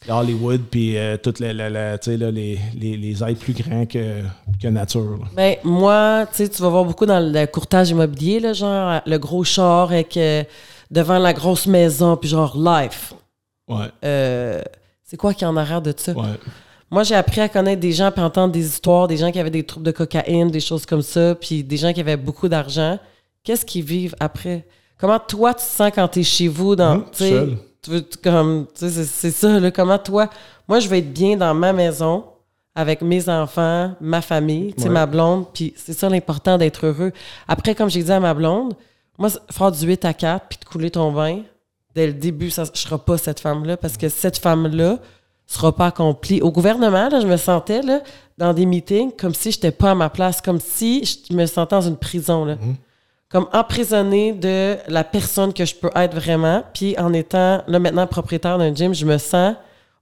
Hollywood, 0.08 0.62
puis 0.70 0.97
euh, 0.97 1.18
toutes 1.18 1.39
les, 1.39 1.54
les, 1.54 2.97
les, 2.97 3.24
aides 3.24 3.38
plus 3.38 3.54
grands 3.54 3.86
que, 3.86 4.22
que 4.62 4.68
nature. 4.68 5.20
Ben, 5.36 5.56
moi, 5.64 6.26
tu 6.36 6.45
vas 6.45 6.70
voir 6.70 6.86
beaucoup 6.86 7.06
dans 7.06 7.20
le 7.20 7.45
courtage 7.45 7.89
immobilier, 7.89 8.39
là, 8.39 8.54
genre 8.54 9.01
le 9.06 9.18
gros 9.18 9.43
char 9.43 9.91
avec 9.91 10.18
euh, 10.18 10.43
devant 10.91 11.20
la 11.20 11.34
grosse 11.34 11.68
maison, 11.68 12.18
puis 12.18 12.30
genre 12.30 12.58
life. 12.58 13.14
Ouais. 13.68 13.88
Euh, 14.04 14.62
c'est 15.04 15.18
quoi 15.18 15.34
qui 15.34 15.43
est 15.43 15.47
en 15.47 15.58
arrière 15.58 15.82
de 15.82 15.93
ça? 15.95 16.12
Ouais. 16.14 16.38
Moi, 16.91 17.04
j'ai 17.04 17.16
appris 17.16 17.41
à 17.41 17.49
connaître 17.49 17.82
des 17.82 17.91
gens, 17.91 18.12
puis 18.12 18.22
entendre 18.22 18.54
des 18.54 18.66
histoires, 18.66 19.08
des 19.08 19.18
gens 19.18 19.32
qui 19.32 19.39
avaient 19.39 19.49
des 19.49 19.64
troubles 19.64 19.86
de 19.86 19.91
cocaïne, 19.91 20.51
des 20.51 20.60
choses 20.60 20.86
comme 20.86 21.01
ça, 21.01 21.36
puis 21.36 21.64
des 21.64 21.78
gens 21.78 21.93
qui 21.93 22.01
avaient 22.01 22.18
beaucoup 22.18 22.47
d'argent. 22.47 22.99
Qu'est-ce 23.43 23.66
qu'ils 23.66 23.84
vivent 23.84 24.16
après? 24.20 24.66
Comment 24.99 25.20
toi, 25.20 25.54
tu 25.54 25.66
te 25.66 25.70
sens 25.70 25.91
quand 25.93 26.08
tu 26.08 26.20
es 26.20 26.24
chez 26.24 26.47
vous 26.47 26.76
dans. 26.76 26.97
Mmh, 26.97 27.06
seul 27.14 27.58
tu 27.84 27.91
veux 27.91 28.05
comme 28.23 28.65
c'est 28.73 29.31
ça 29.31 29.59
là 29.59 29.71
comment 29.71 29.97
toi 29.99 30.29
moi 30.67 30.79
je 30.79 30.88
veux 30.88 30.97
être 30.97 31.13
bien 31.13 31.38
dans 31.38 31.53
ma 31.53 31.73
maison 31.73 32.23
avec 32.75 33.01
mes 33.01 33.29
enfants 33.29 33.93
ma 34.01 34.21
famille 34.21 34.73
tu 34.73 34.84
sais 34.84 34.89
ma 34.89 35.05
blonde 35.05 35.45
puis 35.53 35.73
c'est 35.75 35.93
ça 35.93 36.09
l'important 36.09 36.57
d'être 36.57 36.86
heureux 36.88 37.11
après 37.47 37.75
comme 37.75 37.89
j'ai 37.89 38.03
dit 38.03 38.11
à 38.11 38.19
ma 38.19 38.34
blonde 38.34 38.73
Moi, 39.17 39.29
faire 39.51 39.71
du 39.71 39.86
8 39.86 40.05
à 40.05 40.13
4 40.13 40.47
puis 40.49 40.57
de 40.59 40.65
couler 40.65 40.89
ton 40.89 41.11
vin, 41.11 41.41
dès 41.93 42.07
le 42.07 42.13
début, 42.13 42.49
ça, 42.49 42.63
je 42.73 42.79
serai 42.79 42.97
pas 42.97 43.17
cette 43.17 43.39
femme-là 43.39 43.77
parce 43.77 43.97
que 43.97 44.09
cette 44.09 44.38
femme-là 44.38 44.97
sera 45.45 45.75
pas 45.75 45.88
accomplie. 45.88 46.41
Au 46.41 46.51
gouvernement, 46.51 47.09
là, 47.09 47.19
je 47.19 47.27
me 47.27 47.38
sentais 47.38 47.81
là, 47.81 48.01
dans 48.38 48.53
des 48.53 48.65
meetings 48.65 49.11
comme 49.11 49.36
si 49.36 49.51
j'étais 49.51 49.71
pas 49.71 49.91
à 49.91 49.95
ma 49.95 50.09
place, 50.09 50.41
comme 50.41 50.59
si 50.59 51.03
je 51.29 51.36
me 51.36 51.45
sentais 51.45 51.75
dans 51.75 51.81
une 51.81 51.97
prison. 51.97 52.45
Là. 52.45 52.55
Mhm. 52.55 52.75
Comme 53.34 53.47
emprisonnée 53.51 54.31
de 54.31 54.77
la 54.88 55.03
personne 55.03 55.51
que 55.53 55.65
je 55.65 55.73
peux 55.75 55.89
être 55.95 56.13
vraiment. 56.15 56.63
Puis 56.73 56.95
en 56.97 57.11
étant 57.13 57.63
là 57.67 57.79
maintenant 57.79 58.07
propriétaire 58.07 58.57
d'un 58.59 58.73
gym, 58.73 58.93
je 58.93 59.05
me 59.05 59.17
sens 59.17 59.55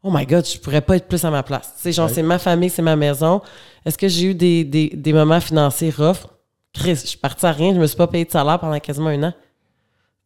Oh 0.03 0.09
my 0.11 0.25
God, 0.25 0.45
je 0.45 0.57
pourrais 0.59 0.81
pas 0.81 0.97
être 0.97 1.07
plus 1.07 1.23
à 1.25 1.29
ma 1.31 1.41
place. 1.41 1.73
C'est 1.77 1.91
genre, 1.93 2.07
Ouais. 2.07 2.13
c'est 2.13 2.23
ma 2.23 2.37
famille, 2.39 2.69
c'est 2.69 2.81
ma 2.81 2.95
maison. 2.95 3.41
Est-ce 3.85 3.97
que 3.97 4.07
j'ai 4.07 4.25
eu 4.27 4.35
des, 4.35 4.63
des, 4.63 4.89
des 4.89 5.13
moments 5.13 5.39
financiers 5.39 5.93
rough? 5.97 6.25
Chris, 6.73 6.95
je 7.03 7.07
suis 7.07 7.17
partie 7.17 7.45
à 7.45 7.51
rien, 7.51 7.73
je 7.73 7.79
me 7.79 7.85
suis 7.87 7.95
pas 7.97 8.07
payé 8.07 8.25
de 8.25 8.31
salaire 8.31 8.59
pendant 8.59 8.79
quasiment 8.79 9.09
un 9.09 9.23
an. 9.23 9.33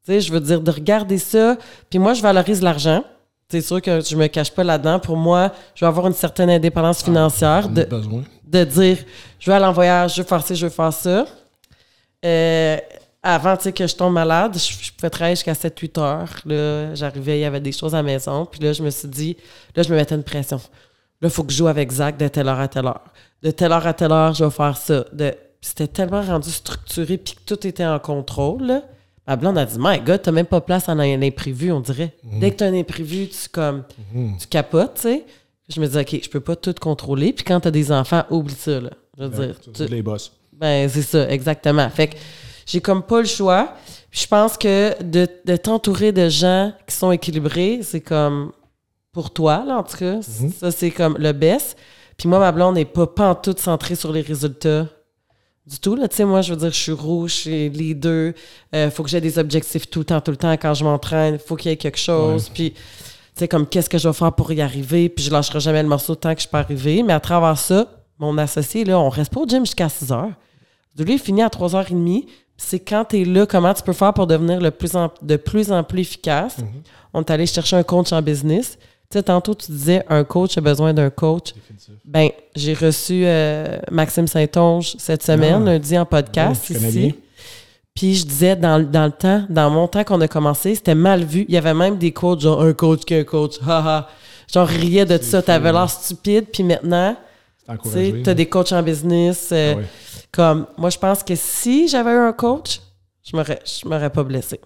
Tu 0.05 0.13
sais, 0.13 0.21
je 0.21 0.31
veux 0.31 0.39
dire, 0.39 0.61
de 0.61 0.71
regarder 0.71 1.17
ça. 1.17 1.57
Puis 1.89 1.99
moi, 1.99 2.13
je 2.13 2.21
valorise 2.21 2.61
l'argent. 2.61 3.03
C'est 3.49 3.61
sûr 3.61 3.81
que 3.81 3.99
je 4.01 4.15
me 4.15 4.27
cache 4.27 4.51
pas 4.51 4.63
là-dedans. 4.63 4.97
Pour 4.99 5.17
moi, 5.17 5.51
je 5.75 5.83
veux 5.85 5.89
avoir 5.89 6.07
une 6.07 6.13
certaine 6.13 6.49
indépendance 6.49 7.03
financière. 7.03 7.65
On 7.67 7.71
de, 7.73 7.87
de 8.47 8.63
dire 8.63 8.97
je 9.39 9.49
veux 9.51 9.55
aller 9.55 9.65
en 9.65 9.73
voyage, 9.73 10.15
je 10.15 10.21
veux 10.21 10.27
faire 10.27 10.45
ça, 10.45 10.53
je 10.55 10.65
veux 10.65 10.71
faire 10.71 10.93
ça. 10.93 11.25
Euh, 12.25 12.77
avant 13.23 13.55
tu 13.57 13.63
sais, 13.63 13.71
que 13.73 13.87
je 13.87 13.95
tombe 13.95 14.13
malade, 14.13 14.53
je, 14.55 14.83
je 14.85 14.91
pouvais 14.91 15.09
travailler 15.09 15.35
jusqu'à 15.35 15.53
7-8 15.53 15.99
heures. 15.99 16.29
Là, 16.45 16.93
j'arrivais, 16.95 17.39
il 17.39 17.41
y 17.41 17.45
avait 17.45 17.59
des 17.59 17.71
choses 17.71 17.93
à 17.95 17.97
la 17.97 18.03
maison. 18.03 18.45
Puis 18.45 18.59
là, 18.61 18.73
je 18.73 18.83
me 18.83 18.89
suis 18.89 19.07
dit, 19.07 19.37
là, 19.75 19.83
je 19.83 19.89
me 19.89 19.95
mettais 19.95 20.15
une 20.15 20.23
pression. 20.23 20.57
Là, 20.57 21.27
il 21.27 21.29
faut 21.29 21.43
que 21.43 21.51
je 21.51 21.57
joue 21.57 21.67
avec 21.67 21.91
Zach 21.91 22.17
de 22.17 22.27
telle 22.27 22.47
heure 22.47 22.59
à 22.59 22.67
telle 22.67 22.85
heure. 22.85 23.01
De 23.41 23.51
telle 23.51 23.71
heure 23.71 23.85
à 23.87 23.93
telle 23.93 24.11
heure, 24.11 24.33
je 24.33 24.43
vais 24.43 24.51
faire 24.51 24.77
ça. 24.77 25.05
De... 25.13 25.33
C'était 25.61 25.87
tellement 25.87 26.21
rendu 26.21 26.51
structuré 26.51 27.17
puis 27.17 27.33
que 27.35 27.39
tout 27.55 27.65
était 27.65 27.85
en 27.85 27.97
contrôle. 27.99 28.63
Là. 28.63 28.81
Ma 29.27 29.35
blonde 29.35 29.57
a 29.57 29.65
dit, 29.65 29.77
My 29.79 29.99
God, 29.99 30.21
t'as 30.21 30.31
même 30.31 30.45
pas 30.45 30.61
place 30.61 30.87
en 30.87 30.99
un 30.99 31.21
imprévu, 31.23 31.71
on 31.71 31.79
dirait. 31.79 32.13
Dès 32.39 32.51
que 32.51 32.57
t'as 32.57 32.67
un 32.67 32.75
imprévu, 32.77 33.27
tu 33.29 33.49
comme 33.49 33.83
tu 34.39 34.45
capotes, 34.47 34.95
tu 34.95 35.01
sais. 35.01 35.23
Je 35.67 35.81
me 35.81 35.87
dis, 35.87 35.97
OK, 35.97 36.19
je 36.23 36.29
peux 36.29 36.41
pas 36.41 36.55
tout 36.55 36.75
contrôler. 36.79 37.33
Puis 37.33 37.43
quand 37.43 37.59
t'as 37.59 37.71
des 37.71 37.91
enfants, 37.91 38.23
oublie 38.29 38.53
ça, 38.53 38.79
là. 38.79 38.91
Je 39.17 39.23
veux 39.23 39.29
dire, 39.47 39.55
tu- 39.59 39.71
Les 39.87 40.03
boss. 40.03 40.31
Ben, 40.59 40.89
c'est 40.89 41.01
ça, 41.01 41.29
exactement. 41.29 41.89
Fait 41.89 42.07
que 42.07 42.15
j'ai 42.65 42.81
comme 42.81 43.03
pas 43.03 43.19
le 43.19 43.27
choix. 43.27 43.73
Je 44.11 44.25
pense 44.27 44.57
que 44.57 45.01
de, 45.03 45.27
de 45.45 45.55
t'entourer 45.57 46.11
de 46.11 46.29
gens 46.29 46.71
qui 46.87 46.95
sont 46.95 47.11
équilibrés, 47.11 47.81
c'est 47.83 48.01
comme 48.01 48.51
pour 49.11 49.31
toi, 49.31 49.63
là, 49.65 49.77
en 49.77 49.83
tout 49.83 49.97
cas. 49.97 50.19
Ça, 50.59 50.71
c'est 50.71 50.91
comme 50.91 51.17
le 51.17 51.31
best. 51.31 51.77
Puis 52.17 52.27
moi, 52.27 52.39
ma 52.39 52.51
blonde 52.51 52.75
n'est 52.75 52.85
pas, 52.85 53.35
tout 53.35 53.55
centrée 53.57 53.95
sur 53.95 54.11
les 54.11 54.21
résultats 54.21 54.87
du 55.65 55.79
tout. 55.79 55.95
Là. 55.95 56.07
Tu 56.07 56.17
sais, 56.17 56.25
moi, 56.25 56.41
je 56.41 56.53
veux 56.53 56.59
dire, 56.59 56.71
je 56.71 56.79
suis 56.79 56.91
rouge, 56.91 57.31
je 57.31 57.35
suis 57.35 57.69
leader. 57.69 58.33
Il 58.73 58.91
faut 58.91 59.03
que 59.03 59.09
j'ai 59.09 59.21
des 59.21 59.39
objectifs 59.39 59.89
tout 59.89 59.99
le 59.99 60.05
temps, 60.05 60.21
tout 60.21 60.31
le 60.31 60.37
temps. 60.37 60.51
Quand 60.53 60.73
je 60.73 60.83
m'entraîne, 60.83 61.35
il 61.35 61.39
faut 61.39 61.55
qu'il 61.55 61.71
y 61.71 61.73
ait 61.73 61.77
quelque 61.77 61.97
chose. 61.97 62.49
Puis, 62.53 62.71
tu 62.71 62.79
sais, 63.35 63.47
comme 63.47 63.67
qu'est-ce 63.67 63.89
que 63.89 63.97
je 63.97 64.07
vais 64.07 64.13
faire 64.13 64.33
pour 64.33 64.51
y 64.51 64.61
arriver? 64.61 65.09
Puis 65.09 65.25
je 65.25 65.31
lâcherai 65.31 65.59
jamais 65.59 65.81
le 65.81 65.89
morceau 65.89 66.15
tant 66.15 66.35
que 66.35 66.41
je 66.41 66.47
peux 66.47 66.57
arriver. 66.57 67.01
Mais 67.03 67.13
à 67.13 67.19
travers 67.19 67.57
ça, 67.57 67.87
mon 68.19 68.37
associé, 68.37 68.83
là, 68.85 68.99
on 68.99 69.09
reste 69.09 69.33
pas 69.33 69.41
au 69.41 69.45
gym 69.47 69.65
jusqu'à 69.65 69.89
6 69.89 70.11
heures. 70.11 70.31
Lui, 70.97 71.13
il 71.13 71.19
finit 71.19 71.41
à 71.43 71.49
3h30. 71.49 72.25
Puis 72.25 72.33
C'est 72.57 72.79
quand 72.79 73.03
tu 73.05 73.21
es 73.21 73.25
là, 73.25 73.45
comment 73.45 73.73
tu 73.73 73.83
peux 73.83 73.91
faire 73.93 74.13
pour 74.13 74.27
devenir 74.27 74.61
le 74.61 74.71
plus 74.71 74.95
en- 74.95 75.11
de 75.21 75.35
plus 75.35 75.71
en 75.71 75.83
plus 75.83 76.01
efficace? 76.01 76.57
On 77.13 77.19
est 77.21 77.29
allé 77.31 77.45
chercher 77.45 77.75
un 77.75 77.83
coach 77.83 78.13
en 78.13 78.21
business. 78.21 78.77
Tu 79.09 79.17
sais, 79.19 79.23
tantôt, 79.23 79.53
tu 79.53 79.71
disais 79.71 80.03
un 80.09 80.23
coach 80.23 80.57
a 80.57 80.61
besoin 80.61 80.93
d'un 80.93 81.09
coach. 81.09 81.53
Ben, 82.05 82.29
j'ai 82.55 82.73
reçu 82.73 83.23
euh, 83.25 83.77
Maxime 83.91 84.27
Saint-Onge 84.27 84.95
cette 84.97 85.21
semaine, 85.23 85.63
Ah. 85.67 85.71
lundi 85.73 85.97
en 85.97 86.05
podcast 86.05 86.67
connais 86.73 86.87
ici. 86.89 87.15
Puis 87.93 88.15
je 88.15 88.25
disais, 88.25 88.55
dans, 88.55 88.77
le- 88.77 88.85
dans 88.85 89.05
le 89.05 89.11
temps, 89.11 89.45
dans 89.49 89.69
mon 89.69 89.87
temps 89.87 90.03
qu'on 90.03 90.19
a 90.21 90.27
commencé, 90.27 90.75
c'était 90.75 90.95
mal 90.95 91.23
vu. 91.23 91.45
Il 91.47 91.53
y 91.53 91.57
avait 91.57 91.73
même 91.73 91.97
des 91.97 92.11
coachs, 92.11 92.39
genre 92.41 92.61
un 92.61 92.73
coach 92.73 93.01
qui 93.05 93.15
un 93.15 93.23
coach, 93.23 93.55
haha. 93.65 94.07
Genre 94.53 94.67
riait 94.67 95.05
de 95.05 95.17
ça, 95.21 95.41
t'avais 95.41 95.71
l'air 95.71 95.89
stupide. 95.89 96.45
Puis 96.51 96.63
maintenant, 96.63 97.15
tu 97.83 97.89
sais, 97.89 98.21
t'as 98.23 98.33
des 98.33 98.45
coachs 98.47 98.71
en 98.73 98.83
business. 98.83 99.49
euh, 99.51 99.75
Ah. 99.77 99.81
Comme, 100.31 100.67
moi, 100.77 100.89
je 100.89 100.97
pense 100.97 101.23
que 101.23 101.33
si 101.35 101.87
j'avais 101.87 102.11
eu 102.11 102.17
un 102.17 102.33
coach, 102.33 102.81
je 103.23 103.35
m'aurais, 103.35 103.59
je 103.65 103.87
m'aurais 103.87 104.09
pas 104.09 104.23
blessé. 104.23 104.59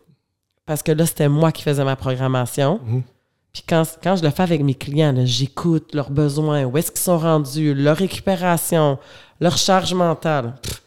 Parce 0.66 0.82
que 0.84 0.92
là, 0.92 1.06
c'était 1.06 1.30
moi 1.30 1.52
qui 1.52 1.62
faisais 1.64 1.84
ma 1.84 1.96
programmation. 1.96 2.80
Mhm. 2.86 3.04
Puis 3.54 3.64
quand, 3.68 3.84
quand 4.04 4.16
je 4.16 4.24
le 4.24 4.30
fais 4.30 4.44
avec 4.44 4.62
mes 4.64 4.76
clients, 4.76 5.12
là, 5.12 5.26
j'écoute 5.26 5.94
leurs 5.94 6.12
besoins, 6.12 6.66
où 6.66 6.78
est-ce 6.78 6.92
qu'ils 6.92 7.00
sont 7.02 7.18
rendus, 7.18 7.74
leur 7.74 7.98
récupération, 7.98 9.00
leur 9.40 9.58
charge 9.58 9.94
mentale. 9.94 10.54
Pff, 10.62 10.82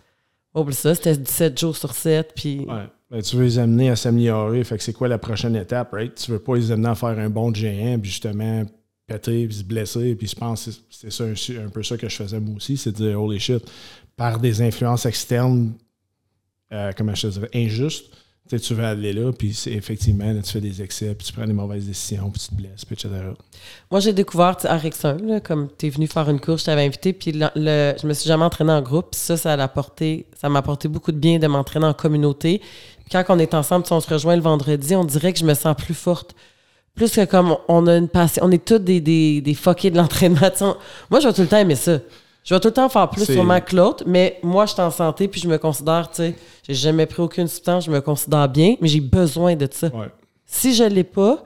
oublie 0.55 0.75
ça, 0.75 0.95
c'était 0.95 1.17
17 1.17 1.59
jours 1.59 1.77
sur 1.77 1.93
7. 1.93 2.33
Puis 2.35 2.67
Ouais. 2.69 2.87
Ben, 3.11 3.21
tu 3.21 3.37
veux 3.37 3.45
les 3.45 3.59
amener 3.59 3.91
à 3.91 3.97
s'améliorer. 3.97 4.65
Fait 4.65 4.79
que 4.79 4.83
c'est 4.83 4.93
quoi 4.95 5.07
la 5.09 5.19
prochaine 5.19 5.55
étape, 5.57 5.93
right? 5.93 6.15
Tu 6.15 6.31
veux 6.31 6.39
pas 6.39 6.55
les 6.57 6.71
amener 6.73 6.89
à 6.89 6.95
faire 6.95 7.11
un 7.19 7.29
bon 7.29 7.53
géant, 7.53 7.99
puis 8.01 8.11
justement 8.11 8.63
péter, 9.07 9.47
puis 9.47 9.57
se 9.57 9.65
blesser. 9.65 10.15
Puis 10.15 10.29
je 10.29 10.37
pense 10.37 10.67
que 10.67 10.71
c'est- 10.91 11.11
ça 11.11 11.25
un, 11.25 11.69
peu 11.69 11.83
ça 11.83 11.97
que 11.97 12.09
je 12.09 12.17
faisais 12.17 12.41
moi 12.41 12.57
aussi, 12.57 12.77
c'est 12.77 12.93
de 12.93 13.09
dire 13.09 13.21
holy 13.21 13.39
shit, 13.41 13.63
par 14.17 14.39
des 14.39 14.63
influences 14.63 15.07
externes, 15.07 15.73
euh, 16.73 16.93
comment 16.97 17.15
je 17.15 17.29
te 17.29 17.33
dirais, 17.33 17.51
injustes. 17.55 18.07
Tu 18.51 18.75
veux 18.75 18.85
aller 18.85 19.15
là, 19.15 19.33
puis 19.33 19.57
effectivement, 19.67 20.31
là, 20.31 20.43
tu 20.43 20.51
fais 20.51 20.61
des 20.61 20.83
excès, 20.83 21.15
puis 21.15 21.27
tu 21.27 21.33
prends 21.33 21.47
des 21.47 21.55
mauvaises 21.55 21.87
décisions, 21.87 22.29
puis 22.29 22.43
tu 22.43 22.49
te 22.49 22.55
blesses, 22.55 22.85
puis 22.85 22.95
etc. 22.95 23.09
Moi, 23.91 24.01
j'ai 24.01 24.13
découvert 24.13 24.57
tu 24.57 24.67
sais, 24.67 24.75
Ericsson, 24.75 25.17
là, 25.25 25.41
comme 25.41 25.69
tu 25.79 25.87
es 25.87 25.91
venu 25.91 26.07
faire 26.07 26.29
une 26.29 26.41
course, 26.41 26.63
je 26.63 26.67
t'avais 26.67 26.85
invité, 26.85 27.15
puis 27.15 27.33
le, 27.33 27.49
je 27.55 28.07
me 28.07 28.13
suis 28.13 28.29
jamais 28.29 28.45
entraîné 28.45 28.73
en 28.73 28.83
groupe, 28.83 29.13
puis 29.13 29.21
ça, 29.21 29.39
ça 29.39 29.57
l'a 29.57 29.65
apporté, 29.65 30.27
m'a 30.43 30.59
apporté 30.59 30.89
beaucoup 30.89 31.13
de 31.13 31.17
bien 31.19 31.39
de 31.39 31.47
m'entraîner 31.47 31.87
en 31.87 31.95
communauté. 31.95 32.61
Quand 33.11 33.25
on 33.31 33.39
est 33.39 33.55
ensemble, 33.55 33.87
sais, 33.87 33.95
on 33.95 34.01
se 34.01 34.13
rejoint 34.13 34.37
le 34.37 34.43
vendredi, 34.43 34.97
on 34.97 35.05
dirait 35.05 35.33
que 35.33 35.39
je 35.39 35.47
me 35.47 35.55
sens 35.55 35.75
plus 35.77 35.95
forte. 35.95 36.35
Plus 36.95 37.11
que 37.11 37.25
comme 37.25 37.57
on 37.69 37.87
a 37.87 37.97
une 37.97 38.09
passion, 38.09 38.43
on 38.45 38.51
est 38.51 38.65
tous 38.65 38.79
des, 38.79 39.01
des, 39.01 39.41
des 39.41 39.55
fuckés 39.55 39.91
de 39.91 39.97
l'entraînement. 39.97 40.41
Moi, 41.11 41.21
je 41.21 41.29
vais 41.29 41.33
tout 41.33 41.41
le 41.43 41.49
temps 41.49 41.59
aimer 41.59 41.75
ça. 41.75 41.99
Je 42.45 42.55
vais 42.55 42.61
tout 42.61 42.69
le 42.69 42.75
temps 42.75 42.89
faire 42.89 43.09
plus 43.09 43.25
sûrement 43.25 43.61
que 43.61 43.77
l'autre, 43.77 44.05
mais 44.07 44.39
moi, 44.43 44.67
je 44.67 44.73
suis 44.73 44.83
en 44.83 44.91
santé, 44.91 45.29
puis 45.29 45.41
je 45.41 45.49
me 45.49 45.59
considère, 45.59 46.11
tu 46.11 46.17
sais, 46.17 46.35
j'ai 46.67 46.75
jamais 46.75 47.07
pris 47.07 47.23
aucune 47.23 47.47
substance, 47.47 47.85
je 47.85 47.91
me 47.91 48.01
considère 48.01 48.49
bien, 48.49 48.75
mais 48.81 48.89
j'ai 48.89 49.01
besoin 49.01 49.55
de 49.55 49.69
ça. 49.71 49.89
Ouais. 49.89 50.09
Si 50.45 50.75
je 50.75 50.85
l'ai 50.85 51.05
pas, 51.05 51.45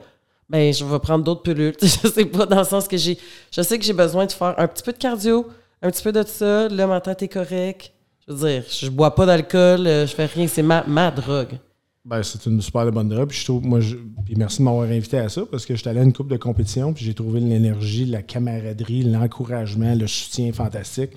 ben 0.49 0.73
je 0.73 0.83
vais 0.83 0.99
prendre 0.99 1.23
d'autres 1.23 1.43
pilules. 1.43 1.75
je 1.81 1.87
sais 1.87 2.25
pas 2.25 2.45
dans 2.45 2.59
le 2.59 2.63
sens 2.65 2.87
que 2.87 2.97
j'ai 2.97 3.17
je 3.51 3.61
sais 3.61 3.77
que 3.77 3.85
j'ai 3.85 3.93
besoin 3.93 4.25
de 4.25 4.31
faire 4.31 4.55
un 4.57 4.67
petit 4.67 4.83
peu 4.83 4.91
de 4.91 4.97
cardio, 4.97 5.47
un 5.81 5.91
petit 5.91 6.03
peu 6.03 6.11
de 6.11 6.23
ça, 6.23 6.67
là 6.67 6.87
ma 6.87 6.99
tête 7.01 7.21
est 7.21 7.27
correcte. 7.27 7.91
Je 8.27 8.33
veux 8.33 8.47
dire, 8.49 8.63
je 8.69 8.89
bois 8.89 9.13
pas 9.15 9.25
d'alcool, 9.25 9.87
euh, 9.87 10.05
je 10.05 10.13
fais 10.13 10.25
rien, 10.25 10.47
c'est 10.47 10.61
ma, 10.63 10.83
ma 10.87 11.11
drogue. 11.11 11.59
Ben, 12.09 12.23
c'est 12.23 12.45
une 12.45 12.61
super 12.61 12.89
bonne 12.91 13.09
drogue. 13.09 13.27
Puis 13.29 13.39
je 13.39 13.43
trouve, 13.45 13.65
moi, 13.65 13.81
je- 13.81 13.97
puis 14.25 14.35
merci 14.37 14.59
de 14.59 14.63
m'avoir 14.63 14.85
invité 14.89 15.17
à 15.19 15.27
ça 15.27 15.41
parce 15.49 15.65
que 15.65 15.75
j'étais 15.75 15.89
allé 15.89 15.99
à 15.99 16.03
une 16.03 16.13
coupe 16.13 16.29
de 16.29 16.37
compétition, 16.37 16.93
puis 16.93 17.03
j'ai 17.03 17.13
trouvé 17.13 17.39
l'énergie, 17.41 18.05
la 18.05 18.21
camaraderie, 18.21 19.03
l'encouragement, 19.03 19.93
le 19.93 20.07
soutien 20.07 20.53
fantastique. 20.53 21.11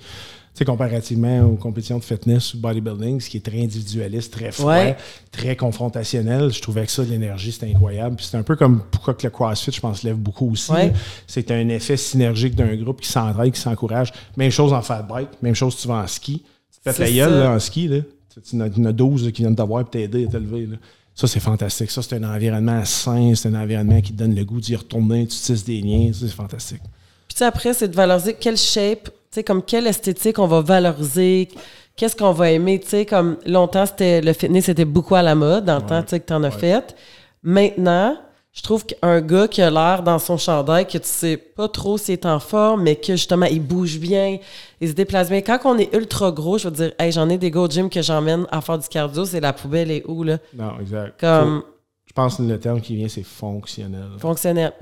Tu 0.53 0.57
sais, 0.57 0.65
comparativement 0.65 1.43
aux 1.43 1.55
compétitions 1.55 1.97
de 1.97 2.03
fitness 2.03 2.53
ou 2.53 2.59
bodybuilding, 2.59 3.21
ce 3.21 3.29
qui 3.29 3.37
est 3.37 3.39
très 3.39 3.61
individualiste, 3.63 4.33
très 4.33 4.51
froid, 4.51 4.73
Ouais. 4.73 4.97
très 5.31 5.55
confrontationnel, 5.55 6.51
je 6.51 6.61
trouvais 6.61 6.85
que 6.85 6.91
ça, 6.91 7.03
l'énergie, 7.03 7.53
c'était 7.53 7.67
incroyable. 7.73 8.17
Puis 8.17 8.25
c'est 8.29 8.35
un 8.35 8.43
peu 8.43 8.57
comme 8.57 8.81
pourquoi 8.91 9.13
que 9.13 9.25
le 9.25 9.29
CrossFit, 9.29 9.71
je 9.71 9.79
pense, 9.79 10.03
lève 10.03 10.17
beaucoup 10.17 10.51
aussi. 10.51 10.69
Ouais. 10.73 10.91
C'est 11.25 11.51
un 11.51 11.69
effet 11.69 11.95
synergique 11.95 12.55
d'un 12.55 12.75
groupe 12.75 12.99
qui 12.99 13.09
s'entraide, 13.09 13.53
qui 13.53 13.61
s'encourage. 13.61 14.11
Même 14.35 14.51
chose 14.51 14.73
en 14.73 14.81
fat 14.81 15.03
bike, 15.03 15.29
même 15.41 15.55
chose 15.55 15.73
si 15.75 15.83
tu 15.83 15.87
vas 15.87 16.03
en 16.03 16.07
ski. 16.07 16.43
Tu 16.73 16.79
te 16.83 16.91
fais 16.91 17.05
la 17.05 17.11
gueule 17.11 17.39
là, 17.39 17.51
en 17.51 17.59
ski, 17.59 17.87
là. 17.87 17.97
Tu 18.33 18.41
tu 18.41 18.55
en 18.55 18.59
as- 18.61 18.69
tu 18.69 18.79
en 18.81 18.85
as 18.85 18.91
12 18.93 19.25
là, 19.25 19.31
qui 19.31 19.41
viennent 19.41 19.55
t'avoir 19.55 19.81
et 19.81 19.85
t'aider 19.85 20.25
à 20.25 20.27
t'élever. 20.31 20.65
là. 20.67 20.77
Ça, 21.13 21.27
c'est 21.27 21.39
fantastique. 21.41 21.91
Ça, 21.91 22.01
c'est 22.01 22.15
un 22.15 22.23
environnement 22.23 22.83
sain, 22.85 23.33
c'est 23.35 23.49
un 23.49 23.61
environnement 23.61 23.99
qui 24.01 24.13
te 24.13 24.17
donne 24.17 24.33
le 24.33 24.45
goût 24.45 24.61
d'y 24.61 24.75
retourner, 24.75 25.27
tu 25.27 25.37
tisses 25.37 25.65
des 25.65 25.81
liens. 25.81 26.11
Ça, 26.13 26.19
c'est 26.21 26.33
fantastique. 26.33 26.81
Puis 26.81 27.35
tu 27.35 27.37
sais, 27.39 27.45
après, 27.45 27.73
c'est 27.73 27.89
de 27.89 27.95
valoriser 27.95 28.33
quelle 28.33 28.57
shape, 28.57 29.05
tu 29.05 29.11
sais, 29.31 29.43
comme 29.43 29.61
quelle 29.61 29.87
esthétique 29.87 30.39
on 30.39 30.47
va 30.47 30.61
valoriser, 30.61 31.49
qu'est-ce 31.97 32.15
qu'on 32.15 32.31
va 32.31 32.51
aimer, 32.51 32.79
tu 32.79 32.87
sais, 32.87 33.05
comme 33.05 33.37
longtemps, 33.45 33.85
c'était 33.85 34.21
le 34.21 34.31
fitness 34.33 34.69
était 34.69 34.85
beaucoup 34.85 35.15
à 35.15 35.21
la 35.21 35.35
mode, 35.35 35.65
dans 35.65 35.75
le 35.77 35.85
temps, 35.85 36.01
tu 36.01 36.09
sais, 36.09 36.19
que 36.21 36.25
t'en 36.25 36.43
as 36.43 36.51
fait. 36.51 36.95
Maintenant, 37.43 38.15
je 38.53 38.61
trouve 38.63 38.85
qu'un 38.85 39.21
gars 39.21 39.47
qui 39.47 39.61
a 39.61 39.69
l'air 39.69 40.03
dans 40.03 40.19
son 40.19 40.37
chandail, 40.37 40.85
que 40.85 40.97
tu 40.97 41.07
sais 41.07 41.37
pas 41.37 41.67
trop 41.69 41.97
s'il 41.97 42.13
est 42.13 42.25
en 42.25 42.39
forme, 42.39 42.83
mais 42.83 42.95
que 42.97 43.13
justement, 43.13 43.45
il 43.45 43.61
bouge 43.61 43.97
bien, 43.97 44.37
il 44.81 44.89
se 44.89 44.93
déplace 44.93 45.29
bien. 45.29 45.41
Quand 45.41 45.59
on 45.65 45.77
est 45.77 45.93
ultra 45.95 46.31
gros, 46.31 46.57
je 46.57 46.67
veux 46.67 46.73
dire, 46.75 46.91
hey, 46.99 47.11
j'en 47.11 47.29
ai 47.29 47.37
des 47.37 47.49
gars 47.49 47.61
au 47.61 47.69
gym 47.69 47.89
que 47.89 48.01
j'emmène 48.01 48.45
à 48.51 48.59
faire 48.61 48.77
du 48.77 48.87
cardio, 48.87 49.23
c'est 49.25 49.39
la 49.39 49.53
poubelle 49.53 49.89
est 49.91 50.03
où, 50.07 50.23
là? 50.23 50.37
Non, 50.53 50.79
exact. 50.81 51.19
Comme 51.19 51.63
je 52.05 52.13
pense 52.13 52.35
que 52.35 52.43
le 52.43 52.59
terme 52.59 52.81
qui 52.81 52.97
vient, 52.97 53.07
c'est 53.07 53.23
fonctionnel. 53.23 54.09
fonctionnel. 54.19 54.73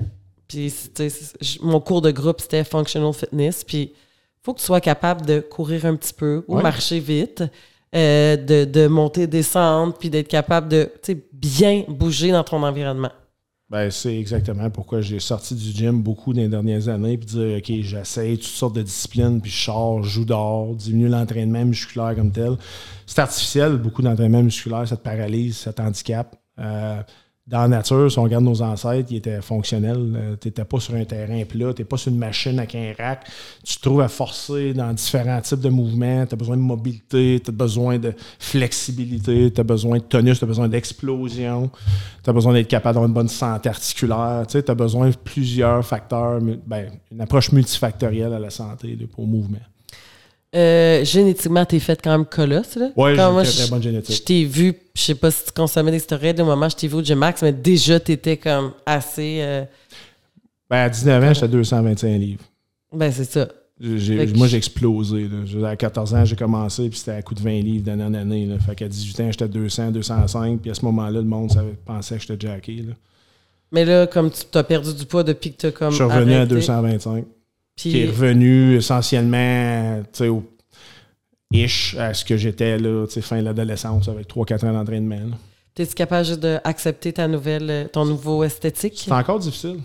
Puis, 0.48 0.74
mon 1.62 1.78
cours 1.78 2.02
de 2.02 2.10
groupe, 2.10 2.40
c'était 2.40 2.64
functional 2.64 3.12
fitness. 3.12 3.62
Puis, 3.62 3.92
faut 4.42 4.52
que 4.52 4.58
tu 4.58 4.64
sois 4.64 4.80
capable 4.80 5.24
de 5.24 5.38
courir 5.38 5.86
un 5.86 5.94
petit 5.94 6.12
peu 6.12 6.44
ou 6.48 6.56
Ouais. 6.56 6.62
marcher 6.64 6.98
vite, 6.98 7.44
euh, 7.94 8.36
de, 8.36 8.64
de 8.64 8.88
monter, 8.88 9.28
descendre, 9.28 9.94
puis 9.96 10.10
d'être 10.10 10.26
capable 10.26 10.66
de, 10.68 10.90
tu 11.04 11.12
sais, 11.12 11.24
bien 11.32 11.84
bouger 11.86 12.32
dans 12.32 12.42
ton 12.42 12.64
environnement. 12.64 13.10
Ben, 13.70 13.88
c'est 13.88 14.18
exactement 14.18 14.68
pourquoi 14.68 15.00
j'ai 15.00 15.20
sorti 15.20 15.54
du 15.54 15.70
gym 15.70 16.02
beaucoup 16.02 16.32
dans 16.32 16.40
les 16.40 16.48
dernières 16.48 16.88
années, 16.88 17.16
puis 17.16 17.26
dire, 17.26 17.58
OK, 17.58 17.72
j'essaye 17.82 18.36
toutes 18.36 18.46
sortes 18.48 18.74
de 18.74 18.82
disciplines, 18.82 19.40
puis 19.40 19.50
je 19.50 19.62
sors, 19.62 20.02
joue 20.02 20.24
dehors, 20.24 20.74
diminue 20.74 21.08
l'entraînement 21.08 21.64
musculaire 21.64 22.16
comme 22.16 22.32
tel. 22.32 22.56
C'est 23.06 23.20
artificiel, 23.20 23.76
beaucoup 23.76 24.02
d'entraînement 24.02 24.42
musculaire, 24.42 24.88
ça 24.88 24.96
te 24.96 25.02
paralyse, 25.02 25.56
ça 25.56 25.72
t'handicape. 25.72 26.34
Euh, 26.58 27.00
dans 27.50 27.62
la 27.62 27.68
nature, 27.68 28.10
si 28.10 28.16
on 28.16 28.22
regarde 28.22 28.44
nos 28.44 28.62
ancêtres, 28.62 29.08
ils 29.10 29.16
étaient 29.16 29.42
fonctionnels. 29.42 30.12
Euh, 30.14 30.36
tu 30.40 30.46
n'étais 30.46 30.64
pas 30.64 30.78
sur 30.78 30.94
un 30.94 31.04
terrain 31.04 31.42
plat, 31.44 31.74
tu 31.74 31.84
pas 31.84 31.96
sur 31.96 32.12
une 32.12 32.18
machine 32.18 32.56
avec 32.60 32.76
un 32.76 32.92
rack. 32.96 33.26
Tu 33.64 33.76
te 33.76 33.82
trouves 33.82 34.02
à 34.02 34.08
forcer 34.08 34.72
dans 34.72 34.92
différents 34.92 35.40
types 35.40 35.60
de 35.60 35.68
mouvements. 35.68 36.24
Tu 36.26 36.34
as 36.34 36.36
besoin 36.36 36.56
de 36.56 36.62
mobilité, 36.62 37.40
tu 37.44 37.50
as 37.50 37.52
besoin 37.52 37.98
de 37.98 38.14
flexibilité, 38.38 39.52
tu 39.52 39.60
as 39.60 39.64
besoin 39.64 39.98
de 39.98 40.04
tonus, 40.04 40.38
tu 40.38 40.44
as 40.44 40.46
besoin 40.46 40.68
d'explosion, 40.68 41.70
tu 42.22 42.30
as 42.30 42.32
besoin 42.32 42.52
d'être 42.52 42.68
capable 42.68 42.94
d'avoir 42.94 43.08
une 43.08 43.14
bonne 43.14 43.28
santé 43.28 43.68
articulaire. 43.68 44.46
Tu 44.48 44.58
as 44.58 44.74
besoin 44.74 45.10
de 45.10 45.16
plusieurs 45.16 45.84
facteurs, 45.84 46.40
ben, 46.40 46.92
une 47.10 47.20
approche 47.20 47.50
multifactorielle 47.50 48.32
à 48.32 48.38
la 48.38 48.50
santé 48.50 48.96
pour 49.12 49.24
le 49.24 49.30
mouvement. 49.30 49.69
Euh, 50.54 51.04
génétiquement, 51.04 51.64
t'es 51.64 51.78
fait 51.78 52.00
quand 52.02 52.10
même 52.10 52.26
colosse. 52.26 52.74
Là. 52.74 52.90
Ouais, 52.96 53.14
j'ai 53.14 53.22
une 53.22 53.42
très, 53.44 53.68
bonne 53.68 53.82
génétique. 53.82 54.16
Je 54.16 54.22
t'ai 54.22 54.44
vu, 54.44 54.74
je 54.94 55.00
sais 55.00 55.14
pas 55.14 55.30
si 55.30 55.44
tu 55.44 55.52
consommais 55.52 55.92
des 55.92 56.00
stéroïdes 56.00 56.40
au 56.40 56.44
moment 56.44 56.68
je 56.68 56.76
t'ai 56.76 56.88
vu 56.88 56.96
au 56.96 57.04
G-Max, 57.04 57.42
mais 57.42 57.52
déjà, 57.52 58.00
t'étais 58.00 58.36
comme 58.36 58.72
assez. 58.84 59.38
Euh, 59.42 59.64
ben, 60.68 60.78
à 60.78 60.88
19 60.88 61.22
ans, 61.24 61.34
j'étais 61.34 61.44
à 61.44 61.48
225 61.48 62.08
livres. 62.18 62.42
Ben, 62.92 63.12
c'est 63.12 63.30
ça. 63.30 63.48
moi, 63.78 64.48
j'ai 64.48 64.56
explosé. 64.56 65.28
Là. 65.60 65.68
À 65.68 65.76
14 65.76 66.14
ans, 66.14 66.24
j'ai 66.24 66.36
commencé, 66.36 66.88
puis 66.88 66.98
c'était 66.98 67.12
à 67.12 67.22
coup 67.22 67.34
de 67.34 67.42
20 67.42 67.50
livres 67.60 67.84
d'année 67.84 68.04
en 68.04 68.14
année. 68.14 68.46
Là. 68.46 68.58
Fait 68.58 68.74
qu'à 68.74 68.88
18 68.88 69.20
ans, 69.20 69.30
j'étais 69.30 69.44
à 69.44 69.48
200, 69.48 69.92
205, 69.92 70.60
puis 70.60 70.70
à 70.72 70.74
ce 70.74 70.84
moment-là, 70.84 71.20
le 71.20 71.26
monde 71.26 71.52
pensait 71.84 72.16
que 72.16 72.22
j'étais 72.22 72.48
jacké. 72.48 72.76
Là. 72.76 72.94
Mais 73.70 73.84
là, 73.84 74.08
comme 74.08 74.32
tu 74.32 74.58
as 74.58 74.64
perdu 74.64 74.92
du 74.94 75.06
poids 75.06 75.22
depuis 75.22 75.52
que 75.52 75.68
tu 75.68 75.72
comme. 75.72 75.90
Je 75.90 75.94
suis 75.96 76.04
revenu 76.04 76.34
à 76.34 76.44
225 76.44 77.24
qui 77.82 78.00
est 78.00 78.06
revenu 78.06 78.76
essentiellement 78.76 80.02
au 80.20 80.42
ish 81.52 81.96
à 81.96 82.14
ce 82.14 82.24
que 82.24 82.36
j'étais 82.36 82.78
là, 82.78 83.06
fin 83.20 83.38
de 83.38 83.44
l'adolescence 83.44 84.08
avec 84.08 84.28
3-4 84.28 84.66
ans 84.66 84.72
d'entraînement. 84.72 85.36
Es-tu 85.76 85.94
capable 85.94 86.36
d'accepter 86.36 87.12
ta 87.14 87.26
nouvelle, 87.26 87.88
ton 87.90 88.04
nouveau 88.04 88.44
esthétique? 88.44 89.02
C'est 89.02 89.12
encore 89.12 89.38
difficile. 89.38 89.80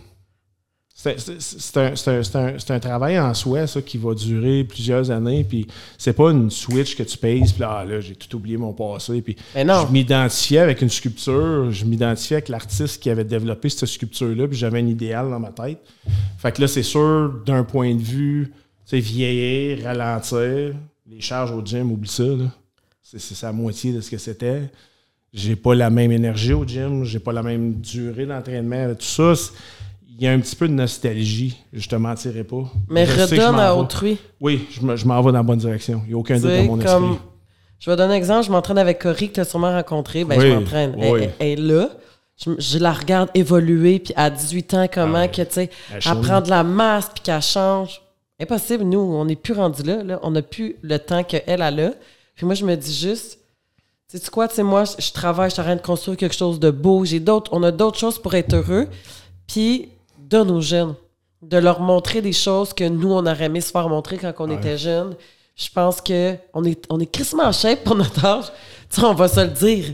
C'est 0.97 2.71
un, 2.71 2.79
travail 2.79 3.19
en 3.19 3.33
soi, 3.33 3.67
ça, 3.67 3.81
qui 3.81 3.97
va 3.97 4.15
durer 4.15 4.63
plusieurs 4.63 5.11
années. 5.11 5.43
Puis 5.43 5.67
c'est 5.97 6.13
pas 6.13 6.31
une 6.31 6.49
switch 6.49 6.95
que 6.95 7.03
tu 7.03 7.17
payes, 7.17 7.43
puis 7.43 7.59
là, 7.59 7.79
ah, 7.79 7.85
là 7.85 7.99
j'ai 7.99 8.15
tout 8.15 8.33
oublié 8.37 8.55
mon 8.55 8.71
passé. 8.71 9.21
Puis 9.21 9.35
je 9.53 9.91
m'identifiais 9.91 10.59
avec 10.59 10.81
une 10.81 10.89
sculpture, 10.89 11.69
je 11.69 11.83
m'identifiais 11.83 12.37
avec 12.37 12.47
l'artiste 12.47 13.03
qui 13.03 13.09
avait 13.09 13.25
développé 13.25 13.67
cette 13.67 13.89
sculpture-là, 13.89 14.47
puis 14.47 14.57
j'avais 14.57 14.79
un 14.79 14.87
idéal 14.87 15.29
dans 15.29 15.39
ma 15.39 15.49
tête. 15.49 15.79
Fait 16.37 16.53
que 16.53 16.61
là, 16.61 16.67
c'est 16.69 16.83
sûr, 16.83 17.41
d'un 17.45 17.65
point 17.65 17.93
de 17.93 18.01
vue, 18.01 18.53
tu 18.87 18.97
vieillir, 18.97 19.83
ralentir, 19.83 20.75
les 21.05 21.19
charges 21.19 21.51
au 21.51 21.63
gym, 21.63 21.91
oublie 21.91 22.09
ça. 22.09 22.23
C'est 23.03 23.41
la 23.41 23.51
moitié 23.51 23.91
de 23.91 23.99
ce 23.99 24.09
que 24.09 24.17
c'était. 24.17 24.71
J'ai 25.33 25.57
pas 25.57 25.75
la 25.75 25.89
même 25.89 26.13
énergie 26.13 26.53
au 26.53 26.65
gym, 26.65 27.03
j'ai 27.03 27.19
pas 27.19 27.33
la 27.33 27.43
même 27.43 27.73
durée 27.81 28.25
d'entraînement. 28.25 28.95
Tout 28.95 29.05
ça, 29.05 29.33
il 30.17 30.23
y 30.23 30.27
a 30.27 30.31
un 30.31 30.39
petit 30.39 30.55
peu 30.55 30.67
de 30.67 30.73
nostalgie, 30.73 31.57
je 31.73 31.87
te 31.89 31.95
mentirais 31.95 32.43
pas. 32.43 32.63
Mais 32.89 33.03
redonne 33.03 33.59
à 33.59 33.75
autrui. 33.75 34.17
Oui, 34.39 34.67
je 34.71 35.05
m'en 35.05 35.21
vais 35.21 35.31
dans 35.31 35.37
la 35.37 35.43
bonne 35.43 35.59
direction. 35.59 36.01
Il 36.05 36.09
n'y 36.09 36.13
a 36.13 36.17
aucun 36.17 36.39
doute 36.39 36.51
dans 36.51 36.63
mon 36.63 36.79
esprit. 36.79 37.19
Je 37.79 37.89
vais 37.89 37.97
donner 37.97 38.13
un 38.13 38.17
exemple. 38.17 38.45
Je 38.45 38.51
m'entraîne 38.51 38.77
avec 38.77 38.99
Cory, 38.99 39.29
que 39.29 39.35
tu 39.35 39.39
as 39.41 39.45
sûrement 39.45 39.71
rencontré. 39.71 40.23
Ben, 40.23 40.39
je 40.39 40.47
m'entraîne. 40.47 40.95
Elle, 40.99 41.33
est 41.39 41.55
là. 41.57 41.89
Je, 42.37 42.79
la 42.79 42.93
regarde 42.93 43.29
évoluer, 43.33 43.99
puis 43.99 44.13
à 44.15 44.29
18 44.29 44.73
ans, 44.73 44.87
comment 44.91 45.19
ah 45.19 45.27
que, 45.27 45.41
tu 45.41 45.51
sais, 45.51 45.69
elle, 45.93 46.21
prend 46.21 46.41
de 46.41 46.49
la 46.49 46.63
masse, 46.63 47.09
puis 47.13 47.23
qu'elle 47.23 47.41
change. 47.41 48.01
Impossible, 48.41 48.83
nous, 48.83 48.99
on 48.99 49.23
n'est 49.23 49.37
plus 49.37 49.53
rendu 49.53 49.83
là, 49.83 50.03
là. 50.03 50.19
On 50.21 50.31
n'a 50.31 50.41
plus 50.41 50.75
le 50.81 50.97
temps 50.97 51.23
qu'elle 51.23 51.61
a 51.61 51.71
là. 51.71 51.93
Puis 52.35 52.45
moi, 52.45 52.55
je 52.55 52.65
me 52.65 52.75
dis 52.75 52.93
juste, 52.93 53.39
tu 54.09 54.17
sais 54.17 54.29
quoi, 54.29 54.47
tu 54.47 54.55
sais, 54.55 54.63
moi, 54.63 54.83
je 54.85 55.11
travaille, 55.11 55.49
je 55.49 55.53
suis 55.53 55.61
en 55.61 55.65
train 55.65 55.75
de 55.75 55.81
construire 55.81 56.17
quelque 56.17 56.35
chose 56.35 56.59
de 56.59 56.71
beau. 56.71 57.05
J'ai 57.05 57.21
d'autres, 57.21 57.51
on 57.53 57.63
a 57.63 57.71
d'autres 57.71 57.97
choses 57.97 58.19
pour 58.19 58.33
être 58.35 58.53
heureux. 58.53 58.87
Puis 59.47 59.89
donne 60.35 60.51
aux 60.51 60.61
jeunes, 60.61 60.95
de 61.41 61.57
leur 61.57 61.79
montrer 61.79 62.21
des 62.21 62.33
choses 62.33 62.73
que 62.73 62.83
nous, 62.83 63.11
on 63.11 63.25
aurait 63.25 63.45
aimé 63.45 63.61
se 63.61 63.71
faire 63.71 63.87
montrer 63.87 64.17
quand 64.17 64.33
on 64.39 64.51
était 64.51 64.77
jeunes. 64.77 65.15
Je 65.55 65.69
pense 65.73 66.01
qu'on 66.01 66.63
est, 66.65 66.85
on 66.89 66.99
est 66.99 67.05
crissement 67.05 67.45
en 67.45 67.53
shape 67.53 67.83
pour 67.83 67.95
notre 67.95 68.23
âge. 68.25 68.45
Tu 68.93 69.03
on 69.03 69.13
va 69.13 69.27
se 69.27 69.41
le 69.41 69.47
dire. 69.47 69.85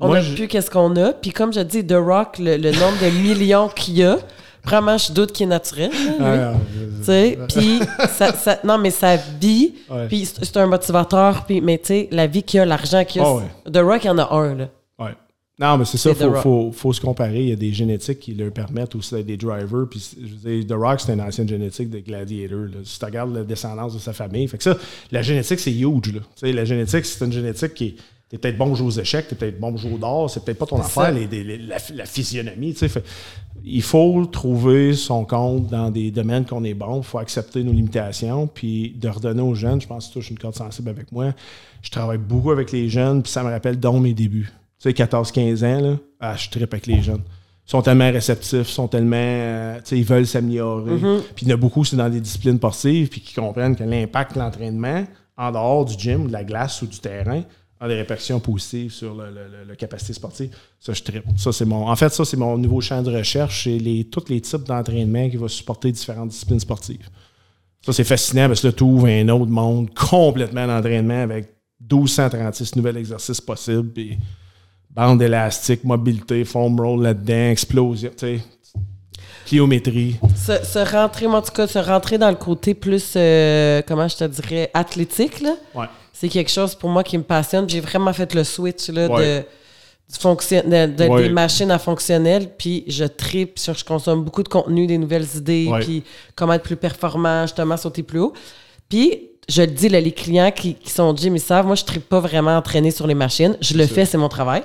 On 0.00 0.12
n'a 0.12 0.22
plus 0.22 0.48
qu'est-ce 0.48 0.70
qu'on 0.70 0.96
a. 0.96 1.12
Puis 1.12 1.32
comme 1.32 1.52
je 1.52 1.60
dis, 1.60 1.86
The 1.86 1.96
Rock, 1.98 2.38
le, 2.38 2.56
nombre 2.56 2.98
de 3.02 3.10
millions 3.10 3.68
qu'il 3.68 3.98
y 3.98 4.04
a, 4.04 4.18
vraiment, 4.64 4.96
je 4.96 5.12
doute 5.12 5.32
qu'il 5.32 5.44
est 5.44 5.50
naturel. 5.50 5.90
Ah, 6.20 6.52
tu 6.98 7.04
sais, 7.04 7.38
puis 7.48 7.80
ça, 8.08 8.60
non, 8.64 8.78
mais 8.78 8.90
sa 8.90 9.16
vie, 9.16 9.74
puis 10.08 10.24
c'est 10.24 10.56
un 10.56 10.66
motivateur, 10.66 11.44
puis 11.44 11.60
mais 11.60 11.78
tu 11.78 11.86
sais, 11.88 12.08
la 12.10 12.26
vie 12.26 12.42
qu'il 12.42 12.60
a, 12.60 12.64
l'argent 12.64 13.04
qu'il 13.04 13.20
a, 13.20 13.26
ah, 13.26 13.70
The 13.70 13.78
Rock, 13.78 14.04
il 14.04 14.06
y 14.06 14.10
en 14.10 14.18
a 14.18 14.32
un, 14.34 14.54
là. 14.54 14.68
Non, 15.58 15.76
mais 15.76 15.84
c'est 15.84 15.98
ça, 15.98 16.10
il 16.10 16.34
faut, 16.40 16.70
faut, 16.70 16.92
se 16.92 17.00
comparer. 17.00 17.40
Il 17.40 17.48
y 17.48 17.52
a 17.52 17.56
des 17.56 17.72
génétiques 17.72 18.20
qui 18.20 18.34
leur 18.34 18.52
permettent 18.52 18.94
aussi 18.94 19.16
d'être 19.16 19.26
des 19.26 19.36
drivers. 19.36 19.88
Puis, 19.90 20.16
je 20.16 20.34
veux 20.34 20.62
dire, 20.62 20.66
The 20.68 20.80
Rock, 20.80 21.00
c'est 21.00 21.12
une 21.12 21.20
ancienne 21.20 21.48
génétique 21.48 21.90
de 21.90 21.98
Gladiator. 21.98 22.66
Si 22.84 22.96
tu 22.96 23.04
regardes 23.04 23.34
la 23.34 23.42
descendance 23.42 23.92
de 23.94 23.98
sa 23.98 24.12
famille. 24.12 24.46
Fait 24.46 24.58
que 24.58 24.62
ça, 24.62 24.76
la 25.10 25.20
génétique, 25.20 25.58
c'est 25.58 25.72
huge. 25.72 26.14
Là. 26.14 26.20
sais, 26.36 26.52
la 26.52 26.64
génétique, 26.64 27.04
c'est 27.04 27.24
une 27.24 27.32
génétique 27.32 27.74
qui 27.74 27.96
est. 28.30 28.38
peut-être 28.38 28.56
bon 28.56 28.72
jouer 28.76 28.86
aux 28.86 29.00
échecs, 29.00 29.26
t'es 29.26 29.34
peut-être 29.34 29.58
bon 29.58 29.76
jouer 29.76 29.94
au 29.94 29.98
d'or, 29.98 30.30
c'est 30.30 30.44
peut-être 30.44 30.58
pas 30.58 30.66
ton 30.66 30.78
affaire, 30.78 31.12
la, 31.12 32.06
physionomie. 32.06 32.74
Fait, 32.74 33.02
il 33.64 33.82
faut 33.82 34.26
trouver 34.26 34.94
son 34.94 35.24
compte 35.24 35.66
dans 35.66 35.90
des 35.90 36.12
domaines 36.12 36.44
qu'on 36.44 36.62
est 36.62 36.74
bon. 36.74 36.98
Il 36.98 37.04
faut 37.04 37.18
accepter 37.18 37.64
nos 37.64 37.72
limitations, 37.72 38.46
puis 38.46 38.94
de 38.96 39.08
redonner 39.08 39.42
aux 39.42 39.56
jeunes. 39.56 39.80
Je 39.80 39.88
pense 39.88 40.06
que 40.06 40.12
tu 40.12 40.18
touches 40.20 40.30
une 40.30 40.38
corde 40.38 40.54
sensible 40.54 40.88
avec 40.88 41.10
moi. 41.10 41.34
Je 41.82 41.90
travaille 41.90 42.18
beaucoup 42.18 42.52
avec 42.52 42.70
les 42.70 42.88
jeunes, 42.88 43.24
puis 43.24 43.32
ça 43.32 43.42
me 43.42 43.50
rappelle 43.50 43.80
dans 43.80 43.98
mes 43.98 44.14
débuts 44.14 44.52
sais, 44.78 44.90
14-15 44.90 45.64
ans, 45.64 45.80
là, 45.80 45.96
ah, 46.20 46.36
je 46.36 46.50
tripe 46.50 46.72
avec 46.72 46.86
les 46.86 47.02
jeunes. 47.02 47.22
Ils 47.66 47.70
sont 47.70 47.82
tellement 47.82 48.10
réceptifs, 48.10 48.68
sont 48.68 48.88
tellement. 48.88 49.16
Euh, 49.18 49.76
tu 49.76 49.82
sais, 49.84 49.98
ils 49.98 50.04
veulent 50.04 50.26
s'améliorer. 50.26 50.96
Mm-hmm. 50.96 51.20
Puis 51.34 51.46
il 51.46 51.48
y 51.48 51.52
en 51.52 51.54
a 51.54 51.58
beaucoup, 51.58 51.84
c'est 51.84 51.96
dans 51.96 52.08
des 52.08 52.20
disciplines 52.20 52.56
sportives, 52.56 53.08
puis 53.08 53.20
qui 53.20 53.34
comprennent 53.34 53.76
que 53.76 53.84
l'impact 53.84 54.34
de 54.34 54.38
l'entraînement, 54.38 55.04
en 55.36 55.52
dehors 55.52 55.84
du 55.84 55.94
gym, 55.98 56.28
de 56.28 56.32
la 56.32 56.44
glace 56.44 56.80
ou 56.80 56.86
du 56.86 56.98
terrain, 56.98 57.42
a 57.80 57.88
des 57.88 57.94
répercussions 57.94 58.40
positives 58.40 58.92
sur 58.92 59.14
la 59.14 59.76
capacité 59.76 60.12
sportive. 60.12 60.50
Ça, 60.80 60.92
je 60.92 61.02
tripe. 61.02 61.24
Ça, 61.36 61.52
c'est 61.52 61.64
mon. 61.64 61.88
En 61.88 61.96
fait, 61.96 62.08
ça, 62.08 62.24
c'est 62.24 62.36
mon 62.36 62.56
nouveau 62.58 62.80
champ 62.80 63.02
de 63.02 63.14
recherche. 63.14 63.64
C'est 63.64 63.78
les, 63.78 64.04
tous 64.04 64.28
les 64.28 64.40
types 64.40 64.64
d'entraînement 64.64 65.28
qui 65.28 65.36
vont 65.36 65.48
supporter 65.48 65.92
différentes 65.92 66.30
disciplines 66.30 66.60
sportives. 66.60 67.08
Ça, 67.84 67.92
c'est 67.92 68.04
fascinant 68.04 68.48
parce 68.48 68.62
que 68.62 68.68
là, 68.68 68.72
tu 68.72 68.82
ouvres 68.82 69.06
un 69.06 69.28
autre 69.28 69.50
monde 69.50 69.90
complètement 69.94 70.66
d'entraînement 70.66 71.22
avec 71.22 71.54
1236 71.80 72.76
nouveaux 72.76 72.96
exercices 72.96 73.40
possibles. 73.40 73.92
Puis 73.92 74.18
bande 74.90 75.22
élastique, 75.22 75.84
mobilité, 75.84 76.44
foam 76.44 76.80
roll 76.80 77.02
là-dedans, 77.02 77.50
explosion, 77.50 78.10
tu 78.10 78.26
sais. 78.26 78.40
Pliométrie. 79.46 80.16
Se, 80.36 80.92
rentrer, 80.92 81.26
en 81.26 81.40
tout 81.40 81.52
cas, 81.52 81.66
se 81.66 81.78
rentrer 81.78 82.18
dans 82.18 82.28
le 82.28 82.36
côté 82.36 82.74
plus, 82.74 83.14
euh, 83.16 83.80
comment 83.86 84.06
je 84.06 84.16
te 84.16 84.24
dirais, 84.24 84.70
athlétique, 84.74 85.40
là. 85.40 85.54
Ouais. 85.74 85.86
C'est 86.12 86.28
quelque 86.28 86.50
chose 86.50 86.74
pour 86.74 86.90
moi 86.90 87.04
qui 87.04 87.16
me 87.16 87.22
passionne. 87.22 87.68
J'ai 87.68 87.80
vraiment 87.80 88.12
fait 88.12 88.34
le 88.34 88.42
switch 88.42 88.88
là, 88.88 89.08
de, 89.08 89.44
des 91.22 91.28
machines 91.28 91.70
à 91.70 91.78
fonctionnel, 91.78 92.50
puis 92.58 92.84
je 92.88 93.04
tripe 93.04 93.58
sur, 93.58 93.74
je 93.74 93.84
consomme 93.84 94.24
beaucoup 94.24 94.42
de 94.42 94.48
contenu, 94.48 94.86
des 94.86 94.98
nouvelles 94.98 95.28
idées, 95.36 95.70
puis 95.80 96.02
comment 96.34 96.54
être 96.54 96.64
plus 96.64 96.76
performant, 96.76 97.42
justement, 97.42 97.76
sauter 97.76 98.02
plus 98.02 98.18
haut. 98.18 98.32
Puis, 98.88 99.28
je 99.48 99.62
le 99.62 99.68
dis, 99.68 99.88
les 99.88 100.12
clients 100.12 100.50
qui, 100.50 100.76
sont 100.86 101.14
gym, 101.16 101.36
ils 101.36 101.40
savent, 101.40 101.66
moi, 101.66 101.76
je 101.76 101.84
ne 101.84 101.98
pas 102.00 102.20
vraiment 102.20 102.56
entraîner 102.56 102.90
sur 102.90 103.06
les 103.06 103.14
machines. 103.14 103.56
Je 103.60 103.74
le 103.74 103.86
fais, 103.86 104.04
c'est 104.04 104.18
mon 104.18 104.28
travail. 104.28 104.62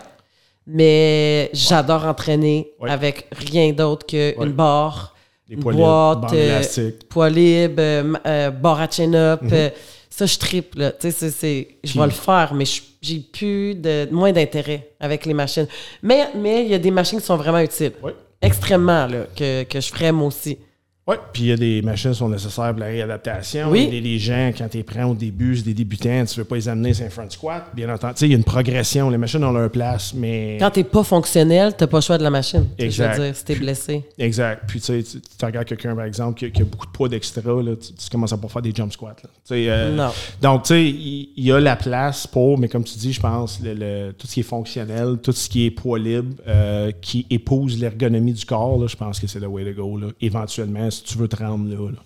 Mais 0.66 1.50
j'adore 1.54 2.06
entraîner 2.06 2.72
avec 2.82 3.28
rien 3.32 3.72
d'autre 3.74 4.06
qu'une 4.06 4.52
barre, 4.52 5.16
une 5.50 5.60
boîte, 5.60 6.34
euh, 6.34 6.62
poids 7.10 7.30
libre, 7.30 7.76
euh, 7.80 8.14
euh, 8.26 8.52
barre 8.52 8.82
à 8.82 8.88
chin-up. 8.90 9.42
Mhm. 9.42 9.72
ça, 10.10 10.26
je 10.26 10.38
triple. 10.38 10.96
Je 11.02 12.00
vais 12.00 12.06
le 12.06 12.12
faire, 12.12 12.54
mais 12.54 12.66
j'ai 13.02 13.20
plus 13.20 13.76
de 13.76 14.08
moins 14.12 14.32
d'intérêt 14.32 14.92
avec 15.00 15.26
les 15.26 15.34
machines. 15.34 15.68
Mais 16.02 16.30
il 16.36 16.68
y 16.68 16.74
a 16.74 16.80
des 16.80 16.92
machines 16.92 17.20
qui 17.20 17.26
sont 17.26 17.38
vraiment 17.38 17.60
utiles. 17.60 17.94
Extrêmement, 18.42 19.08
là, 19.08 19.26
que, 19.36 19.64
que 19.64 19.80
je 19.80 19.88
ferais 19.88 20.12
moi 20.12 20.28
aussi. 20.28 20.58
Oui, 21.06 21.16
puis 21.34 21.44
il 21.44 21.48
y 21.48 21.52
a 21.52 21.58
des 21.58 21.82
machines 21.82 22.12
qui 22.12 22.18
sont 22.18 22.30
nécessaires 22.30 22.72
pour 22.72 22.80
la 22.80 22.86
réadaptation. 22.86 23.70
Oui. 23.70 23.90
Les, 23.92 24.00
les 24.00 24.18
gens, 24.20 24.52
quand 24.58 24.70
tu 24.70 24.78
les 24.78 24.84
prends 24.84 25.04
au 25.04 25.14
début, 25.14 25.58
c'est 25.58 25.64
des 25.66 25.74
débutants, 25.74 26.24
tu 26.26 26.40
ne 26.40 26.44
veux 26.44 26.46
pas 26.46 26.56
les 26.56 26.70
amener 26.70 26.94
sur 26.94 27.06
un 27.06 27.10
front 27.10 27.30
squat. 27.30 27.66
Bien 27.76 27.94
entendu, 27.94 28.14
tu 28.14 28.20
sais, 28.22 28.26
il 28.28 28.32
y 28.32 28.34
a 28.36 28.38
une 28.38 28.46
progression. 28.46 29.10
Les 29.10 29.18
machines 29.18 29.44
ont 29.44 29.52
leur 29.52 29.70
place, 29.70 30.14
mais. 30.14 30.56
Quand 30.62 30.72
t'es 30.72 30.86
pas 30.86 31.04
fonctionnel, 31.04 31.74
t'as 31.78 31.88
pas 31.88 31.98
le 31.98 32.02
choix 32.04 32.18
de 32.18 32.24
la 32.24 32.30
machine. 32.30 32.62
Tu 32.62 32.70
sais, 32.70 32.76
Je 32.80 32.86
Exact. 32.86 33.18
veux 33.18 33.26
dire, 33.26 33.36
si 33.36 33.44
t'es 33.44 33.56
blessé. 33.56 34.04
Exact. 34.18 34.64
Puis 34.66 34.80
tu 34.80 34.86
sais, 34.86 35.04
tu, 35.04 35.20
tu 35.38 35.46
regardes 35.46 35.68
quelqu'un, 35.68 35.94
par 35.94 36.06
exemple, 36.06 36.40
qui, 36.40 36.46
a- 36.46 36.50
qui 36.52 36.62
a 36.62 36.66
beaucoup 36.66 36.86
de 36.86 36.92
poids 36.92 37.10
d'extra, 37.10 37.42
là, 37.62 37.76
tu, 37.76 37.92
tu 37.94 38.10
commences 38.10 38.32
à 38.32 38.38
pas 38.38 38.48
faire 38.48 38.62
des 38.62 38.72
jump 38.74 38.94
squats. 38.94 39.16
là. 39.22 39.30
Tu 39.46 39.54
euh, 39.70 39.94
Non. 39.94 40.10
Donc, 40.42 40.64
tu 40.64 40.68
sais, 40.70 40.84
il 40.86 41.30
il 41.36 41.44
y, 41.48 41.52
a 41.52 41.60
la 41.60 41.76
place 41.76 42.26
pour, 42.28 42.58
mais 42.58 42.70
comme 42.70 42.86
tu 42.86 42.98
dis, 42.98 43.12
je 43.12 43.20
pense, 43.20 43.60
le, 43.62 43.74
le- 43.74 44.14
tout 44.14 44.26
ce 44.26 44.36
qui 44.36 44.40
est 44.40 44.44
fonctionnel, 44.44 45.18
tout 45.22 45.34
ce 45.34 45.50
qui 45.50 45.66
est 45.66 45.72
poids 45.72 46.00
libre, 46.00 46.34
euh, 46.48 46.92
qui 47.02 47.26
épouse 47.30 47.78
l'ergonomie 47.78 48.32
du 48.32 48.46
corps, 48.46 48.80
là, 48.80 48.88
je 48.88 48.96
pense 48.96 49.20
que 49.20 49.28
c'est 49.28 49.42
le 49.42 49.48
way 49.48 49.66
to 49.66 49.74
go, 49.84 49.98
là, 49.98 50.08
éventuellement, 50.22 50.90
si 50.94 51.04
tu 51.04 51.18
veux 51.18 51.28
te 51.28 51.36
rendre 51.36 51.70
là. 51.70 51.92
là. 51.92 51.98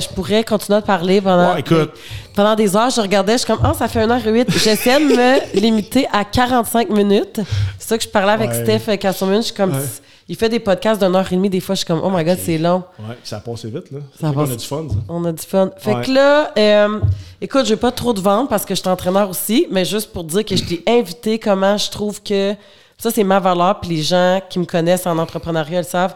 Je 0.00 0.08
pourrais 0.14 0.44
continuer 0.44 0.78
à 0.78 0.82
te 0.82 0.86
parler 0.86 1.20
pendant, 1.20 1.54
Ouais, 1.54 1.60
écoute. 1.60 1.90
pendant 2.34 2.54
des 2.54 2.76
heures. 2.76 2.90
Je 2.90 3.00
regardais, 3.00 3.32
je 3.32 3.38
suis 3.38 3.46
comme, 3.46 3.60
ah, 3.64 3.74
ça 3.74 3.88
fait 3.88 4.00
1h08. 4.06 4.50
J'essaie 4.62 4.98
de 5.00 5.04
me 5.04 5.54
limiter 5.60 6.06
à 6.12 6.24
45 6.24 6.90
minutes. 6.90 7.40
C'est 7.78 7.88
ça 7.88 7.98
que 7.98 8.04
je 8.04 8.08
parlais 8.08 8.32
avec 8.32 8.50
Ouais. 8.50 8.62
Steph 8.78 8.96
Casselman. 8.98 9.36
Je 9.38 9.46
suis 9.46 9.54
comme, 9.54 9.72
Ouais. 9.72 9.82
il 10.28 10.36
fait 10.36 10.48
des 10.48 10.60
podcasts 10.60 11.02
d'une 11.02 11.16
heure 11.16 11.26
et 11.32 11.34
demie. 11.34 11.50
Des 11.50 11.60
fois, 11.60 11.74
je 11.74 11.78
suis 11.78 11.86
comme, 11.86 12.00
oh 12.04 12.10
my 12.10 12.22
god, 12.22 12.38
c'est 12.40 12.58
long. 12.58 12.84
Ouais, 12.98 13.16
ça 13.24 13.38
a 13.38 13.40
passé 13.40 13.68
vite, 13.68 13.90
là. 13.90 13.98
Ça 14.20 14.32
passe- 14.32 14.50
a 14.50 14.56
du 14.56 14.64
fun, 14.66 14.84
ça. 14.88 14.96
On 15.08 15.24
a 15.24 15.32
du 15.32 15.42
fun. 15.44 15.70
Fait 15.78 16.00
que 16.02 16.10
là, 16.12 16.52
euh, 16.56 17.00
écoute, 17.40 17.64
je 17.64 17.70
vais 17.70 17.80
pas 17.80 17.90
trop 17.92 18.12
te 18.12 18.20
vendre 18.20 18.48
parce 18.48 18.64
que 18.64 18.74
je 18.74 18.80
suis 18.80 18.88
entraîneur 18.88 19.28
aussi, 19.30 19.66
mais 19.70 19.84
juste 19.84 20.12
pour 20.12 20.22
dire 20.24 20.44
que 20.44 20.54
je 20.54 20.64
t'ai 20.64 20.82
invité 20.86 21.38
comment 21.38 21.76
je 21.76 21.90
trouve 21.90 22.22
que 22.22 22.54
ça, 22.98 23.10
c'est 23.10 23.24
ma 23.24 23.40
valeur. 23.40 23.80
Puis 23.80 23.90
les 23.96 24.02
gens 24.02 24.40
qui 24.48 24.58
me 24.60 24.64
connaissent 24.64 25.06
en 25.06 25.18
entrepreneuriat 25.18 25.80
le 25.80 25.86
savent. 25.86 26.14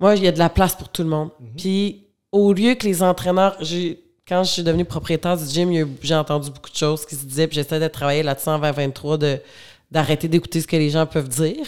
Moi, 0.00 0.16
il 0.16 0.24
y 0.24 0.28
a 0.28 0.32
de 0.32 0.38
la 0.38 0.48
place 0.48 0.74
pour 0.74 0.88
tout 0.88 1.02
le 1.02 1.08
monde. 1.08 1.30
Puis 1.56 2.02
au 2.32 2.52
lieu 2.52 2.74
que 2.74 2.86
les 2.86 3.02
entraîneurs, 3.02 3.56
j'ai- 3.60 4.00
quand 4.26 4.42
je 4.44 4.50
suis 4.50 4.62
devenue 4.62 4.84
propriétaire 4.84 5.36
du 5.36 5.44
gym, 5.46 5.70
j'ai 6.02 6.14
entendu 6.14 6.50
beaucoup 6.50 6.70
de 6.70 6.76
choses 6.76 7.04
qui 7.06 7.14
se 7.14 7.24
disaient, 7.24 7.46
puis 7.46 7.56
j'essaie 7.56 7.78
de 7.80 7.88
travailler 7.88 8.22
là-dessus 8.22 8.48
en 8.48 8.58
2023 8.58 9.18
de 9.18 9.38
d'arrêter 9.90 10.26
d'écouter 10.26 10.60
ce 10.60 10.66
que 10.66 10.74
les 10.74 10.90
gens 10.90 11.06
peuvent 11.06 11.28
dire. 11.28 11.64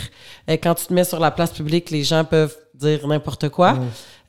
Euh, 0.51 0.55
quand 0.61 0.75
tu 0.75 0.87
te 0.87 0.93
mets 0.93 1.05
sur 1.05 1.21
la 1.21 1.31
place 1.31 1.53
publique, 1.53 1.91
les 1.91 2.03
gens 2.03 2.25
peuvent 2.25 2.57
dire 2.75 3.07
n'importe 3.07 3.51
quoi. 3.51 3.75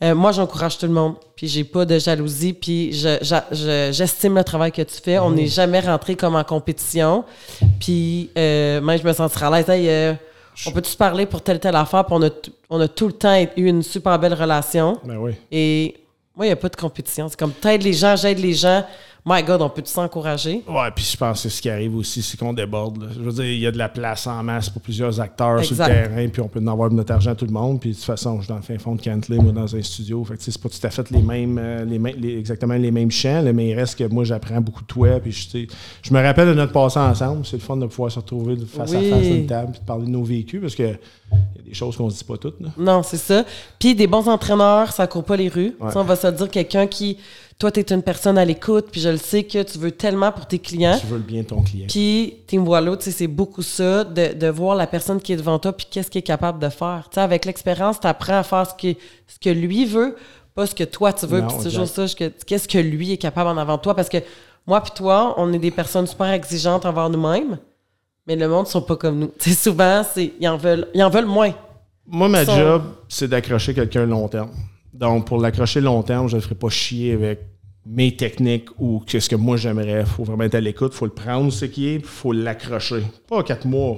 Euh, 0.03 0.13
moi, 0.13 0.31
j'encourage 0.33 0.77
tout 0.77 0.85
le 0.85 0.91
monde. 0.91 1.15
Puis 1.35 1.47
j'ai 1.47 1.63
pas 1.63 1.83
de 1.83 1.97
jalousie. 1.97 2.53
Puis 2.53 2.93
je- 2.93 3.17
j'a- 3.23 3.47
je- 3.51 3.89
j'estime 3.91 4.35
le 4.35 4.43
travail 4.43 4.71
que 4.71 4.83
tu 4.83 5.01
fais. 5.03 5.17
On 5.17 5.31
n'est 5.31 5.47
jamais 5.47 5.79
rentré 5.79 6.15
comme 6.15 6.35
en 6.35 6.43
compétition. 6.43 7.23
Puis 7.79 8.29
euh, 8.37 8.81
même, 8.81 8.99
je 8.99 9.03
me 9.07 9.13
sentirais 9.13 9.45
à 9.47 9.49
l'aise. 9.51 9.69
Hey, 9.69 9.89
euh, 9.89 10.13
on 10.65 10.71
peut-tu 10.71 10.89
se 10.89 10.97
parler 10.97 11.25
pour 11.25 11.41
telle, 11.41 11.59
telle 11.59 11.75
affaire? 11.75 12.05
Puis 12.05 12.15
on 12.15 12.23
a, 12.23 12.29
on 12.69 12.79
a 12.79 12.87
tout 12.87 13.07
le 13.07 13.13
temps 13.13 13.39
eu 13.55 13.67
une 13.67 13.83
super 13.83 14.17
belle 14.17 14.33
relation? 14.33 14.99
Ben 15.03 15.17
oui. 15.17 15.33
Et 15.51 15.95
moi, 16.35 16.45
il 16.45 16.49
n'y 16.49 16.53
a 16.53 16.57
pas 16.57 16.69
de 16.69 16.75
compétition. 16.75 17.27
C'est 17.29 17.39
comme 17.39 17.53
t'aides 17.53 17.83
les 17.83 17.93
gens, 17.93 18.15
j'aide 18.15 18.39
les 18.39 18.53
gens. 18.53 18.83
My 19.29 19.43
God, 19.43 19.61
on 19.61 19.69
peut-tu 19.69 19.91
s'encourager? 19.91 20.63
Ouais, 20.67 20.89
puis 20.95 21.03
je 21.03 21.17
pense 21.17 21.43
que 21.43 21.49
ce 21.49 21.61
qui 21.61 21.69
arrive 21.69 21.93
aussi, 21.97 22.21
c'est 22.21 22.37
qu'on 22.39 22.53
déborde. 22.53 23.01
là. 23.03 23.09
Je 23.13 23.19
veux 23.19 23.33
dire, 23.33 23.43
il 23.43 23.59
y 23.59 23.67
a 23.67 23.71
de 23.71 23.77
la 23.77 23.89
place 23.89 24.25
en 24.25 24.41
masse 24.41 24.69
pour 24.69 24.81
plusieurs 24.81 25.19
acteurs 25.19 25.61
sur 25.65 25.75
le 25.75 25.83
terrain, 25.85 26.27
puis 26.29 26.41
on 26.41 26.47
peut 26.47 26.61
en 26.61 26.67
avoir 26.67 26.89
de 26.89 26.95
notre 26.95 27.11
argent 27.13 27.35
tout 27.35 27.45
le 27.45 27.51
monde. 27.51 27.81
Puis 27.81 27.89
de 27.89 27.95
toute 27.95 28.05
façon, 28.05 28.37
je 28.37 28.43
suis 28.43 28.49
dans 28.49 28.55
le 28.55 28.61
fin 28.61 28.77
fond 28.77 28.95
de 28.95 29.01
Cantley, 29.01 29.37
moi, 29.37 29.51
dans 29.51 29.75
un 29.75 29.81
studio. 29.81 30.23
Fait 30.23 30.37
que 30.37 30.43
c'est 30.43 30.57
pas 30.61 30.69
tout 30.69 30.77
à 30.81 30.89
fait 30.89 31.09
les 31.11 31.21
mêmes, 31.21 31.57
euh, 31.61 31.83
les 31.83 31.99
mêmes- 31.99 32.15
les- 32.17 32.37
exactement 32.37 32.75
les 32.75 32.89
mêmes 32.91 33.11
champs, 33.11 33.41
là, 33.41 33.51
mais 33.51 33.67
il 33.67 33.73
reste 33.75 33.97
que 33.99 34.05
moi, 34.05 34.23
j'apprends 34.23 34.61
beaucoup 34.61 34.83
de 34.83 34.87
toi. 34.87 35.19
Puis 35.19 35.33
je, 35.33 35.65
je 36.03 36.13
me 36.13 36.21
rappelle 36.23 36.47
de 36.47 36.53
notre 36.53 36.71
passé 36.71 36.97
ensemble. 36.97 37.45
C'est 37.45 37.57
le 37.57 37.61
fun 37.61 37.75
de 37.75 37.85
pouvoir 37.87 38.09
se 38.11 38.19
retrouver 38.19 38.55
de 38.55 38.63
face 38.65 38.91
Oui. 38.91 39.11
à 39.11 39.15
face 39.17 39.25
à 39.25 39.29
une 39.29 39.45
table, 39.45 39.71
puis 39.73 39.81
de 39.81 39.85
parler 39.85 40.05
de 40.05 40.11
nos 40.11 40.23
vécus, 40.23 40.61
parce 40.61 40.75
que 40.75 40.83
il 40.83 41.57
y 41.57 41.59
a 41.59 41.63
des 41.69 41.73
choses 41.73 41.97
qu'on 41.97 42.09
se 42.09 42.19
dit 42.19 42.23
pas 42.23 42.37
toutes. 42.37 42.61
là. 42.61 42.69
Non, 42.77 43.03
c'est 43.03 43.17
ça. 43.17 43.43
Puis 43.77 43.93
des 43.93 44.07
bons 44.07 44.29
entraîneurs, 44.29 44.93
ça 44.93 45.05
court 45.05 45.25
pas 45.25 45.35
les 45.35 45.49
rues. 45.49 45.75
Ouais. 45.81 45.91
Sais, 45.91 45.97
on 45.97 46.03
va 46.05 46.15
se 46.15 46.27
dire 46.27 46.49
quelqu'un 46.49 46.87
qui, 46.87 47.17
toi, 47.59 47.71
tu 47.71 47.79
es 47.79 47.91
une 47.91 48.03
personne 48.03 48.37
à 48.37 48.45
l'écoute, 48.45 48.87
puis 48.91 49.01
je 49.01 49.09
le 49.09 49.17
sais 49.17 49.43
que 49.43 49.63
tu 49.63 49.79
veux 49.79 49.91
tellement 49.91 50.31
pour 50.31 50.45
tes 50.45 50.59
clients. 50.59 50.97
Tu 50.99 51.07
veux 51.07 51.17
le 51.17 51.23
bien 51.23 51.41
de 51.41 51.47
ton 51.47 51.61
client. 51.63 51.87
Puis 51.89 52.35
Team 52.45 52.67
Wallow, 52.67 52.95
tu 52.97 53.05
sais, 53.05 53.11
c'est 53.11 53.27
beaucoup 53.27 53.63
ça, 53.63 54.03
de, 54.03 54.33
de 54.33 54.47
voir 54.47 54.75
la 54.75 54.85
personne 54.85 55.19
qui 55.19 55.33
est 55.33 55.37
devant 55.37 55.57
toi, 55.57 55.73
puis 55.73 55.87
qu'est-ce 55.89 56.11
qu'il 56.11 56.19
est 56.19 56.23
capable 56.23 56.59
de 56.59 56.69
faire. 56.69 57.07
Tu 57.09 57.15
sais, 57.15 57.21
avec 57.21 57.45
l'expérience, 57.45 57.99
tu 57.99 58.05
apprends 58.07 58.37
à 58.37 58.43
faire 58.43 58.67
ce 58.69 58.73
que, 58.75 58.97
ce 59.27 59.39
que 59.39 59.49
lui 59.49 59.85
veut, 59.85 60.15
pas 60.53 60.67
ce 60.67 60.75
que 60.75 60.83
toi 60.83 61.13
tu 61.13 61.25
veux. 61.25 61.41
Puis 61.47 61.55
c'est 61.57 61.63
toujours 61.69 61.87
ça, 61.87 62.05
que- 62.15 62.31
qu'est-ce 62.45 62.67
que 62.67 62.77
lui 62.77 63.13
est 63.13 63.17
capable 63.17 63.49
en 63.49 63.57
avant 63.57 63.77
de 63.77 63.81
toi. 63.81 63.95
Parce 63.95 64.09
que 64.09 64.17
moi 64.67 64.81
puis 64.81 64.91
toi, 64.95 65.33
on 65.37 65.51
est 65.53 65.59
des 65.59 65.71
personnes 65.71 66.05
super 66.07 66.29
exigeantes 66.31 66.85
envers 66.85 67.09
nous-mêmes, 67.09 67.57
mais 68.27 68.35
le 68.35 68.47
monde 68.47 68.65
ne 68.65 68.69
sont 68.71 68.81
pas 68.81 68.95
comme 68.97 69.17
nous. 69.17 69.31
Tu 69.39 69.49
sais, 69.51 69.55
souvent, 69.69 70.03
c'est, 70.13 70.33
ils, 70.39 70.47
en 70.47 70.57
veulent, 70.57 70.87
ils 70.93 71.03
en 71.03 71.09
veulent 71.09 71.25
moins. 71.25 71.53
Moi, 72.05 72.27
ma 72.29 72.43
job, 72.57 72.83
c'est 73.09 73.27
d'accrocher 73.27 73.73
quelqu'un 73.73 74.05
long 74.05 74.27
terme. 74.27 74.51
Donc, 74.97 75.27
pour 75.27 75.39
l'accrocher 75.39 75.79
long 75.79 76.01
terme, 76.01 76.27
je 76.27 76.35
ne 76.35 76.41
le 76.41 76.43
ferai 76.43 76.55
pas 76.55 76.69
chier 76.69 77.13
avec 77.13 77.41
mes 77.85 78.15
techniques 78.15 78.69
ou 78.79 78.99
qu'est-ce 79.05 79.29
que 79.29 79.35
moi 79.35 79.55
j'aimerais. 79.55 79.99
Il 80.01 80.05
faut 80.05 80.23
vraiment 80.23 80.43
être 80.43 80.55
à 80.55 80.59
l'écoute, 80.59 80.91
il 80.93 80.97
faut 80.97 81.05
le 81.05 81.11
prendre 81.13 81.51
ce 81.51 81.65
qui 81.65 81.89
est, 81.89 81.99
puis 81.99 82.07
il 82.07 82.17
faut 82.17 82.31
l'accrocher. 82.31 83.03
Pas 83.27 83.43
4 83.43 83.65
mois, 83.67 83.97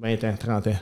20 0.00 0.24
ans, 0.24 0.34
30 0.38 0.66
ans. 0.66 0.76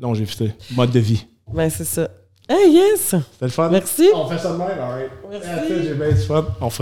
Longévité, 0.00 0.52
mode 0.74 0.90
de 0.90 0.98
vie. 1.00 1.26
Ben, 1.52 1.68
c'est 1.68 1.84
ça. 1.84 2.08
Hey, 2.48 2.72
yes! 2.72 3.00
C'était 3.10 3.44
le 3.44 3.48
fun? 3.48 3.68
Merci. 3.70 4.08
On 4.14 4.26
fait 4.26 4.38
ça 4.38 4.52
de 4.52 4.58
même, 4.58 4.78
alright. 4.78 5.10
Merci. 5.30 5.48
Attends, 5.48 5.64
J'ai 5.84 5.94
bien 5.94 6.10
du 6.10 6.16
fun. 6.16 6.46
On 6.60 6.70
fera 6.70 6.80